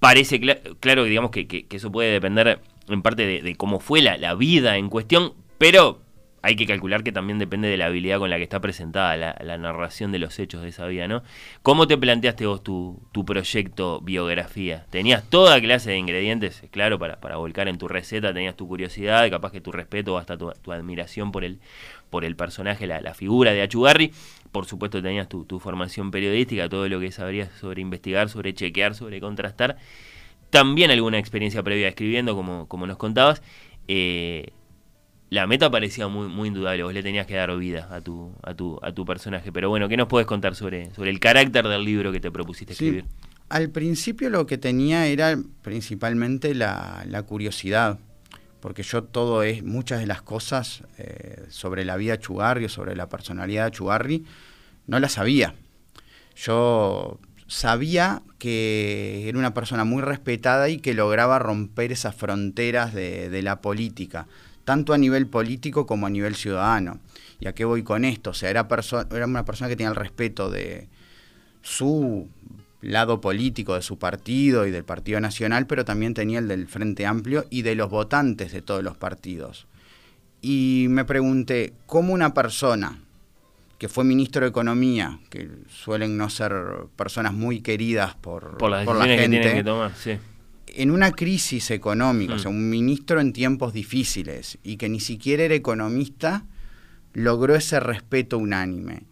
Parece 0.00 0.40
cla- 0.40 0.60
claro, 0.80 1.04
que, 1.30 1.46
que- 1.46 1.68
que 1.68 1.76
eso 1.76 1.92
puede 1.92 2.10
depender 2.10 2.58
en 2.88 3.02
parte 3.02 3.24
de, 3.24 3.40
de 3.40 3.54
cómo 3.54 3.78
fue 3.78 4.02
la, 4.02 4.16
la 4.18 4.34
vida 4.34 4.78
en 4.78 4.88
cuestión, 4.88 5.34
pero 5.58 6.01
hay 6.42 6.56
que 6.56 6.66
calcular 6.66 7.04
que 7.04 7.12
también 7.12 7.38
depende 7.38 7.68
de 7.68 7.76
la 7.76 7.86
habilidad 7.86 8.18
con 8.18 8.28
la 8.28 8.36
que 8.36 8.42
está 8.42 8.60
presentada 8.60 9.16
la, 9.16 9.58
narración 9.58 10.10
de 10.10 10.18
los 10.18 10.40
hechos 10.40 10.62
de 10.62 10.70
esa 10.70 10.86
vida, 10.86 11.06
¿no? 11.06 11.22
¿Cómo 11.62 11.86
te 11.86 11.96
planteaste 11.96 12.46
vos 12.46 12.64
tu, 12.64 13.00
proyecto 13.24 14.00
biografía? 14.00 14.84
¿Tenías 14.90 15.22
toda 15.30 15.60
clase 15.60 15.90
de 15.90 15.98
ingredientes, 15.98 16.64
claro, 16.72 16.98
para, 16.98 17.20
para 17.20 17.36
volcar 17.36 17.68
en 17.68 17.78
tu 17.78 17.86
receta? 17.86 18.34
¿Tenías 18.34 18.56
tu 18.56 18.66
curiosidad, 18.66 19.30
capaz 19.30 19.52
que 19.52 19.60
tu 19.60 19.70
respeto 19.70 20.18
hasta 20.18 20.36
tu, 20.36 20.50
admiración 20.72 21.30
por 21.30 21.44
el, 21.44 21.60
por 22.10 22.24
el 22.24 22.34
personaje, 22.34 22.88
la, 22.88 23.14
figura 23.14 23.52
de 23.52 23.62
Achugarri? 23.62 24.12
Por 24.50 24.66
supuesto 24.66 25.00
tenías 25.00 25.28
tu, 25.28 25.44
tu 25.44 25.60
formación 25.60 26.10
periodística, 26.10 26.68
todo 26.68 26.88
lo 26.88 26.98
que 26.98 27.12
sabrías 27.12 27.50
sobre 27.60 27.80
investigar, 27.80 28.28
sobre 28.28 28.52
chequear, 28.52 28.96
sobre 28.96 29.20
contrastar. 29.20 29.76
También 30.50 30.90
alguna 30.90 31.18
experiencia 31.18 31.62
previa 31.62 31.88
escribiendo, 31.88 32.34
como, 32.34 32.66
como 32.66 32.86
nos 32.86 32.96
contabas. 32.96 33.42
Eh, 33.86 34.52
la 35.32 35.46
meta 35.46 35.70
parecía 35.70 36.08
muy, 36.08 36.28
muy 36.28 36.48
indudable, 36.48 36.82
vos 36.82 36.92
le 36.92 37.02
tenías 37.02 37.26
que 37.26 37.34
dar 37.36 37.56
vida 37.56 37.88
a 37.90 38.02
tu, 38.02 38.34
a 38.42 38.52
tu, 38.52 38.78
a 38.82 38.92
tu 38.92 39.06
personaje. 39.06 39.50
Pero 39.50 39.70
bueno, 39.70 39.88
¿qué 39.88 39.96
nos 39.96 40.06
puedes 40.06 40.26
contar 40.26 40.54
sobre, 40.54 40.94
sobre 40.94 41.08
el 41.08 41.20
carácter 41.20 41.66
del 41.66 41.86
libro 41.86 42.12
que 42.12 42.20
te 42.20 42.30
propusiste 42.30 42.74
Sí, 42.74 42.84
escribir? 42.84 43.06
Al 43.48 43.70
principio 43.70 44.28
lo 44.28 44.44
que 44.44 44.58
tenía 44.58 45.06
era 45.06 45.38
principalmente 45.62 46.54
la, 46.54 47.02
la 47.08 47.22
curiosidad, 47.22 47.98
porque 48.60 48.82
yo 48.82 49.04
todo 49.04 49.42
es, 49.42 49.64
muchas 49.64 50.00
de 50.00 50.06
las 50.06 50.20
cosas 50.20 50.82
eh, 50.98 51.46
sobre 51.48 51.86
la 51.86 51.96
vida 51.96 52.12
de 52.12 52.18
Chugarri 52.18 52.66
o 52.66 52.68
sobre 52.68 52.94
la 52.94 53.08
personalidad 53.08 53.64
de 53.64 53.70
Chugarri, 53.70 54.26
no 54.86 55.00
las 55.00 55.12
sabía. 55.12 55.54
Yo 56.36 57.18
sabía 57.46 58.20
que 58.36 59.30
era 59.30 59.38
una 59.38 59.54
persona 59.54 59.84
muy 59.84 60.02
respetada 60.02 60.68
y 60.68 60.76
que 60.76 60.92
lograba 60.92 61.38
romper 61.38 61.90
esas 61.90 62.14
fronteras 62.14 62.92
de, 62.92 63.30
de 63.30 63.40
la 63.40 63.62
política, 63.62 64.26
tanto 64.64 64.92
a 64.92 64.98
nivel 64.98 65.26
político 65.26 65.86
como 65.86 66.06
a 66.06 66.10
nivel 66.10 66.34
ciudadano. 66.34 67.00
¿Y 67.40 67.48
a 67.48 67.54
qué 67.54 67.64
voy 67.64 67.82
con 67.82 68.04
esto? 68.04 68.30
O 68.30 68.34
sea, 68.34 68.50
era, 68.50 68.68
perso- 68.68 69.06
era 69.14 69.26
una 69.26 69.44
persona 69.44 69.68
que 69.68 69.76
tenía 69.76 69.90
el 69.90 69.96
respeto 69.96 70.50
de 70.50 70.88
su 71.62 72.28
lado 72.80 73.20
político 73.20 73.74
de 73.74 73.82
su 73.82 73.98
partido 73.98 74.66
y 74.66 74.70
del 74.70 74.84
Partido 74.84 75.20
Nacional, 75.20 75.66
pero 75.66 75.84
también 75.84 76.14
tenía 76.14 76.38
el 76.40 76.48
del 76.48 76.66
Frente 76.66 77.06
Amplio 77.06 77.44
y 77.50 77.62
de 77.62 77.74
los 77.76 77.90
votantes 77.90 78.52
de 78.52 78.62
todos 78.62 78.82
los 78.82 78.96
partidos. 78.96 79.66
Y 80.40 80.86
me 80.88 81.04
pregunté, 81.04 81.74
¿cómo 81.86 82.12
una 82.12 82.34
persona 82.34 82.98
que 83.78 83.88
fue 83.88 84.04
ministro 84.04 84.42
de 84.42 84.48
Economía, 84.48 85.18
que 85.28 85.48
suelen 85.68 86.16
no 86.16 86.30
ser 86.30 86.52
personas 86.96 87.32
muy 87.34 87.60
queridas 87.60 88.14
por, 88.14 88.58
Por 88.58 88.70
las 88.70 88.84
por 88.84 88.96
la 88.96 89.06
que 89.06 89.16
gente, 89.16 89.38
tienen 89.40 89.56
que 89.56 89.64
tomar, 89.64 89.92
sí. 89.96 90.18
En 90.74 90.90
una 90.90 91.12
crisis 91.12 91.70
económica, 91.70 92.34
Mm. 92.34 92.36
o 92.36 92.38
sea, 92.38 92.50
un 92.50 92.68
ministro 92.70 93.20
en 93.20 93.32
tiempos 93.32 93.72
difíciles 93.72 94.58
y 94.62 94.76
que 94.76 94.88
ni 94.88 95.00
siquiera 95.00 95.42
era 95.44 95.54
economista, 95.54 96.44
logró 97.14 97.54
ese 97.54 97.80
respeto 97.80 98.38
unánime. 98.38 99.02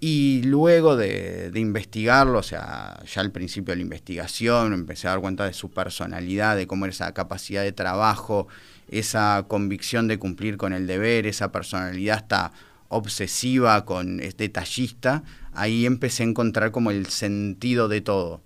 Y 0.00 0.42
luego 0.42 0.96
de, 0.96 1.50
de 1.52 1.60
investigarlo, 1.60 2.40
o 2.40 2.42
sea, 2.42 3.00
ya 3.06 3.20
al 3.20 3.30
principio 3.30 3.72
de 3.72 3.76
la 3.76 3.82
investigación, 3.82 4.72
empecé 4.72 5.06
a 5.06 5.10
dar 5.10 5.20
cuenta 5.20 5.44
de 5.44 5.52
su 5.52 5.70
personalidad, 5.70 6.56
de 6.56 6.66
cómo 6.66 6.86
era 6.86 6.92
esa 6.92 7.14
capacidad 7.14 7.62
de 7.62 7.70
trabajo, 7.70 8.48
esa 8.88 9.44
convicción 9.46 10.08
de 10.08 10.18
cumplir 10.18 10.56
con 10.56 10.72
el 10.72 10.88
deber, 10.88 11.26
esa 11.26 11.52
personalidad 11.52 12.16
hasta 12.16 12.52
obsesiva, 12.88 13.84
con, 13.84 14.18
es 14.20 14.36
detallista, 14.36 15.22
ahí 15.52 15.86
empecé 15.86 16.24
a 16.24 16.26
encontrar 16.26 16.72
como 16.72 16.90
el 16.90 17.06
sentido 17.06 17.86
de 17.88 18.00
todo 18.00 18.42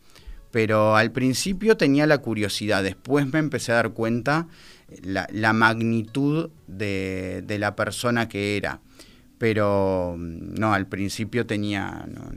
pero 0.51 0.97
al 0.97 1.13
principio 1.13 1.77
tenía 1.77 2.07
la 2.07 2.19
curiosidad, 2.19 2.83
después 2.83 3.31
me 3.33 3.39
empecé 3.39 3.73
a 3.73 3.77
dar 3.77 3.91
cuenta 3.91 4.47
la, 5.03 5.27
la 5.33 5.53
magnitud 5.53 6.51
de, 6.67 7.43
de 7.47 7.59
la 7.59 7.75
persona 7.77 8.29
que 8.29 8.57
era, 8.57 8.81
pero 9.39 10.15
mm, 10.19 10.55
no, 10.59 10.73
al 10.73 10.87
principio 10.87 11.47
tenía, 11.47 12.05
no, 12.09 12.31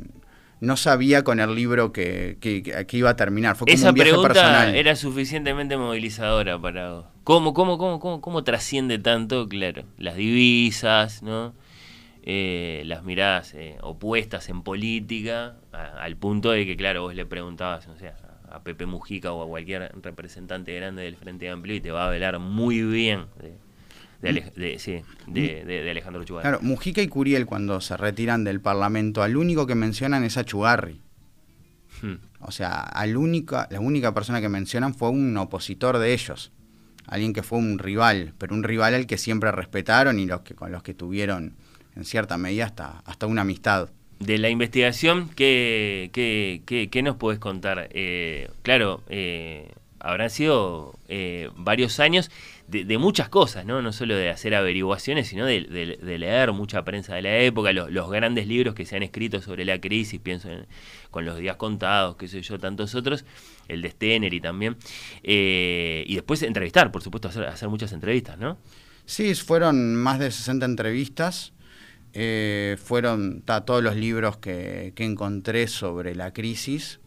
no 0.59 0.75
sabía 0.77 1.23
con 1.23 1.39
el 1.39 1.55
libro 1.55 1.93
que, 1.93 2.37
que- 2.41 2.61
que- 2.63 2.97
iba 2.97 3.11
a 3.11 3.15
terminar, 3.15 3.55
fue 3.55 3.65
como 3.67 3.75
Esa 3.75 3.89
un 3.89 3.95
viaje 3.95 4.09
pregunta 4.11 4.33
personal. 4.33 4.75
era 4.75 4.95
suficientemente 4.95 5.77
movilizadora 5.77 6.59
para 6.59 6.91
vos. 6.93 7.05
¿Cómo, 7.23 7.53
cómo, 7.53 7.77
cómo, 7.77 7.99
cómo, 7.99 8.21
cómo 8.21 8.43
trasciende 8.43 8.97
tanto? 8.99 9.47
Claro, 9.47 9.83
las 9.97 10.15
divisas, 10.15 11.21
¿no? 11.23 11.53
Eh, 12.23 12.83
las 12.85 13.03
miradas 13.03 13.53
eh, 13.53 13.77
opuestas 13.81 14.49
en 14.49 14.61
política, 14.61 15.55
a- 15.71 16.03
al 16.03 16.17
punto 16.17 16.51
de 16.51 16.65
que, 16.65 16.75
claro, 16.75 17.03
vos 17.03 17.15
le 17.15 17.25
preguntabas, 17.25 17.87
o 17.87 17.97
sea, 17.97 18.15
a 18.51 18.61
Pepe 18.63 18.85
Mujica 18.85 19.31
o 19.31 19.43
a 19.43 19.47
cualquier 19.47 19.91
representante 20.01 20.75
grande 20.75 21.03
del 21.03 21.15
Frente 21.15 21.49
Amplio 21.49 21.75
y 21.75 21.81
te 21.81 21.91
va 21.91 22.03
a 22.05 22.07
hablar 22.11 22.39
muy 22.39 22.81
bien 22.83 23.25
de, 24.21 24.33
de, 24.33 24.51
de- 24.55 24.79
sí, 24.79 25.01
de, 25.27 25.63
de 25.63 25.89
Alejandro 25.89 26.23
Chugar. 26.23 26.43
Claro, 26.43 26.59
Mujica 26.61 27.01
y 27.01 27.07
Curiel 27.07 27.45
cuando 27.45 27.79
se 27.79 27.95
retiran 27.95 28.43
del 28.43 28.59
Parlamento, 28.59 29.23
al 29.23 29.37
único 29.37 29.65
que 29.65 29.75
mencionan 29.75 30.23
es 30.23 30.37
a 30.37 30.43
Chugarri. 30.43 31.01
Hmm. 32.01 32.15
O 32.41 32.51
sea, 32.51 32.79
al 32.81 33.17
única, 33.17 33.67
la 33.71 33.79
única 33.79 34.13
persona 34.13 34.41
que 34.41 34.49
mencionan 34.49 34.93
fue 34.93 35.09
un 35.09 35.35
opositor 35.37 35.97
de 35.99 36.13
ellos. 36.13 36.51
Alguien 37.07 37.33
que 37.33 37.43
fue 37.43 37.57
un 37.57 37.79
rival, 37.79 38.33
pero 38.37 38.53
un 38.55 38.63
rival 38.63 38.93
al 38.93 39.07
que 39.07 39.17
siempre 39.17 39.51
respetaron 39.51 40.19
y 40.19 40.25
los 40.25 40.41
que, 40.41 40.53
con 40.53 40.71
los 40.71 40.83
que 40.83 40.93
tuvieron, 40.93 41.55
en 41.95 42.05
cierta 42.05 42.37
medida, 42.37 42.65
hasta, 42.65 42.99
hasta 43.05 43.25
una 43.27 43.41
amistad. 43.41 43.89
De 44.19 44.37
la 44.37 44.49
investigación, 44.49 45.29
¿qué, 45.35 46.09
qué, 46.13 46.61
qué- 46.65 46.89
qué 46.89 47.01
nos 47.03 47.15
puedes 47.15 47.39
contar? 47.39 47.87
Eh, 47.93 48.49
claro, 48.63 49.01
eh, 49.07 49.71
habrán 50.01 50.29
sido 50.29 50.93
eh, 51.07 51.49
varios 51.55 51.99
años 52.01 52.29
de, 52.67 52.83
de 52.85 52.97
muchas 52.97 53.29
cosas, 53.29 53.65
¿no? 53.65 53.81
No 53.81 53.91
solo 53.93 54.15
de 54.15 54.29
hacer 54.29 54.55
averiguaciones, 54.55 55.27
sino 55.29 55.45
de, 55.45 55.61
de- 55.61 55.97
de 56.01 56.17
leer 56.19 56.51
mucha 56.51 56.83
prensa 56.83 57.15
de 57.15 57.21
la 57.21 57.37
época, 57.39 57.71
los, 57.71 57.91
los 57.91 58.09
grandes 58.11 58.45
libros 58.47 58.75
que 58.75 58.85
se 58.85 58.97
han 58.97 59.03
escrito 59.03 59.41
sobre 59.41 59.63
la 59.65 59.79
crisis, 59.79 60.19
pienso 60.19 60.49
en, 60.49 60.67
con 61.11 61.23
los 61.25 61.37
días 61.37 61.55
contados, 61.55 62.17
qué 62.17 62.27
sé 62.27 62.41
yo, 62.41 62.59
tantos 62.59 62.95
otros, 62.95 63.23
el 63.69 63.81
de 63.81 63.91
Stenery 63.91 64.41
también. 64.41 64.75
Y 65.23 66.13
después 66.15 66.43
entrevistar, 66.43 66.91
por 66.91 67.01
supuesto, 67.01 67.29
hacer, 67.29 67.45
hacer 67.45 67.69
muchas 67.69 67.91
entrevistas, 67.93 68.37
¿no? 68.37 68.57
Sí, 69.05 69.33
fueron 69.35 69.95
más 69.95 70.19
de 70.19 70.29
60 70.29 70.65
entrevistas. 70.65 71.53
Eh, 72.13 72.77
fueron 72.83 73.41
ta, 73.41 73.61
todos 73.61 73.83
los 73.83 73.95
libros 73.95 74.37
que, 74.37 74.93
que 74.95 75.03
encontré 75.03 75.67
sobre 75.67 76.15
la 76.15 76.33
crisis. 76.33 76.99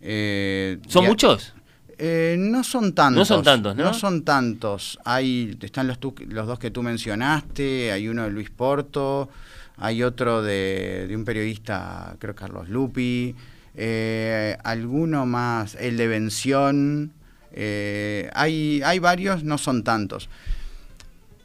Eh, 0.00 0.78
¿Son 0.88 1.04
muchos? 1.04 1.54
Eh, 1.98 2.36
no 2.38 2.64
son 2.64 2.94
tantos. 2.94 3.18
No 3.18 3.24
son 3.36 3.44
tantos, 3.44 3.76
¿no? 3.76 3.92
son 3.92 4.22
tantos. 4.24 4.98
Hay, 5.04 5.58
están 5.60 5.86
los, 5.86 5.98
los 6.28 6.46
dos 6.46 6.58
que 6.58 6.70
tú 6.70 6.82
mencionaste, 6.82 7.92
hay 7.92 8.08
uno 8.08 8.24
de 8.24 8.30
Luis 8.30 8.48
Porto, 8.48 9.28
hay 9.76 10.02
otro 10.02 10.42
de, 10.42 11.06
de 11.06 11.16
un 11.16 11.26
periodista, 11.26 12.16
creo 12.18 12.34
Carlos 12.34 12.70
Lupi, 12.70 13.34
eh, 13.74 14.56
alguno 14.64 15.26
más, 15.26 15.74
el 15.74 15.98
de 15.98 16.08
Vención, 16.08 17.12
hay, 17.52 18.80
hay 18.82 18.98
varios, 18.98 19.44
no 19.44 19.58
son 19.58 19.84
tantos. 19.84 20.30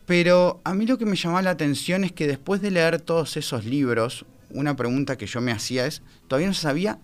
Pero 0.06 0.61
a 0.64 0.73
mí 0.73 0.86
lo 0.86 0.98
que 0.98 1.06
me 1.06 1.15
llamó 1.15 1.41
la 1.41 1.49
atención 1.52 2.03
es 2.03 2.11
que 2.11 2.27
después 2.27 2.61
de 2.61 2.72
leer 2.72 3.02
todos 3.02 3.38
esos 3.38 3.65
libros, 3.65 4.26
una 4.52 4.76
pregunta 4.76 5.18
que 5.18 5.26
yo 5.26 5.41
me 5.41 5.52
hacía 5.52 5.88
es, 5.88 6.02
todavía 6.27 6.48
no 6.48 6.53
se 6.53 6.61
sabía 6.61 6.99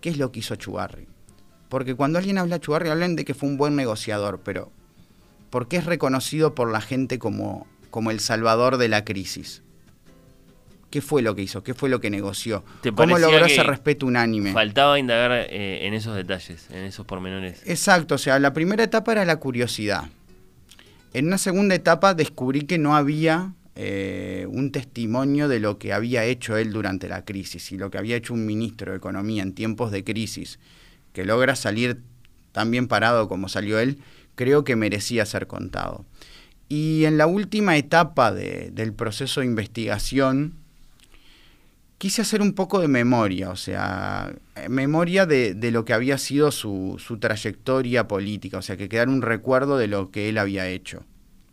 qué 0.00 0.10
es 0.10 0.18
lo 0.18 0.30
que 0.30 0.40
hizo 0.40 0.54
Chugarri. 0.56 1.06
Porque 1.70 1.94
cuando 1.94 2.18
alguien 2.18 2.38
habla 2.38 2.56
de 2.56 2.60
Chugarri, 2.60 2.90
hablan 2.90 3.16
de 3.16 3.24
que 3.24 3.34
fue 3.34 3.48
un 3.48 3.56
buen 3.56 3.74
negociador, 3.76 4.40
pero 4.44 4.70
¿por 5.50 5.68
qué 5.68 5.78
es 5.78 5.86
reconocido 5.86 6.54
por 6.54 6.70
la 6.70 6.80
gente 6.80 7.18
como, 7.18 7.66
como 7.90 8.10
el 8.10 8.20
salvador 8.20 8.76
de 8.76 8.88
la 8.88 9.04
crisis? 9.04 9.62
¿Qué 10.90 11.00
fue 11.00 11.22
lo 11.22 11.34
que 11.34 11.42
hizo? 11.42 11.64
¿Qué 11.64 11.74
fue 11.74 11.88
lo 11.88 12.00
que 12.00 12.10
negoció? 12.10 12.62
¿Te 12.82 12.92
¿Cómo 12.92 13.18
logró 13.18 13.46
ese 13.46 13.64
respeto 13.64 14.06
unánime? 14.06 14.52
Faltaba 14.52 14.96
indagar 14.98 15.32
eh, 15.32 15.86
en 15.86 15.94
esos 15.94 16.14
detalles, 16.14 16.68
en 16.70 16.84
esos 16.84 17.04
pormenores. 17.04 17.62
Exacto, 17.64 18.14
o 18.14 18.18
sea, 18.18 18.38
la 18.38 18.52
primera 18.52 18.84
etapa 18.84 19.10
era 19.10 19.24
la 19.24 19.40
curiosidad. 19.40 20.04
En 21.14 21.28
una 21.28 21.38
segunda 21.38 21.76
etapa 21.76 22.12
descubrí 22.14 22.62
que 22.62 22.76
no 22.76 22.96
había 22.96 23.54
eh, 23.76 24.46
un 24.50 24.72
testimonio 24.72 25.46
de 25.46 25.60
lo 25.60 25.78
que 25.78 25.92
había 25.92 26.24
hecho 26.24 26.56
él 26.56 26.72
durante 26.72 27.08
la 27.08 27.24
crisis 27.24 27.70
y 27.70 27.78
lo 27.78 27.88
que 27.90 27.98
había 27.98 28.16
hecho 28.16 28.34
un 28.34 28.44
ministro 28.46 28.90
de 28.90 28.98
Economía 28.98 29.44
en 29.44 29.54
tiempos 29.54 29.92
de 29.92 30.02
crisis, 30.02 30.58
que 31.12 31.24
logra 31.24 31.54
salir 31.54 32.02
tan 32.50 32.72
bien 32.72 32.88
parado 32.88 33.28
como 33.28 33.48
salió 33.48 33.78
él, 33.78 33.98
creo 34.34 34.64
que 34.64 34.74
merecía 34.74 35.24
ser 35.24 35.46
contado. 35.46 36.04
Y 36.68 37.04
en 37.04 37.16
la 37.16 37.28
última 37.28 37.76
etapa 37.76 38.32
de- 38.32 38.70
del 38.72 38.92
proceso 38.92 39.40
de 39.40 39.46
investigación, 39.46 40.54
quise 42.04 42.20
hacer 42.20 42.42
un 42.42 42.52
poco 42.52 42.80
de 42.80 42.88
memoria, 42.88 43.48
o 43.48 43.56
sea, 43.56 44.34
eh, 44.56 44.68
memoria 44.68 45.24
de, 45.24 45.56
lo 45.72 45.86
que 45.86 45.94
había 45.94 46.18
sido 46.18 46.52
su, 46.52 46.96
su 46.98 47.16
trayectoria 47.16 48.06
política, 48.06 48.58
o 48.58 48.62
sea, 48.62 48.76
que 48.76 48.90
quedara 48.90 49.10
un 49.10 49.22
recuerdo 49.22 49.78
de 49.78 49.88
lo 49.88 50.10
que 50.10 50.28
él 50.28 50.36
había 50.36 50.68
hecho. 50.68 51.06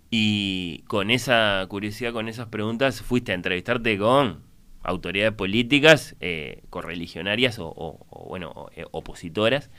Y 0.10 0.84
con 0.88 1.10
esa 1.10 1.66
curiosidad, 1.70 2.12
con 2.12 2.28
esas 2.28 2.48
preguntas, 2.48 3.02
fuiste 3.02 3.32
a 3.32 3.36
entrevistarte 3.36 3.98
con 3.98 4.42
autoridades 4.84 5.32
políticas, 5.32 6.18
eh, 6.20 6.64
correligionarias 6.70 7.56
o, 7.58 8.06
bueno, 8.28 8.68
eh, 8.76 8.84
opositoras, 8.92 9.70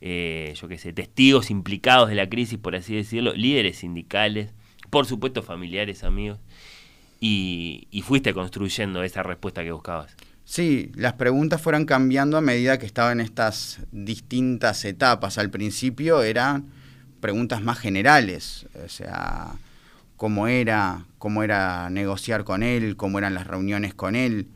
yo 0.00 0.68
qué 0.68 0.78
sé, 0.78 0.92
testigos 0.92 1.50
implicados 1.50 2.08
de 2.08 2.14
la 2.14 2.28
crisis, 2.28 2.60
por 2.60 2.76
así 2.76 2.94
decirlo, 2.94 3.32
líderes 3.34 3.78
sindicales, 3.78 4.54
por 4.88 5.04
supuesto 5.04 5.42
familiares, 5.42 6.04
amigos, 6.04 6.38
y, 7.24 7.86
y 7.92 8.02
fuiste 8.02 8.34
construyendo 8.34 9.04
esa 9.04 9.22
respuesta 9.22 9.62
que 9.62 9.70
buscabas. 9.70 10.12
Sí, 10.44 10.90
las 10.96 11.12
preguntas 11.12 11.62
fueron 11.62 11.84
cambiando 11.84 12.36
a 12.36 12.40
medida 12.40 12.80
que 12.80 12.84
estaban 12.84 13.20
en 13.20 13.26
estas 13.26 13.78
distintas 13.92 14.84
etapas. 14.84 15.38
Al 15.38 15.48
principio 15.48 16.24
eran 16.24 16.66
preguntas 17.20 17.62
más 17.62 17.78
generales, 17.78 18.66
o 18.84 18.88
sea, 18.88 19.52
cómo 20.16 20.48
era, 20.48 21.06
cómo 21.18 21.44
era 21.44 21.90
negociar 21.90 22.42
con 22.42 22.64
él, 22.64 22.96
cómo 22.96 23.18
eran 23.18 23.34
las 23.34 23.46
reuniones 23.46 23.94
con 23.94 24.16
él, 24.16 24.48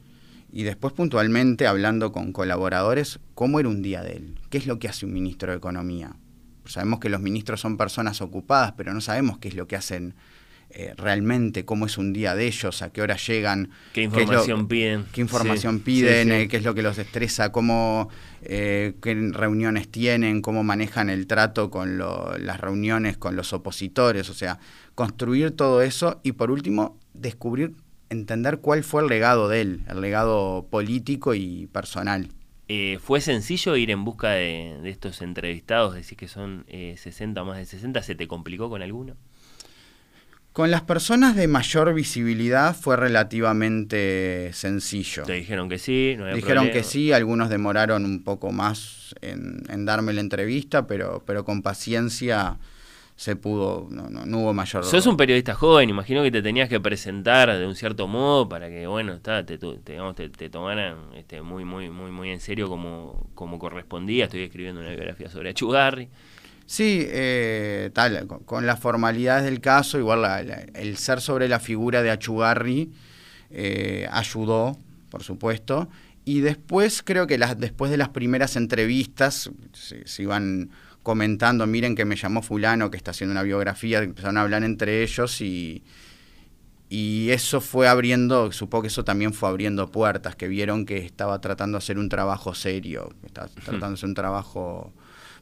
y 0.52 0.64
después 0.64 0.92
puntualmente 0.92 1.68
hablando 1.68 2.10
con 2.10 2.32
colaboradores, 2.32 3.20
cómo 3.36 3.60
era 3.60 3.68
un 3.68 3.80
día 3.80 4.02
de 4.02 4.14
él, 4.14 4.40
qué 4.50 4.58
es 4.58 4.66
lo 4.66 4.80
que 4.80 4.88
hace 4.88 5.06
un 5.06 5.12
ministro 5.12 5.52
de 5.52 5.58
Economía. 5.58 6.16
Sabemos 6.64 6.98
que 6.98 7.10
los 7.10 7.20
ministros 7.20 7.60
son 7.60 7.76
personas 7.76 8.20
ocupadas, 8.20 8.72
pero 8.76 8.92
no 8.92 9.00
sabemos 9.00 9.38
qué 9.38 9.46
es 9.46 9.54
lo 9.54 9.68
que 9.68 9.76
hacen 9.76 10.16
eh, 10.78 10.92
realmente, 10.96 11.64
cómo 11.64 11.86
es 11.86 11.96
un 11.96 12.12
día 12.12 12.34
de 12.34 12.46
ellos, 12.46 12.82
a 12.82 12.90
qué 12.92 13.00
hora 13.00 13.16
llegan, 13.16 13.70
¿Qué 13.94 14.02
lo- 14.02 14.04
información 14.06 14.68
piden? 14.68 15.06
qué 15.12 15.22
información 15.22 15.78
Sí, 15.78 15.84
piden, 15.84 16.28
sí, 16.28 16.34
sí. 16.34 16.40
eh, 16.42 16.48
qué 16.48 16.56
es 16.58 16.64
lo 16.64 16.74
que 16.74 16.82
los 16.82 16.98
estresa, 16.98 17.50
cómo, 17.50 18.10
eh, 18.42 18.94
qué 19.00 19.14
reuniones 19.32 19.88
tienen, 19.88 20.42
cómo 20.42 20.62
manejan 20.64 21.08
el 21.08 21.26
trato 21.26 21.70
con 21.70 21.96
lo- 21.96 22.36
las 22.38 22.60
reuniones 22.60 23.16
con 23.16 23.36
los 23.36 23.52
opositores, 23.54 24.28
o 24.28 24.34
sea, 24.34 24.58
construir 24.94 25.52
todo 25.52 25.80
eso 25.80 26.20
y 26.22 26.32
por 26.32 26.50
último 26.50 26.98
descubrir, 27.14 27.72
entender 28.10 28.58
cuál 28.58 28.84
fue 28.84 29.02
el 29.02 29.08
legado 29.08 29.48
de 29.48 29.62
él, 29.62 29.80
el 29.88 30.00
legado 30.02 30.66
político 30.70 31.34
y 31.34 31.66
personal. 31.72 32.28
Eh, 32.68 32.98
¿Fue 33.00 33.20
sencillo 33.20 33.76
ir 33.76 33.90
en 33.92 34.04
busca 34.04 34.30
de, 34.30 34.76
de 34.82 34.90
estos 34.90 35.22
entrevistados? 35.22 35.94
Decís 35.94 36.18
que 36.18 36.28
son 36.28 36.64
eh, 36.68 36.96
60, 36.98 37.44
más 37.44 37.58
de 37.58 37.64
60. 37.64 38.02
¿Se 38.02 38.14
te 38.16 38.26
complicó 38.28 38.68
con 38.68 38.82
alguno? 38.82 39.14
Con 40.56 40.70
las 40.70 40.80
personas 40.80 41.36
de 41.36 41.48
mayor 41.48 41.92
visibilidad 41.92 42.74
fue 42.74 42.96
relativamente 42.96 44.54
sencillo. 44.54 45.24
Te 45.24 45.34
dijeron 45.34 45.68
que 45.68 45.76
sí, 45.76 46.14
no 46.16 46.22
había 46.22 46.36
Dijeron 46.36 46.64
problema. 46.64 46.72
que 46.72 46.82
sí, 46.82 47.12
algunos 47.12 47.50
demoraron 47.50 48.06
un 48.06 48.24
poco 48.24 48.52
más 48.52 49.14
en, 49.20 49.64
en 49.68 49.84
darme 49.84 50.14
la 50.14 50.22
entrevista, 50.22 50.86
pero, 50.86 51.22
pero 51.26 51.44
con 51.44 51.60
paciencia 51.60 52.56
se 53.16 53.36
pudo, 53.36 53.86
no, 53.90 54.08
no, 54.08 54.24
no 54.24 54.38
hubo 54.38 54.54
mayor... 54.54 54.82
Sos 54.84 55.06
un 55.06 55.18
periodista 55.18 55.54
joven, 55.54 55.90
imagino 55.90 56.22
que 56.22 56.30
te 56.30 56.40
tenías 56.40 56.70
que 56.70 56.80
presentar 56.80 57.54
de 57.54 57.66
un 57.66 57.74
cierto 57.74 58.06
modo 58.08 58.48
para 58.48 58.70
que, 58.70 58.86
bueno, 58.86 59.12
está, 59.12 59.44
te, 59.44 59.58
te, 59.58 59.66
digamos, 59.84 60.14
te, 60.14 60.30
te 60.30 60.48
tomaran 60.48 60.96
este, 61.16 61.42
muy, 61.42 61.66
muy, 61.66 61.90
muy, 61.90 62.10
muy 62.10 62.30
en 62.30 62.40
serio 62.40 62.66
como, 62.70 63.28
como 63.34 63.58
correspondía. 63.58 64.24
Estoy 64.24 64.44
escribiendo 64.44 64.80
una 64.80 64.88
biografía 64.88 65.28
sobre 65.28 65.50
Achugarri. 65.50 66.08
Sí, 66.66 67.04
eh, 67.08 67.90
tal, 67.94 68.26
con, 68.26 68.40
con 68.44 68.66
las 68.66 68.80
formalidades 68.80 69.44
del 69.44 69.60
caso, 69.60 69.98
igual 69.98 70.22
la- 70.22 70.42
la- 70.42 70.66
el 70.74 70.96
ser 70.96 71.20
sobre 71.20 71.48
la 71.48 71.60
figura 71.60 72.02
de 72.02 72.10
Achugarri 72.10 72.90
eh, 73.50 74.08
ayudó, 74.10 74.76
por 75.10 75.22
supuesto, 75.22 75.88
y 76.24 76.40
después 76.40 77.02
creo 77.04 77.28
que 77.28 77.38
las, 77.38 77.58
después 77.58 77.90
de 77.92 77.96
las 77.96 78.08
primeras 78.08 78.56
entrevistas 78.56 79.48
se, 79.72 80.06
se 80.08 80.22
iban 80.22 80.70
comentando, 81.04 81.64
miren 81.68 81.94
que 81.94 82.04
me 82.04 82.16
llamó 82.16 82.42
fulano, 82.42 82.90
que 82.90 82.96
está 82.96 83.12
haciendo 83.12 83.30
una 83.30 83.44
biografía, 83.44 84.00
empezaron 84.02 84.36
a 84.36 84.42
hablar 84.42 84.64
entre 84.64 85.04
ellos 85.04 85.40
y, 85.40 85.84
y 86.88 87.30
eso 87.30 87.60
fue 87.60 87.86
abriendo, 87.88 88.50
supongo 88.50 88.82
que 88.82 88.88
eso 88.88 89.04
también 89.04 89.32
fue 89.32 89.48
abriendo 89.48 89.90
puertas, 89.92 90.34
que 90.34 90.48
vieron 90.48 90.84
que 90.84 90.98
estaba 90.98 91.40
tratando 91.40 91.76
de 91.78 91.84
hacer 91.84 91.98
un 91.98 92.08
trabajo 92.08 92.54
serio, 92.56 93.12
que 93.20 93.26
estaba 93.28 93.46
tratando 93.48 93.88
de 93.88 93.94
hacer 93.94 94.08
un 94.08 94.14
trabajo 94.14 94.92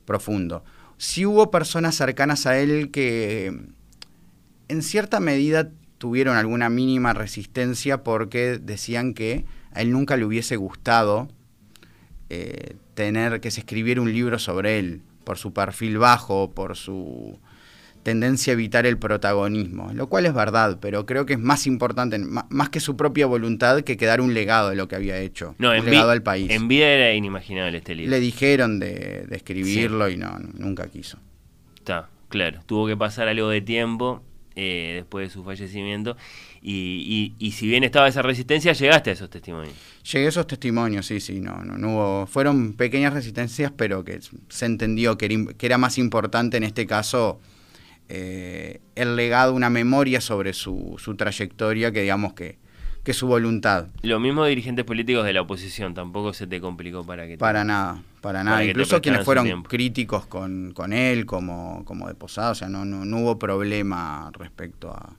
profundo. 0.05 0.64
Sí 1.05 1.26
hubo 1.26 1.51
personas 1.51 1.97
cercanas 1.97 2.47
a 2.47 2.59
él 2.59 2.90
que 2.90 3.52
en 4.68 4.82
cierta 4.82 5.20
medida 5.20 5.70
tuvieron 5.98 6.39
alguna 6.39 6.70
mínima 6.70 7.12
resistencia 7.12 8.02
porque 8.02 8.59
decían 8.59 9.12
que 9.12 9.44
a 9.74 9.82
él 9.82 9.93
nunca 9.93 10.16
le 10.16 10.24
hubiese 10.24 10.56
gustado 10.56 11.28
eh, 12.31 12.76
tener 12.94 13.43
que 13.43 13.51
se 13.51 13.60
escribiera 13.60 14.01
un 14.01 14.14
libro 14.14 14.39
sobre 14.39 14.78
él, 14.78 15.02
por 15.24 15.36
su 15.36 15.52
perfil 15.52 15.98
bajo, 15.98 16.52
por 16.52 16.74
su 16.74 17.39
tendencia 18.05 18.52
a 18.52 18.55
evitar 18.55 18.86
el 18.86 18.97
protagonismo, 18.98 19.90
lo 19.93 20.06
cual 20.09 20.26
es 20.26 20.35
verdad, 20.35 20.78
pero 20.81 21.05
creo 21.06 21.26
que 21.26 21.32
es 21.32 21.39
más 21.40 21.66
importante, 21.66 22.18
más 22.18 22.68
que 22.70 22.78
su 22.78 22.97
propia 22.97 23.26
voluntad, 23.26 23.81
que 23.81 23.97
quedar 23.97 24.20
un 24.20 24.32
legado 24.35 24.70
de 24.70 24.76
lo 24.76 24.86
que 24.86 24.94
había 24.94 25.18
hecho, 25.18 25.56
No, 25.59 25.70
un 25.70 25.76
en, 25.78 25.85
legado 25.86 26.10
al 26.10 26.22
país. 26.22 26.51
en 26.51 26.68
vida 26.68 26.86
era 26.86 27.12
inimaginable 27.14 27.78
este 27.78 27.97
libro. 27.97 28.10
Le 28.12 28.20
dijeron 28.20 28.78
de, 28.78 29.24
de 29.26 29.36
escribirlo 29.36 30.09
y 30.09 30.16
no, 30.16 30.39
nunca 30.56 30.86
quiso. 30.86 31.18
Está, 31.74 32.09
claro. 32.28 32.60
Tuvo 32.66 32.86
que 32.86 32.97
pasar 32.97 33.26
algo 33.26 33.48
de 33.48 33.60
tiempo 33.62 34.22
eh, 34.55 34.93
después 34.97 35.26
de 35.28 35.32
su 35.32 35.43
fallecimiento. 35.43 36.16
Y, 36.62 37.35
y- 37.40 37.47
y 37.47 37.52
si 37.52 37.66
bien 37.66 37.85
estaba 37.85 38.06
esa 38.09 38.22
resistencia, 38.22 38.72
llegaste 38.72 39.10
a 39.10 39.12
esos 39.14 39.28
testimonios. 39.28 39.74
Llegué 40.12 40.26
a 40.26 40.28
esos 40.28 40.47
testimonios, 40.47 41.06
sí, 41.06 41.20
sí, 41.20 41.40
no, 41.40 41.62
no, 41.64 41.76
no 41.76 41.89
hubo, 41.94 42.26
fueron 42.26 42.74
pequeñas 42.74 43.12
resistencias, 43.12 43.72
pero 43.76 44.05
que 44.05 44.20
se 44.48 44.66
entendió 44.66 45.18
que 45.18 45.24
era, 45.26 45.35
im- 45.35 45.56
que 45.56 45.66
era 45.66 45.76
más 45.78 45.98
importante 45.98 46.56
en 46.56 46.62
este 46.64 46.86
caso 46.86 47.40
eh, 48.09 48.81
el 48.94 49.16
legado, 49.16 49.55
una 49.55 49.70
memoria 49.70 50.20
sobre 50.20 50.52
su, 50.52 50.97
su 50.98 51.14
trayectoria 51.16 51.90
que 51.93 52.02
digamos 52.02 52.35
que, 52.35 52.59
que 53.02 53.12
su 53.12 53.26
voluntad. 53.26 53.89
Lo 54.02 54.18
mismo 54.20 54.44
dirigentes 54.44 54.85
políticos 54.85 55.24
de 55.24 55.32
la 55.32 55.43
oposición, 55.43 55.94
tampoco 55.94 56.32
se 56.32 56.47
te 56.47 56.60
complicó 56.60 57.05
para 57.05 57.24
que 57.26 57.32
te- 57.32 57.39
Para 57.39 57.64
nada, 57.64 58.02
para 58.20 58.43
nada. 58.44 58.64
Incluso 58.64 59.01
quienes 59.02 59.24
fueron 59.24 59.62
críticos 59.64 60.26
con, 60.26 60.72
con 60.72 60.93
él 60.93 61.26
como, 61.26 61.85
como 61.85 62.09
de 62.09 62.14
Posada, 62.14 62.51
o 62.52 62.55
sea, 62.55 62.68
no, 62.68 62.85
no, 62.85 63.05
no 63.05 63.18
hubo 63.18 63.39
problema 63.39 64.31
respecto 64.39 64.90
a, 64.90 65.16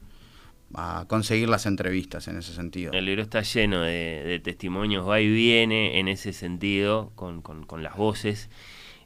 a 0.73 1.05
conseguir 1.07 1.47
las 1.49 1.65
entrevistas 1.67 2.27
en 2.27 2.37
ese 2.37 2.53
sentido. 2.53 2.91
El 2.93 3.05
libro 3.05 3.21
está 3.21 3.41
lleno 3.43 3.81
de, 3.81 4.23
de 4.25 4.39
testimonios, 4.39 5.07
va 5.07 5.21
y 5.21 5.29
viene 5.31 5.99
en 5.99 6.07
ese 6.07 6.33
sentido, 6.33 7.11
con, 7.15 7.41
con- 7.41 7.65
con 7.65 7.83
las 7.83 7.95
voces 7.95 8.49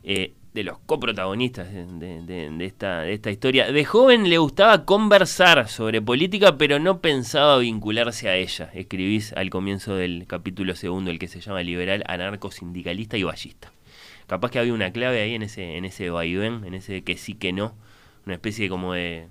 eh, 0.04 0.34
de 0.54 0.64
los 0.64 0.80
coprotagonistas 0.80 1.72
de, 1.72 2.22
de- 2.24 2.66
esta, 2.66 3.02
de 3.02 3.14
esta 3.14 3.30
historia. 3.32 3.72
De 3.72 3.86
joven 3.86 4.30
le 4.30 4.38
gustaba 4.40 4.84
conversar 4.86 5.68
sobre 5.70 6.02
política, 6.02 6.58
pero 6.58 6.80
no 6.80 7.00
pensaba 7.02 7.58
vincularse 7.60 8.30
a 8.30 8.36
ella. 8.36 8.70
Escribís 8.74 9.34
al 9.34 9.50
comienzo 9.50 9.96
del 9.96 10.26
capítulo 10.28 10.76
segundo, 10.76 11.12
el 11.12 11.20
que 11.20 11.28
se 11.28 11.40
llama 11.42 11.62
Liberal, 11.62 12.04
Anarco, 12.08 12.52
Sindicalista 12.52 13.18
y 13.18 13.24
Ballista. 13.24 13.72
Capaz 14.28 14.52
que 14.52 14.60
había 14.60 14.74
una 14.74 14.92
clave 14.92 15.22
ahí 15.22 15.36
en 15.36 15.44
ese, 15.44 15.78
en 15.78 15.86
ese 15.86 16.10
vaivén, 16.10 16.64
en 16.66 16.74
ese 16.74 17.04
que 17.04 17.18
sí 17.18 17.34
que 17.36 17.52
no, 17.54 17.76
una 18.26 18.36
especie 18.36 18.70
como 18.70 18.94
de, 18.94 19.28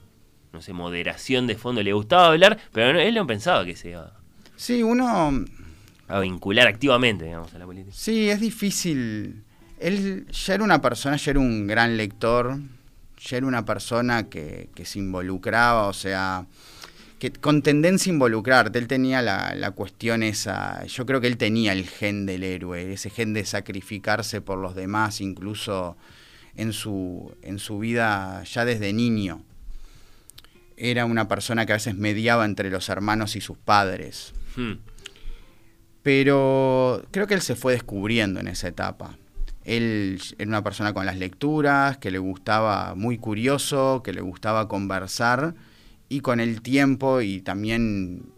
no 0.52 0.60
sé, 0.62 0.72
moderación 0.72 1.46
de 1.46 1.56
fondo. 1.56 1.82
Le 1.82 1.92
gustaba 1.92 2.28
hablar, 2.28 2.58
pero 2.72 2.92
no- 2.92 3.00
él 3.00 3.14
no 3.14 3.26
pensaba 3.26 3.64
que 3.64 3.76
se 3.76 3.90
iba 3.90 4.12
Sí, 4.56 4.82
uno 4.82 5.44
a 6.08 6.20
vincular 6.20 6.66
activamente, 6.66 7.24
digamos, 7.26 7.54
a 7.54 7.58
la 7.58 7.66
política. 7.66 7.94
Sí, 7.96 8.28
es 8.28 8.40
difícil. 8.40 9.44
Él 9.80 10.26
ya 10.30 10.54
era 10.54 10.64
una 10.64 10.80
persona, 10.80 11.16
ya 11.16 11.30
era 11.30 11.40
un 11.40 11.66
gran 11.66 11.96
lector, 11.96 12.58
ya 13.18 13.36
era 13.36 13.46
una 13.46 13.64
persona 13.64 14.28
que, 14.28 14.70
que 14.74 14.84
se 14.84 14.98
involucraba, 14.98 15.86
o 15.86 15.92
sea, 15.92 16.46
que 17.18 17.32
con 17.32 17.62
tendencia 17.62 18.10
a 18.10 18.14
involucrarte. 18.14 18.78
Él 18.78 18.86
tenía 18.86 19.22
la, 19.22 19.54
la 19.54 19.72
cuestión 19.72 20.22
esa, 20.22 20.84
yo 20.86 21.06
creo 21.06 21.20
que 21.20 21.26
él 21.26 21.36
tenía 21.36 21.72
el 21.72 21.86
gen 21.88 22.26
del 22.26 22.44
héroe, 22.44 22.92
ese 22.92 23.10
gen 23.10 23.34
de 23.34 23.44
sacrificarse 23.44 24.40
por 24.40 24.58
los 24.58 24.74
demás, 24.74 25.20
incluso 25.20 25.96
en 26.56 26.72
su, 26.72 27.34
en 27.42 27.58
su 27.58 27.78
vida 27.78 28.42
ya 28.44 28.64
desde 28.64 28.92
niño. 28.92 29.42
Era 30.76 31.04
una 31.04 31.26
persona 31.26 31.66
que 31.66 31.72
a 31.72 31.76
veces 31.76 31.96
mediaba 31.96 32.44
entre 32.44 32.70
los 32.70 32.88
hermanos 32.88 33.34
y 33.36 33.40
sus 33.40 33.58
padres. 33.58 34.32
Hmm. 34.56 34.74
Pero 36.02 37.04
creo 37.10 37.26
que 37.26 37.34
él 37.34 37.42
se 37.42 37.56
fue 37.56 37.72
descubriendo 37.72 38.38
en 38.40 38.48
esa 38.48 38.68
etapa. 38.68 39.18
Él 39.68 40.18
era 40.38 40.48
una 40.48 40.64
persona 40.64 40.94
con 40.94 41.04
las 41.04 41.18
lecturas, 41.18 41.98
que 41.98 42.10
le 42.10 42.18
gustaba, 42.18 42.94
muy 42.94 43.18
curioso, 43.18 44.02
que 44.02 44.14
le 44.14 44.22
gustaba 44.22 44.66
conversar, 44.66 45.54
y 46.08 46.20
con 46.20 46.40
el 46.40 46.62
tiempo 46.62 47.20
y 47.20 47.42
también 47.42 48.32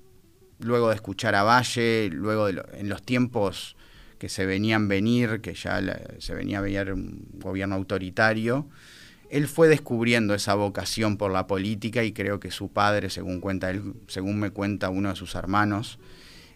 luego 0.59 0.89
de 0.89 0.97
escuchar 0.97 1.36
a 1.36 1.44
Valle, 1.44 2.11
luego 2.12 2.47
de 2.47 2.62
en 2.73 2.89
los 2.89 3.02
tiempos 3.02 3.77
que 4.19 4.28
se 4.28 4.44
venían 4.44 4.89
venir, 4.89 5.40
que 5.40 5.55
ya 5.55 5.81
se 6.19 6.35
venía 6.35 6.59
a 6.59 6.62
venir 6.62 6.93
un 6.93 7.28
gobierno 7.35 7.77
autoritario, 7.77 8.69
él 9.31 9.47
fue 9.47 9.69
descubriendo 9.69 10.35
esa 10.35 10.55
vocación 10.55 11.16
por 11.16 11.31
la 11.31 11.47
política 11.47 12.02
y 12.02 12.12
creo 12.12 12.40
que 12.40 12.51
su 12.51 12.73
padre, 12.73 13.09
según 13.09 13.40
cuenta 13.40 13.70
él, 13.70 13.94
según 14.09 14.40
me 14.40 14.51
cuenta 14.51 14.90
uno 14.90 15.11
de 15.11 15.16
sus 15.16 15.36
hermanos, 15.36 16.01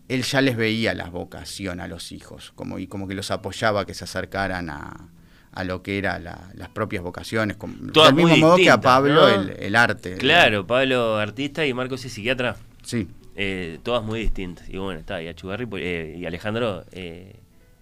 él 0.08 0.22
ya 0.22 0.40
les 0.40 0.56
veía 0.56 0.94
la 0.94 1.08
vocación 1.08 1.80
a 1.80 1.88
los 1.88 2.12
hijos, 2.12 2.52
como, 2.54 2.78
y 2.78 2.86
como 2.86 3.08
que 3.08 3.14
los 3.14 3.30
apoyaba 3.30 3.82
a 3.82 3.84
que 3.86 3.94
se 3.94 4.04
acercaran 4.04 4.70
a, 4.70 5.08
a 5.52 5.64
lo 5.64 5.82
que 5.82 5.98
eran 5.98 6.24
las 6.24 6.68
propias 6.70 7.02
vocaciones, 7.02 7.56
como, 7.56 7.74
Todas 7.92 8.14
del 8.14 8.24
mismo 8.24 8.36
modo 8.36 8.56
que 8.56 8.70
a 8.70 8.80
Pablo 8.80 9.14
¿no? 9.14 9.28
el, 9.28 9.50
el 9.58 9.76
arte. 9.76 10.16
Claro, 10.16 10.66
Pablo 10.66 11.16
artista 11.16 11.64
y 11.66 11.72
Marcos 11.72 12.04
es 12.04 12.12
psiquiatra. 12.12 12.56
Sí. 12.82 13.08
Eh, 13.36 13.78
todas 13.82 14.04
muy 14.04 14.20
distintas. 14.20 14.68
Y 14.68 14.76
bueno, 14.76 15.00
está, 15.00 15.22
y 15.22 15.28
Achugarri 15.28 15.66
eh, 15.78 16.16
y 16.18 16.26
Alejandro, 16.26 16.84
eh, 16.92 17.36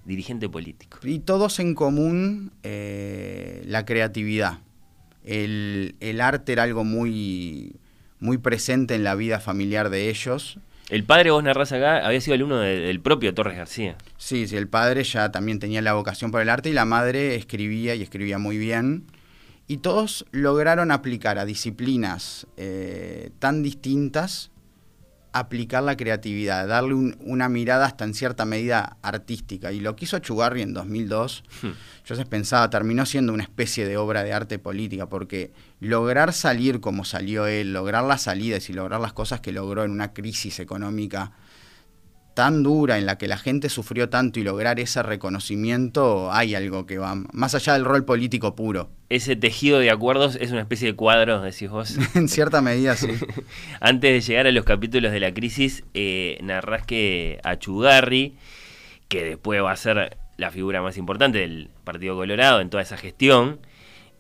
dirigente 0.04 0.48
político. 0.48 0.98
Y 1.02 1.18
todos 1.18 1.58
en 1.60 1.74
común 1.74 2.52
la 2.62 3.84
creatividad. 3.84 4.58
El, 5.24 5.94
el 6.00 6.20
arte 6.20 6.52
era 6.52 6.64
algo 6.64 6.84
muy, 6.84 7.76
muy 8.18 8.38
presente 8.38 8.94
en 8.94 9.04
la 9.04 9.14
vida 9.14 9.40
familiar 9.40 9.90
de 9.90 10.08
ellos. 10.08 10.58
El 10.92 11.04
padre, 11.04 11.30
vos 11.30 11.42
narrás 11.42 11.72
acá, 11.72 12.06
había 12.06 12.20
sido 12.20 12.34
alumno 12.34 12.58
de- 12.58 12.80
del 12.80 13.00
propio 13.00 13.32
Torres 13.32 13.56
García. 13.56 13.96
Sí, 14.18 14.46
sí, 14.46 14.58
el 14.58 14.68
padre 14.68 15.04
ya 15.04 15.32
también 15.32 15.58
tenía 15.58 15.80
la 15.80 15.94
vocación 15.94 16.30
por 16.30 16.42
el 16.42 16.50
arte 16.50 16.68
y 16.68 16.74
la 16.74 16.84
madre 16.84 17.34
escribía 17.34 17.94
y 17.94 18.02
escribía 18.02 18.36
muy 18.36 18.58
bien. 18.58 19.04
Y 19.66 19.78
todos 19.78 20.26
lograron 20.32 20.90
aplicar 20.90 21.38
a 21.38 21.46
disciplinas 21.46 22.46
eh, 22.58 23.30
tan 23.38 23.62
distintas, 23.62 24.50
aplicar 25.32 25.82
la 25.82 25.96
creatividad, 25.96 26.68
darle 26.68 26.94
un- 26.94 27.16
una 27.20 27.48
mirada 27.48 27.86
hasta 27.86 28.04
en 28.04 28.14
cierta 28.14 28.44
medida 28.44 28.96
artística. 29.02 29.72
Y 29.72 29.80
lo 29.80 29.96
que 29.96 30.04
hizo 30.04 30.18
Chugarri 30.18 30.62
en 30.62 30.74
2002, 30.74 31.42
Hmm. 31.62 31.68
yo 32.04 32.14
se 32.16 32.26
pensaba, 32.26 32.68
terminó 32.70 33.06
siendo 33.06 33.32
una 33.32 33.42
especie 33.42 33.86
de 33.86 33.96
obra 33.96 34.24
de 34.24 34.32
arte 34.32 34.58
política, 34.58 35.06
porque 35.08 35.52
lograr 35.80 36.32
salir 36.32 36.80
como 36.80 37.04
salió 37.04 37.46
él, 37.46 37.72
lograr 37.72 38.04
las 38.04 38.22
salidas 38.22 38.68
y 38.68 38.72
lograr 38.74 39.00
las 39.00 39.12
cosas 39.14 39.40
que 39.40 39.52
logró 39.52 39.84
en 39.84 39.90
una 39.90 40.12
crisis 40.12 40.60
económica 40.60 41.32
tan 42.34 42.62
dura 42.62 42.98
en 42.98 43.06
la 43.06 43.18
que 43.18 43.28
la 43.28 43.36
gente 43.36 43.68
sufrió 43.68 44.08
tanto 44.08 44.40
y 44.40 44.42
lograr 44.42 44.80
ese 44.80 45.02
reconocimiento, 45.02 46.32
hay 46.32 46.54
algo 46.54 46.86
que 46.86 46.98
va 46.98 47.14
más 47.32 47.54
allá 47.54 47.74
del 47.74 47.84
rol 47.84 48.04
político 48.04 48.54
puro. 48.54 48.90
Ese 49.08 49.36
tejido 49.36 49.78
de 49.78 49.90
acuerdos 49.90 50.36
es 50.40 50.50
una 50.50 50.60
especie 50.60 50.88
de 50.88 50.96
cuadro, 50.96 51.40
decís 51.42 51.68
vos. 51.68 51.96
en 52.14 52.28
cierta 52.28 52.62
medida, 52.62 52.96
sí. 52.96 53.08
Antes 53.80 54.12
de 54.12 54.20
llegar 54.20 54.46
a 54.46 54.52
los 54.52 54.64
capítulos 54.64 55.12
de 55.12 55.20
la 55.20 55.32
crisis, 55.34 55.84
eh, 55.94 56.38
narrás 56.42 56.86
que 56.86 57.40
Achugarri, 57.44 58.36
que 59.08 59.24
después 59.24 59.62
va 59.62 59.72
a 59.72 59.76
ser 59.76 60.16
la 60.36 60.50
figura 60.50 60.82
más 60.82 60.96
importante 60.96 61.38
del 61.38 61.68
Partido 61.84 62.16
Colorado 62.16 62.60
en 62.60 62.70
toda 62.70 62.82
esa 62.82 62.96
gestión, 62.96 63.60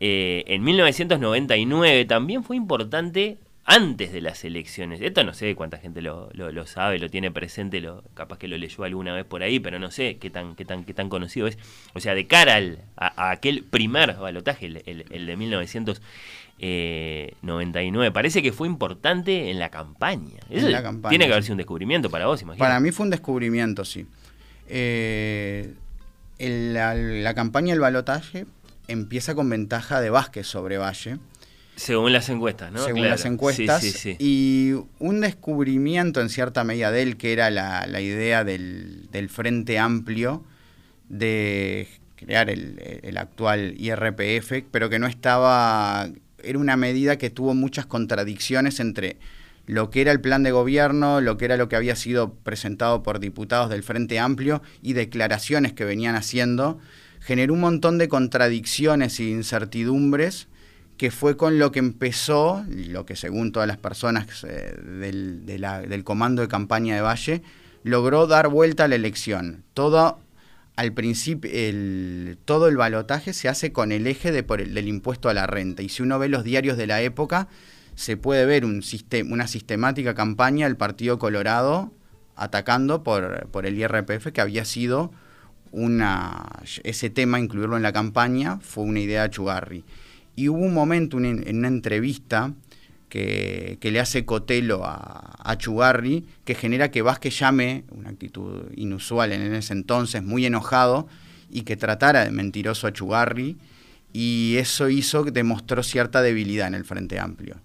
eh, 0.04 0.42
en 0.48 0.64
1999 0.64 2.04
también 2.06 2.42
fue 2.42 2.56
importante 2.56 3.38
antes 3.64 4.12
de 4.12 4.20
las 4.20 4.44
elecciones. 4.44 5.00
Esto 5.00 5.22
no 5.24 5.34
sé 5.34 5.54
cuánta 5.54 5.78
gente 5.78 6.02
lo, 6.02 6.28
lo- 6.32 6.50
lo 6.50 6.66
sabe, 6.66 6.98
lo 6.98 7.08
tiene 7.08 7.30
presente, 7.30 7.80
lo, 7.80 8.02
capaz 8.14 8.38
que 8.38 8.48
lo 8.48 8.56
leyó 8.58 8.82
alguna 8.84 9.14
vez 9.14 9.24
por 9.24 9.42
ahí, 9.42 9.60
pero 9.60 9.78
no 9.78 9.90
sé 9.90 10.16
qué 10.18 10.30
tan, 10.30 10.54
qué 10.56 10.64
tan, 10.64 10.84
qué 10.84 10.94
tan 10.94 11.08
conocido 11.08 11.46
es. 11.46 11.58
O 11.94 12.00
sea, 12.00 12.14
de 12.14 12.26
cara 12.26 12.56
al, 12.56 12.80
a, 12.96 13.28
a 13.28 13.30
aquel 13.30 13.62
primer 13.64 14.14
balotaje, 14.14 14.66
el, 14.66 14.82
el- 14.86 15.04
el 15.10 15.26
de 15.26 15.36
1999, 16.60 18.10
parece 18.12 18.42
que 18.42 18.52
fue 18.52 18.66
importante 18.68 19.50
en 19.50 19.58
la 19.58 19.70
campaña. 19.70 20.40
En 20.50 20.58
Eso 20.58 20.68
la 20.68 20.82
campaña, 20.82 21.10
tiene 21.10 21.26
que 21.26 21.32
haber 21.32 21.42
sido 21.44 21.54
un 21.54 21.58
descubrimiento 21.58 22.10
para 22.10 22.26
vos, 22.26 22.42
imagino. 22.42 22.64
Para 22.64 22.80
mí 22.80 22.90
fue 22.92 23.04
un 23.04 23.10
descubrimiento, 23.10 23.84
sí. 23.84 24.06
Eh, 24.68 25.74
el- 26.38 26.74
la, 26.74 26.94
la 26.94 27.34
campaña 27.34 27.72
del 27.72 27.80
balotaje 27.80 28.46
empieza 28.88 29.34
con 29.34 29.48
ventaja 29.48 30.00
de 30.00 30.10
Vázquez 30.10 30.46
sobre 30.46 30.78
Valle. 30.78 31.18
Según 31.76 32.12
las 32.12 32.28
encuestas, 32.28 32.70
¿no? 32.70 32.78
según 32.84 33.00
Claro. 33.00 33.10
las 33.10 33.24
encuestas. 33.24 33.80
Sí, 33.80 33.90
sí, 33.92 33.98
sí. 33.98 34.16
Y 34.18 34.72
un 34.98 35.20
descubrimiento 35.20 36.20
en 36.20 36.28
cierta 36.28 36.64
medida 36.64 36.90
de 36.90 37.02
él, 37.02 37.16
que 37.16 37.32
era 37.32 37.50
la, 37.50 37.86
la 37.86 38.00
idea 38.00 38.44
del, 38.44 39.08
del 39.10 39.28
Frente 39.28 39.78
Amplio 39.78 40.44
de 41.08 41.88
crear 42.16 42.50
el, 42.50 42.80
el 43.02 43.16
actual 43.16 43.74
IRPF, 43.78 44.64
pero 44.70 44.88
que 44.90 44.98
no 44.98 45.06
estaba. 45.06 46.08
Era 46.44 46.58
una 46.58 46.76
medida 46.76 47.18
que 47.18 47.30
tuvo 47.30 47.54
muchas 47.54 47.86
contradicciones 47.86 48.80
entre 48.80 49.16
lo 49.66 49.90
que 49.90 50.00
era 50.00 50.10
el 50.12 50.20
plan 50.20 50.42
de 50.42 50.50
gobierno, 50.50 51.20
lo 51.20 51.36
que 51.38 51.44
era 51.44 51.56
lo 51.56 51.68
que 51.68 51.76
había 51.76 51.94
sido 51.96 52.34
presentado 52.34 53.02
por 53.02 53.20
diputados 53.20 53.70
del 53.70 53.82
Frente 53.84 54.18
Amplio 54.18 54.60
y 54.82 54.92
declaraciones 54.94 55.72
que 55.72 55.84
venían 55.84 56.16
haciendo, 56.16 56.80
generó 57.20 57.54
un 57.54 57.60
montón 57.60 57.96
de 57.98 58.08
contradicciones 58.08 59.20
e 59.20 59.24
incertidumbres 59.24 60.48
que 61.02 61.10
fue 61.10 61.36
con 61.36 61.58
lo 61.58 61.72
que 61.72 61.80
empezó, 61.80 62.64
lo 62.68 63.04
que 63.04 63.16
según 63.16 63.50
todas 63.50 63.66
las 63.66 63.76
personas 63.76 64.44
eh, 64.44 64.72
del, 65.00 65.44
del 65.44 66.04
comando 66.04 66.42
de 66.42 66.46
campaña 66.46 66.94
de 66.94 67.00
Valle, 67.00 67.42
logró 67.82 68.28
dar 68.28 68.46
vuelta 68.46 68.84
a 68.84 68.86
la 68.86 68.94
elección. 68.94 69.64
Todo 69.74 70.20
al 70.76 70.92
principio, 70.92 71.50
el, 71.52 72.38
todo 72.44 72.68
el 72.68 72.76
balotaje 72.76 73.32
se 73.32 73.48
hace 73.48 73.72
con 73.72 73.90
el 73.90 74.06
eje 74.06 74.30
del 74.30 74.86
impuesto 74.86 75.28
a 75.28 75.34
la 75.34 75.48
renta. 75.48 75.82
Y 75.82 75.88
si 75.88 76.04
uno 76.04 76.20
ve 76.20 76.28
los 76.28 76.44
diarios 76.44 76.76
de 76.76 76.86
la 76.86 77.02
época, 77.02 77.48
se 77.96 78.16
puede 78.16 78.46
ver 78.46 78.64
un 78.64 78.80
una 79.28 79.48
sistemática 79.48 80.14
campaña 80.14 80.68
del 80.68 80.76
Partido 80.76 81.18
Colorado 81.18 81.92
atacando 82.36 83.02
por, 83.02 83.48
por 83.48 83.66
el 83.66 83.76
IRPF, 83.76 84.28
que 84.28 84.40
había 84.40 84.64
sido 84.64 85.10
una, 85.72 86.46
ese 86.84 87.10
tema, 87.10 87.40
incluirlo 87.40 87.76
en 87.76 87.82
la 87.82 87.92
campaña, 87.92 88.60
fue 88.60 88.84
una 88.84 89.00
idea 89.00 89.24
de 89.24 89.30
Chugarri. 89.30 89.84
Y 90.36 90.48
hubo 90.48 90.58
un 90.58 90.74
momento 90.74 91.16
un- 91.16 91.24
en 91.26 91.58
una 91.58 91.68
entrevista 91.68 92.54
que, 93.08 93.76
que 93.80 93.90
le 93.90 94.00
hace 94.00 94.24
Cotelo 94.24 94.84
a, 94.84 95.36
a 95.38 95.58
Chugarri 95.58 96.24
que 96.44 96.54
genera 96.54 96.90
que 96.90 97.02
Vázquez 97.02 97.38
llame, 97.38 97.84
una 97.90 98.08
actitud 98.10 98.62
inusual 98.74 99.32
en 99.32 99.54
ese 99.54 99.74
entonces, 99.74 100.22
muy 100.22 100.46
enojado, 100.46 101.06
y 101.50 101.62
que 101.62 101.76
tratara 101.76 102.24
de 102.24 102.30
mentiroso 102.30 102.86
a 102.86 102.92
Chugarri, 102.92 103.58
y 104.14 104.56
eso 104.56 104.88
hizo, 104.88 105.24
demostró 105.24 105.82
cierta 105.82 106.22
debilidad 106.22 106.68
en 106.68 106.74
el 106.74 106.84
Frente 106.84 107.18
Amplio. 107.18 107.56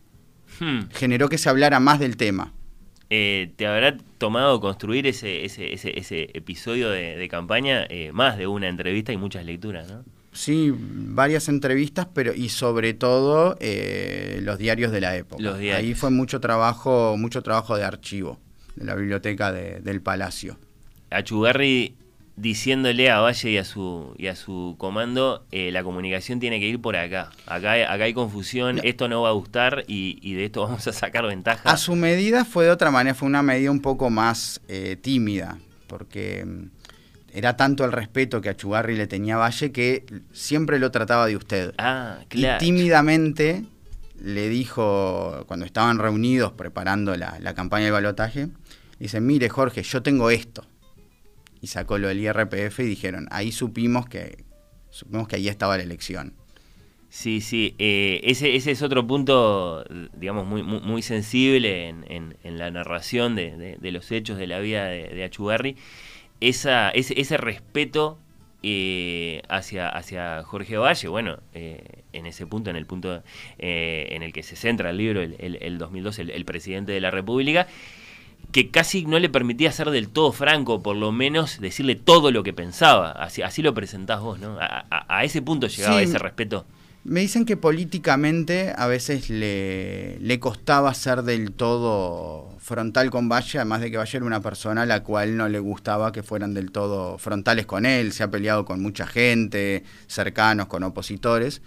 Hmm. 0.60 0.89
Generó 0.91 1.30
que 1.30 1.38
se 1.38 1.49
hablara 1.49 1.80
más 1.80 1.99
del 1.99 2.18
tema. 2.18 2.52
Eh, 3.10 3.52
¿Te 3.56 3.68
habrá 3.68 3.95
tomado 4.18 4.60
construir 4.60 5.07
ese, 5.07 5.45
ese, 5.45 5.73
ese, 5.73 5.98
ese 5.98 6.30
episodio 6.34 6.89
de, 6.89 7.15
de 7.15 7.27
campaña 7.30 7.85
eh, 7.89 8.11
más 8.11 8.38
de 8.38 8.48
una 8.48 8.68
entrevista 8.68 9.14
y 9.14 9.18
muchas 9.18 9.45
lecturas, 9.45 9.89
¿no? 9.89 10.03
Sí, 10.38 10.72
varias 10.77 11.49
entrevistas, 11.49 12.07
pero 12.14 12.31
y 12.34 12.49
sobre 12.49 12.93
todo 12.93 13.57
eh, 13.59 14.39
los 14.43 14.59
diarios 14.59 14.91
de 14.91 15.01
la 15.01 15.15
época. 15.15 15.41
Los 15.41 15.57
diarios. 15.57 15.80
Ahí 15.88 15.93
fue 15.95 16.11
mucho 16.11 16.39
trabajo, 16.39 17.15
mucho 17.18 17.41
trabajo 17.41 17.76
de 17.76 17.84
archivo 17.84 18.38
de 18.76 18.85
la 18.85 18.93
biblioteca 18.93 19.51
de- 19.51 19.80
del 19.81 19.99
Palacio. 20.01 20.59
Achugarri 21.09 21.95
diciéndole 22.35 23.09
a 23.09 23.19
Valle 23.19 23.49
y 23.49 23.57
a 23.57 23.64
su 23.65 24.14
y 24.15 24.27
a 24.27 24.35
su 24.35 24.76
comando 24.77 25.43
eh, 25.51 25.72
la 25.72 25.84
comunicación 25.84 26.39
tiene 26.39 26.59
que 26.59 26.68
ir 26.68 26.80
por 26.80 26.95
acá 26.95 27.31
acá 27.47 27.72
hay- 27.72 27.81
acá 27.81 28.03
hay 28.03 28.14
confusión 28.14 28.80
esto 28.84 29.07
no 29.07 29.23
va 29.23 29.30
a 29.30 29.31
gustar 29.31 29.85
y, 29.88 30.19
y 30.22 30.35
de 30.35 30.45
esto 30.45 30.61
vamos 30.68 30.85
a 30.88 30.93
sacar 30.93 31.26
ventaja 31.26 31.68
A 31.68 31.77
su 31.77 31.95
medida 31.95 32.45
fue 32.45 32.65
de 32.65 32.69
otra 32.72 32.91
manera, 32.91 33.15
fue 33.15 33.27
una 33.27 33.41
medida 33.41 33.72
un 33.72 33.81
poco 33.81 34.11
más 34.11 34.61
eh, 34.68 34.97
tímida, 35.01 35.57
porque 35.88 36.45
mm, 36.45 36.65
era 37.38 37.55
tanto 37.55 37.85
el 37.85 37.91
respeto 37.91 38.41
que 38.41 38.49
a 38.49 38.55
Chugarri 38.57 38.95
le 38.97 39.05
tenía 39.07 39.35
a 39.35 39.38
Valle 39.38 39.72
que 39.72 40.05
siempre 40.34 40.80
lo 40.80 40.89
trataba 40.91 41.27
de 41.27 41.35
usted. 41.35 41.73
ah 41.77 42.19
claro 42.27 42.55
Y 42.64 42.65
tímidamente 42.65 43.64
le 44.19 44.49
dijo, 44.49 45.43
cuando 45.47 45.65
estaban 45.65 45.99
reunidos 45.99 46.53
preparando 46.53 47.15
la, 47.15 47.38
la 47.39 47.53
campaña 47.53 47.85
de 47.85 47.91
balotaje, 47.91 48.47
dice, 48.99 49.22
mire 49.22 49.49
Jorge, 49.49 49.84
yo 49.84 50.01
tengo 50.01 50.31
esto. 50.31 50.65
Y 51.61 51.68
sacó 51.68 51.97
lo 51.99 52.07
del 52.07 52.19
IRPF 52.22 52.80
y 52.80 52.84
dijeron, 52.85 53.27
ahí 53.30 53.51
supimos 53.51 54.07
que, 54.07 54.43
supimos 54.89 55.27
que 55.27 55.35
ahí 55.35 55.47
estaba 55.47 55.77
la 55.77 55.84
elección. 55.84 56.34
Sí, 57.09 57.39
sí, 57.41 57.73
eh, 57.80 58.19
ese, 58.23 58.55
ese 58.55 58.72
es 58.72 58.81
otro 58.81 59.07
punto, 59.07 59.85
digamos, 60.14 60.45
muy, 60.45 60.61
muy, 60.61 60.81
muy 60.81 61.01
sensible 61.01 61.88
en, 61.88 62.03
en- 62.09 62.38
en 62.43 62.57
la 62.57 62.69
narración 62.69 63.34
de, 63.35 63.55
de- 63.55 63.77
de 63.80 63.91
los 63.91 64.11
hechos 64.11 64.38
de 64.38 64.45
la 64.47 64.59
vida 64.59 64.85
de, 64.85 65.07
de 65.09 65.23
Achugarri. 65.23 65.77
Esa, 66.41 66.89
ese, 66.91 67.19
ese 67.19 67.38
respeto 67.38 68.19
eh, 68.64 69.41
hacia, 69.49 69.89
hacia 69.89 70.43
Jorge 70.43 70.77
Valle, 70.77 71.07
bueno, 71.07 71.38
eh, 71.53 72.03
en 72.14 72.26
ese 72.26 72.45
punto, 72.45 72.69
en 72.69 72.76
el 72.76 72.85
punto 72.85 73.23
eh, 73.59 74.07
en 74.11 74.23
el 74.23 74.34
que 74.34 74.43
se 74.43 74.55
centra 74.55 74.89
el 74.91 74.97
libro, 74.97 75.22
el, 75.22 75.35
el- 75.39 75.57
el 75.61 75.77
2002, 75.77 76.19
el, 76.19 76.30
el 76.31 76.45
presidente 76.45 76.91
de 76.91 77.01
la 77.01 77.11
República, 77.11 77.68
que 78.51 78.69
casi 78.69 79.05
no 79.05 79.19
le 79.19 79.30
permitía 79.30 79.72
ser 79.72 79.89
del 79.89 80.09
todo 80.09 80.31
franco, 80.31 80.81
por 80.81 80.95
lo 80.95 81.11
menos 81.11 81.59
decirle 81.59 81.95
todo 81.95 82.31
lo 82.31 82.43
que 82.43 82.53
pensaba. 82.53 83.11
Así, 83.11 83.41
así 83.41 83.61
lo 83.61 83.73
presentás 83.73 84.22
vos, 84.22 84.39
¿no? 84.39 84.57
A, 84.59 84.85
a- 84.89 85.18
a 85.19 85.23
ese 85.23 85.41
punto 85.41 85.68
llegaba 85.68 85.97
Sí. 85.99 86.05
ese 86.05 86.18
respeto. 86.19 86.65
Me 87.07 87.21
dicen 87.21 87.45
que 87.45 87.55
políticamente 87.55 88.73
a 88.75 88.85
veces 88.85 89.29
le, 89.29 90.19
le 90.19 90.39
costaba 90.41 90.93
ser 90.93 91.23
del 91.23 91.53
todo 91.53 92.57
frontal 92.59 93.09
con 93.11 93.29
Valle, 93.29 93.59
además 93.59 93.79
de 93.79 93.89
que 93.89 93.95
Valle 93.95 94.17
era 94.17 94.25
una 94.25 94.41
persona 94.41 94.81
a 94.81 94.85
la 94.85 95.03
cual 95.03 95.38
no 95.38 95.47
le 95.47 95.59
gustaba 95.59 96.11
que 96.11 96.21
fueran 96.21 96.53
del 96.53 96.69
todo 96.69 97.17
frontales 97.17 97.65
con 97.65 97.85
él, 97.85 98.11
se 98.11 98.23
ha 98.23 98.29
peleado 98.29 98.65
con 98.65 98.81
mucha 98.81 99.07
gente, 99.07 99.85
cercanos, 100.07 100.67
con 100.67 100.84
opositores. 100.84 101.61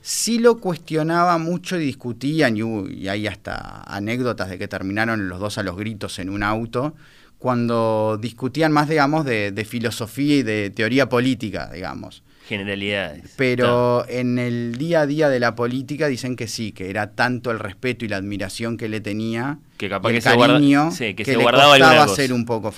Sí 0.00 0.40
lo 0.40 0.58
cuestionaba 0.58 1.38
mucho 1.38 1.78
y 1.78 1.84
discutían, 1.84 2.56
y, 2.56 2.62
y 2.92 3.06
hay 3.06 3.28
hasta 3.28 3.84
anécdotas 3.84 4.50
de 4.50 4.58
que 4.58 4.66
terminaron 4.66 5.28
los 5.28 5.38
dos 5.38 5.58
a 5.58 5.62
los 5.62 5.76
gritos 5.76 6.18
en 6.18 6.28
un 6.28 6.42
auto, 6.42 6.96
cuando 7.38 8.18
discutían 8.20 8.72
más, 8.72 8.88
digamos, 8.88 9.24
de, 9.26 9.52
de 9.52 9.64
filosofía 9.64 10.38
y 10.38 10.42
de 10.42 10.70
teoría 10.70 11.08
política, 11.08 11.70
digamos. 11.72 12.24
Generalidades. 12.48 13.32
Pero 13.36 14.04
en 14.08 14.38
el 14.38 14.76
día 14.76 15.02
a 15.02 15.06
día 15.06 15.28
de 15.28 15.40
la 15.40 15.54
política 15.54 16.08
dicen 16.08 16.36
que 16.36 16.48
sí, 16.48 16.72
que 16.72 16.90
era 16.90 17.12
tanto 17.14 17.50
el 17.50 17.58
respeto 17.58 18.04
y 18.04 18.08
la 18.08 18.16
admiración 18.16 18.76
que 18.76 18.88
le 18.88 19.00
tenía, 19.00 19.58
Que 19.78 19.88
capaz 19.88 20.08
y 20.10 20.12
que 20.12 20.16
el 20.18 20.22
se 20.22 20.34
guarda- 20.34 20.54
cariño, 20.54 20.90
sí, 20.90 21.04
que 21.14 21.16
que, 21.16 21.24
se 21.24 21.36
le 21.36 21.42
guardaba 21.42 21.74
alguna 21.74 21.88
costaba 21.90 22.06
cosa. 22.08 22.22
ser 22.22 22.32
un 22.32 22.44
poco 22.44 22.74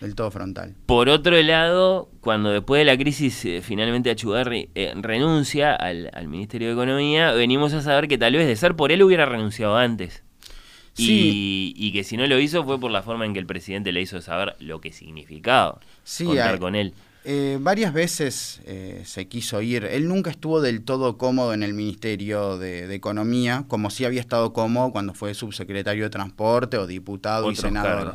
del 0.00 0.14
todo 0.14 0.30
frontal. 0.30 0.74
Por 0.86 1.08
otro 1.08 1.40
lado, 1.42 2.08
cuando 2.20 2.50
después 2.50 2.78
de 2.80 2.84
la 2.84 2.96
crisis 2.96 3.44
eh, 3.44 3.60
finalmente 3.62 4.10
Achugarri 4.10 4.70
eh, 4.74 4.92
renuncia 4.96 5.74
al, 5.74 6.10
al 6.14 6.28
Ministerio 6.28 6.68
de 6.68 6.74
Economía, 6.74 7.32
venimos 7.32 7.72
a 7.74 7.82
saber 7.82 8.06
que 8.08 8.16
tal 8.18 8.34
vez 8.34 8.46
de 8.46 8.56
ser 8.56 8.76
por 8.76 8.92
él 8.92 9.02
hubiera 9.02 9.26
renunciado 9.26 9.76
antes. 9.76 10.22
Sí. 10.94 11.74
Y, 11.76 11.86
y 11.86 11.92
que 11.92 12.02
si 12.04 12.16
no 12.16 12.26
lo 12.26 12.38
hizo 12.38 12.64
fue 12.64 12.78
por 12.80 12.90
la 12.90 13.02
forma 13.02 13.24
en 13.24 13.32
que 13.32 13.38
el 13.38 13.46
presidente 13.46 13.92
le 13.92 14.00
hizo 14.02 14.20
saber 14.20 14.56
lo 14.58 14.80
que 14.80 14.92
significaba 14.92 15.80
Sí, 16.04 16.24
contar 16.24 16.54
hay- 16.54 16.58
con 16.58 16.74
él. 16.74 16.94
Eh, 17.24 17.58
varias 17.60 17.92
veces 17.92 18.60
eh, 18.64 19.02
se 19.04 19.28
quiso 19.28 19.60
ir. 19.60 19.84
Él 19.84 20.08
nunca 20.08 20.30
estuvo 20.30 20.62
del 20.62 20.82
todo 20.82 21.18
cómodo 21.18 21.52
en 21.52 21.62
el 21.62 21.74
Ministerio 21.74 22.56
de, 22.56 22.86
de 22.86 22.94
Economía, 22.94 23.64
como 23.68 23.90
sí 23.90 24.06
había 24.06 24.20
estado 24.22 24.54
cómodo 24.54 24.90
cuando 24.90 25.12
fue 25.12 25.34
subsecretario 25.34 26.04
de 26.04 26.10
Transporte 26.10 26.78
o 26.78 26.86
diputado 26.86 27.50
y 27.52 27.56
senador. 27.56 28.14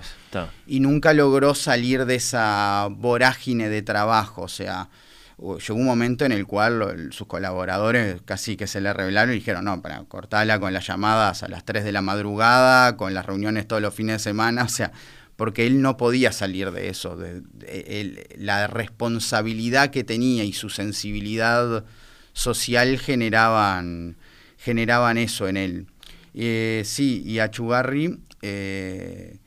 y 0.66 0.80
nunca 0.80 1.14
logró 1.14 1.54
salir 1.54 2.06
de 2.06 2.16
esa 2.16 2.88
vorágine 2.90 3.70
de 3.70 3.84
trabajo. 3.84 4.42
O 4.42 4.48
sea, 4.48 4.90
llegó 5.38 5.76
un 5.80 5.86
momento 5.86 6.26
en 6.26 6.32
el 6.32 6.48
cual 6.48 6.80
lo- 6.80 7.12
sus 7.12 7.28
colaboradores 7.28 8.22
casi 8.26 8.58
que 8.58 8.66
se 8.66 8.82
le 8.82 8.92
revelaron 8.92 9.34
y 9.36 9.38
dijeron, 9.40 9.66
no, 9.66 9.82
para 9.84 10.04
cortarla 10.06 10.60
con 10.60 10.74
las 10.74 10.88
llamadas 10.88 11.44
a 11.44 11.48
las 11.48 11.64
3 11.64 11.84
de 11.84 11.92
la 11.92 12.02
madrugada, 12.02 12.98
con 12.98 13.14
las 13.14 13.26
reuniones 13.28 13.68
todos 13.68 13.84
los 13.84 13.94
fines 13.94 14.16
de 14.16 14.20
semana, 14.20 14.64
o 14.64 14.68
sea, 14.70 14.92
porque 15.36 15.66
él 15.68 15.82
no 15.82 15.98
podía 15.98 16.32
salir 16.32 16.72
de 16.72 16.90
eso, 16.90 17.16
de, 17.16 17.42
de- 17.42 18.02
él- 18.02 18.24
la 18.38 18.68
responsabilidad 18.68 19.90
que 19.92 20.04
tenía 20.04 20.44
y 20.44 20.54
su 20.54 20.70
sensibilidad 20.70 21.84
social 22.34 22.98
generaban, 23.00 24.16
generaban 24.58 25.18
eso 25.18 25.48
en 25.48 25.58
él. 25.58 25.86
Eh, 26.34 26.82
sí, 26.86 27.24
y 27.26 27.40
Achugarri 27.40 28.18
eh, 28.42 29.38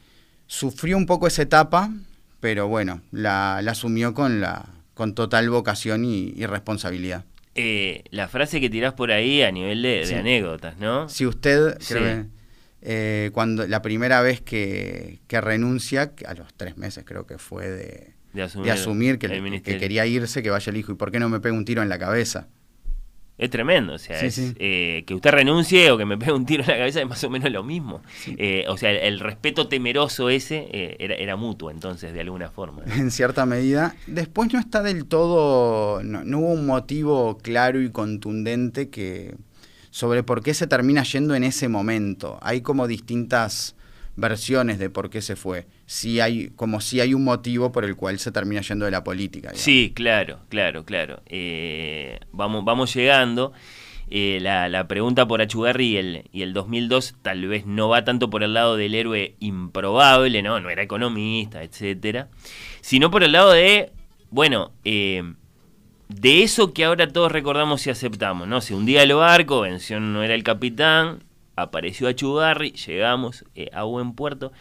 sufrió 0.47 0.97
un 0.97 1.07
poco 1.07 1.27
esa 1.27 1.43
etapa, 1.43 1.91
pero 2.41 2.69
bueno, 2.69 3.03
la, 3.13 3.61
la 3.63 3.73
asumió 3.73 4.15
con, 4.15 4.41
la, 4.41 4.67
con 4.95 5.15
total 5.15 5.51
vocación 5.51 6.05
y, 6.05 6.33
y 6.37 6.47
responsabilidad. 6.47 7.25
Eh, 7.55 8.05
la 8.11 8.29
frase 8.29 8.61
que 8.61 8.71
tirás 8.71 8.93
por 8.95 9.11
ahí 9.11 9.43
a 9.43 9.51
nivel 9.51 9.83
de, 9.83 10.15
anécdotas, 10.17 10.79
¿no? 10.79 11.09
Si 11.09 11.27
usted, 11.27 11.77
Sí. 11.81 11.95
creo 11.95 12.05
que, 12.05 12.38
eh, 12.83 13.31
cuando 13.33 13.67
la 13.67 13.83
primera 13.83 14.21
vez 14.23 14.41
que, 14.41 15.21
que 15.27 15.41
renuncia, 15.41 16.13
a 16.27 16.35
los 16.35 16.55
tres 16.55 16.77
meses 16.77 17.05
creo 17.07 17.27
que 17.27 17.39
fue 17.39 17.69
de, 17.69 18.15
De 18.33 18.43
asumir, 18.43 18.67
de 18.67 18.71
asumir 18.73 19.19
que, 19.19 19.79
quería 19.79 20.07
irse, 20.07 20.43
que 20.43 20.51
vaya 20.51 20.71
el 20.71 20.77
hijo, 20.77 20.93
¿y 20.93 20.95
por 20.97 21.11
qué 21.11 21.19
no 21.19 21.29
me 21.29 21.41
pega 21.41 21.55
un 21.57 21.65
tiro 21.65 21.83
en 21.83 21.89
la 21.89 21.99
cabeza? 21.99 22.49
Es 23.37 23.51
tremendo, 23.51 23.95
o 23.95 23.99
sea, 23.99 24.19
Sí, 24.19 24.27
es, 24.27 24.35
sí. 24.35 24.53
eh, 24.59 25.05
que 25.07 25.15
usted 25.15 25.31
renuncie 25.31 25.93
o 25.93 25.97
que 25.97 26.05
me 26.05 26.19
pegue 26.19 26.33
un 26.33 26.45
tiro 26.45 26.65
en 26.65 26.71
la 26.71 26.77
cabeza 26.77 27.01
es 27.01 27.07
más 27.09 27.23
o 27.23 27.31
menos 27.31 27.53
lo 27.53 27.63
mismo. 27.63 28.03
Eh, 28.37 28.65
o 28.69 28.77
sea, 28.77 28.91
el, 28.91 28.97
el 28.97 29.21
respeto 29.21 29.69
temeroso 29.69 30.29
ese 30.29 30.67
era, 30.99 31.15
era 31.15 31.37
mutuo 31.37 31.71
entonces, 31.71 32.13
de 32.13 32.21
alguna 32.21 32.51
forma. 32.51 32.83
¿no? 32.85 32.93
en 33.01 33.13
cierta 33.13 33.47
medida. 33.47 33.95
Después 34.09 34.53
no 34.53 34.59
está 34.59 34.83
del 34.83 35.07
todo, 35.07 36.03
no, 36.03 36.25
no 36.25 36.39
hubo 36.41 36.53
un 36.53 36.67
motivo 36.67 37.39
claro 37.39 37.81
y 37.81 37.91
contundente 37.93 38.91
que 38.91 39.37
sobre 39.99 40.23
por 40.23 40.45
qué 40.45 40.55
se 40.55 40.69
termina 40.69 41.03
yendo 41.03 41.35
en 41.35 41.43
ese 41.43 41.67
momento. 41.67 42.39
Hay 42.41 42.61
como 42.61 42.87
distintas 42.87 43.75
versiones 44.15 44.79
de 44.79 44.91
por 44.91 45.11
qué 45.11 45.21
se 45.21 45.35
fue. 45.35 45.67
Sí 45.87 46.21
hay, 46.21 46.51
como 46.51 46.81
si 46.81 47.01
hay 47.01 47.15
un 47.15 47.25
motivo 47.25 47.73
por 47.73 47.85
el 47.85 47.97
cual 47.97 48.21
se 48.21 48.31
termina 48.31 48.61
yendo 48.61 48.85
de 48.85 48.93
la 48.93 49.03
política. 49.03 49.51
Sí, 49.55 49.91
claro, 49.93 50.39
claro, 50.51 50.85
claro. 50.85 51.21
Eh, 51.27 52.21
vamos, 52.31 52.65
vamos 52.65 52.95
llegando. 52.95 53.53
Eh, 54.09 54.39
la, 54.41 54.69
la 54.69 54.87
pregunta 54.87 55.27
por 55.27 55.43
Achugarri 55.43 55.89
y 55.89 55.97
el, 55.97 56.25
y 56.31 56.43
el 56.43 56.53
2002 56.53 57.17
tal 57.21 57.49
vez 57.49 57.67
no 57.67 57.89
va 57.89 58.05
tanto 58.05 58.31
por 58.31 58.45
el 58.45 58.55
lado 58.55 58.77
del 58.77 58.95
héroe 58.95 59.35
improbable, 59.41 60.43
¿no? 60.43 60.61
No 60.61 60.71
era 60.71 60.85
economista, 60.85 61.65
etcétera. 61.65 62.29
Sino 62.83 63.11
por 63.11 63.25
el 63.25 63.33
lado 63.33 63.51
de, 63.51 63.91
bueno, 64.31 64.71
eh, 64.85 65.25
de 66.09 66.43
eso 66.43 66.73
que 66.73 66.85
ahora 66.85 67.09
todos 67.09 67.31
recordamos 67.31 67.87
y 67.87 67.91
aceptamos, 67.91 68.49
¿no? 68.49 68.61
Se 68.61 68.75
hundía 68.75 69.03
el 69.03 69.15
barco, 69.15 69.61
venció 69.61 70.01
no 70.01 70.23
era 70.23 70.35
el 70.35 70.43
capitán, 70.43 71.23
apareció 71.55 72.09
Achugarri, 72.09 72.73
llegamos 72.73 73.45
eh, 73.55 73.69
a 73.73 73.83
buen 73.83 74.13
puerto. 74.15 74.53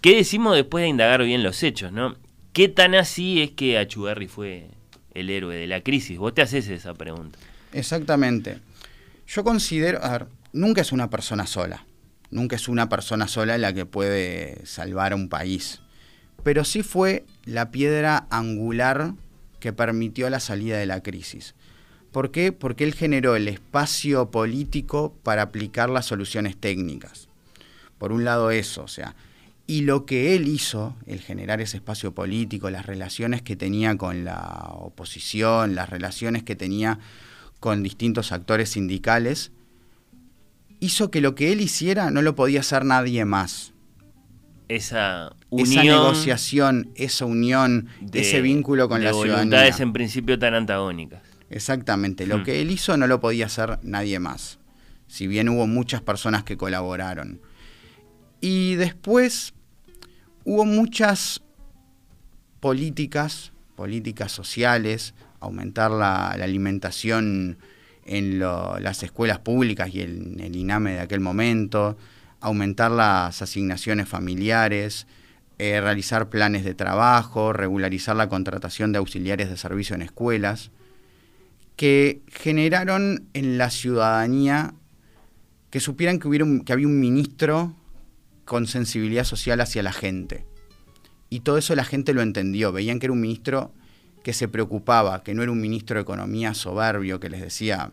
¿Qué 0.00 0.14
decimos 0.16 0.54
después 0.54 0.82
de 0.82 0.88
indagar 0.88 1.22
bien 1.24 1.42
los 1.42 1.62
hechos, 1.62 1.92
no? 1.92 2.16
¿Qué 2.52 2.68
tan 2.68 2.94
así 2.94 3.42
es 3.42 3.50
que 3.50 3.78
Achugarri 3.78 4.28
fue 4.28 4.68
el 5.14 5.28
héroe 5.30 5.56
de 5.56 5.66
la 5.66 5.82
crisis? 5.82 6.18
Vos 6.18 6.34
te 6.34 6.42
haces 6.42 6.68
esa 6.68 6.94
pregunta. 6.94 7.38
Exactamente. 7.72 8.58
Yo 9.26 9.44
considero, 9.44 10.02
a 10.02 10.10
ver, 10.10 10.26
nunca 10.52 10.80
es 10.80 10.92
una 10.92 11.10
persona 11.10 11.46
sola. 11.46 11.84
Nunca 12.30 12.56
es 12.56 12.68
una 12.68 12.88
persona 12.88 13.26
sola 13.26 13.58
la 13.58 13.72
que 13.72 13.86
puede 13.86 14.64
salvar 14.64 15.12
a 15.12 15.16
un 15.16 15.28
país. 15.28 15.80
Pero 16.44 16.64
sí 16.64 16.82
fue 16.82 17.24
la 17.44 17.70
piedra 17.70 18.26
angular 18.30 19.14
que 19.60 19.72
permitió 19.72 20.28
la 20.30 20.40
salida 20.40 20.78
de 20.78 20.86
la 20.86 21.02
crisis. 21.02 21.54
¿Por 22.12 22.32
qué? 22.32 22.50
Porque 22.50 22.84
él 22.84 22.94
generó 22.94 23.36
el 23.36 23.46
espacio 23.46 24.30
político 24.30 25.14
para 25.22 25.42
aplicar 25.42 25.90
las 25.90 26.06
soluciones 26.06 26.56
técnicas. 26.56 27.28
Por 27.98 28.12
un 28.12 28.24
lado 28.24 28.50
eso, 28.50 28.82
o 28.82 28.88
sea, 28.88 29.14
y 29.66 29.82
lo 29.82 30.04
que 30.04 30.34
él 30.34 30.48
hizo, 30.48 30.96
el 31.06 31.20
generar 31.20 31.60
ese 31.60 31.76
espacio 31.76 32.12
político, 32.12 32.70
las 32.70 32.86
relaciones 32.86 33.42
que 33.42 33.54
tenía 33.54 33.96
con 33.96 34.24
la 34.24 34.70
oposición, 34.72 35.76
las 35.76 35.88
relaciones 35.88 36.42
que 36.42 36.56
tenía 36.56 36.98
con 37.60 37.84
distintos 37.84 38.32
actores 38.32 38.70
sindicales, 38.70 39.52
hizo 40.80 41.12
que 41.12 41.20
lo 41.20 41.36
que 41.36 41.52
él 41.52 41.60
hiciera 41.60 42.10
no 42.10 42.22
lo 42.22 42.34
podía 42.34 42.60
hacer 42.60 42.84
nadie 42.84 43.24
más. 43.24 43.72
Esa 44.68 45.36
unión. 45.50 45.68
Esa 45.72 45.82
negociación, 45.82 46.90
esa 46.94 47.24
unión, 47.26 47.88
de- 48.00 48.20
ese 48.20 48.40
vínculo 48.40 48.88
con 48.88 49.00
de 49.00 49.06
la 49.06 49.12
voluntades 49.12 49.48
ciudadanía. 49.76 49.82
en 49.82 49.92
principio 49.92 50.38
tan 50.38 50.54
antagónicas. 50.54 51.22
Exactamente, 51.50 52.26
lo 52.26 52.38
Hmm. 52.38 52.42
que 52.44 52.60
él 52.60 52.70
hizo 52.70 52.96
no 52.96 53.06
lo 53.08 53.20
podía 53.20 53.46
hacer 53.46 53.78
nadie 53.82 54.18
más, 54.20 54.58
si 55.08 55.26
bien 55.26 55.48
hubo 55.48 55.66
muchas 55.66 56.00
personas 56.02 56.44
que 56.44 56.56
colaboraron. 56.56 57.40
Y 58.40 58.76
después 58.76 59.52
hubo 60.44 60.64
muchas 60.64 61.42
políticas, 62.60 63.52
políticas 63.76 64.32
sociales, 64.32 65.14
aumentar 65.40 65.90
la, 65.90 66.34
la 66.38 66.44
alimentación 66.44 67.58
en 68.04 68.38
lo- 68.38 68.78
las 68.80 69.02
escuelas 69.02 69.38
públicas 69.38 69.90
y 69.94 70.02
en 70.02 70.40
el 70.40 70.54
INAME 70.56 70.92
de 70.92 71.00
aquel 71.00 71.20
momento, 71.20 71.96
aumentar 72.40 72.90
las 72.90 73.40
asignaciones 73.42 74.08
familiares, 74.08 75.06
eh, 75.62 75.78
realizar 75.78 76.30
planes 76.30 76.64
de 76.64 76.72
trabajo, 76.72 77.52
regularizar 77.52 78.16
la 78.16 78.30
contratación 78.30 78.92
de 78.92 78.98
auxiliares 78.98 79.50
de 79.50 79.58
servicio 79.58 79.94
en 79.94 80.00
escuelas, 80.00 80.70
que 81.76 82.22
generaron 82.28 83.28
en 83.34 83.58
la 83.58 83.68
ciudadanía 83.68 84.72
que 85.68 85.78
supieran 85.80 86.18
que, 86.18 86.28
hubiera 86.28 86.46
que 86.64 86.72
había 86.72 86.86
un 86.86 86.98
ministro 86.98 87.74
con 88.46 88.66
sensibilidad 88.66 89.24
social 89.24 89.60
hacia 89.60 89.82
la 89.82 89.92
gente. 89.92 90.46
Y 91.28 91.40
todo 91.40 91.58
eso 91.58 91.74
la 91.74 91.84
gente 91.84 92.14
lo 92.14 92.22
entendió, 92.22 92.72
veían 92.72 92.98
que 92.98 93.04
era 93.04 93.12
un 93.12 93.20
ministro 93.20 93.74
que 94.24 94.32
se 94.32 94.48
preocupaba, 94.48 95.22
que 95.22 95.34
no 95.34 95.42
era 95.42 95.52
un 95.52 95.60
ministro 95.60 95.96
de 95.96 96.02
Economía 96.04 96.54
soberbio 96.54 97.20
que 97.20 97.28
les 97.28 97.42
decía, 97.42 97.90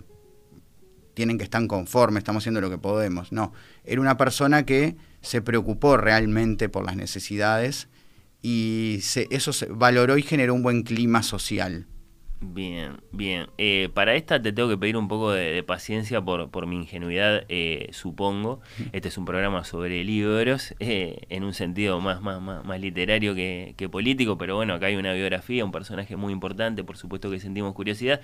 tienen 1.16 1.38
que 1.38 1.44
estar 1.44 1.68
conformes, 1.68 2.22
estamos 2.22 2.44
haciendo 2.44 2.62
lo 2.62 2.70
que 2.70 2.78
podemos. 2.78 3.34
No, 3.34 3.52
era 3.84 4.00
una 4.00 4.16
persona 4.16 4.64
que 4.64 4.96
se 5.22 5.42
preocupó 5.42 5.98
realmente 5.98 6.70
por 6.70 6.86
las 6.86 6.96
necesidades 6.96 7.90
y 8.42 9.00
se, 9.02 9.28
eso 9.32 9.52
se 9.54 9.66
valoró 9.68 10.18
y 10.18 10.22
generó 10.22 10.54
un 10.54 10.64
buen 10.64 10.84
clima 10.84 11.24
social. 11.24 11.86
Bien, 12.40 12.98
bien. 13.12 13.48
Eh, 13.58 13.90
para 13.96 14.14
esta 14.14 14.40
te 14.40 14.54
tengo 14.54 14.70
que 14.70 14.78
pedir 14.78 14.96
un 14.96 15.08
poco 15.08 15.32
de, 15.32 15.46
de 15.54 15.64
paciencia 15.64 16.22
por, 16.22 16.52
por 16.52 16.68
mi 16.68 16.76
ingenuidad, 16.76 17.46
eh, 17.50 17.90
supongo. 17.94 18.62
Este 18.92 19.08
es 19.08 19.18
un 19.18 19.26
programa 19.26 19.64
sobre 19.64 20.04
libros, 20.04 20.76
eh, 20.80 21.22
en 21.30 21.44
un 21.44 21.56
sentido 21.56 22.00
más, 22.00 22.22
más, 22.22 22.40
más, 22.40 22.64
más 22.64 22.80
literario 22.80 23.34
que, 23.34 23.74
que 23.76 23.90
político, 23.90 24.38
pero 24.38 24.56
bueno, 24.56 24.76
acá 24.76 24.86
hay 24.86 24.98
una 24.98 25.14
biografía, 25.14 25.66
un 25.66 25.72
personaje 25.72 26.16
muy 26.16 26.32
importante, 26.32 26.84
por 26.84 26.96
supuesto 26.98 27.32
que 27.32 27.40
sentimos 27.40 27.74
curiosidad. 27.74 28.22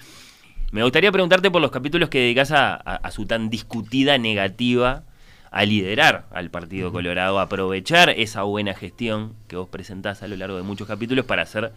Me 0.71 0.83
gustaría 0.83 1.11
preguntarte 1.11 1.49
por 1.49 1.63
los 1.63 1.71
capítulos 1.71 2.09
que 2.09 2.19
dedicas 2.19 2.51
a, 2.51 2.75
a- 2.75 2.95
a 2.97 3.09
su 3.11 3.25
tan 3.25 3.49
discutida 3.49 4.19
negativa 4.19 5.05
a 5.53 5.65
liderar 5.65 6.25
al 6.31 6.49
Partido 6.49 6.91
Colorado, 6.91 7.37
a 7.37 7.43
aprovechar 7.43 8.09
esa 8.09 8.41
buena 8.41 8.73
gestión 8.73 9.35
que 9.47 9.55
vos 9.55 9.69
presentás 9.69 10.23
a 10.23 10.27
lo 10.27 10.35
largo 10.35 10.57
de 10.57 10.63
muchos 10.63 10.87
capítulos 10.87 11.25
para 11.25 11.43
hacer 11.43 11.71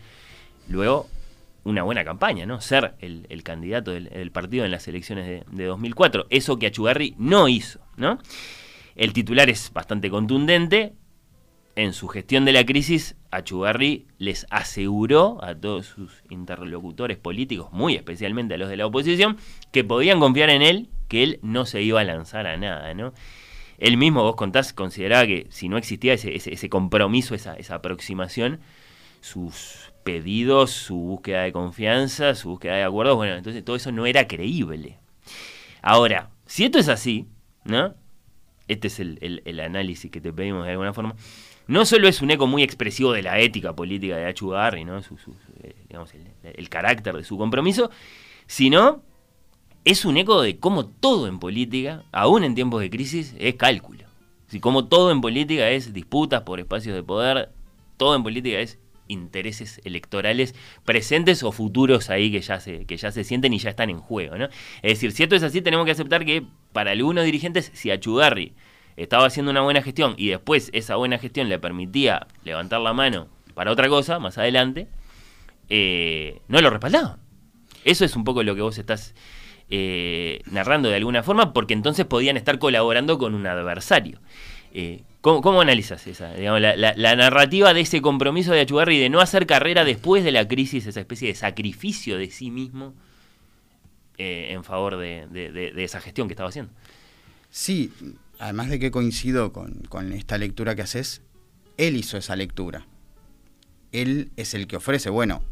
luego 0.66 1.09
una 1.62 1.82
buena 1.82 2.03
campaña, 2.03 2.47
¿no? 2.47 2.62
Ser 2.62 2.94
el, 3.01 3.27
el 3.28 3.43
candidato 3.43 3.90
del, 3.90 4.09
del 4.09 4.31
partido 4.31 4.65
en 4.65 4.70
las 4.70 4.89
elecciones 4.89 5.27
de, 5.27 5.44
de 5.51 5.65
2004. 5.66 6.27
Eso 6.31 6.59
que 6.59 6.69
Achugarri 6.69 7.15
no 7.19 7.48
hizo, 7.48 7.81
¿no? 7.98 8.19
El 8.94 9.12
titular 9.12 9.51
es 9.51 9.70
bastante 9.74 10.09
contundente. 10.09 10.94
En 11.74 11.93
su 11.93 12.09
gestión 12.09 12.47
de 12.47 12.55
la 12.55 12.65
crisis, 12.65 13.15
Achugarri 13.31 14.07
les 14.16 14.47
aseguró 14.48 15.44
a 15.44 15.55
todos 15.55 15.85
sus 15.85 16.23
interlocutores 16.31 17.19
políticos, 17.19 17.69
muy 17.73 17.94
especialmente 17.94 18.55
a 18.55 18.57
los 18.57 18.70
de 18.70 18.78
la 18.78 18.86
oposición, 18.86 19.36
que 19.70 19.85
podían 19.85 20.19
confiar 20.19 20.48
en 20.48 20.62
él, 20.62 20.89
que 21.09 21.23
él 21.23 21.40
no 21.43 21.66
se 21.66 21.82
iba 21.82 22.01
a 22.01 22.05
lanzar 22.05 22.47
a 22.47 22.57
nada, 22.57 22.94
¿no? 22.94 23.12
Él 23.78 23.97
mismo, 23.97 24.23
vos 24.23 24.36
contás, 24.36 24.73
consideraba 24.73 25.27
que 25.27 25.47
si 25.51 25.69
no 25.69 25.77
existía 25.77 26.15
ese, 26.15 26.69
compromiso, 26.69 27.35
esa, 27.35 27.57
aproximación, 27.74 28.61
sus 29.20 29.93
pedidos, 30.05 30.70
su 30.70 30.97
búsqueda 30.97 31.43
de 31.43 31.53
confianza, 31.53 32.35
su 32.35 32.51
búsqueda 32.51 32.77
de 32.77 32.85
acuerdos, 32.85 33.16
bueno, 33.16 33.35
entonces 33.35 33.65
todo 33.65 33.77
eso 33.77 33.93
no 33.93 34.07
era 34.07 34.27
creíble. 34.27 34.98
Ahora, 35.82 36.31
si 36.47 36.65
esto 36.65 36.78
es 36.78 36.89
así, 36.89 37.27
¿no? 37.65 37.94
Este 38.69 38.89
es 38.89 38.98
el, 38.98 39.61
análisis 39.61 40.11
que 40.11 40.20
te 40.20 40.32
pedimos 40.32 40.65
de 40.65 40.73
alguna 40.73 40.93
forma. 40.93 41.15
No 41.69 41.85
solo 41.85 42.09
es 42.09 42.23
un 42.23 42.31
eco 42.31 42.47
muy 42.47 42.62
expresivo 42.62 43.12
de 43.12 43.23
la 43.23 43.39
ética 43.40 43.74
política 43.74 44.16
de 44.16 44.27
Achugarri, 44.27 44.85
¿no? 44.85 45.03
Su- 45.03 45.16
eh, 45.62 45.74
el 46.55 46.69
carácter 46.69 47.16
de 47.16 47.24
su 47.24 47.36
compromiso, 47.36 47.90
sino 48.47 49.03
es 49.87 50.05
un 50.05 50.17
eco 50.17 50.43
de 50.43 50.59
cómo 50.59 50.85
todo 50.85 51.29
en 51.29 51.39
política, 51.39 52.03
aún 52.11 52.43
en 52.43 52.57
tiempos 52.57 52.81
de 52.81 52.91
crisis, 52.91 53.37
es 53.39 53.55
cálculo. 53.55 54.03
Si 54.49 54.59
como 54.59 54.87
todo 54.87 55.13
en 55.13 55.21
política 55.21 55.71
es 55.71 55.93
disputas 55.93 56.43
por 56.43 56.59
espacios 56.59 56.97
de 56.97 57.05
poder, 57.05 57.51
todo 57.97 58.17
en 58.17 58.25
política 58.25 58.59
es 58.59 58.81
intereses 59.07 59.81
electorales 59.85 60.57
presentes 60.85 61.45
o 61.45 61.53
futuros 61.53 62.11
ahí 62.11 62.33
que 62.33 62.41
ya 62.41 62.59
se, 62.59 62.85
que 62.85 62.97
ya 62.97 63.13
se 63.13 63.23
sienten 63.23 63.53
y 63.53 63.61
ya 63.61 63.71
están 63.71 63.89
en 63.89 63.99
juego, 63.99 64.37
¿no? 64.37 64.47
Es 64.83 64.95
decir, 64.95 65.13
si 65.13 65.23
esto 65.23 65.37
es 65.37 65.45
así, 65.45 65.63
tenemos 65.63 65.87
que 65.87 65.93
aceptar 65.93 66.25
que 66.25 66.45
para 66.73 66.91
algunos 66.91 67.25
dirigentes, 67.25 67.71
si 67.73 67.93
Achugarri 67.93 68.55
estaba 68.97 69.27
haciendo 69.27 69.53
una 69.53 69.61
buena 69.61 69.83
gestión 69.83 70.15
y 70.19 70.31
después 70.31 70.69
esa 70.73 70.97
buena 70.97 71.19
gestión 71.19 71.49
le 71.49 71.61
permitía 71.61 72.27
levantar 72.43 72.81
la 72.81 72.93
mano 72.93 73.29
para 73.55 73.71
otra 73.71 73.89
cosa 73.89 74.19
más 74.19 74.37
adelante, 74.37 74.89
eh, 75.69 76.41
no 76.49 76.61
lo 76.61 76.71
respaldaban. 76.71 77.21
Eso 77.85 78.05
es 78.05 78.17
un 78.17 78.25
poco 78.25 78.43
lo 78.43 78.57
que 78.57 78.63
vos 78.63 78.79
estás 78.79 79.15
eh, 79.69 80.43
narrando 80.51 80.89
de 80.89 80.97
alguna 80.97 81.23
forma, 81.23 81.53
porque 81.53 81.75
entonces 81.75 82.07
podían 82.07 82.37
estar 82.37 82.59
colaborando 82.59 83.19
con 83.19 83.35
un 83.35 83.47
adversario. 83.47 84.21
Eh, 84.73 85.03
¿cómo, 85.23 85.61
analizas 85.61 86.07
esa, 86.07 86.35
digamos, 86.35 86.61
la, 86.61 87.17
narrativa 87.17 87.73
de 87.73 87.81
ese 87.81 88.03
compromiso 88.03 88.53
de 88.53 88.61
Achugarri 88.61 88.99
de 88.99 89.09
no 89.09 89.21
hacer 89.21 89.47
carrera 89.47 89.85
después 89.85 90.23
de 90.23 90.33
la 90.33 90.47
crisis, 90.47 90.87
esa 90.87 91.01
especie 91.01 91.29
de 91.29 91.35
sacrificio 91.35 92.19
de 92.19 92.31
sí 92.31 92.51
mismo 92.51 92.95
eh, 94.19 94.49
en 94.51 94.65
favor 94.65 94.99
de 94.99 95.73
esa 95.79 96.01
gestión 96.01 96.29
que 96.29 96.35
estaba 96.35 96.51
haciendo? 96.51 96.73
Sí, 97.51 97.91
además 98.39 98.69
de 98.69 98.79
que 98.79 98.91
coincido 98.91 99.53
con, 99.53 99.81
con 99.89 100.13
esta 100.13 100.37
lectura 100.37 100.75
que 100.75 100.83
haces, 100.83 101.23
él 101.77 101.97
hizo 101.97 102.19
esa 102.19 102.37
lectura. 102.37 102.87
Él 103.93 104.31
es 104.37 104.55
el 104.55 104.67
que 104.67 104.77
ofrece, 104.77 105.11
bueno, 105.11 105.43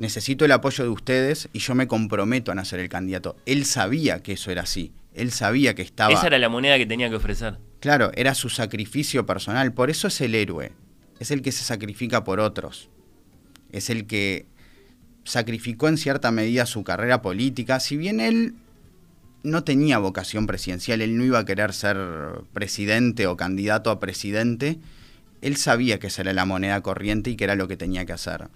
necesito 0.00 0.46
el 0.46 0.52
apoyo 0.52 0.82
de 0.82 0.90
ustedes 0.90 1.50
y 1.52 1.58
yo 1.58 1.74
me 1.74 1.86
comprometo 1.86 2.50
a 2.50 2.54
no 2.54 2.64
ser 2.64 2.80
el 2.80 2.88
candidato. 2.88 3.36
Él 3.44 3.66
sabía 3.66 4.22
que 4.22 4.32
eso 4.32 4.50
era 4.50 4.62
así. 4.62 4.92
Él 5.14 5.30
sabía 5.30 5.74
que 5.74 5.82
estaba... 5.82 6.12
Esa 6.12 6.28
era 6.28 6.38
la 6.38 6.48
moneda 6.48 6.78
que 6.78 6.86
tenía 6.86 7.10
que 7.10 7.16
ofrecer. 7.16 7.58
Claro, 7.80 8.10
era 8.14 8.34
su 8.34 8.48
sacrificio 8.48 9.26
personal. 9.26 9.74
Por 9.74 9.90
eso 9.90 10.08
es 10.08 10.18
el 10.22 10.34
héroe. 10.34 10.72
Es 11.18 11.30
el 11.30 11.42
que 11.42 11.52
se 11.52 11.64
sacrifica 11.64 12.24
por 12.24 12.40
otros. 12.40 12.88
Es 13.72 13.90
el 13.90 14.06
que 14.06 14.46
sacrificó 15.24 15.86
en 15.86 15.98
cierta 15.98 16.30
medida 16.30 16.64
su 16.64 16.82
carrera 16.82 17.20
política. 17.20 17.78
Si 17.78 17.98
bien 17.98 18.20
él 18.20 18.54
no 19.42 19.64
tenía 19.64 19.98
vocación 19.98 20.46
presidencial, 20.46 21.02
él 21.02 21.18
no 21.18 21.24
iba 21.24 21.40
a 21.40 21.44
querer 21.44 21.74
ser 21.74 21.98
presidente 22.54 23.26
o 23.26 23.36
candidato 23.36 23.90
a 23.90 24.00
presidente, 24.00 24.78
él 25.42 25.56
sabía 25.56 25.98
que 25.98 26.06
esa 26.06 26.22
era 26.22 26.32
la 26.32 26.46
moneda 26.46 26.80
corriente 26.80 27.28
y 27.28 27.36
que 27.36 27.44
era 27.44 27.54
lo 27.54 27.68
que 27.68 27.76
tenía 27.76 28.06
que 28.06 28.14
hacer. 28.14 28.48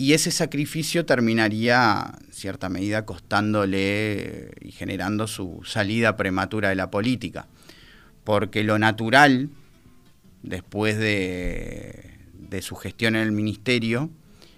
Y 0.00 0.12
ese 0.12 0.30
sacrificio 0.30 1.04
terminaría, 1.04 2.12
en 2.24 2.32
cierta 2.32 2.68
medida, 2.68 3.04
costándole 3.04 4.52
y 4.60 4.70
generando 4.70 5.26
su 5.26 5.62
salida 5.64 6.16
prematura 6.16 6.68
de 6.68 6.76
la 6.76 6.88
política. 6.88 7.48
Porque 8.22 8.62
lo 8.62 8.78
natural, 8.78 9.48
después 10.44 10.96
de, 10.98 12.12
de 12.32 12.62
su 12.62 12.76
gestión 12.76 13.16
en 13.16 13.22
el 13.22 13.32
ministerio, 13.32 14.08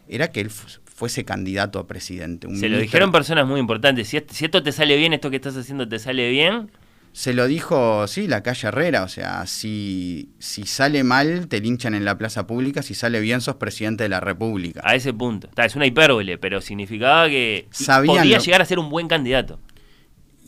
era 0.09 0.31
que 0.31 0.43
él 0.43 0.51
fu- 0.51 0.79
fuese 0.85 1.25
candidato 1.25 1.79
a 1.79 1.87
presidente. 1.87 2.47
Un 2.47 2.59
Se 2.59 2.69
lo 2.69 2.79
dijeron 2.79 3.11
personas 3.11 3.47
muy 3.47 3.61
importantes. 3.61 4.09
Si, 4.09 4.21
si 4.29 4.45
esto 4.45 4.63
te 4.63 4.73
sale 4.73 4.95
bien, 4.99 5.15
esto 5.15 5.31
que 5.31 5.37
estás 5.37 5.57
haciendo 5.57 5.89
te 5.89 5.99
sale 5.99 6.29
bien, 6.29 6.71
Se 7.13 7.35
lo 7.35 7.47
dijo, 7.49 8.07
sí, 8.07 8.29
la 8.29 8.43
calle 8.43 8.69
Herrera, 8.69 9.03
o 9.03 9.09
sea, 9.09 9.45
si, 9.47 10.31
si 10.39 10.65
sale 10.65 11.03
mal, 11.03 11.49
te 11.49 11.61
linchan 11.61 11.95
en 11.95 12.05
la 12.05 12.17
plaza 12.17 12.47
pública, 12.47 12.83
si 12.83 12.95
sale 12.95 13.21
bien, 13.21 13.41
sos 13.41 13.57
presidente 13.57 14.05
de 14.05 14.09
la 14.09 14.21
República. 14.21 14.81
a 14.85 14.95
ese 14.95 15.13
punto. 15.13 15.49
Está, 15.49 15.65
es 15.65 15.75
una 15.75 15.87
hipérbole, 15.87 16.39
pero 16.39 16.61
significaba 16.61 17.29
que 17.29 17.67
Sabían 17.73 18.17
podía 18.19 18.37
lo- 18.39 18.43
llegar 18.45 18.63
a 18.63 18.65
ser 18.65 18.79
un 18.79 18.91
buen 18.91 19.09
candidato. 19.09 19.59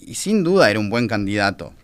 Y 0.00 0.14
sin 0.14 0.44
duda 0.44 0.70
era 0.70 0.78
un 0.78 0.88
buen 0.88 1.08
candidato. 1.08 1.74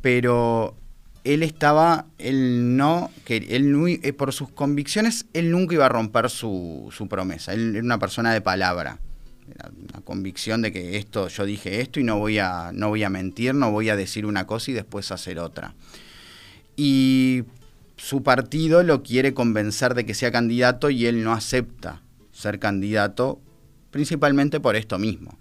Pero 0.00 0.76
él 1.24 1.42
estaba, 1.42 2.06
él 2.18 2.76
no, 2.76 3.10
que 3.24 3.36
él 3.36 4.00
eh, 4.02 4.12
por 4.12 4.32
sus 4.32 4.50
convicciones, 4.50 5.26
él 5.32 5.50
nunca 5.50 5.74
iba 5.74 5.86
a 5.86 5.88
romper 5.88 6.28
su, 6.28 6.92
su 6.94 7.08
promesa. 7.08 7.52
Él 7.54 7.76
era 7.76 7.84
una 7.84 7.98
persona 7.98 8.32
de 8.32 8.40
palabra. 8.40 8.98
Una 9.46 10.00
convicción 10.04 10.62
de 10.62 10.72
que 10.72 10.96
esto, 10.96 11.28
yo 11.28 11.44
dije 11.44 11.80
esto 11.80 12.00
y 12.00 12.04
no 12.04 12.18
voy 12.18 12.38
a, 12.38 12.70
no 12.72 12.88
voy 12.88 13.04
a 13.04 13.10
mentir, 13.10 13.54
no 13.54 13.70
voy 13.70 13.88
a 13.88 13.96
decir 13.96 14.26
una 14.26 14.46
cosa 14.46 14.70
y 14.70 14.74
después 14.74 15.10
hacer 15.12 15.38
otra. 15.38 15.74
Y 16.76 17.44
su 17.96 18.22
partido 18.22 18.82
lo 18.82 19.02
quiere 19.02 19.34
convencer 19.34 19.94
de 19.94 20.04
que 20.06 20.14
sea 20.14 20.32
candidato 20.32 20.90
y 20.90 21.06
él 21.06 21.22
no 21.22 21.32
acepta 21.32 22.02
ser 22.32 22.58
candidato 22.58 23.40
principalmente 23.90 24.60
por 24.60 24.76
esto 24.76 24.98
mismo. 24.98 25.38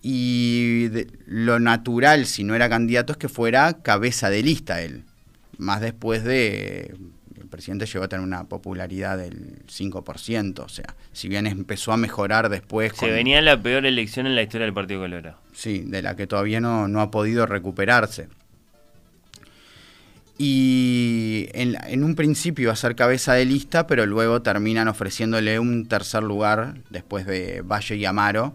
Y 0.00 0.88
de- 0.88 1.08
lo 1.26 1.58
natural, 1.58 2.26
si 2.26 2.44
no 2.44 2.54
era 2.54 2.68
candidato, 2.68 3.12
es 3.12 3.18
que 3.18 3.28
fuera 3.28 3.82
cabeza 3.82 4.30
de 4.30 4.42
lista 4.42 4.80
él. 4.82 5.04
Más 5.56 5.80
después 5.80 6.22
de... 6.22 6.94
El 7.48 7.50
presidente 7.50 7.86
llegó 7.86 8.04
a 8.04 8.08
tener 8.08 8.22
una 8.22 8.44
popularidad 8.44 9.16
del 9.16 9.64
5%. 9.66 10.58
O 10.58 10.68
sea, 10.68 10.94
si 11.14 11.28
bien 11.28 11.46
empezó 11.46 11.92
a 11.92 11.96
mejorar 11.96 12.50
después... 12.50 12.92
Se 12.94 13.10
venía 13.10 13.40
la 13.40 13.62
peor 13.62 13.86
elección 13.86 14.26
en 14.26 14.34
la 14.34 14.42
historia 14.42 14.66
del 14.66 14.74
Partido 14.74 15.00
Colorado. 15.00 15.38
Sí, 15.54 15.78
de 15.86 16.02
la 16.02 16.14
que 16.14 16.26
todavía 16.26 16.60
no, 16.60 16.88
no 16.88 17.00
ha 17.00 17.10
podido 17.10 17.46
recuperarse. 17.46 18.28
Y 20.36 21.48
en, 21.54 21.78
en 21.86 22.04
un 22.04 22.14
principio 22.14 22.64
iba 22.64 22.72
a 22.74 22.76
ser 22.76 22.94
cabeza 22.94 23.32
de 23.32 23.46
lista, 23.46 23.86
pero 23.86 24.04
luego 24.04 24.42
terminan 24.42 24.86
ofreciéndole 24.86 25.58
un 25.58 25.88
tercer 25.88 26.22
lugar 26.22 26.74
después 26.90 27.24
de 27.24 27.62
Valle 27.62 27.96
y 27.96 28.04
Amaro. 28.04 28.52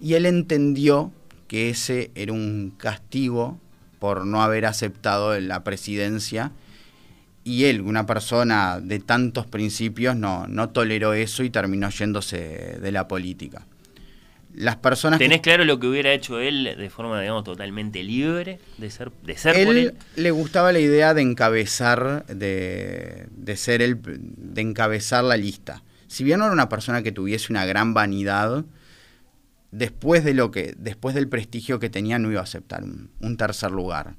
Y 0.00 0.14
él 0.14 0.26
entendió 0.26 1.10
que 1.48 1.70
ese 1.70 2.12
era 2.14 2.32
un 2.32 2.72
castigo 2.78 3.58
por 3.98 4.24
no 4.26 4.42
haber 4.44 4.64
aceptado 4.64 5.38
la 5.40 5.64
presidencia. 5.64 6.52
Y 7.48 7.64
él, 7.64 7.80
una 7.80 8.04
persona 8.04 8.78
de 8.78 8.98
tantos 8.98 9.46
principios, 9.46 10.14
no, 10.14 10.46
no 10.48 10.68
toleró 10.68 11.14
eso 11.14 11.42
y 11.42 11.48
terminó 11.50 11.88
yéndose 11.88 12.78
de 12.80 12.92
la 12.92 13.08
política. 13.08 13.66
Las 14.54 14.76
personas 14.76 15.18
que- 15.18 15.24
¿Tenés 15.24 15.40
claro 15.40 15.64
lo 15.64 15.80
que 15.80 15.86
hubiera 15.86 16.12
hecho 16.12 16.40
él 16.40 16.74
de 16.76 16.90
forma, 16.90 17.18
digamos, 17.20 17.44
totalmente 17.44 18.02
libre 18.02 18.58
de 18.76 18.90
ser, 18.90 19.10
de 19.22 19.36
ser 19.38 19.64
por 19.64 19.76
él 19.76 19.78
él? 19.78 19.94
le 20.16 20.30
gustaba 20.30 20.72
la 20.72 20.80
idea 20.80 21.14
de 21.14 21.22
encabezar, 21.22 22.26
de, 22.26 23.28
de 23.30 23.56
ser 23.56 23.80
el, 23.80 23.98
de 24.02 24.60
encabezar 24.60 25.24
la 25.24 25.36
lista. 25.38 25.82
Si 26.06 26.24
bien 26.24 26.40
no 26.40 26.44
era 26.44 26.52
una 26.52 26.68
persona 26.68 27.02
que 27.02 27.12
tuviese 27.12 27.50
una 27.52 27.64
gran 27.64 27.94
vanidad, 27.94 28.64
después 29.70 30.24
de 30.24 30.34
lo 30.34 30.50
que, 30.50 30.74
después 30.76 31.14
del 31.14 31.28
prestigio 31.28 31.78
que 31.78 31.88
tenía, 31.90 32.18
no 32.18 32.30
iba 32.30 32.40
a 32.40 32.44
aceptar 32.44 32.82
un, 32.84 33.10
un 33.20 33.36
tercer 33.36 33.70
lugar. 33.70 34.16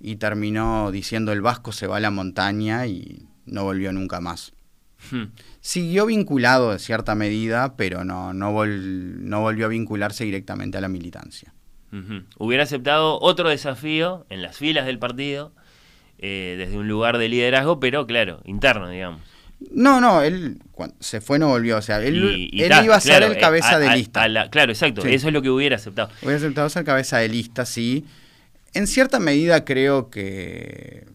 Y 0.00 0.16
terminó 0.16 0.90
diciendo 0.90 1.32
el 1.32 1.42
Vasco 1.42 1.72
se 1.72 1.86
va 1.86 1.98
a 1.98 2.00
la 2.00 2.10
montaña 2.10 2.86
y 2.86 3.26
no 3.44 3.64
volvió 3.64 3.92
nunca 3.92 4.20
más. 4.20 4.52
Hmm. 5.10 5.24
Siguió 5.60 6.06
vinculado 6.06 6.72
en 6.72 6.78
cierta 6.78 7.14
medida, 7.14 7.74
pero 7.76 8.04
no, 8.04 8.32
no, 8.32 8.52
vol- 8.52 9.18
no 9.20 9.40
volvió 9.40 9.66
a 9.66 9.68
vincularse 9.68 10.24
directamente 10.24 10.78
a 10.78 10.80
la 10.80 10.88
militancia. 10.88 11.52
Hubiera 12.38 12.62
aceptado 12.62 13.18
otro 13.20 13.48
desafío 13.48 14.24
en 14.30 14.42
las 14.42 14.56
filas 14.56 14.86
del 14.86 14.98
partido, 15.00 15.52
eh, 16.18 16.54
desde 16.56 16.78
un 16.78 16.86
lugar 16.86 17.18
de 17.18 17.28
liderazgo, 17.28 17.80
pero 17.80 18.06
claro, 18.06 18.40
interno, 18.44 18.88
digamos. 18.88 19.20
No, 19.72 20.00
no, 20.00 20.22
él 20.22 20.58
cuando 20.70 20.94
se 21.00 21.20
fue 21.20 21.38
no 21.38 21.48
volvió. 21.48 21.78
O 21.78 21.82
sea, 21.82 22.00
él, 22.02 22.16
Y- 22.24 22.48
y 22.52 22.62
él 22.62 22.68
ta, 22.70 22.84
iba 22.84 22.94
a 22.94 23.00
ser 23.00 23.22
el 23.24 23.32
eh, 23.32 23.38
cabeza 23.38 23.72
a- 23.76 23.78
de 23.80 23.88
a- 23.88 23.96
lista. 23.96 24.22
a 24.22 24.28
la- 24.28 24.48
claro, 24.50 24.70
exacto. 24.72 25.02
Sí. 25.02 25.08
Eso 25.12 25.26
es 25.28 25.34
lo 25.34 25.42
que 25.42 25.50
hubiera 25.50 25.76
aceptado. 25.76 26.10
Hubiera 26.22 26.36
aceptado 26.38 26.68
ser 26.70 26.84
cabeza 26.84 27.18
de 27.18 27.28
lista, 27.28 27.66
sí. 27.66 28.06
En 28.72 28.86
cierta 28.86 29.18
medida 29.18 29.64
creo 29.64 30.10
que 30.10 31.06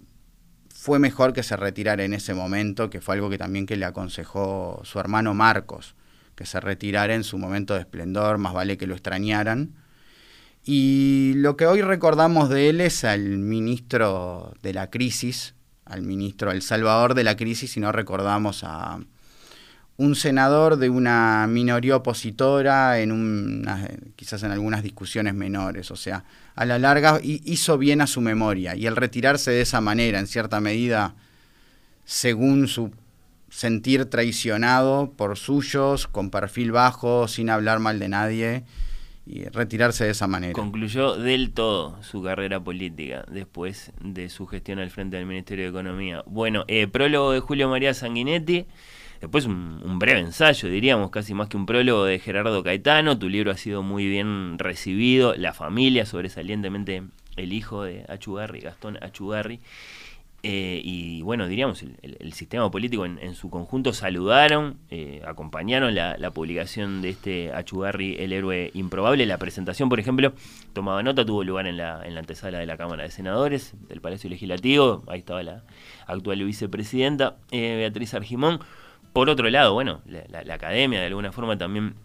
fue 0.70 1.00
mejor 1.00 1.34
que 1.34 1.42
se 1.42 1.56
retirara 1.56 2.04
en 2.04 2.14
ese 2.14 2.34
momento, 2.34 2.90
que 2.90 3.02
fue 3.02 3.16
algo 3.16 3.30
que 3.30 3.38
también 3.38 3.66
que 3.66 3.78
le 3.78 3.86
aconsejó 3.86 4.82
su 4.84 5.00
hermano 5.00 5.34
Marcos, 5.34 5.96
que 6.36 6.46
se 6.46 6.60
retirara 6.60 7.16
en 7.16 7.24
su 7.24 7.38
momento 7.38 7.74
de 7.74 7.80
esplendor, 7.80 8.38
más 8.38 8.54
vale 8.54 8.78
que 8.78 8.88
lo 8.88 8.94
extrañaran. 8.94 9.74
Y 10.66 11.34
lo 11.38 11.56
que 11.56 11.66
hoy 11.66 11.82
recordamos 11.82 12.50
de 12.50 12.70
él 12.70 12.82
es 12.82 13.04
al 13.04 13.22
ministro 13.38 14.54
de 14.62 14.74
la 14.74 14.90
crisis, 14.90 15.56
al 15.86 16.02
ministro, 16.02 16.52
al 16.52 16.62
salvador 16.62 17.14
de 17.14 17.24
la 17.24 17.38
crisis, 17.38 17.78
y 17.78 17.80
no 17.80 17.92
recordamos 17.92 18.64
a 18.64 19.00
un 19.98 20.16
senador 20.16 20.78
de 20.78 20.90
una 20.90 21.48
minoría 21.48 21.96
opositora 21.96 23.00
en 23.00 23.12
una, 23.12 23.88
quizás 24.16 24.44
en 24.44 24.52
algunas 24.52 24.84
discusiones 24.84 25.34
menores. 25.34 25.90
O 25.92 25.96
sea, 25.96 26.26
a 26.56 26.66
la 26.66 26.80
larga 26.80 27.20
hi- 27.22 27.42
hizo 27.46 27.78
bien 27.78 28.02
a 28.02 28.08
su 28.08 28.22
memoria 28.22 28.76
y 28.76 28.86
el 28.88 28.96
retirarse 28.96 29.52
de 29.52 29.62
esa 29.62 29.82
manera, 29.82 30.20
en 30.20 30.28
cierta 30.28 30.60
medida, 30.62 31.16
según 32.06 32.68
su 32.68 32.92
sentir 33.50 34.06
traicionado 34.06 35.12
por 35.16 35.38
suyos, 35.38 36.08
con 36.08 36.30
perfil 36.30 36.72
bajo, 36.72 37.28
sin 37.28 37.50
hablar 37.50 37.80
mal 37.80 38.00
de 38.00 38.10
nadie, 38.10 38.64
y 39.28 39.44
retirarse 39.46 40.04
de 40.06 40.12
esa 40.12 40.28
manera. 40.28 40.54
Concluyó 40.54 41.16
del 41.16 41.52
todo 41.52 41.98
su 42.04 42.22
carrera 42.22 42.60
política 42.60 43.26
después 43.32 43.92
de 44.04 44.30
su 44.30 44.46
gestión 44.46 44.78
al 44.80 44.92
frente 44.92 45.18
del 45.18 45.26
Ministerio 45.26 45.64
de 45.66 45.70
Economía. 45.72 46.24
Bueno, 46.28 46.64
eh, 46.68 46.88
prólogo 46.88 47.32
de 47.32 47.40
Julio 47.40 47.68
María 47.70 47.94
Sanguinetti. 47.96 48.66
Después 49.26 49.46
un, 49.48 49.82
un 49.84 49.98
breve 49.98 50.20
ensayo, 50.20 50.70
diríamos, 50.70 51.10
casi 51.10 51.34
más 51.34 51.50
que 51.50 51.58
un 51.58 51.66
prólogo 51.66 52.06
de 52.06 52.20
Gerardo 52.20 52.64
Caetano. 52.64 53.18
Tu 53.18 53.28
libro 53.28 53.50
ha 53.50 53.58
sido 53.58 53.82
muy 53.82 54.08
bien 54.08 54.60
recibido. 54.60 55.34
La 55.36 55.52
familia, 55.52 56.06
sobresalientemente 56.06 57.02
el 57.36 57.52
hijo 57.52 57.84
de 57.84 58.06
Achugarri, 58.08 58.60
Gastón 58.60 58.98
Achugarri. 59.04 59.60
Eh, 60.48 60.80
y 60.84 61.24
bueno, 61.24 61.48
diríamos, 61.48 61.82
el, 61.82 61.98
el- 62.04 62.34
sistema 62.34 62.70
político 62.70 63.04
en, 63.04 63.18
en 63.18 63.34
su 63.34 63.50
conjunto 63.50 63.94
saludaron, 63.94 64.78
eh, 64.92 65.24
acompañaron 65.26 65.96
la, 65.96 66.18
la 66.20 66.30
publicación 66.30 67.02
de 67.02 67.10
este 67.10 67.52
Achugarri, 67.52 68.18
el 68.20 68.32
héroe 68.32 68.70
improbable. 68.76 69.26
La 69.26 69.40
presentación, 69.40 69.90
por 69.90 70.00
ejemplo, 70.00 70.34
tomaba 70.74 71.02
nota, 71.02 71.26
tuvo 71.26 71.44
lugar 71.44 71.66
en 71.66 71.78
la, 71.78 72.06
en 72.06 72.14
la 72.14 72.20
antesala 72.20 72.60
de 72.60 72.68
la 72.68 72.78
Cámara 72.78 73.02
de 73.02 73.10
Senadores, 73.10 73.74
del 73.90 74.02
Palacio 74.02 74.30
Legislativo. 74.30 75.04
Ahí 75.08 75.18
estaba 75.18 75.42
la 75.42 75.64
actual 76.06 76.44
vicepresidenta, 76.44 77.38
eh, 77.50 77.78
Beatriz 77.78 78.14
Argimón. 78.14 78.60
Por 79.16 79.30
otro 79.30 79.50
lado, 79.50 79.74
bueno, 79.74 80.02
la, 80.06 80.54
academia 80.54 81.00
de 81.00 81.06
alguna 81.06 81.32
forma 81.32 81.58
también 81.58 81.96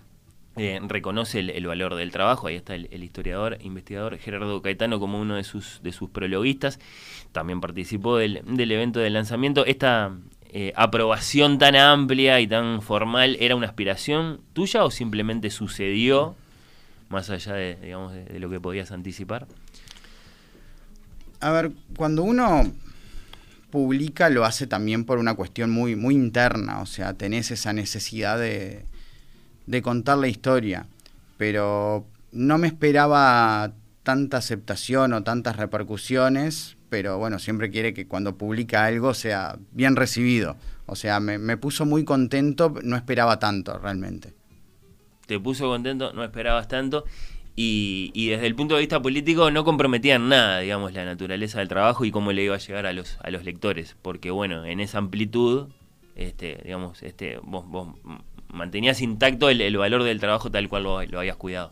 eh, 0.55 0.79
reconoce 0.81 1.41
el, 1.41 1.67
valor 1.67 1.97
del 1.97 2.13
trabajo. 2.13 2.47
Ahí 2.47 2.55
está 2.55 2.77
el, 2.77 3.03
historiador, 3.03 3.59
investigador 3.63 4.17
Gerardo 4.17 4.63
Caetano 4.63 5.01
como 5.01 5.21
uno 5.21 5.35
de 5.35 5.43
sus, 5.43 5.81
de 5.83 5.91
sus 5.91 6.09
prologuistas. 6.11 6.79
También 7.33 7.61
participó 7.61 8.17
del, 8.17 8.43
del 8.47 8.71
evento 8.71 9.01
de 9.01 9.11
lanzamiento. 9.11 9.67
Esta 9.67 10.13
eh, 10.51 10.73
aprobación 10.77 11.59
tan 11.59 11.75
amplia 11.75 12.39
y 12.39 12.47
tan 12.47 12.81
formal, 12.81 13.37
¿era 13.41 13.57
una 13.57 13.67
aspiración 13.67 14.41
tuya 14.53 14.85
o 14.85 14.93
simplemente 14.93 15.51
sucedió 15.51 16.37
más 17.09 17.29
allá 17.29 17.55
de, 17.55 17.75
digamos, 17.75 18.13
de, 18.13 18.25
de 18.25 18.39
lo 18.39 18.49
que 18.51 18.61
podías 18.61 18.93
anticipar? 18.93 19.49
A 21.41 21.51
ver, 21.51 21.73
cuando 21.97 22.23
uno 22.23 22.71
publica 23.71 24.29
lo 24.29 24.45
hace 24.45 24.67
también 24.67 25.05
por 25.05 25.19
una 25.19 25.35
cuestión 25.35 25.71
muy, 25.71 25.97
muy 25.97 26.15
interna, 26.15 26.81
o 26.81 26.87
sea, 26.87 27.15
tenés 27.15 27.51
esa 27.51 27.73
necesidad 27.73 28.39
de, 28.39 28.85
de 29.67 29.83
contar 29.83 30.19
la 30.19 30.29
historia, 30.29 30.87
pero 31.37 32.07
no 32.33 32.59
me 32.59 32.67
esperaba 32.67 33.73
tanta 34.03 34.39
aceptación 34.39 35.13
o 35.13 35.23
tantas 35.23 35.57
repercusiones, 35.57 36.77
pero 36.89 37.19
bueno, 37.19 37.39
siempre 37.39 37.71
quiere 37.71 37.95
que 37.95 38.07
cuando 38.07 38.37
publica 38.37 38.85
algo 38.85 39.15
sea 39.15 39.59
bien 39.73 39.97
recibido, 39.97 40.57
o 40.87 40.97
sea, 40.97 41.21
me, 41.21 41.39
me 41.39 41.57
puso 41.57 41.87
muy 41.87 42.05
contento, 42.05 42.75
no 42.83 42.97
esperaba 42.97 43.39
tanto 43.39 43.79
realmente. 43.79 44.35
te 45.27 45.39
puso 45.39 45.69
contento, 45.69 46.13
no 46.13 46.25
esperabas 46.25 46.67
tanto. 46.67 47.05
Y, 47.57 48.11
y 48.15 48.29
desde 48.29 48.47
el 48.47 48.55
punto 48.55 48.75
de 48.75 48.81
vista 48.81 49.03
político 49.03 49.51
no 49.51 49.65
comprometían 49.65 50.29
nada, 50.29 50.61
digamos, 50.61 50.93
la 50.93 51.05
naturaleza 51.05 51.59
del 51.59 51.69
trabajo 51.69 52.05
y 52.05 52.11
cómo 52.11 52.33
le 52.33 52.45
iba 52.45 52.55
a 52.55 52.59
llegar 52.59 52.87
a 52.87 52.93
los, 52.93 53.19
a 53.23 53.31
los 53.31 53.45
lectores. 53.45 53.97
Porque 54.01 54.31
bueno, 54.31 54.65
en 54.65 54.81
esa 54.81 54.99
amplitud, 54.99 55.69
este, 56.17 56.61
digamos, 56.65 57.03
este, 57.03 57.39
vos, 57.43 57.67
vos 57.67 57.89
mantenías 58.49 59.01
intacto 59.01 59.51
el, 59.51 59.61
el 59.61 59.77
valor 59.77 60.03
del 60.05 60.21
trabajo 60.21 60.51
tal 60.51 60.69
cual 60.69 60.85
lo, 60.85 61.03
lo 61.05 61.19
habías 61.19 61.37
cuidado. 61.37 61.71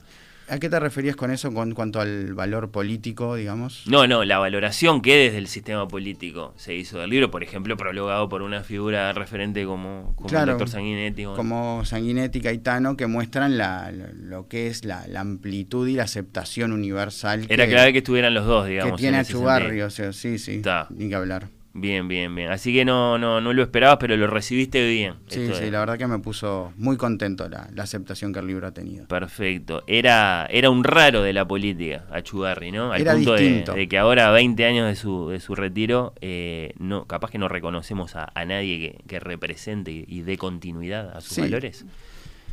¿A 0.50 0.58
qué 0.58 0.70
te 0.70 0.80
referías 0.80 1.14
con 1.14 1.30
eso 1.30 1.52
con 1.52 1.72
cuanto 1.74 2.00
al 2.00 2.32
valor 2.34 2.70
político, 2.70 3.34
digamos? 3.34 3.82
No, 3.86 4.06
no, 4.06 4.24
la 4.24 4.38
valoración 4.38 5.02
que 5.02 5.16
desde 5.16 5.38
el 5.38 5.46
sistema 5.46 5.86
político 5.86 6.54
se 6.56 6.74
hizo 6.74 6.98
del 6.98 7.10
libro, 7.10 7.30
por 7.30 7.42
ejemplo, 7.42 7.76
prologado 7.76 8.28
por 8.28 8.40
una 8.42 8.62
figura 8.62 9.12
referente 9.12 9.64
como, 9.66 10.14
como 10.16 10.28
Claro, 10.28 10.44
el 10.52 10.58
doctor 10.58 10.68
Sanguinetti. 10.70 11.26
o- 11.26 11.34
como 11.34 11.84
Sanguinetti 11.84 12.38
y 12.38 12.42
Caetano, 12.42 12.96
que 12.96 13.06
muestran 13.06 13.58
la, 13.58 13.90
lo, 13.92 14.48
que 14.48 14.68
es 14.68 14.84
la, 14.86 15.06
la 15.06 15.20
amplitud 15.20 15.86
y 15.86 15.94
la 15.94 16.04
aceptación 16.04 16.72
universal 16.72 17.44
Era 17.48 17.66
que, 17.66 17.72
clave 17.72 17.92
que 17.92 17.98
estuvieran 17.98 18.32
los 18.32 18.46
dos, 18.46 18.66
digamos. 18.66 18.92
que 18.96 19.02
tiene 19.02 19.18
Achugarri, 19.18 19.66
sentido. 19.66 19.86
o 19.86 19.90
sea, 19.90 20.12
sí, 20.14 20.38
sí, 20.38 20.62
Ta. 20.62 20.86
ni 20.90 21.08
que 21.08 21.14
hablar. 21.14 21.48
Bien, 21.80 22.08
bien, 22.08 22.34
bien. 22.34 22.50
Así 22.50 22.72
que 22.72 22.84
no, 22.84 23.18
no, 23.18 23.40
no 23.40 23.52
lo 23.52 23.62
esperabas, 23.62 23.98
pero 24.00 24.16
lo 24.16 24.26
recibiste 24.26 24.86
bien. 24.88 25.14
Sí, 25.28 25.46
sí, 25.46 25.52
es. 25.64 25.70
la 25.70 25.80
verdad 25.80 25.98
que 25.98 26.06
me 26.06 26.18
puso 26.18 26.72
muy 26.76 26.96
contento 26.96 27.48
la, 27.48 27.68
la 27.74 27.82
aceptación 27.84 28.32
que 28.32 28.40
el 28.40 28.46
libro 28.46 28.66
ha 28.66 28.72
tenido. 28.72 29.06
Perfecto. 29.06 29.84
Era, 29.86 30.46
era 30.50 30.70
un 30.70 30.82
raro 30.84 31.22
de 31.22 31.32
la 31.32 31.46
política, 31.46 32.04
Achugarri, 32.10 32.72
¿no? 32.72 32.92
Al 32.92 33.00
Era 33.00 33.14
punto 33.14 33.34
de, 33.34 33.42
distinto. 33.42 33.72
de 33.74 33.86
que 33.88 33.98
ahora, 33.98 34.30
20 34.30 34.64
años 34.64 34.86
de 34.88 34.96
su, 34.96 35.28
de 35.28 35.40
su 35.40 35.54
retiro, 35.54 36.14
eh, 36.20 36.72
no, 36.78 37.04
capaz 37.06 37.30
que 37.30 37.38
no 37.38 37.48
reconocemos 37.48 38.16
a, 38.16 38.30
a 38.34 38.44
nadie 38.44 38.78
que, 38.78 39.04
que 39.06 39.20
represente 39.20 39.90
y, 39.92 40.22
dé 40.22 40.36
continuidad 40.36 41.16
a 41.16 41.20
sus 41.20 41.34
Sí. 41.34 41.40
valores. 41.42 41.84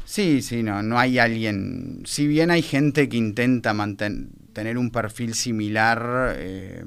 Sí, 0.08 0.44
sí, 0.44 0.62
no, 0.62 0.84
no 0.84 1.00
hay 1.00 1.18
alguien. 1.18 2.04
Si 2.06 2.28
bien 2.28 2.52
hay 2.52 2.62
gente 2.62 3.10
que 3.10 3.18
intenta 3.18 3.74
manten- 3.74 4.28
tener 4.54 4.78
un 4.78 4.92
perfil 4.92 5.34
similar, 5.34 6.36
eh, 6.38 6.84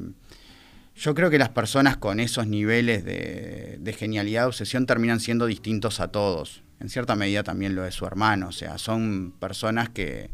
yo 0.99 1.15
creo 1.15 1.31
que 1.31 1.39
las 1.39 1.51
personas 1.51 1.97
con 1.97 2.19
esos 2.19 2.47
niveles 2.47 3.05
de, 3.05 3.77
de 3.79 3.93
genialidad, 3.93 4.47
obsesión, 4.47 4.85
terminan 4.87 5.21
siendo 5.21 5.47
distintos 5.47 6.01
a 6.01 6.09
todos. 6.09 6.63
En 6.81 6.89
cierta 6.89 7.15
medida 7.15 7.43
también 7.43 7.75
lo 7.75 7.87
es 7.87 7.95
su 7.95 8.05
hermano. 8.05 8.49
O 8.49 8.53
sea, 8.53 8.79
son 8.79 9.33
personas 9.39 9.89
que 9.89 10.31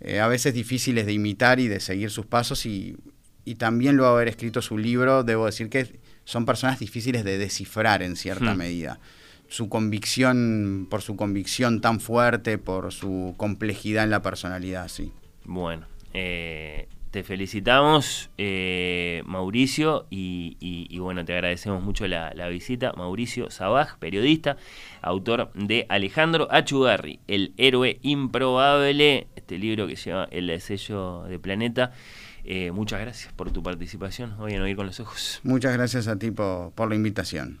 eh, 0.00 0.20
a 0.20 0.28
veces 0.28 0.52
difíciles 0.52 1.06
de 1.06 1.12
imitar 1.14 1.58
y 1.58 1.68
de 1.68 1.80
seguir 1.80 2.10
sus 2.10 2.26
pasos. 2.26 2.66
Y, 2.66 2.96
y 3.44 3.54
también 3.54 3.96
luego 3.96 4.12
de 4.12 4.16
haber 4.16 4.28
escrito 4.28 4.60
su 4.60 4.76
libro, 4.76 5.24
debo 5.24 5.46
decir 5.46 5.70
que 5.70 5.98
son 6.24 6.44
personas 6.44 6.78
difíciles 6.78 7.24
de 7.24 7.38
descifrar 7.38 8.02
en 8.02 8.16
cierta 8.16 8.54
Hmm. 8.54 8.58
medida 8.58 9.00
su 9.48 9.68
convicción, 9.68 10.86
por 10.90 11.02
su 11.02 11.16
convicción 11.16 11.80
tan 11.80 12.00
fuerte, 12.00 12.58
por 12.58 12.92
su 12.92 13.34
complejidad 13.36 14.04
en 14.04 14.10
la 14.10 14.22
personalidad, 14.22 14.88
sí. 14.88 15.12
Bueno, 15.44 15.86
eh, 16.12 16.88
te 17.14 17.22
felicitamos, 17.22 18.28
eh, 18.38 19.22
Mauricio, 19.24 20.08
y, 20.10 20.98
bueno, 20.98 21.24
te 21.24 21.32
agradecemos 21.32 21.80
mucho 21.80 22.08
la, 22.08 22.48
visita. 22.48 22.92
Mauricio 22.96 23.52
Sabaj, 23.52 23.98
periodista, 24.00 24.56
autor 25.00 25.52
de 25.54 25.86
Alejandro 25.88 26.48
Achugarri, 26.50 27.20
El 27.28 27.52
héroe 27.56 28.00
improbable, 28.02 29.28
este 29.36 29.58
libro 29.58 29.86
que 29.86 29.94
lleva 29.94 30.24
el 30.32 30.60
sello 30.60 31.22
de 31.28 31.38
Planeta. 31.38 31.92
Eh, 32.42 32.72
muchas 32.72 33.00
gracias 33.00 33.32
por 33.32 33.52
tu 33.52 33.62
participación 33.62 34.34
hoy 34.40 34.54
en 34.54 34.62
Oír 34.62 34.74
con 34.74 34.86
los 34.86 34.98
Ojos. 34.98 35.38
Muchas 35.44 35.72
gracias 35.72 36.08
a 36.08 36.18
ti 36.18 36.32
por 36.32 36.88
la 36.88 36.96
invitación. 36.96 37.60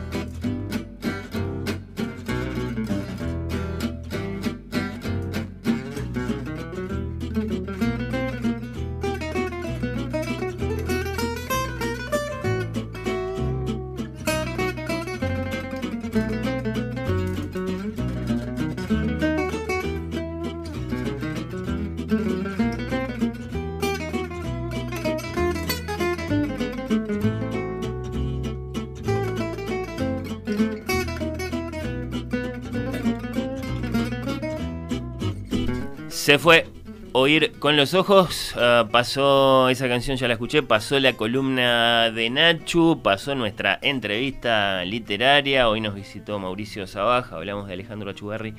Se 36.31 36.39
fue 36.39 36.65
Oír 37.11 37.51
con 37.59 37.75
los 37.75 37.93
ojos, 37.93 38.53
ah, 38.55 38.87
pasó 38.89 39.67
esa 39.67 39.89
canción, 39.89 40.15
ya 40.15 40.29
la 40.29 40.35
escuché, 40.35 40.63
pasó 40.63 40.97
la 40.97 41.11
columna 41.11 42.09
de 42.09 42.29
Nachu, 42.29 43.01
pasó 43.03 43.35
nuestra 43.35 43.77
entrevista 43.81 44.85
literaria, 44.85 45.67
hoy 45.67 45.81
nos 45.81 45.93
visitó 45.93 46.39
Mauricio 46.39 46.87
Sabaja, 46.87 47.35
hablamos 47.35 47.67
de 47.67 47.73
Alejandro 47.73 48.11
Achugarri, 48.11 48.53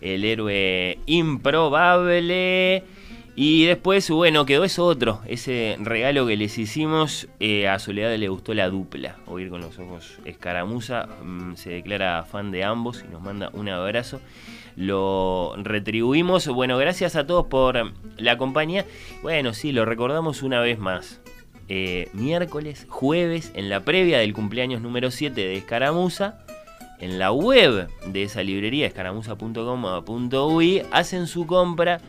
el 0.00 0.24
héroe 0.24 1.00
improbable. 1.04 2.84
Y 3.36 3.66
después, 3.66 4.08
bueno, 4.10 4.46
quedó 4.46 4.64
eso 4.64 4.86
otro, 4.86 5.20
ese 5.26 5.76
regalo 5.78 6.26
que 6.26 6.38
les 6.38 6.56
hicimos. 6.56 7.28
eh, 7.40 7.68
a 7.68 7.78
Soledad 7.78 8.16
le 8.16 8.28
gustó 8.28 8.54
la 8.54 8.70
dupla, 8.70 9.16
oír 9.26 9.50
con 9.50 9.60
los 9.60 9.78
ojos 9.78 10.18
escaramuza. 10.24 11.06
mm, 11.22 11.56
se 11.56 11.70
declara 11.72 12.24
fan 12.24 12.50
de 12.52 12.64
ambos 12.64 13.04
y 13.06 13.12
nos 13.12 13.20
manda 13.20 13.50
un 13.52 13.68
abrazo. 13.68 14.18
Lo 14.78 15.54
retribuimos. 15.56 16.46
Bueno, 16.46 16.78
gracias 16.78 17.16
a 17.16 17.26
todos 17.26 17.46
por 17.46 17.92
la 18.16 18.38
compañía. 18.38 18.86
Bueno, 19.22 19.52
sí, 19.52 19.72
lo 19.72 19.84
recordamos 19.84 20.44
una 20.44 20.60
vez 20.60 20.78
más. 20.78 21.20
Eh, 21.68 22.08
miércoles, 22.12 22.86
jueves, 22.88 23.50
en 23.56 23.70
la 23.70 23.80
previa 23.80 24.20
del 24.20 24.32
cumpleaños 24.32 24.80
número 24.80 25.10
7 25.10 25.34
de 25.34 25.56
Escaramuza. 25.56 26.38
En 27.00 27.18
la 27.18 27.32
web 27.32 27.88
de 28.06 28.22
esa 28.22 28.44
librería, 28.44 28.86
escaramuza.com.uy, 28.86 30.82
hacen 30.92 31.26
su 31.26 31.48
compra 31.48 32.00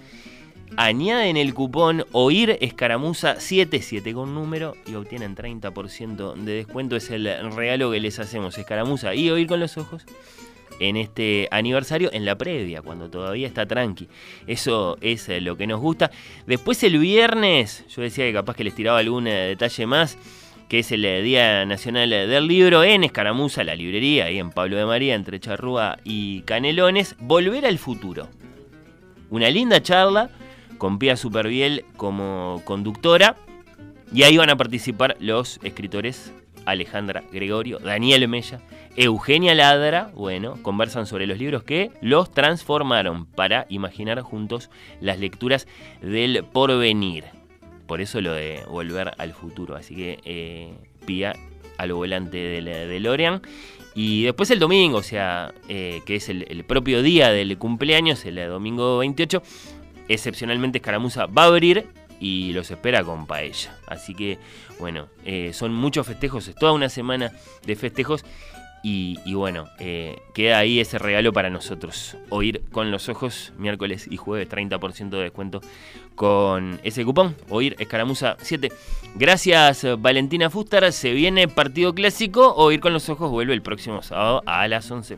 añaden 0.78 1.36
el 1.38 1.56
cupón 1.56 2.06
OIR 2.12 2.60
Escaramuza 2.62 3.40
77 3.40 4.14
con 4.14 4.36
número 4.36 4.76
y 4.86 4.94
obtienen 4.94 5.36
30% 5.36 6.36
de 6.36 6.54
descuento. 6.54 6.96
Es 6.96 7.10
el 7.10 7.26
regalo 7.56 7.90
que 7.90 8.00
les 8.00 8.20
hacemos, 8.20 8.56
Escaramuza 8.60 9.16
y 9.16 9.32
OIR 9.32 9.48
con 9.48 9.60
los 9.60 9.80
ojos 9.80 10.06
en 10.80 10.98
este 10.98 11.48
aniversario, 11.52 12.10
en 12.12 12.26
la 12.26 12.38
previa, 12.38 12.82
cuando 12.82 13.10
todavía 13.10 13.48
está 13.48 13.66
tranqui. 13.66 14.08
Eso 14.48 14.98
es 15.02 15.30
eh, 15.30 15.42
lo 15.42 15.58
que 15.58 15.68
nos 15.68 15.80
gusta. 15.80 16.12
Después 16.48 16.82
el 16.84 16.98
viernes, 16.98 17.86
yo 17.90 18.02
decía 18.02 18.26
que 18.26 18.34
capaz 18.34 18.56
que 18.56 18.64
les 18.64 18.76
tiraba 18.76 19.00
algún 19.00 19.28
eh, 19.28 19.48
detalle 19.48 19.86
más, 19.86 20.18
que 20.68 20.80
es 20.80 20.92
el 20.92 21.04
eh, 21.06 21.22
Día 21.22 21.66
Nacional 21.66 22.10
del 22.10 22.48
Libro 22.48 22.84
en 22.84 23.04
Escaramuza, 23.04 23.64
la 23.64 23.76
librería, 23.76 24.26
ahí 24.26 24.40
en 24.40 24.52
Pablo 24.52 24.78
de 24.78 24.86
María, 24.86 25.16
entre 25.16 25.40
Charrúa 25.40 25.98
y 26.04 26.42
Canelones. 26.42 27.16
Volver 27.20 27.66
al 27.66 27.78
futuro. 27.78 28.28
Una 29.30 29.50
linda 29.50 29.82
charla 29.82 30.30
con 30.78 30.98
Pia 30.98 31.16
Superviel 31.16 31.86
como 31.98 32.62
conductora. 32.66 33.36
Y 34.12 34.24
ahí 34.24 34.38
van 34.38 34.50
a 34.50 34.58
participar 34.58 35.16
los 35.20 35.60
escritores 35.62 36.34
Alejandra 36.66 37.24
Gregorio, 37.32 37.80
Daniel 37.80 38.28
Mella, 38.28 38.60
Eugenia 39.00 39.56
Ladra. 39.56 40.12
Bueno, 40.14 40.62
conversan 40.62 41.06
sobre 41.06 41.26
los 41.26 41.38
libros 41.38 41.64
que 41.64 41.90
los 42.02 42.32
transformaron 42.32 43.26
para 43.26 43.66
imaginar 43.70 44.20
juntos 44.20 44.70
las 45.00 45.20
lecturas 45.20 45.68
del 46.02 46.44
porvenir. 46.44 47.24
Por 47.88 48.02
eso 48.02 48.20
lo 48.20 48.34
de 48.34 48.62
volver 48.68 49.14
al 49.18 49.34
futuro. 49.34 49.78
Así 49.78 49.96
que 49.96 50.20
eh, 50.26 50.74
Pia 51.06 51.34
al 51.78 51.94
volante 51.94 52.38
del 52.38 52.66
DeLorean. 52.66 53.42
Y 53.96 54.24
después 54.24 54.52
el 54.52 54.60
domingo, 54.60 54.98
o 54.98 55.04
sea, 55.04 55.54
eh, 55.70 56.02
que 56.06 56.16
es 56.16 56.28
el, 56.28 56.46
el 56.50 56.66
propio 56.66 57.02
día 57.02 57.32
del 57.32 57.58
cumpleaños, 57.58 58.26
el 58.26 58.36
domingo 58.50 58.98
28, 58.98 59.42
excepcionalmente 60.10 60.80
Escaramuza 60.80 61.26
va 61.26 61.44
a 61.44 61.48
abrir 61.48 61.88
y 62.20 62.52
los 62.54 62.70
espera 62.70 63.04
con 63.04 63.26
paella. 63.26 63.78
Así 63.88 64.14
que, 64.14 64.38
bueno, 64.80 65.08
eh, 65.26 65.52
son 65.54 65.74
muchos 65.74 66.06
festejos, 66.06 66.48
es 66.48 66.56
toda 66.56 66.74
una 66.74 66.90
semana 66.90 67.32
de 67.66 67.76
festejos. 67.76 68.26
Y, 68.82 69.34
bueno, 69.34 69.68
eh, 69.80 70.18
queda 70.34 70.60
ahí 70.60 70.80
ese 70.80 71.00
regalo 71.00 71.34
para 71.34 71.50
nosotros. 71.50 72.16
Oír 72.30 72.62
con 72.72 72.92
los 72.92 73.10
ojos 73.10 73.52
miércoles 73.58 74.08
y 74.10 74.18
jueves 74.18 74.50
30% 74.50 75.10
de 75.10 75.24
descuento 75.24 75.62
con 76.16 76.80
ese 76.84 77.04
cupón. 77.04 77.36
Oír 77.50 77.76
Escaramuza 77.80 78.38
7. 78.40 78.72
Gracias 79.16 79.86
Valentina 80.00 80.50
Fustar. 80.50 80.92
Se 80.94 81.14
viene 81.14 81.48
partido 81.48 81.94
clásico. 81.94 82.54
Oír 82.56 82.80
con 82.80 82.94
los 82.94 83.10
ojos 83.10 83.30
vuelve 83.32 83.54
el 83.54 83.62
próximo 83.62 84.02
sábado 84.02 84.44
a 84.46 84.68
las 84.68 84.90
11. 84.90 85.18